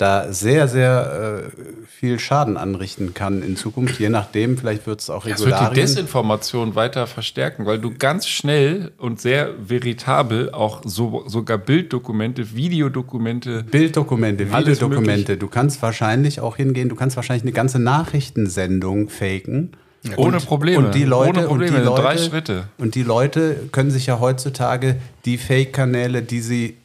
da 0.00 0.32
sehr, 0.32 0.68
sehr 0.68 1.44
äh, 1.46 1.86
viel 1.86 2.18
Schaden 2.18 2.56
anrichten 2.56 3.12
kann 3.12 3.42
in 3.42 3.56
Zukunft. 3.56 4.00
Je 4.00 4.08
nachdem, 4.08 4.56
vielleicht 4.56 4.86
wird 4.86 5.00
es 5.00 5.10
auch 5.10 5.26
Das 5.26 5.40
wird 5.40 5.48
die 5.48 5.52
Regularien. 5.52 5.74
Desinformation 5.74 6.74
weiter 6.74 7.06
verstärken, 7.06 7.66
weil 7.66 7.78
du 7.78 7.92
ganz 7.96 8.26
schnell 8.26 8.92
und 8.98 9.20
sehr 9.20 9.50
veritabel 9.62 10.50
auch 10.52 10.82
so, 10.84 11.24
sogar 11.26 11.58
Bilddokumente, 11.58 12.54
Videodokumente, 12.54 13.64
Bilddokumente, 13.64 14.50
Videodokumente. 14.50 15.36
Du 15.36 15.48
kannst 15.48 15.82
wahrscheinlich 15.82 16.40
auch 16.40 16.56
hingehen, 16.56 16.88
du 16.88 16.96
kannst 16.96 17.16
wahrscheinlich 17.16 17.44
eine 17.44 17.52
ganze 17.52 17.78
Nachrichtensendung 17.78 19.10
faken. 19.10 19.72
ohne 20.16 20.38
Probleme. 20.38 20.86
Und 20.86 20.94
die 20.94 21.04
Leute, 21.04 21.40
ohne 21.40 21.46
Probleme, 21.46 21.76
und 21.76 21.82
die 21.82 21.88
Leute, 21.88 22.02
drei 22.02 22.16
Schritte. 22.16 22.68
Und 22.78 22.94
die 22.94 23.02
Leute 23.02 23.68
können 23.70 23.90
sich 23.90 24.06
ja 24.06 24.18
heutzutage 24.18 24.96
die 25.26 25.36
Fake-Kanäle, 25.36 26.22
die 26.22 26.40
sie 26.40 26.76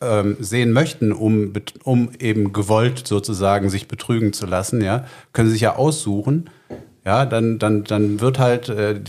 ähm, 0.00 0.36
sehen 0.40 0.72
möchten, 0.72 1.12
um, 1.12 1.52
um 1.84 2.10
eben 2.18 2.52
gewollt 2.52 3.06
sozusagen 3.06 3.70
sich 3.70 3.88
betrügen 3.88 4.32
zu 4.32 4.46
lassen, 4.46 4.82
ja, 4.82 5.06
können 5.32 5.50
sich 5.50 5.60
ja 5.60 5.76
aussuchen. 5.76 6.50
Ja, 7.04 7.24
dann, 7.24 7.60
dann, 7.60 7.84
dann 7.84 8.20
wird 8.20 8.40
halt 8.40 8.68
äh, 8.68 9.00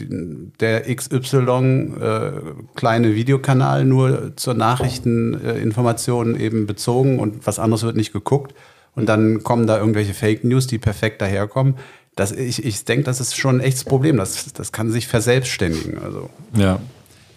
der 0.59 0.93
XY 0.95 1.95
äh, 1.99 2.31
kleine 2.75 3.15
Videokanal 3.15 3.85
nur 3.85 4.33
zur 4.35 4.53
Nachrichteninformation 4.53 6.35
äh, 6.35 6.43
eben 6.43 6.67
bezogen 6.67 7.17
und 7.17 7.47
was 7.47 7.57
anderes 7.57 7.81
wird 7.81 7.95
nicht 7.95 8.13
geguckt. 8.13 8.53
und 8.93 9.09
dann 9.09 9.43
kommen 9.43 9.65
da 9.65 9.79
irgendwelche 9.79 10.13
Fake 10.13 10.43
News, 10.43 10.67
die 10.67 10.77
perfekt 10.77 11.21
daherkommen. 11.23 11.75
Das, 12.15 12.31
ich 12.31 12.63
ich 12.63 12.85
denke, 12.85 13.03
das 13.03 13.19
ist 13.19 13.35
schon 13.35 13.57
ein 13.57 13.61
echtes 13.61 13.83
Problem. 13.83 14.17
Das, 14.17 14.53
das 14.53 14.71
kann 14.71 14.91
sich 14.91 15.07
verselbstständigen. 15.07 15.99
Also. 15.99 16.29
Ja. 16.55 16.79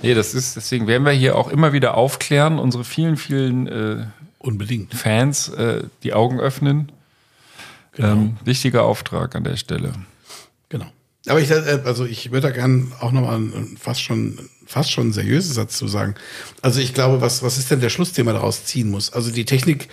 Nee, 0.02 0.14
das 0.14 0.34
ist, 0.34 0.56
deswegen 0.56 0.86
werden 0.86 1.04
wir 1.04 1.12
hier 1.12 1.36
auch 1.36 1.48
immer 1.48 1.72
wieder 1.72 1.94
aufklären, 1.94 2.58
unsere 2.58 2.84
vielen, 2.84 3.16
vielen 3.16 3.66
äh, 3.66 4.06
Unbedingt. 4.40 4.94
Fans 4.94 5.50
äh, 5.50 5.82
die 6.02 6.14
Augen 6.14 6.40
öffnen. 6.40 6.90
Ähm, 7.98 8.38
wichtiger 8.42 8.84
Auftrag 8.84 9.36
an 9.36 9.44
der 9.44 9.56
Stelle. 9.56 9.92
Genau. 10.70 10.86
Aber 11.26 11.40
ich, 11.40 11.50
äh, 11.50 11.80
also 11.84 12.06
ich 12.06 12.30
würde 12.30 12.48
da 12.48 12.50
gern 12.50 12.90
auch 13.00 13.12
nochmal 13.12 13.36
einen 13.36 13.76
fast 13.78 14.00
schon, 14.00 14.38
fast 14.66 14.90
schon 14.90 15.04
einen 15.04 15.12
seriösen 15.12 15.52
Satz 15.52 15.76
zu 15.76 15.88
sagen. 15.88 16.14
Also 16.62 16.80
ich 16.80 16.94
glaube, 16.94 17.20
was, 17.20 17.42
was 17.42 17.58
ist 17.58 17.70
denn 17.70 17.80
der 17.80 17.90
Schluss, 17.90 18.14
den 18.14 18.24
man 18.24 18.34
daraus 18.34 18.64
ziehen 18.64 18.90
muss? 18.90 19.12
Also 19.12 19.30
die 19.30 19.44
Technik 19.44 19.88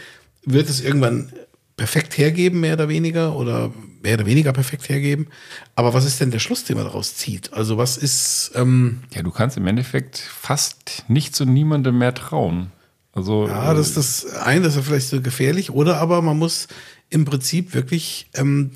wird 0.45 0.70
es 0.70 0.80
irgendwann 0.80 1.34
perfekt 1.78 2.18
hergeben, 2.18 2.60
mehr 2.60 2.74
oder 2.74 2.90
weniger, 2.90 3.36
oder 3.36 3.72
mehr 4.02 4.16
oder 4.16 4.26
weniger 4.26 4.52
perfekt 4.52 4.90
hergeben. 4.90 5.28
Aber 5.76 5.94
was 5.94 6.06
ist 6.06 6.20
denn 6.20 6.32
der 6.32 6.40
Schluss, 6.40 6.64
den 6.64 6.76
man 6.76 6.86
daraus 6.86 7.16
zieht? 7.16 7.54
Also 7.54 7.78
was 7.78 7.98
ist, 7.98 8.52
ähm, 8.56 9.04
Ja, 9.14 9.22
du 9.24 9.32
kannst 9.32 9.56
im 9.58 9.68
Endeffekt 9.68 10.18
fast 10.18 11.06
nicht 11.08 11.36
zu 11.36 11.46
niemandem 11.46 11.98
mehr 11.98 12.14
trauen. 12.14 12.72
Also 13.14 13.48
ja, 13.48 13.74
das 13.74 13.90
ist 13.90 13.98
das 13.98 14.26
eine, 14.36 14.62
das 14.62 14.74
ist 14.74 14.78
ja 14.78 14.82
vielleicht 14.84 15.08
so 15.08 15.22
gefährlich, 15.22 15.72
oder 15.72 15.98
aber 15.98 16.22
man 16.22 16.38
muss 16.38 16.68
im 17.10 17.26
Prinzip 17.26 17.74
wirklich, 17.74 18.30
ähm, 18.34 18.72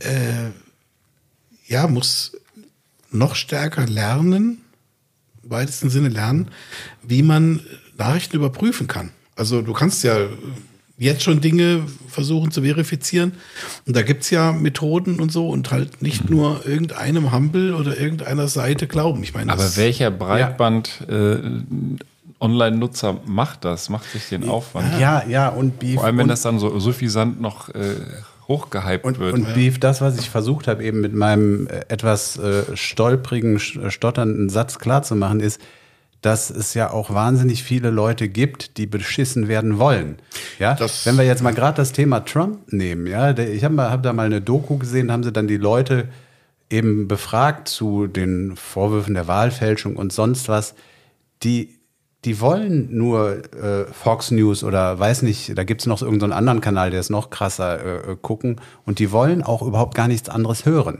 äh, 0.00 0.50
ja, 1.66 1.86
muss 1.86 2.36
noch 3.10 3.34
stärker 3.34 3.86
lernen, 3.86 4.62
im 5.42 5.50
weitesten 5.50 5.90
Sinne 5.90 6.08
lernen, 6.08 6.50
wie 7.02 7.22
man 7.22 7.60
Nachrichten 7.96 8.36
überprüfen 8.36 8.86
kann. 8.86 9.10
Also 9.36 9.62
du 9.62 9.72
kannst 9.72 10.02
ja 10.04 10.28
jetzt 10.98 11.22
schon 11.22 11.40
Dinge 11.40 11.82
versuchen 12.08 12.50
zu 12.50 12.62
verifizieren. 12.62 13.32
Und 13.86 13.96
da 13.96 14.02
gibt's 14.02 14.30
ja 14.30 14.52
Methoden 14.52 15.20
und 15.20 15.30
so 15.32 15.48
und 15.48 15.70
halt 15.70 16.02
nicht 16.02 16.28
nur 16.28 16.66
irgendeinem 16.66 17.32
Humble 17.32 17.74
oder 17.74 17.98
irgendeiner 17.98 18.48
Seite 18.48 18.86
glauben. 18.86 19.22
Ich 19.22 19.32
meine, 19.34 19.52
Aber 19.52 19.62
das- 19.62 19.76
welcher 19.76 20.10
Breitband 20.10 21.04
äh, 21.08 21.36
Online-Nutzer 22.40 23.20
macht 23.26 23.64
das, 23.64 23.88
macht 23.88 24.10
sich 24.10 24.28
den 24.28 24.48
Aufwand? 24.48 25.00
Ja, 25.00 25.24
ja, 25.28 25.48
und 25.48 25.78
Beef. 25.78 25.94
Vor 25.96 26.04
allem, 26.04 26.18
wenn 26.18 26.28
das 26.28 26.42
dann 26.42 26.58
so 26.58 26.78
suffisant 26.78 27.40
noch 27.40 27.68
äh, 27.70 27.96
hochgehypt 28.46 29.04
und, 29.04 29.18
wird. 29.18 29.34
und 29.34 29.54
Beef, 29.54 29.80
das, 29.80 30.00
was 30.00 30.18
ich 30.18 30.30
versucht 30.30 30.68
habe, 30.68 30.84
eben 30.84 31.00
mit 31.00 31.14
meinem 31.14 31.66
äh, 31.66 31.80
etwas 31.88 32.36
äh, 32.38 32.62
stolprigen, 32.76 33.58
sch- 33.58 33.90
stotternden 33.90 34.48
Satz 34.50 34.78
klarzumachen, 34.78 35.40
ist, 35.40 35.60
dass 36.20 36.50
es 36.50 36.74
ja 36.74 36.90
auch 36.90 37.14
wahnsinnig 37.14 37.62
viele 37.62 37.90
Leute 37.90 38.28
gibt, 38.28 38.76
die 38.76 38.86
beschissen 38.86 39.46
werden 39.48 39.78
wollen. 39.78 40.16
Ja, 40.58 40.74
Das- 40.74 41.06
wenn 41.06 41.16
wir 41.16 41.24
jetzt 41.24 41.42
mal 41.42 41.54
gerade 41.54 41.76
das 41.76 41.92
Thema 41.92 42.20
Trump 42.24 42.72
nehmen, 42.72 43.06
ja, 43.06 43.36
ich 43.38 43.62
habe 43.64 43.80
hab 43.90 44.02
da 44.02 44.12
mal 44.12 44.26
eine 44.26 44.40
Doku 44.40 44.78
gesehen, 44.78 45.12
haben 45.12 45.22
sie 45.22 45.32
dann 45.32 45.46
die 45.46 45.56
Leute 45.58 46.08
eben 46.70 47.08
befragt 47.08 47.68
zu 47.68 48.06
den 48.08 48.56
Vorwürfen 48.56 49.14
der 49.14 49.26
Wahlfälschung 49.28 49.96
und 49.96 50.12
sonst 50.12 50.48
was, 50.48 50.74
die 51.42 51.74
die 52.24 52.40
wollen 52.40 52.88
nur 52.90 53.44
äh, 53.54 53.84
Fox 53.92 54.32
News 54.32 54.64
oder 54.64 54.98
weiß 54.98 55.22
nicht, 55.22 55.56
da 55.56 55.62
gibt's 55.62 55.86
noch 55.86 55.98
so 55.98 56.04
irgendeinen 56.04 56.32
anderen 56.32 56.60
Kanal, 56.60 56.90
der 56.90 56.98
ist 56.98 57.10
noch 57.10 57.30
krasser 57.30 57.78
äh, 58.08 58.10
äh, 58.12 58.16
gucken 58.20 58.60
und 58.84 58.98
die 58.98 59.12
wollen 59.12 59.44
auch 59.44 59.62
überhaupt 59.62 59.94
gar 59.94 60.08
nichts 60.08 60.28
anderes 60.28 60.66
hören. 60.66 60.98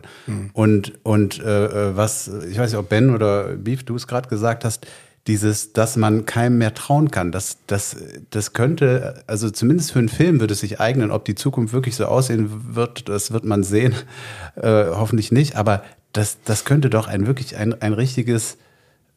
Und, 0.52 0.92
und 1.02 1.40
äh, 1.40 1.64
äh, 1.90 1.96
was, 1.96 2.28
ich 2.48 2.56
weiß 2.56 2.70
nicht, 2.70 2.78
ob 2.78 2.88
Ben 2.88 3.12
oder 3.12 3.56
Beef, 3.56 3.82
du 3.82 3.96
es 3.96 4.06
gerade 4.06 4.28
gesagt 4.28 4.64
hast, 4.64 4.86
dieses, 5.28 5.72
dass 5.74 5.96
man 5.96 6.24
keinem 6.26 6.58
mehr 6.58 6.74
trauen 6.74 7.10
kann, 7.10 7.30
das, 7.30 7.58
das, 7.66 7.96
das 8.30 8.54
könnte, 8.54 9.22
also 9.26 9.50
zumindest 9.50 9.92
für 9.92 9.98
einen 9.98 10.08
Film 10.08 10.40
würde 10.40 10.54
es 10.54 10.60
sich 10.60 10.80
eignen, 10.80 11.10
ob 11.10 11.24
die 11.26 11.34
Zukunft 11.34 11.72
wirklich 11.72 11.94
so 11.96 12.06
aussehen 12.06 12.74
wird, 12.74 13.08
das 13.08 13.30
wird 13.30 13.44
man 13.44 13.62
sehen, 13.62 13.94
äh, 14.56 14.86
hoffentlich 14.86 15.30
nicht, 15.30 15.54
aber 15.54 15.82
das, 16.12 16.38
das 16.44 16.64
könnte 16.64 16.90
doch 16.90 17.06
ein 17.06 17.26
wirklich 17.26 17.56
ein, 17.56 17.80
ein 17.80 17.92
richtiges 17.92 18.56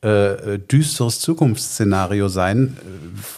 äh, 0.01 0.59
düsteres 0.59 1.19
Zukunftsszenario 1.21 2.27
sein, 2.27 2.77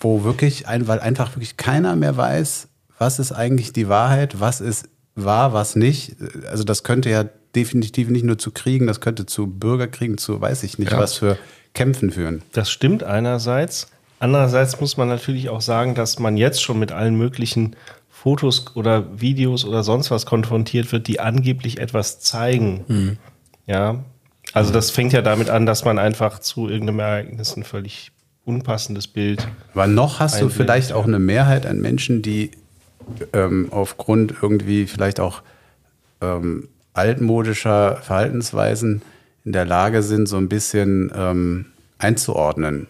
wo 0.02 0.24
wirklich, 0.24 0.68
ein, 0.68 0.88
weil 0.88 1.00
einfach 1.00 1.36
wirklich 1.36 1.58
keiner 1.58 1.96
mehr 1.96 2.18
weiß, 2.18 2.68
was 2.98 3.20
ist 3.20 3.32
eigentlich 3.32 3.72
die 3.74 3.88
Wahrheit, 3.88 4.40
was 4.40 4.62
ist 4.62 4.90
wahr, 5.16 5.54
was 5.54 5.76
nicht. 5.76 6.16
Also 6.50 6.64
das 6.64 6.84
könnte 6.84 7.10
ja 7.10 7.26
definitiv 7.56 8.10
nicht 8.10 8.26
nur 8.26 8.40
zu 8.40 8.52
Kriegen, 8.52 8.88
das 8.88 9.00
könnte 9.00 9.26
zu 9.26 9.46
Bürgerkriegen, 9.48 10.18
zu 10.18 10.42
weiß 10.42 10.64
ich 10.64 10.80
nicht 10.80 10.92
Ja. 10.92 10.98
was 10.98 11.14
für 11.14 11.38
Kämpfen 11.74 12.12
führen. 12.12 12.42
Das 12.52 12.70
stimmt 12.70 13.04
einerseits. 13.04 13.88
Andererseits 14.20 14.80
muss 14.80 14.96
man 14.98 15.08
natürlich 15.08 15.50
auch 15.50 15.62
sagen, 15.62 15.96
dass 15.96 16.20
man 16.20 16.38
jetzt 16.38 16.62
schon 16.62 16.80
mit 16.80 16.92
allen 16.92 17.16
möglichen 17.16 17.76
Fotos 18.10 18.76
oder 18.76 19.20
Videos 19.20 19.66
oder 19.66 19.84
sonst 19.84 20.12
was 20.12 20.26
konfrontiert 20.26 20.92
wird, 20.92 21.08
die 21.08 21.20
angeblich 21.20 21.80
etwas 21.80 22.22
zeigen. 22.22 23.18
Ja. 23.68 24.04
Also 24.54 24.72
das 24.72 24.92
fängt 24.92 25.14
ja 25.14 25.22
damit 25.22 25.50
an, 25.50 25.66
dass 25.66 25.84
man 25.84 26.00
einfach 26.00 26.40
zu 26.40 26.70
irgendeinem 26.70 27.00
Ereignis 27.00 27.58
ein 27.58 27.64
völlig 27.64 28.12
unpassendes 28.46 29.08
Bild. 29.08 29.48
Aber 29.74 29.88
noch 29.88 30.20
hast 30.20 30.40
du 30.42 30.50
vielleicht 30.50 30.94
auch 30.94 31.06
eine 31.06 31.20
Mehrheit 31.20 31.66
an 31.66 31.82
Menschen, 31.82 32.22
die 32.22 32.52
ähm, 33.34 33.68
aufgrund 33.72 34.34
irgendwie 34.42 34.86
vielleicht 34.86 35.20
auch 35.20 35.42
ähm, 36.22 36.70
altmodischer 36.94 37.98
Verhaltensweisen 37.98 39.02
in 39.46 39.52
der 39.52 39.66
Lage 39.66 40.04
sind, 40.04 40.28
so 40.28 40.38
ein 40.38 40.50
bisschen 40.50 41.12
ähm, 41.16 41.66
einzuordnen, 41.98 42.88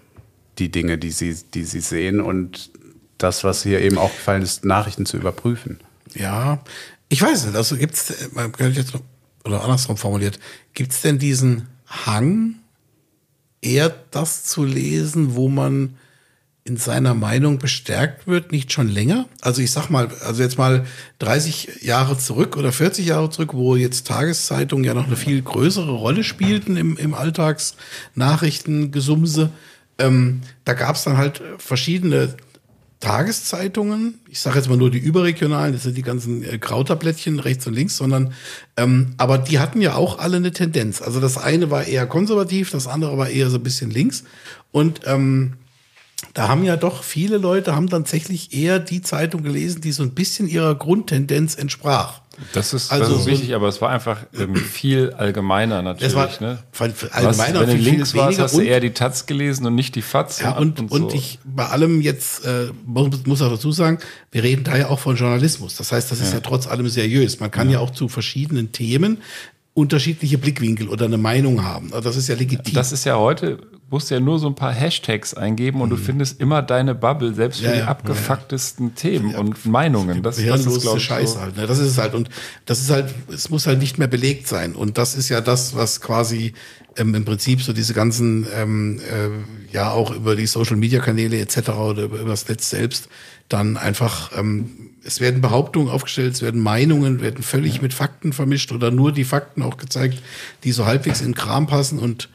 die 0.60 0.70
Dinge, 0.70 0.98
die 0.98 1.12
sie, 1.12 1.36
die 1.54 1.64
sie 1.64 1.80
sehen 1.80 2.22
und 2.22 2.72
das, 3.18 3.44
was 3.44 3.64
hier 3.64 3.82
eben 3.82 3.98
auch 3.98 4.12
gefallen 4.12 4.42
ist, 4.42 4.66
Nachrichten 4.66 5.06
zu 5.06 5.18
überprüfen. 5.18 5.80
Ja, 6.14 6.64
ich 7.10 7.22
weiß 7.22 7.46
nicht. 7.46 7.56
Also 7.56 7.76
jetzt 7.76 8.14
noch, 8.36 9.02
oder 9.46 9.64
andersrum 9.64 9.98
formuliert, 9.98 10.40
gibt's 10.74 11.02
denn 11.02 11.20
diesen 11.20 11.68
Hang, 11.88 12.56
eher 13.62 13.94
das 14.12 14.44
zu 14.44 14.64
lesen, 14.64 15.36
wo 15.36 15.48
man 15.50 15.98
in 16.66 16.78
seiner 16.78 17.14
Meinung 17.14 17.60
bestärkt 17.60 18.26
wird, 18.26 18.54
nicht 18.54 18.72
schon 18.72 18.88
länger? 18.88 19.26
Also 19.42 19.62
ich 19.62 19.72
sag 19.72 19.90
mal, 19.90 20.08
also 20.26 20.42
jetzt 20.42 20.58
mal 20.58 20.86
30 21.20 21.82
Jahre 21.82 22.18
zurück 22.18 22.56
oder 22.56 22.72
40 22.72 23.06
Jahre 23.06 23.30
zurück, 23.30 23.54
wo 23.54 23.76
jetzt 23.76 24.08
Tageszeitungen 24.08 24.86
ja 24.86 24.94
noch 24.94 25.08
eine 25.08 25.18
viel 25.18 25.42
größere 25.42 25.92
Rolle 25.92 26.24
spielten 26.24 26.78
im, 26.78 26.96
im 26.96 27.14
Alltagsnachrichtengesumse. 27.14 29.50
Ähm, 29.98 30.40
da 30.64 30.74
gab's 30.74 31.04
dann 31.04 31.18
halt 31.18 31.42
verschiedene 31.58 32.38
Tageszeitungen, 33.02 34.22
ich 34.30 34.40
sage 34.40 34.56
jetzt 34.56 34.70
mal 34.70 34.78
nur 34.78 34.90
die 34.90 34.98
überregionalen, 34.98 35.74
das 35.74 35.84
sind 35.84 35.98
die 35.98 36.04
ganzen 36.04 36.42
äh, 36.42 36.58
Krauterblättchen 36.58 37.40
rechts 37.40 37.68
und 37.68 37.74
links, 37.74 37.98
sondern 37.98 38.32
ähm, 38.78 39.16
aber 39.18 39.38
die 39.38 39.60
hatten 39.60 39.82
ja 39.82 39.96
auch 39.96 40.20
alle 40.20 40.38
eine 40.38 40.54
Tendenz. 40.54 41.02
Also 41.02 41.20
das 41.20 41.38
eine 41.38 41.70
war 41.70 41.84
eher 41.84 42.08
konservativ, 42.08 42.72
das 42.72 42.88
andere 42.88 43.18
war 43.18 43.28
eher 43.28 43.50
so 43.50 43.58
ein 43.58 43.64
bisschen 43.64 43.92
links. 43.92 44.24
Und 44.72 45.02
ähm, 45.04 45.56
da 46.34 46.48
haben 46.48 46.64
ja 46.64 46.78
doch 46.78 47.04
viele 47.04 47.38
Leute 47.38 47.76
haben 47.76 47.90
tatsächlich 47.90 48.54
eher 48.54 48.80
die 48.80 49.02
Zeitung 49.02 49.44
gelesen, 49.44 49.82
die 49.82 49.92
so 49.92 50.04
ein 50.04 50.12
bisschen 50.12 50.48
ihrer 50.48 50.76
Grundtendenz 50.76 51.56
entsprach. 51.56 52.22
Das 52.54 52.74
ist, 52.74 52.92
Also 52.92 53.06
das 53.06 53.18
ist 53.20 53.24
so- 53.26 53.30
richtig, 53.30 53.54
aber 53.54 53.68
es 53.68 53.80
war 53.82 53.90
einfach 53.90 54.26
ähm, 54.38 54.56
viel 54.56 55.12
allgemeiner 55.12 55.82
natürlich. 55.84 56.14
Es 56.14 56.16
war 56.16 56.30
ne? 56.42 56.58
allgemeiner 57.12 57.68
wenn 57.68 57.78
du 57.78 57.84
links 57.84 58.16
warst, 58.16 58.40
hast 58.40 58.56
du 58.56 58.60
und- 58.60 58.66
eher 58.66 58.80
die 58.80 58.92
Taz 58.92 59.28
gelesen 59.28 59.68
und 59.68 59.76
nicht 59.76 59.94
die 59.96 60.02
Fatz. 60.02 60.42
Ja, 60.42 60.58
und, 60.58 60.80
und, 60.92 61.12
so. 61.12 61.16
ich 61.16 61.40
bei 61.44 61.68
allem 61.68 62.02
jetzt 62.02 62.46
äh, 62.46 62.72
muss, 62.86 63.42
auch 63.42 63.50
dazu 63.50 63.72
sagen, 63.72 64.00
wir 64.32 64.44
reden 64.44 64.64
da 64.64 64.76
ja 64.76 64.90
auch 64.90 65.00
von 65.00 65.16
Journalismus. 65.16 65.76
Das 65.76 65.92
heißt, 65.92 66.12
das 66.12 66.22
ist 66.22 66.34
ja, 66.34 66.40
trotz 66.40 66.66
allem 66.66 66.90
seriös. 66.90 67.40
Man 67.40 67.52
kann 67.52 67.70
ja. 67.70 67.80
auch 67.80 67.92
zu 67.92 68.08
verschiedenen 68.08 68.72
Themen 68.72 69.20
unterschiedliche 69.76 70.38
Blickwinkel 70.38 70.88
oder 70.88 71.06
eine 71.06 71.18
Meinung 71.18 71.64
haben. 71.64 71.94
Also 71.94 72.10
das 72.10 72.16
ist 72.16 72.28
ja 72.30 72.36
legitim. 72.36 72.74
Das 72.74 72.92
ist 72.92 73.06
ja 73.06 73.18
heute, 73.18 73.60
musst 73.94 74.10
ja 74.10 74.20
nur 74.20 74.40
so 74.40 74.48
ein 74.48 74.56
paar 74.56 74.74
Hashtags 74.74 75.36
eingeben 75.36 75.80
und 75.80 75.92
du 75.92 75.98
findest 75.98 76.42
immer 76.42 76.64
deine 76.64 76.96
Bubble, 76.96 77.36
selbst 77.36 77.62
für 77.62 77.68
Mhm. 77.68 77.70
Ja, 77.70 77.74
die 77.74 77.80
ja. 77.82 77.88
abgefucktesten 77.88 78.96
Themen 78.96 79.36
und 79.36 79.66
Meinungen. 79.68 80.24
Das, 80.24 80.38
das 80.38 80.66
ist, 80.66 80.82
glaube 80.82 80.98
ich, 80.98 81.04
Scheiße 81.04 81.34
so. 81.36 81.40
halt. 81.40 81.58
Ne? 81.58 81.68
Das 81.68 81.78
ist 81.78 82.00
halt. 82.00 82.16
Und 82.16 82.30
das 82.66 82.82
ist 82.82 82.90
halt, 82.90 83.14
es 83.32 83.52
muss 83.52 83.68
halt 83.68 83.78
nicht 83.78 84.00
mehr 84.00 84.08
belegt 84.08 84.48
sein. 84.48 84.74
Und 84.74 84.98
das 84.98 85.14
ist 85.14 85.30
ja 85.30 85.42
das, 85.42 85.76
was 85.76 86.02
quasi 86.02 86.54
ähm, 86.98 87.14
im 87.14 87.24
Prinzip 87.24 87.62
so 87.62 87.72
diese 87.72 87.94
ganzen, 87.94 88.48
ähm, 88.56 89.00
äh, 89.00 89.74
ja 89.74 89.92
auch 89.92 90.10
über 90.10 90.36
die 90.36 90.48
Social 90.48 90.76
Media 90.76 91.00
Kanäle 91.00 91.40
etc. 91.40 91.70
oder 91.70 92.04
über, 92.04 92.20
über 92.20 92.32
das 92.32 92.48
Netz 92.50 92.72
selbst 92.72 93.10
dann 93.48 93.78
einfach, 93.78 94.32
ähm, 94.36 94.90
es 95.04 95.20
werden 95.20 95.42
Behauptungen 95.42 95.90
aufgestellt, 95.90 96.34
es 96.34 96.42
werden 96.42 96.62
Meinungen, 96.62 97.22
werden 97.22 97.44
völlig 97.44 97.84
mit 97.84 97.94
Fakten 97.94 98.34
vermischt 98.34 98.72
oder 98.72 98.90
nur 98.90 99.12
die 99.12 99.26
Fakten 99.26 99.62
auch 99.62 99.78
gezeigt, 99.78 100.18
die 100.64 100.72
so 100.72 100.88
halbwegs 100.88 101.22
in 101.22 101.36
Kram 101.36 101.68
passen 101.68 102.00
und 102.00 102.30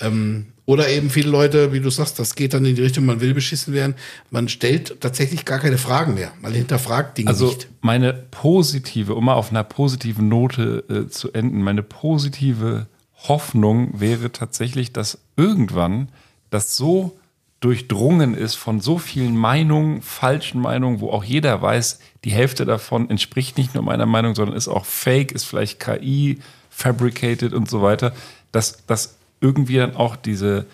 ähm, 0.00 0.48
oder 0.68 0.90
eben 0.90 1.08
viele 1.08 1.30
Leute, 1.30 1.72
wie 1.72 1.80
du 1.80 1.88
sagst, 1.88 2.18
das 2.18 2.34
geht 2.34 2.52
dann 2.52 2.66
in 2.66 2.76
die 2.76 2.82
Richtung, 2.82 3.06
man 3.06 3.22
will 3.22 3.32
beschissen 3.32 3.72
werden. 3.72 3.94
Man 4.30 4.50
stellt 4.50 5.00
tatsächlich 5.00 5.46
gar 5.46 5.60
keine 5.60 5.78
Fragen 5.78 6.12
mehr. 6.12 6.30
Man 6.42 6.52
hinterfragt 6.52 7.16
Dinge 7.16 7.30
Also 7.30 7.46
nicht. 7.46 7.68
meine 7.80 8.12
positive, 8.12 9.14
um 9.14 9.24
mal 9.24 9.32
auf 9.32 9.48
einer 9.48 9.64
positiven 9.64 10.28
Note 10.28 10.84
äh, 10.90 11.08
zu 11.08 11.32
enden, 11.32 11.62
meine 11.62 11.82
positive 11.82 12.86
Hoffnung 13.28 13.98
wäre 13.98 14.30
tatsächlich, 14.30 14.92
dass 14.92 15.16
irgendwann 15.38 16.10
das 16.50 16.76
so 16.76 17.16
durchdrungen 17.60 18.34
ist 18.34 18.56
von 18.56 18.82
so 18.82 18.98
vielen 18.98 19.38
Meinungen, 19.38 20.02
falschen 20.02 20.60
Meinungen, 20.60 21.00
wo 21.00 21.08
auch 21.08 21.24
jeder 21.24 21.62
weiß, 21.62 21.98
die 22.24 22.30
Hälfte 22.30 22.66
davon 22.66 23.08
entspricht 23.08 23.56
nicht 23.56 23.72
nur 23.72 23.84
meiner 23.84 24.04
Meinung, 24.04 24.34
sondern 24.34 24.54
ist 24.54 24.68
auch 24.68 24.84
fake, 24.84 25.32
ist 25.32 25.44
vielleicht 25.44 25.80
KI, 25.80 26.40
fabricated 26.68 27.54
und 27.54 27.70
so 27.70 27.80
weiter, 27.80 28.12
dass, 28.52 28.84
dass 28.86 29.17
irgendwie 29.40 29.76
dann 29.76 29.96
auch 29.96 30.16
diese, 30.16 30.66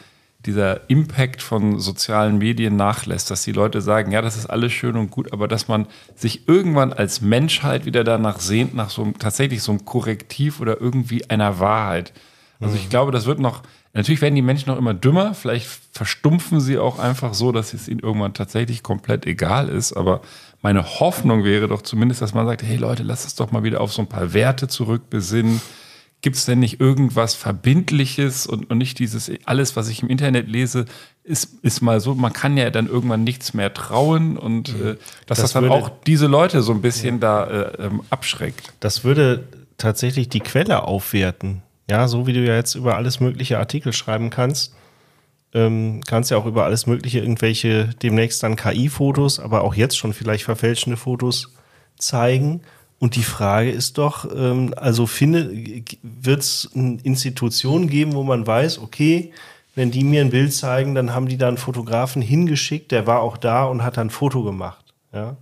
dieser 0.47 0.89
Impact 0.89 1.43
von 1.43 1.81
sozialen 1.81 2.39
Medien 2.39 2.77
nachlässt, 2.77 3.31
dass 3.31 3.45
die 3.45 3.53
Leute 3.53 3.81
sagen, 3.81 4.13
ja, 4.13 4.23
das 4.23 4.37
ist 4.37 4.47
alles 4.47 4.73
schön 4.73 4.97
und 4.97 5.11
gut, 5.11 5.33
aber 5.33 5.49
dass 5.49 5.69
man 5.69 5.87
sich 6.15 6.49
irgendwann 6.49 6.93
als 6.93 7.21
Menschheit 7.21 7.87
wieder 7.87 8.05
danach 8.05 8.41
sehnt, 8.41 8.75
nach 8.75 8.91
so 8.91 9.03
einem, 9.03 9.19
tatsächlich 9.19 9.63
so 9.63 9.73
einem 9.73 9.85
Korrektiv 9.85 10.61
oder 10.61 10.81
irgendwie 10.81 11.29
einer 11.31 11.59
Wahrheit. 11.61 12.13
Also 12.61 12.77
ich 12.77 12.89
glaube, 12.89 13.13
das 13.13 13.27
wird 13.27 13.41
noch, 13.41 13.63
natürlich 13.93 14.23
werden 14.23 14.37
die 14.37 14.43
Menschen 14.43 14.71
noch 14.71 14.79
immer 14.79 14.95
dümmer, 14.95 15.35
vielleicht 15.35 15.67
verstumpfen 15.93 16.61
sie 16.61 16.79
auch 16.79 16.99
einfach 16.99 17.35
so, 17.35 17.53
dass 17.53 17.75
es 17.75 17.89
ihnen 17.89 18.01
irgendwann 18.01 18.33
tatsächlich 18.33 18.83
komplett 18.83 19.27
egal 19.27 19.69
ist, 19.69 19.93
aber 19.93 20.23
meine 20.63 20.83
Hoffnung 20.99 21.45
wäre 21.45 21.69
doch 21.69 21.83
zumindest, 21.83 22.23
dass 22.23 22.33
man 22.33 22.47
sagt, 22.47 22.63
hey 22.63 22.77
Leute, 22.77 23.03
lass 23.03 23.27
es 23.27 23.35
doch 23.35 23.53
mal 23.53 23.65
wieder 23.65 23.83
auf 23.83 23.93
so 23.93 24.01
ein 24.01 24.09
paar 24.09 24.33
Werte 24.33 24.67
zurückbesinnen. 24.67 25.61
Gibt 26.25 26.37
es 26.37 26.47
denn 26.47 26.59
nicht 26.59 26.81
irgendwas 26.81 27.35
Verbindliches 27.35 28.47
und, 28.47 28.71
und 28.71 28.79
nicht 28.79 28.99
dieses, 28.99 29.31
alles, 29.45 29.77
was 29.77 29.89
ich 29.89 30.03
im 30.03 30.09
Internet 30.09 30.49
lese, 30.49 30.87
ist, 31.23 31.63
ist 31.63 31.83
mal 31.83 32.01
so, 32.01 32.15
man 32.15 32.33
kann 32.33 32.57
ja 32.57 32.71
dann 32.71 32.87
irgendwann 32.87 33.25
nichts 33.25 33.53
mehr 33.53 33.75
trauen 33.75 34.39
und 34.39 34.71
äh, 34.71 34.97
dass 35.27 35.37
das, 35.37 35.39
Das 35.41 35.53
dann 35.53 35.65
würde- 35.65 35.75
auch 35.75 35.91
diese 36.07 36.27
Leute 36.27 36.63
so 36.63 36.73
ein 36.73 36.81
bisschen 36.81 37.21
da 37.21 37.45
äh, 37.45 37.83
ähm, 37.89 38.01
abschreckt. 38.09 38.73
Das 38.81 39.05
würde 39.05 39.45
tatsächlich 39.77 40.31
die 40.31 40.41
Quelle 40.41 40.85
aufwerten. 40.85 41.61
Ja, 41.91 42.09
so 42.09 42.27
wie 42.27 42.33
du 42.33 42.41
ja 42.41 42.55
jetzt 42.55 42.75
über 42.75 42.97
alles 42.97 43.21
mögliche 43.21 43.59
Artikel 43.59 43.93
schreiben 43.93 44.31
kannst, 44.31 44.75
ähm, 45.53 46.01
kannst 46.07 46.31
ja 46.31 46.39
auch 46.39 46.47
über 46.47 46.65
alles 46.65 46.87
mögliche 46.87 47.19
irgendwelche 47.19 47.91
demnächst 48.03 48.43
dann 48.43 48.57
KI-Fotos, 48.57 49.41
aber 49.41 49.61
auch 49.61 49.75
jetzt 49.75 49.99
schon 49.99 50.15
vielleicht 50.15 50.45
verfälschende 50.45 50.97
Fotos 50.97 51.53
zeigen. 51.99 52.63
Und 53.05 53.17
die 53.17 53.23
Frage 53.23 53.71
ist 53.71 53.99
doch, 53.99 54.27
ähm, 54.35 54.73
also 54.79 55.07
finde, 55.07 55.51
wird 56.03 56.41
es 56.41 56.71
eine 56.75 56.97
Institution 57.03 57.87
geben, 57.87 58.15
wo 58.15 58.23
man 58.23 58.47
weiß, 58.47 58.79
okay, 58.79 59.31
wenn 59.75 59.91
die 59.91 60.03
mir 60.05 60.23
ein 60.23 60.31
Bild 60.31 60.55
zeigen, 60.55 60.95
dann 60.95 61.13
haben 61.13 61.29
die 61.29 61.37
da 61.37 61.49
einen 61.49 61.59
Fotografen 61.59 62.23
hingeschickt, 62.23 62.93
der 62.93 63.07
war 63.07 63.21
auch 63.21 63.37
da 63.37 63.67
und 63.67 63.83
hat 63.83 63.99
dann 63.99 64.07
ein 64.07 64.11
Foto 64.11 64.43
gemacht. 64.43 64.83
Ja? 65.13 65.37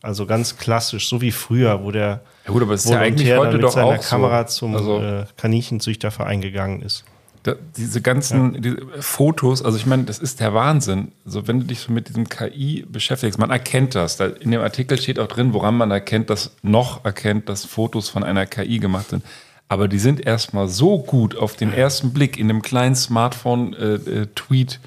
Also 0.00 0.24
ganz 0.24 0.56
klassisch, 0.56 1.06
so 1.10 1.20
wie 1.20 1.32
früher, 1.32 1.84
wo 1.84 1.90
der 1.90 2.22
Ja 2.46 2.52
gut, 2.52 2.62
aber 2.62 2.72
es 2.72 2.86
ist 2.86 2.90
ja 2.90 3.00
eigentlich 3.00 3.30
heute 3.30 3.42
dann 3.50 3.52
mit 3.56 3.64
doch 3.64 3.72
seiner 3.72 3.86
auch 3.88 4.02
so. 4.02 4.08
Kamera 4.08 4.46
zum 4.46 4.74
Also- 4.74 4.98
äh, 5.02 5.26
Kaninchenzüchterverein 5.36 6.40
gegangen 6.40 6.80
ist. 6.80 7.04
Da, 7.46 7.54
diese 7.76 8.00
ganzen 8.00 8.60
diese 8.60 8.78
Fotos, 8.98 9.62
also 9.62 9.76
ich 9.76 9.86
meine, 9.86 10.02
das 10.02 10.18
ist 10.18 10.40
der 10.40 10.52
Wahnsinn. 10.52 11.12
Also 11.24 11.46
wenn 11.46 11.60
du 11.60 11.66
dich 11.66 11.78
so 11.78 11.92
mit 11.92 12.08
diesem 12.08 12.28
KI 12.28 12.84
beschäftigst, 12.88 13.38
man 13.38 13.50
erkennt 13.50 13.94
das. 13.94 14.16
Da 14.16 14.26
in 14.26 14.50
dem 14.50 14.60
Artikel 14.60 15.00
steht 15.00 15.20
auch 15.20 15.28
drin, 15.28 15.52
woran 15.52 15.76
man 15.76 15.92
erkennt, 15.92 16.28
dass 16.28 16.50
noch 16.62 17.04
erkennt, 17.04 17.48
dass 17.48 17.64
Fotos 17.64 18.08
von 18.08 18.24
einer 18.24 18.46
KI 18.46 18.80
gemacht 18.80 19.10
sind. 19.10 19.24
Aber 19.68 19.86
die 19.86 20.00
sind 20.00 20.26
erstmal 20.26 20.66
so 20.66 20.98
gut 20.98 21.36
auf 21.36 21.54
den 21.54 21.72
ersten 21.72 22.12
Blick 22.12 22.36
in 22.36 22.50
einem 22.50 22.62
kleinen 22.62 22.96
Smartphone-Tweet, 22.96 24.80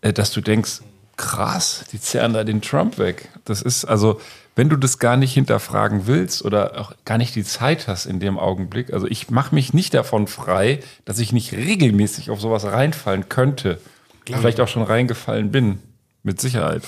äh, 0.00 0.12
dass 0.14 0.32
du 0.32 0.40
denkst, 0.40 0.80
krass, 1.16 1.84
die 1.92 2.00
zerren 2.00 2.32
da 2.32 2.44
den 2.44 2.62
Trump 2.62 2.98
weg. 2.98 3.28
Das 3.44 3.60
ist 3.60 3.84
also, 3.84 4.20
wenn 4.56 4.70
du 4.70 4.76
das 4.76 4.98
gar 4.98 5.18
nicht 5.18 5.34
hinterfragen 5.34 6.06
willst 6.06 6.42
oder 6.44 6.80
auch 6.80 6.92
gar 7.04 7.18
nicht 7.18 7.34
die 7.34 7.44
Zeit 7.44 7.86
hast 7.88 8.06
in 8.06 8.20
dem 8.20 8.38
Augenblick. 8.38 8.92
Also 8.92 9.06
ich 9.06 9.30
mache 9.30 9.54
mich 9.54 9.74
nicht 9.74 9.92
davon 9.92 10.26
frei, 10.26 10.80
dass 11.04 11.18
ich 11.18 11.32
nicht 11.32 11.52
regelmäßig 11.52 12.30
auf 12.30 12.40
sowas 12.40 12.64
reinfallen 12.64 13.28
könnte. 13.28 13.78
Vielleicht 14.24 14.58
auch 14.60 14.66
schon 14.66 14.82
reingefallen 14.82 15.52
bin, 15.52 15.78
mit 16.22 16.40
Sicherheit. 16.40 16.82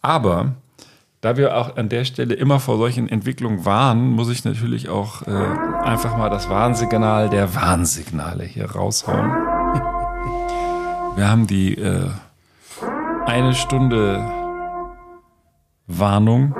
Aber 0.00 0.54
da 1.20 1.36
wir 1.36 1.56
auch 1.56 1.76
an 1.76 1.88
der 1.88 2.04
Stelle 2.04 2.34
immer 2.34 2.58
vor 2.58 2.78
solchen 2.78 3.08
Entwicklungen 3.08 3.64
warnen, 3.64 4.10
muss 4.10 4.28
ich 4.30 4.44
natürlich 4.44 4.88
auch 4.88 5.22
äh, 5.26 5.30
einfach 5.30 6.16
mal 6.16 6.30
das 6.30 6.48
Warnsignal 6.48 7.28
der 7.28 7.54
Warnsignale 7.54 8.44
hier 8.44 8.72
raushauen. 8.72 9.30
Wir 11.16 11.28
haben 11.28 11.46
die 11.46 11.76
äh, 11.76 12.08
eine 13.26 13.54
Stunde 13.54 14.24
Warnung. 15.86 16.54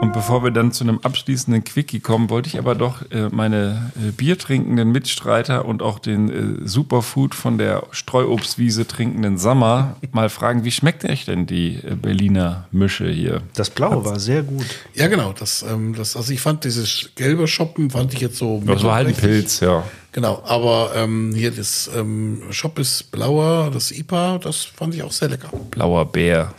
Und 0.00 0.14
bevor 0.14 0.42
wir 0.42 0.50
dann 0.50 0.72
zu 0.72 0.82
einem 0.82 0.98
abschließenden 1.02 1.62
Quickie 1.62 2.00
kommen, 2.00 2.30
wollte 2.30 2.48
ich 2.48 2.58
aber 2.58 2.74
doch 2.74 3.02
äh, 3.10 3.28
meine 3.30 3.92
äh, 3.96 4.12
biertrinkenden 4.12 4.90
Mitstreiter 4.90 5.66
und 5.66 5.82
auch 5.82 5.98
den 5.98 6.62
äh, 6.64 6.66
Superfood 6.66 7.34
von 7.34 7.58
der 7.58 7.82
Streuobstwiese 7.90 8.86
trinkenden 8.86 9.36
Sammer 9.36 9.96
mal 10.12 10.30
fragen, 10.30 10.64
wie 10.64 10.70
schmeckt 10.70 11.04
euch 11.04 11.26
denn 11.26 11.46
die 11.46 11.76
äh, 11.76 11.94
Berliner 11.96 12.66
Mische 12.72 13.10
hier? 13.10 13.42
Das 13.54 13.68
Blaue 13.68 14.02
war 14.06 14.18
sehr 14.18 14.42
gut. 14.42 14.64
Ja, 14.94 15.08
genau. 15.08 15.34
Das, 15.38 15.62
ähm, 15.62 15.94
das, 15.94 16.16
also 16.16 16.32
ich 16.32 16.40
fand 16.40 16.64
dieses 16.64 17.10
gelbe 17.14 17.46
Shoppen 17.46 17.90
fand 17.90 18.14
ich 18.14 18.20
jetzt 18.20 18.38
so. 18.38 18.62
Das 18.64 18.82
war 18.82 18.94
halt 18.94 19.08
ein. 19.08 19.14
Pilz, 19.14 19.60
ja. 19.60 19.84
Genau, 20.12 20.42
aber 20.46 20.92
ähm, 20.96 21.34
hier 21.34 21.50
das 21.50 21.90
ähm, 21.94 22.42
Shop 22.50 22.78
ist 22.78 23.12
blauer, 23.12 23.70
das 23.70 23.92
IPA, 23.92 24.38
das 24.38 24.64
fand 24.64 24.94
ich 24.94 25.02
auch 25.02 25.12
sehr 25.12 25.28
lecker. 25.28 25.50
Blauer 25.70 26.06
Bär. 26.10 26.54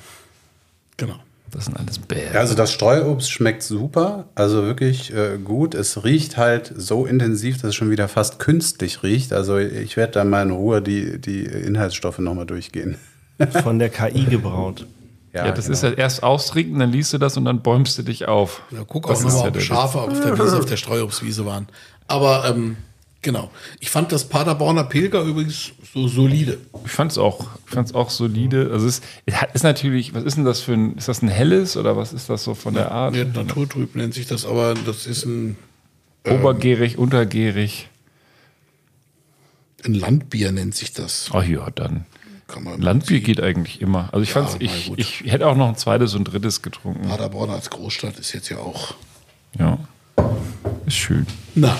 Genau. 0.98 1.16
Das 1.52 1.66
sind 1.66 1.78
alles 1.78 2.00
Bären. 2.00 2.34
Ja, 2.34 2.40
also 2.40 2.56
das 2.56 2.72
Streuobst 2.72 3.30
schmeckt 3.30 3.62
super, 3.64 4.26
also 4.36 4.64
wirklich 4.64 5.14
äh, 5.14 5.38
gut. 5.38 5.76
Es 5.76 6.04
riecht 6.04 6.38
halt 6.38 6.74
so 6.76 7.06
intensiv, 7.06 7.58
dass 7.58 7.70
es 7.70 7.76
schon 7.76 7.92
wieder 7.92 8.08
fast 8.08 8.40
künstlich 8.40 9.04
riecht. 9.04 9.34
Also 9.34 9.58
ich 9.58 9.98
werde 9.98 10.14
da 10.14 10.24
mal 10.24 10.44
in 10.44 10.52
Ruhe 10.52 10.82
die, 10.82 11.20
die 11.20 11.44
Inhaltsstoffe 11.44 12.20
nochmal 12.20 12.46
durchgehen. 12.46 12.98
Von 13.64 13.80
der 13.80 13.90
KI 13.90 14.24
gebraut. 14.26 14.86
Ja, 15.34 15.52
das 15.52 15.70
ist 15.70 15.82
ja 15.82 15.92
erst 15.92 16.24
austrinken, 16.24 16.80
dann 16.80 16.92
liest 16.92 17.14
du 17.14 17.18
das 17.18 17.38
und 17.38 17.46
dann 17.46 17.62
bäumst 17.62 17.98
du 17.98 18.04
dich 18.04 18.28
auf. 18.28 18.62
Ja, 18.72 18.84
guck 18.86 19.08
Das 19.08 19.24
auch 19.24 19.28
ist 19.28 19.34
nochmal, 19.36 19.52
ja 19.52 19.56
ob 19.56 19.62
Schafe 19.62 20.02
auf 20.02 20.20
der 20.20 20.38
Wiese, 20.38 20.58
auf 20.60 20.66
der 20.66 20.76
Streuobstwiese 20.76 21.46
waren. 21.46 21.68
Aber 22.08 22.44
ähm, 22.50 22.76
genau. 23.22 23.52
Ich 23.80 23.90
fand 23.90 24.12
das 24.12 24.28
Paderborner 24.28 24.84
Pilger 24.86 25.22
übrigens 25.24 25.72
so 25.94 26.08
solide. 26.08 26.58
Ich 26.86 26.92
fand 26.92 27.12
es 27.12 27.18
auch, 27.18 27.48
ich 27.88 27.96
auch 27.96 28.10
solide. 28.10 28.70
Also 28.72 28.88
es 28.88 29.02
es 29.26 29.36
hat- 29.36 29.54
ist 29.56 29.64
natürlich, 29.64 30.14
was 30.14 30.24
ist 30.24 30.38
denn 30.38 30.46
das 30.46 30.60
für 30.62 30.74
ein, 30.74 30.96
ist 30.98 31.08
das 31.08 31.22
ein 31.22 31.28
helles 31.30 31.78
oder 31.78 31.98
was 31.98 32.14
ist 32.14 32.30
das 32.30 32.44
so 32.44 32.54
von 32.56 32.74
der 32.74 32.92
Art? 32.92 33.16
Ja, 33.16 33.26
Naturtrüb 33.26 33.96
nennt 33.96 34.14
sich 34.14 34.28
das, 34.28 34.46
aber 34.46 34.74
das 34.74 35.06
ist 35.08 35.26
ein, 35.26 35.58
Obergärig, 36.28 36.98
untergärig. 37.00 37.90
ein 39.84 39.94
Landbier, 39.96 40.52
nennt 40.52 40.76
sich 40.76 40.94
das. 40.94 41.30
Ach 41.34 41.44
ja, 41.44 41.70
dann. 41.72 42.06
Kann 42.48 42.64
man 42.64 42.82
Landbier 42.82 43.22
geht 43.22 43.42
eigentlich 43.42 43.82
immer. 43.82 44.10
Also 44.12 44.22
ich 44.24 44.30
Ja, 44.30 44.44
fand's, 44.44 44.58
na 44.60 44.66
ich, 44.66 44.92
ich 45.24 45.32
hätte 45.32 45.48
auch 45.48 45.56
noch 45.56 45.68
ein 45.70 45.78
zweites 45.78 46.14
und 46.16 46.26
drittes 46.26 46.62
getrunken. 46.62 47.08
Paderborn 47.08 47.50
als 47.50 47.70
Großstadt 47.70 48.20
ist 48.20 48.34
jetzt 48.34 48.50
ja 48.50 48.58
auch. 48.58 48.94
Ja. 49.58 49.80
Ist 50.86 50.98
schön. 50.98 51.26
Na, 51.56 51.78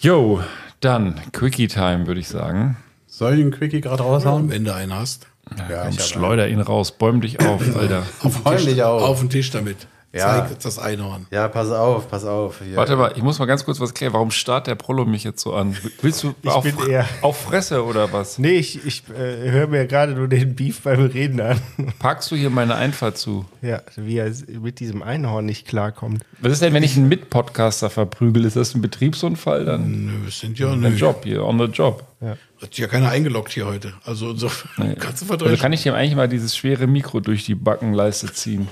Jo, 0.00 0.42
dann 0.80 1.20
Quickie 1.32 1.68
Time, 1.68 2.06
würde 2.06 2.20
ich 2.20 2.28
sagen. 2.28 2.76
Soll 3.06 3.34
ich 3.34 3.40
den 3.40 3.50
Quickie 3.50 3.80
gerade 3.80 4.02
raushauen? 4.02 4.50
wenn 4.50 4.64
du 4.64 4.74
einen 4.74 4.94
hast. 4.94 5.26
Ja, 5.56 5.82
Komm, 5.82 5.90
ich 5.90 5.98
hab 5.98 6.06
schleuder 6.06 6.48
ihn 6.48 6.60
raus, 6.60 6.92
bäum 6.92 7.20
dich 7.20 7.40
auf, 7.40 7.76
Alter. 7.76 8.02
Auf 8.22 8.32
den, 8.34 8.42
Freu 8.42 8.56
Tisch, 8.56 8.80
auf 8.80 9.20
den 9.20 9.30
Tisch 9.30 9.50
damit. 9.50 9.86
Ja. 10.14 10.46
Zeig 10.46 10.60
das 10.60 10.78
Einhorn. 10.78 11.26
Ja, 11.30 11.48
pass 11.48 11.70
auf, 11.70 12.10
pass 12.10 12.24
auf. 12.26 12.60
Hier. 12.62 12.76
Warte 12.76 12.96
mal, 12.96 13.12
ich 13.16 13.22
muss 13.22 13.38
mal 13.38 13.46
ganz 13.46 13.64
kurz 13.64 13.80
was 13.80 13.94
klären. 13.94 14.12
Warum 14.12 14.30
starrt 14.30 14.66
der 14.66 14.74
Prollo 14.74 15.06
mich 15.06 15.24
jetzt 15.24 15.40
so 15.40 15.54
an? 15.54 15.74
Willst 16.02 16.22
du 16.22 16.34
Ich 16.42 16.50
auf, 16.50 16.62
bin 16.64 16.76
eher- 16.86 17.06
auf 17.22 17.40
Fresse 17.40 17.82
oder 17.82 18.12
was? 18.12 18.38
Nee, 18.38 18.50
ich, 18.56 18.84
ich 18.84 19.04
äh, 19.08 19.50
höre 19.50 19.68
mir 19.68 19.86
gerade 19.86 20.12
nur 20.12 20.28
den 20.28 20.54
Beef 20.54 20.82
beim 20.82 21.00
Reden 21.06 21.40
an. 21.40 21.58
Parkst 21.98 22.30
du 22.30 22.36
hier 22.36 22.50
meine 22.50 22.74
Einfahrt 22.74 23.16
zu? 23.16 23.46
Ja, 23.62 23.80
wie 23.96 24.18
er 24.18 24.30
mit 24.60 24.80
diesem 24.80 25.02
Einhorn 25.02 25.46
nicht 25.46 25.66
klarkommt. 25.66 26.22
Was 26.40 26.52
ist 26.52 26.60
denn, 26.62 26.74
wenn 26.74 26.82
ich 26.82 26.96
einen 26.96 27.08
Mitpodcaster 27.08 27.88
verprügel? 27.88 28.44
Ist 28.44 28.56
das 28.56 28.74
ein 28.74 28.82
Betriebsunfall 28.82 29.64
dann? 29.64 30.06
Nö, 30.06 30.28
es 30.28 30.40
sind 30.40 30.58
ja 30.58 30.76
nö. 30.76 30.88
Job 30.88 31.22
hier, 31.24 31.42
on 31.44 31.58
the 31.58 31.64
job. 31.64 32.04
Hat 32.20 32.38
sich 32.74 32.78
ja 32.78 32.86
keiner 32.86 33.08
eingeloggt 33.08 33.52
hier 33.52 33.64
heute. 33.66 33.94
Also 34.04 34.30
insofern 34.30 34.94
kannst 34.98 35.22
du 35.22 35.24
Also 35.24 35.38
verdrehen. 35.38 35.58
kann 35.58 35.72
ich 35.72 35.82
dem 35.82 35.94
eigentlich 35.94 36.14
mal 36.16 36.28
dieses 36.28 36.54
schwere 36.56 36.86
Mikro 36.86 37.20
durch 37.20 37.44
die 37.46 37.54
Backenleiste 37.54 38.30
ziehen. 38.32 38.68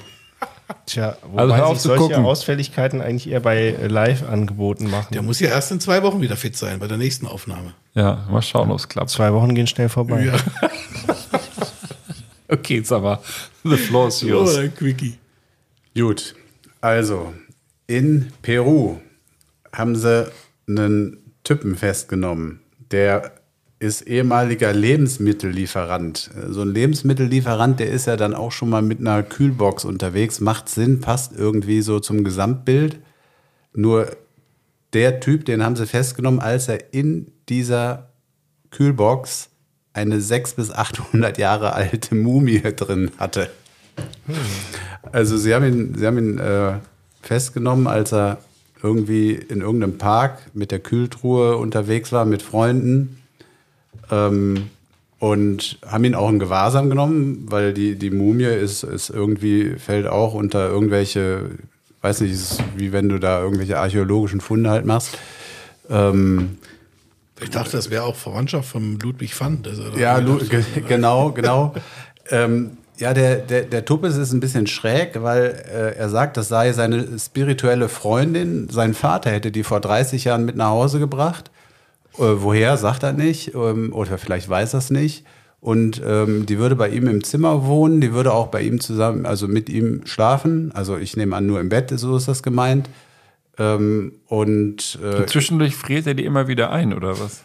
Tja, 0.87 1.17
wobei 1.23 1.43
Also 1.43 1.57
hör 1.57 1.67
auf 1.67 1.77
sich 1.79 1.83
solche 1.83 2.03
gucken. 2.09 2.25
Ausfälligkeiten 2.25 3.01
eigentlich 3.01 3.29
eher 3.29 3.41
bei 3.41 3.59
äh, 3.69 3.87
Live-Angeboten 3.87 4.91
machen. 4.91 5.13
Der 5.13 5.23
muss 5.23 5.41
ja 5.41 5.49
erst 5.49 5.71
in 5.73 5.81
zwei 5.81 6.03
Wochen 6.03 6.21
wieder 6.21 6.37
fit 6.37 6.57
sein, 6.57 6.79
bei 6.79 6.87
der 6.89 6.97
nächsten 6.97 7.27
Aufnahme. 7.27 7.75
Ja, 7.95 8.27
mal 8.31 8.43
schauen, 8.43 8.71
ob 8.71 8.79
es 8.79 8.89
klappt. 8.89 9.11
Zwei 9.11 9.33
Wochen 9.33 9.55
gehen 9.55 9.67
schnell 9.67 9.89
vorbei. 9.89 10.25
Ja, 10.27 10.37
Okay, 12.49 12.77
jetzt 12.79 12.91
aber. 12.93 13.23
The 13.63 13.77
floor 13.77 14.09
is 14.09 14.23
yours. 14.23 14.59
oh, 14.59 14.69
Quickie. 14.77 15.19
Gut, 15.95 16.35
also 16.81 17.33
in 17.87 18.33
Peru 18.43 18.99
haben 19.73 19.95
sie 19.97 20.31
einen 20.69 21.19
Typen 21.45 21.77
festgenommen, 21.77 22.61
der 22.91 23.33
ist 23.81 24.03
ehemaliger 24.03 24.75
Lebensmittellieferant. 24.75 26.31
So 26.51 26.61
ein 26.61 26.69
Lebensmittellieferant, 26.69 27.81
der 27.81 27.89
ist 27.89 28.07
ja 28.07 28.17
dann 28.17 28.35
auch 28.35 28.53
schon 28.53 28.69
mal 28.69 28.83
mit 28.83 29.01
einer 29.01 29.23
Kühlbox 29.23 29.87
unterwegs, 29.87 30.39
macht 30.41 30.69
Sinn, 30.69 31.01
passt 31.01 31.33
irgendwie 31.35 31.81
so 31.81 31.99
zum 31.99 32.23
Gesamtbild. 32.23 32.99
Nur 33.73 34.11
der 34.93 35.21
Typ, 35.21 35.47
den 35.47 35.65
haben 35.65 35.77
sie 35.77 35.87
festgenommen, 35.87 36.41
als 36.41 36.69
er 36.69 36.93
in 36.93 37.33
dieser 37.49 38.11
Kühlbox 38.71 39.49
eine 39.95 40.21
600 40.21 40.57
bis 40.57 40.71
800 40.77 41.39
Jahre 41.39 41.73
alte 41.73 42.15
Mumie 42.15 42.61
drin 42.61 43.11
hatte. 43.17 43.51
Also 45.11 45.39
sie 45.39 45.55
haben 45.55 45.65
ihn, 45.65 45.95
sie 45.97 46.07
haben 46.07 46.19
ihn 46.19 46.39
äh, 46.39 46.75
festgenommen, 47.23 47.87
als 47.87 48.13
er 48.13 48.39
irgendwie 48.83 49.33
in 49.33 49.63
irgendeinem 49.63 49.97
Park 49.97 50.51
mit 50.53 50.71
der 50.71 50.81
Kühltruhe 50.81 51.57
unterwegs 51.57 52.13
war 52.13 52.27
mit 52.27 52.43
Freunden 52.43 53.20
ähm, 54.11 54.71
und 55.19 55.79
haben 55.87 56.05
ihn 56.05 56.15
auch 56.15 56.31
in 56.31 56.39
Gewahrsam 56.39 56.89
genommen, 56.89 57.47
weil 57.51 57.75
die, 57.75 57.97
die 57.97 58.11
Mumie 58.11 58.45
ist, 58.45 58.83
ist 58.85 59.11
irgendwie, 59.11 59.75
fällt 59.79 60.07
auch 60.07 60.33
unter 60.35 60.69
irgendwelche, 60.69 61.51
weiß 62.01 62.23
nicht, 62.23 62.33
ist 62.33 62.63
wie 62.77 62.93
wenn 62.93 63.09
du 63.09 63.19
da 63.19 63.41
irgendwelche 63.43 63.79
archäologischen 63.79 64.41
Funde 64.41 64.71
halt 64.71 64.87
machst. 64.87 65.19
Ähm, 65.91 66.57
Ich 67.43 67.51
dachte, 67.51 67.73
das 67.73 67.91
wäre 67.91 68.05
auch 68.05 68.17
Verwandtschaft 68.17 68.69
von 68.71 68.99
Ludwig 68.99 69.35
da- 69.39 69.99
ja, 69.99 70.19
Lu 70.19 70.39
ge 70.39 70.63
genau, 70.89 71.33
genau. 71.33 71.75
ähm, 72.31 72.73
ja, 72.97 73.15
der, 73.15 73.37
der, 73.37 73.63
der 73.63 73.85
Tuppes 73.87 74.17
ist 74.19 74.33
ein 74.33 74.41
bisschen 74.41 74.67
schräg, 74.67 75.23
weil 75.23 75.65
äh, 75.73 75.97
er 75.99 76.11
sagt, 76.11 76.37
das 76.37 76.49
sei 76.49 76.73
seine 76.73 77.19
spirituelle 77.19 77.89
Freundin. 77.89 78.69
Sein 78.71 78.93
Vater 78.93 79.31
hätte 79.31 79.51
die 79.51 79.65
vor 79.65 79.81
30 79.81 80.25
Jahren 80.25 80.45
mit 80.45 80.55
nach 80.57 80.69
Hause 80.69 80.99
gebracht. 80.99 81.50
Äh, 82.19 82.37
woher, 82.37 82.77
sagt 82.77 83.03
er 83.03 83.13
nicht. 83.13 83.55
Ähm, 83.55 83.93
oder 83.93 84.19
vielleicht 84.19 84.49
weiß 84.49 84.75
er 84.75 84.79
es 84.79 84.91
nicht. 84.91 85.25
Und 85.61 86.01
ähm, 86.05 86.47
die 86.47 86.59
würde 86.59 86.75
bei 86.75 86.89
ihm 86.89 87.07
im 87.07 87.23
Zimmer 87.23 87.67
wohnen, 87.67 88.01
die 88.01 88.15
würde 88.15 88.33
auch 88.33 88.47
bei 88.47 88.63
ihm 88.63 88.81
zusammen, 88.81 89.27
also 89.27 89.47
mit 89.47 89.69
ihm 89.69 90.07
schlafen. 90.07 90.73
Also 90.73 90.97
ich 90.97 91.17
nehme 91.17 91.37
an, 91.37 91.47
nur 91.47 91.61
im 91.61 91.69
Bett, 91.69 91.91
so 91.95 92.17
ist 92.17 92.29
das 92.29 92.43
gemeint. 92.43 92.89
Ähm, 93.59 94.13
und 94.27 94.99
äh, 95.05 95.27
Zwischendurch 95.27 95.77
friert 95.77 96.07
er 96.07 96.15
die 96.15 96.25
immer 96.25 96.49
wieder 96.49 96.71
ein, 96.71 96.95
oder 96.95 97.21
was? 97.21 97.45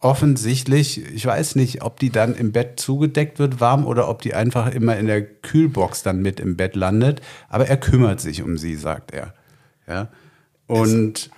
offensichtlich, 0.00 1.04
ich 1.14 1.26
weiß 1.26 1.56
nicht, 1.56 1.82
ob 1.82 2.00
die 2.00 2.10
dann 2.10 2.34
im 2.34 2.52
Bett 2.52 2.80
zugedeckt 2.80 3.38
wird, 3.38 3.60
warm, 3.60 3.86
oder 3.86 4.08
ob 4.08 4.22
die 4.22 4.34
einfach 4.34 4.72
immer 4.72 4.96
in 4.96 5.06
der 5.06 5.22
Kühlbox 5.22 6.02
dann 6.02 6.22
mit 6.22 6.40
im 6.40 6.56
Bett 6.56 6.74
landet. 6.74 7.20
Aber 7.48 7.66
er 7.66 7.76
kümmert 7.76 8.20
sich 8.20 8.42
um 8.42 8.56
sie, 8.56 8.76
sagt 8.76 9.12
er. 9.12 9.34
Ja. 9.86 10.08
Und, 10.66 11.30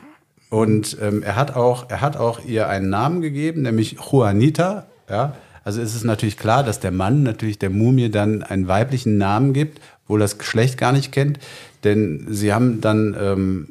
und 0.53 0.99
ähm, 1.01 1.23
er, 1.23 1.37
hat 1.37 1.57
auch, 1.57 1.89
er 1.89 2.03
hat 2.03 2.19
auch 2.19 2.45
ihr 2.45 2.69
einen 2.69 2.91
Namen 2.91 3.23
gegeben, 3.23 3.62
nämlich 3.62 3.97
Juanita. 4.12 4.85
Ja. 5.09 5.35
Also 5.65 5.81
ist 5.81 5.95
es 5.95 6.05
natürlich 6.05 6.37
klar, 6.37 6.62
dass 6.62 6.79
der 6.79 6.91
Mann 6.91 7.23
natürlich 7.23 7.59
der 7.59 7.70
Mumie 7.70 8.11
dann 8.11 8.43
einen 8.43 8.69
weiblichen 8.69 9.16
Namen 9.16 9.55
gibt, 9.55 9.81
wohl 10.09 10.20
das 10.20 10.37
Geschlecht 10.37 10.77
gar 10.77 10.93
nicht 10.93 11.11
kennt. 11.11 11.39
Denn 11.85 12.27
sie 12.29 12.53
haben 12.53 12.83
dann 12.83 13.16
ähm, 13.19 13.69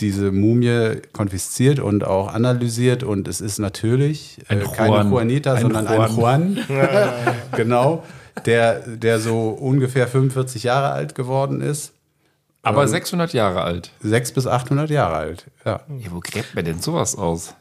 diese 0.00 0.32
Mumie 0.32 1.02
konfisziert 1.12 1.78
und 1.78 2.04
auch 2.04 2.32
analysiert 2.32 3.02
und 3.02 3.28
es 3.28 3.42
ist 3.42 3.58
natürlich 3.58 4.38
äh, 4.48 4.54
Ein 4.54 4.72
keine 4.72 4.94
Juan. 4.94 5.10
Juanita, 5.10 5.52
Ein 5.52 5.60
sondern 5.60 5.86
ein 5.88 6.16
Juan. 6.16 6.58
genau, 7.54 8.02
der, 8.46 8.80
der 8.80 9.20
so 9.20 9.50
ungefähr 9.50 10.08
45 10.08 10.62
Jahre 10.62 10.90
alt 10.92 11.14
geworden 11.14 11.60
ist. 11.60 11.92
Aber 12.68 12.82
Ähm, 12.82 12.88
600 12.88 13.32
Jahre 13.32 13.62
alt. 13.62 13.90
600 14.00 14.34
bis 14.34 14.46
800 14.46 14.90
Jahre 14.90 15.14
alt. 15.16 15.44
Ja. 15.64 15.80
Ja, 15.98 16.10
wo 16.10 16.20
gräbt 16.20 16.54
man 16.54 16.64
denn 16.64 16.80
sowas 16.80 17.16
aus? 17.16 17.54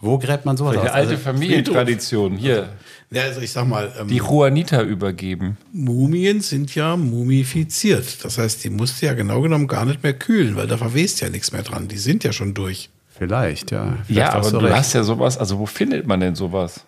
Wo 0.00 0.16
gräbt 0.18 0.44
man 0.44 0.56
sowas 0.56 0.74
Welche 0.76 0.88
aus? 0.90 0.94
alte 0.94 1.10
Also, 1.12 1.22
Familientradition. 1.24 2.36
Hier, 2.36 2.68
Ja, 3.10 3.22
also 3.22 3.40
ich 3.40 3.50
sag 3.50 3.66
mal, 3.66 3.92
ähm, 3.98 4.06
die 4.08 4.16
Juanita 4.18 4.82
übergeben. 4.82 5.56
Mumien 5.72 6.40
sind 6.40 6.74
ja 6.74 6.96
mumifiziert. 6.96 8.24
Das 8.24 8.38
heißt, 8.38 8.62
die 8.64 8.70
musst 8.70 9.02
du 9.02 9.06
ja 9.06 9.14
genau 9.14 9.40
genommen 9.40 9.66
gar 9.66 9.84
nicht 9.84 10.02
mehr 10.02 10.12
kühlen, 10.12 10.54
weil 10.56 10.66
da 10.68 10.76
verwest 10.76 11.20
ja 11.20 11.30
nichts 11.30 11.50
mehr 11.52 11.62
dran. 11.62 11.88
Die 11.88 11.98
sind 11.98 12.22
ja 12.24 12.32
schon 12.32 12.54
durch. 12.54 12.90
Vielleicht, 13.16 13.72
ja. 13.72 13.96
Vielleicht 14.06 14.10
Ja, 14.18 14.32
aber 14.34 14.50
du 14.52 14.58
recht. 14.58 14.76
hast 14.76 14.92
ja 14.92 15.02
sowas, 15.02 15.36
also 15.36 15.58
wo 15.58 15.66
findet 15.66 16.06
man 16.06 16.20
denn 16.20 16.36
sowas? 16.36 16.84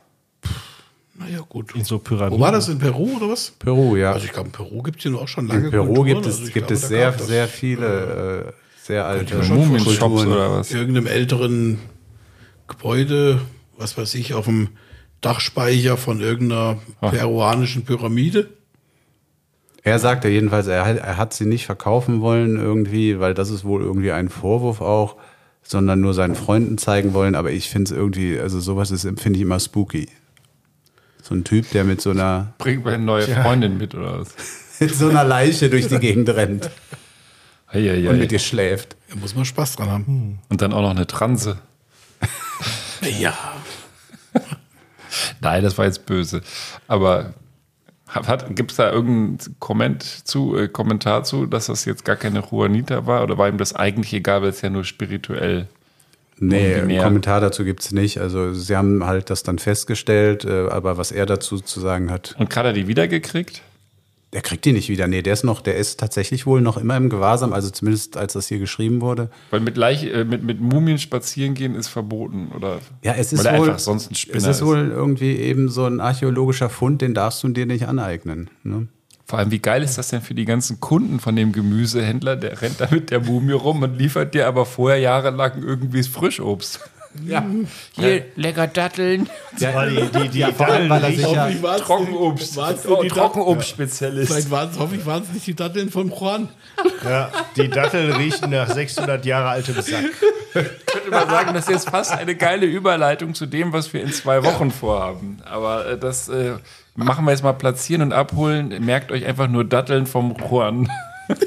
Naja, 1.21 1.41
gut. 1.49 1.75
In 1.77 1.85
so 1.85 1.97
Wo 1.97 1.99
Pyramiden. 2.01 2.41
war 2.41 2.51
das? 2.51 2.69
In 2.69 2.79
Peru 2.79 3.17
oder 3.17 3.29
was? 3.29 3.51
Peru, 3.59 3.95
ja. 3.97 4.13
Also 4.13 4.25
ich 4.25 4.33
glaube, 4.33 4.49
in 4.49 4.53
Peru 4.53 4.83
gibt 4.83 4.99
es 4.99 5.05
ja 5.05 5.19
auch 5.19 5.29
schon 5.29 5.47
lange 5.49 5.67
In 5.67 5.71
Peru 5.71 5.87
Kulturen. 5.87 6.07
gibt 6.07 6.27
es, 6.27 6.41
Also 6.41 6.45
gibt 6.53 6.55
glaube, 6.69 6.75
es 6.75 6.89
sehr, 6.89 7.13
das 7.13 7.27
sehr 7.27 7.47
viele 7.49 8.47
äh, 8.49 8.53
sehr 8.83 9.05
alte 9.07 9.37
Mumienshops 9.43 10.25
oder 10.27 10.51
was? 10.53 10.73
Irgendeinem 10.73 11.07
älteren 11.07 11.79
Gebäude, 12.69 13.41
was 13.77 13.97
weiß 13.99 14.15
ich, 14.15 14.35
auf 14.35 14.47
dem 14.47 14.69
Dachspeicher 15.21 15.97
von 15.97 16.21
irgendeiner 16.21 16.79
Ah. 17.01 17.11
peruanischen 17.11 17.85
Pyramide. 17.85 18.49
Er 19.83 19.99
sagte 19.99 20.29
jedenfalls, 20.29 20.67
er, 20.67 20.85
hat- 20.87 20.99
er 20.99 21.17
hat 21.17 21.33
sie 21.35 21.47
nicht 21.47 21.67
verkaufen 21.67 22.21
wollen 22.21 22.57
irgendwie, 22.57 23.19
weil 23.21 23.35
das 23.35 23.51
ist 23.51 23.65
wohl 23.65 23.83
irgendwie 23.83 24.13
ein 24.13 24.29
Vorwurf 24.29 24.81
auch, 24.81 25.17
sondern 25.63 26.01
nur 26.01 26.15
seinen 26.15 26.35
Freunden 26.35 26.79
zeigen 26.79 27.13
wollen. 27.15 27.35
Aber 27.35 27.51
ich 27.51 27.69
finde 27.69 27.91
es 27.91 27.97
irgendwie, 27.97 28.39
also 28.39 28.61
sowas 28.61 28.91
ist, 28.91 29.03
finde 29.03 29.33
ich 29.39 29.41
immer 29.43 29.61
spooky. 29.61 30.09
So 31.31 31.37
ein 31.37 31.45
Typ, 31.45 31.71
der 31.71 31.85
mit 31.85 32.01
so 32.01 32.11
einer, 32.11 32.55
Bringt 32.59 32.85
meine 32.85 33.05
neue 33.05 33.29
Freundin 33.29 33.79
mit 33.79 33.95
oder 33.95 34.19
was? 34.19 34.35
mit 34.81 34.93
so 34.93 35.09
einer 35.09 35.23
Leiche 35.23 35.71
durch 35.71 35.87
die 35.87 36.01
Gegend 36.01 36.29
rennt 36.29 36.69
Eieiei. 37.69 38.11
und 38.11 38.19
mit 38.19 38.33
dir 38.33 38.41
schläft. 38.41 38.97
Da 39.09 39.15
muss 39.15 39.37
man 39.37 39.45
Spaß 39.45 39.77
dran 39.77 39.91
haben. 39.91 40.41
Und 40.49 40.61
dann 40.61 40.73
auch 40.73 40.83
noch 40.83 40.91
eine 40.91 41.07
Transe. 41.07 41.59
Ja. 43.19 43.33
Nein, 45.41 45.63
das 45.63 45.79
war 45.79 45.87
jetzt 45.87 46.05
böse. 46.05 46.43
Aber 46.87 47.33
gibt 48.51 48.73
es 48.73 48.77
da 48.77 48.93
irgendeinen 48.93 49.57
Komment 49.59 50.03
zu, 50.03 50.55
äh, 50.55 50.69
Kommentar 50.69 51.25
zu, 51.25 51.47
dass 51.47 51.67
das 51.67 51.87
jetzt 51.87 52.05
gar 52.05 52.17
keine 52.17 52.41
Juanita 52.41 53.07
war? 53.07 53.23
Oder 53.23 53.39
war 53.39 53.49
ihm 53.49 53.57
das 53.57 53.75
eigentlich 53.75 54.13
egal, 54.13 54.43
weil 54.43 54.51
es 54.51 54.61
ja 54.61 54.69
nur 54.69 54.85
spirituell 54.85 55.67
Nee, 56.41 56.75
einen. 56.75 57.03
Kommentar 57.03 57.41
dazu 57.41 57.65
gibt 57.65 57.81
es 57.83 57.93
nicht. 57.93 58.19
Also 58.19 58.53
sie 58.55 58.77
haben 58.77 59.07
halt 59.07 59.31
das 59.31 59.43
dann 59.43 59.59
festgestellt, 59.59 60.45
äh, 60.45 60.69
aber 60.71 60.97
was 60.97 61.13
er 61.13 61.27
dazu 61.27 61.61
zu 61.61 61.81
sagen 61.81 62.11
hat, 62.11 62.35
Und 62.39 62.55
hat 62.57 62.65
er 62.65 62.73
die 62.73 62.89
wiedergekriegt? 62.89 63.63
der 64.33 64.43
kriegt 64.43 64.65
die 64.65 64.73
nicht 64.73 64.89
wieder. 64.89 65.09
Nee, 65.09 65.23
der 65.23 65.33
ist 65.33 65.43
noch, 65.43 65.61
der 65.61 65.77
ist 65.77 65.99
tatsächlich 65.99 66.47
wohl 66.47 66.61
noch 66.61 66.77
immer 66.77 66.97
im 66.97 67.09
Gewahrsam, 67.09 67.53
also 67.53 67.71
zumindest 67.71 68.17
als 68.17 68.35
das 68.35 68.47
hier 68.47 68.59
geschrieben 68.59 69.01
wurde. 69.01 69.29
Weil 69.51 69.61
mit, 69.61 69.77
Leich, 69.77 70.05
äh, 70.05 70.25
mit, 70.25 70.45
mit 70.45 70.61
Mumien 70.61 70.99
spazieren 70.99 71.55
gehen 71.55 71.75
ist 71.75 71.89
verboten, 71.89 72.53
oder? 72.57 72.79
Ja, 73.03 73.15
es 73.15 73.33
ist 73.33 73.41
wohl, 73.41 73.49
einfach 73.49 73.79
sonst 73.81 74.11
ein 74.11 74.15
Spinner 74.15 74.37
es 74.37 74.47
ist, 74.47 74.65
wohl 74.65 74.89
irgendwie 74.95 75.37
eben 75.37 75.69
so 75.69 75.85
ein 75.85 76.01
archäologischer 76.01 76.69
Fund, 76.69 77.03
den 77.03 77.15
darfst 77.15 77.43
du 77.43 77.49
dir 77.49 77.67
nicht 77.67 77.89
aneignen. 77.89 78.51
Ne? 78.63 78.87
Vor 79.31 79.39
allem, 79.39 79.53
wie 79.53 79.61
geil 79.61 79.85
ist 79.85 79.97
das 79.97 80.09
denn 80.09 80.23
für 80.23 80.35
die 80.35 80.45
ganzen 80.45 80.81
Kunden 80.81 81.21
von 81.21 81.37
dem 81.37 81.53
Gemüsehändler? 81.53 82.35
Der 82.35 82.61
rennt 82.61 82.81
da 82.81 82.89
mit 82.91 83.13
der 83.13 83.21
Mumie 83.21 83.53
rum 83.53 83.81
und 83.81 83.97
liefert 83.97 84.35
dir 84.35 84.49
aber 84.49 84.67
vorher 84.67 84.99
jahrelang 84.99 85.63
irgendwie 85.63 85.99
das 85.99 86.09
Frischobst. 86.09 86.81
Ja. 87.25 87.45
Hier, 87.93 88.25
lecker 88.35 88.67
Datteln. 88.67 89.31
Weil 89.57 89.91
die, 89.91 90.19
die, 90.19 90.29
die 90.31 90.53
vor 90.53 90.67
allem, 90.67 90.89
weil 90.89 91.05
er 91.05 91.13
sich 91.13 91.31
ja, 91.31 91.49
Trockenobst. 91.79 92.57
War's 92.57 92.85
Oh, 92.87 93.03
die 93.05 93.09
Trockenobst-Spezialist. 93.09 94.33
Vielleicht 94.33 94.51
waren 94.51 94.71
es, 94.71 94.79
hoffe 94.81 94.97
ich, 94.97 95.07
waren 95.07 95.23
es 95.23 95.33
nicht 95.33 95.47
die 95.47 95.55
Datteln 95.55 95.91
von 95.91 96.11
Juan. 96.11 96.49
Ja, 97.05 97.31
die 97.57 97.69
Datteln 97.69 98.13
riechen 98.13 98.51
nach 98.51 98.69
600 98.69 99.25
Jahre 99.25 99.51
altem 99.51 99.81
Sack. 99.81 100.07
könnte 100.53 101.11
man 101.11 101.29
sagen, 101.29 101.55
das 101.55 101.65
ist 101.65 101.71
jetzt 101.71 101.91
fast 101.91 102.11
eine 102.13 102.35
geile 102.35 102.67
Überleitung 102.67 103.35
zu 103.35 103.47
dem, 103.47 103.73
was 103.73 103.93
wir 103.93 104.03
in 104.03 104.13
zwei 104.13 104.43
Wochen 104.43 104.73
vorhaben. 104.73 105.39
Aber 105.45 105.87
äh, 105.87 105.99
das 105.99 106.29
äh, 106.29 106.55
machen 106.95 107.25
wir 107.25 107.33
jetzt 107.33 107.43
mal 107.43 107.53
platzieren 107.53 108.03
und 108.03 108.13
abholen. 108.13 108.85
Merkt 108.85 109.13
euch 109.13 109.25
einfach 109.27 109.49
nur 109.49 109.65
Datteln 109.65 110.07
vom 110.07 110.37
Juan. 110.37 110.89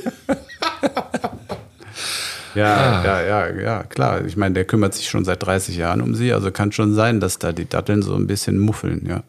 ja, 2.56 3.04
ja, 3.04 3.22
ja, 3.22 3.50
ja, 3.50 3.84
klar. 3.84 4.26
Ich 4.26 4.38
meine, 4.38 4.54
der 4.54 4.66
kümmert 4.66 4.94
sich 4.94 5.10
schon 5.10 5.26
seit 5.26 5.44
30 5.44 5.76
Jahren 5.76 6.02
um 6.02 6.16
sie, 6.16 6.34
also 6.34 6.52
kann 6.52 6.72
schon 6.72 6.94
sein, 6.94 7.20
dass 7.20 7.40
da 7.40 7.52
die 7.52 7.68
Datteln 7.68 8.02
so 8.02 8.16
ein 8.16 8.28
bisschen 8.28 8.58
muffeln, 8.60 9.06
ja. 9.06 9.24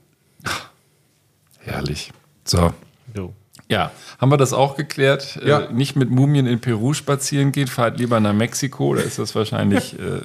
Herrlich. 1.60 2.12
So. 2.44 2.72
Jo. 3.16 3.32
Ja, 3.68 3.90
haben 4.20 4.30
wir 4.30 4.36
das 4.36 4.52
auch 4.52 4.76
geklärt? 4.76 5.40
Ja. 5.44 5.60
Äh, 5.60 5.72
nicht 5.72 5.96
mit 5.96 6.10
Mumien 6.10 6.46
in 6.46 6.60
Peru 6.60 6.92
spazieren 6.92 7.52
gehen, 7.52 7.66
fahrt 7.66 7.98
lieber 7.98 8.20
nach 8.20 8.34
Mexiko, 8.34 8.94
da 8.94 9.00
ist 9.00 9.18
das 9.18 9.34
wahrscheinlich 9.34 9.98
äh, 9.98 10.20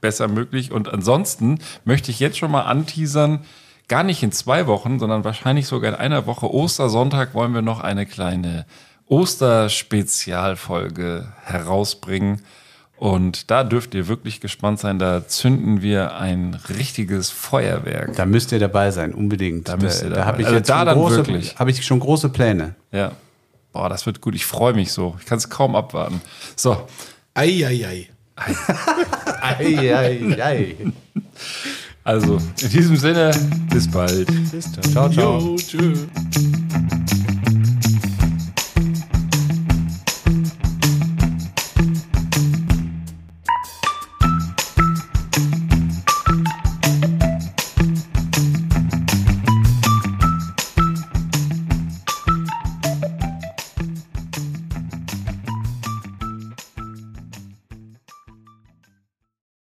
besser 0.00 0.28
möglich. 0.28 0.70
Und 0.70 0.92
ansonsten 0.92 1.60
möchte 1.84 2.10
ich 2.10 2.20
jetzt 2.20 2.36
schon 2.36 2.50
mal 2.50 2.62
anteasern, 2.62 3.40
gar 3.88 4.02
nicht 4.02 4.22
in 4.22 4.32
zwei 4.32 4.66
Wochen, 4.66 4.98
sondern 4.98 5.24
wahrscheinlich 5.24 5.66
sogar 5.66 5.92
in 5.92 5.98
einer 5.98 6.26
Woche, 6.26 6.52
Ostersonntag, 6.52 7.32
wollen 7.34 7.54
wir 7.54 7.62
noch 7.62 7.80
eine 7.80 8.04
kleine 8.06 8.66
Osterspezialfolge 9.06 11.32
herausbringen. 11.44 12.42
Und 12.96 13.50
da 13.50 13.64
dürft 13.64 13.94
ihr 13.94 14.08
wirklich 14.08 14.40
gespannt 14.40 14.78
sein, 14.78 14.98
da 14.98 15.26
zünden 15.26 15.82
wir 15.82 16.16
ein 16.16 16.58
richtiges 16.68 17.30
Feuerwerk. 17.30 18.16
Da 18.16 18.24
müsst 18.24 18.52
ihr 18.52 18.60
dabei 18.60 18.92
sein, 18.92 19.12
unbedingt. 19.12 19.68
Da 19.68 19.76
müsst 19.76 20.02
ihr 20.02 20.08
da 20.10 20.24
habe 20.24 20.40
ich 20.40 20.46
also 20.46 20.56
jetzt 20.56 20.70
da 20.70 20.86
schon 20.86 20.94
große, 20.94 21.24
habe 21.58 21.70
ich 21.70 21.84
schon 21.84 22.00
große 22.00 22.30
Pläne. 22.30 22.76
Ja. 22.92 23.12
Boah, 23.72 23.88
das 23.88 24.06
wird 24.06 24.20
gut. 24.20 24.36
Ich 24.36 24.46
freue 24.46 24.72
mich 24.72 24.92
so. 24.92 25.16
Ich 25.18 25.26
kann 25.26 25.38
es 25.38 25.50
kaum 25.50 25.74
abwarten. 25.74 26.22
So, 26.54 26.86
Eieiei. 27.34 28.10
Ei, 28.36 28.54
ei, 29.92 30.36
ei. 30.40 30.76
also 32.04 32.38
in 32.62 32.68
diesem 32.68 32.96
Sinne, 32.96 33.30
bis 33.70 33.90
bald. 33.90 34.28
Ciao, 34.92 35.08
ciao. 35.08 35.38
Jo, 35.40 35.56
tschö. 35.56 35.94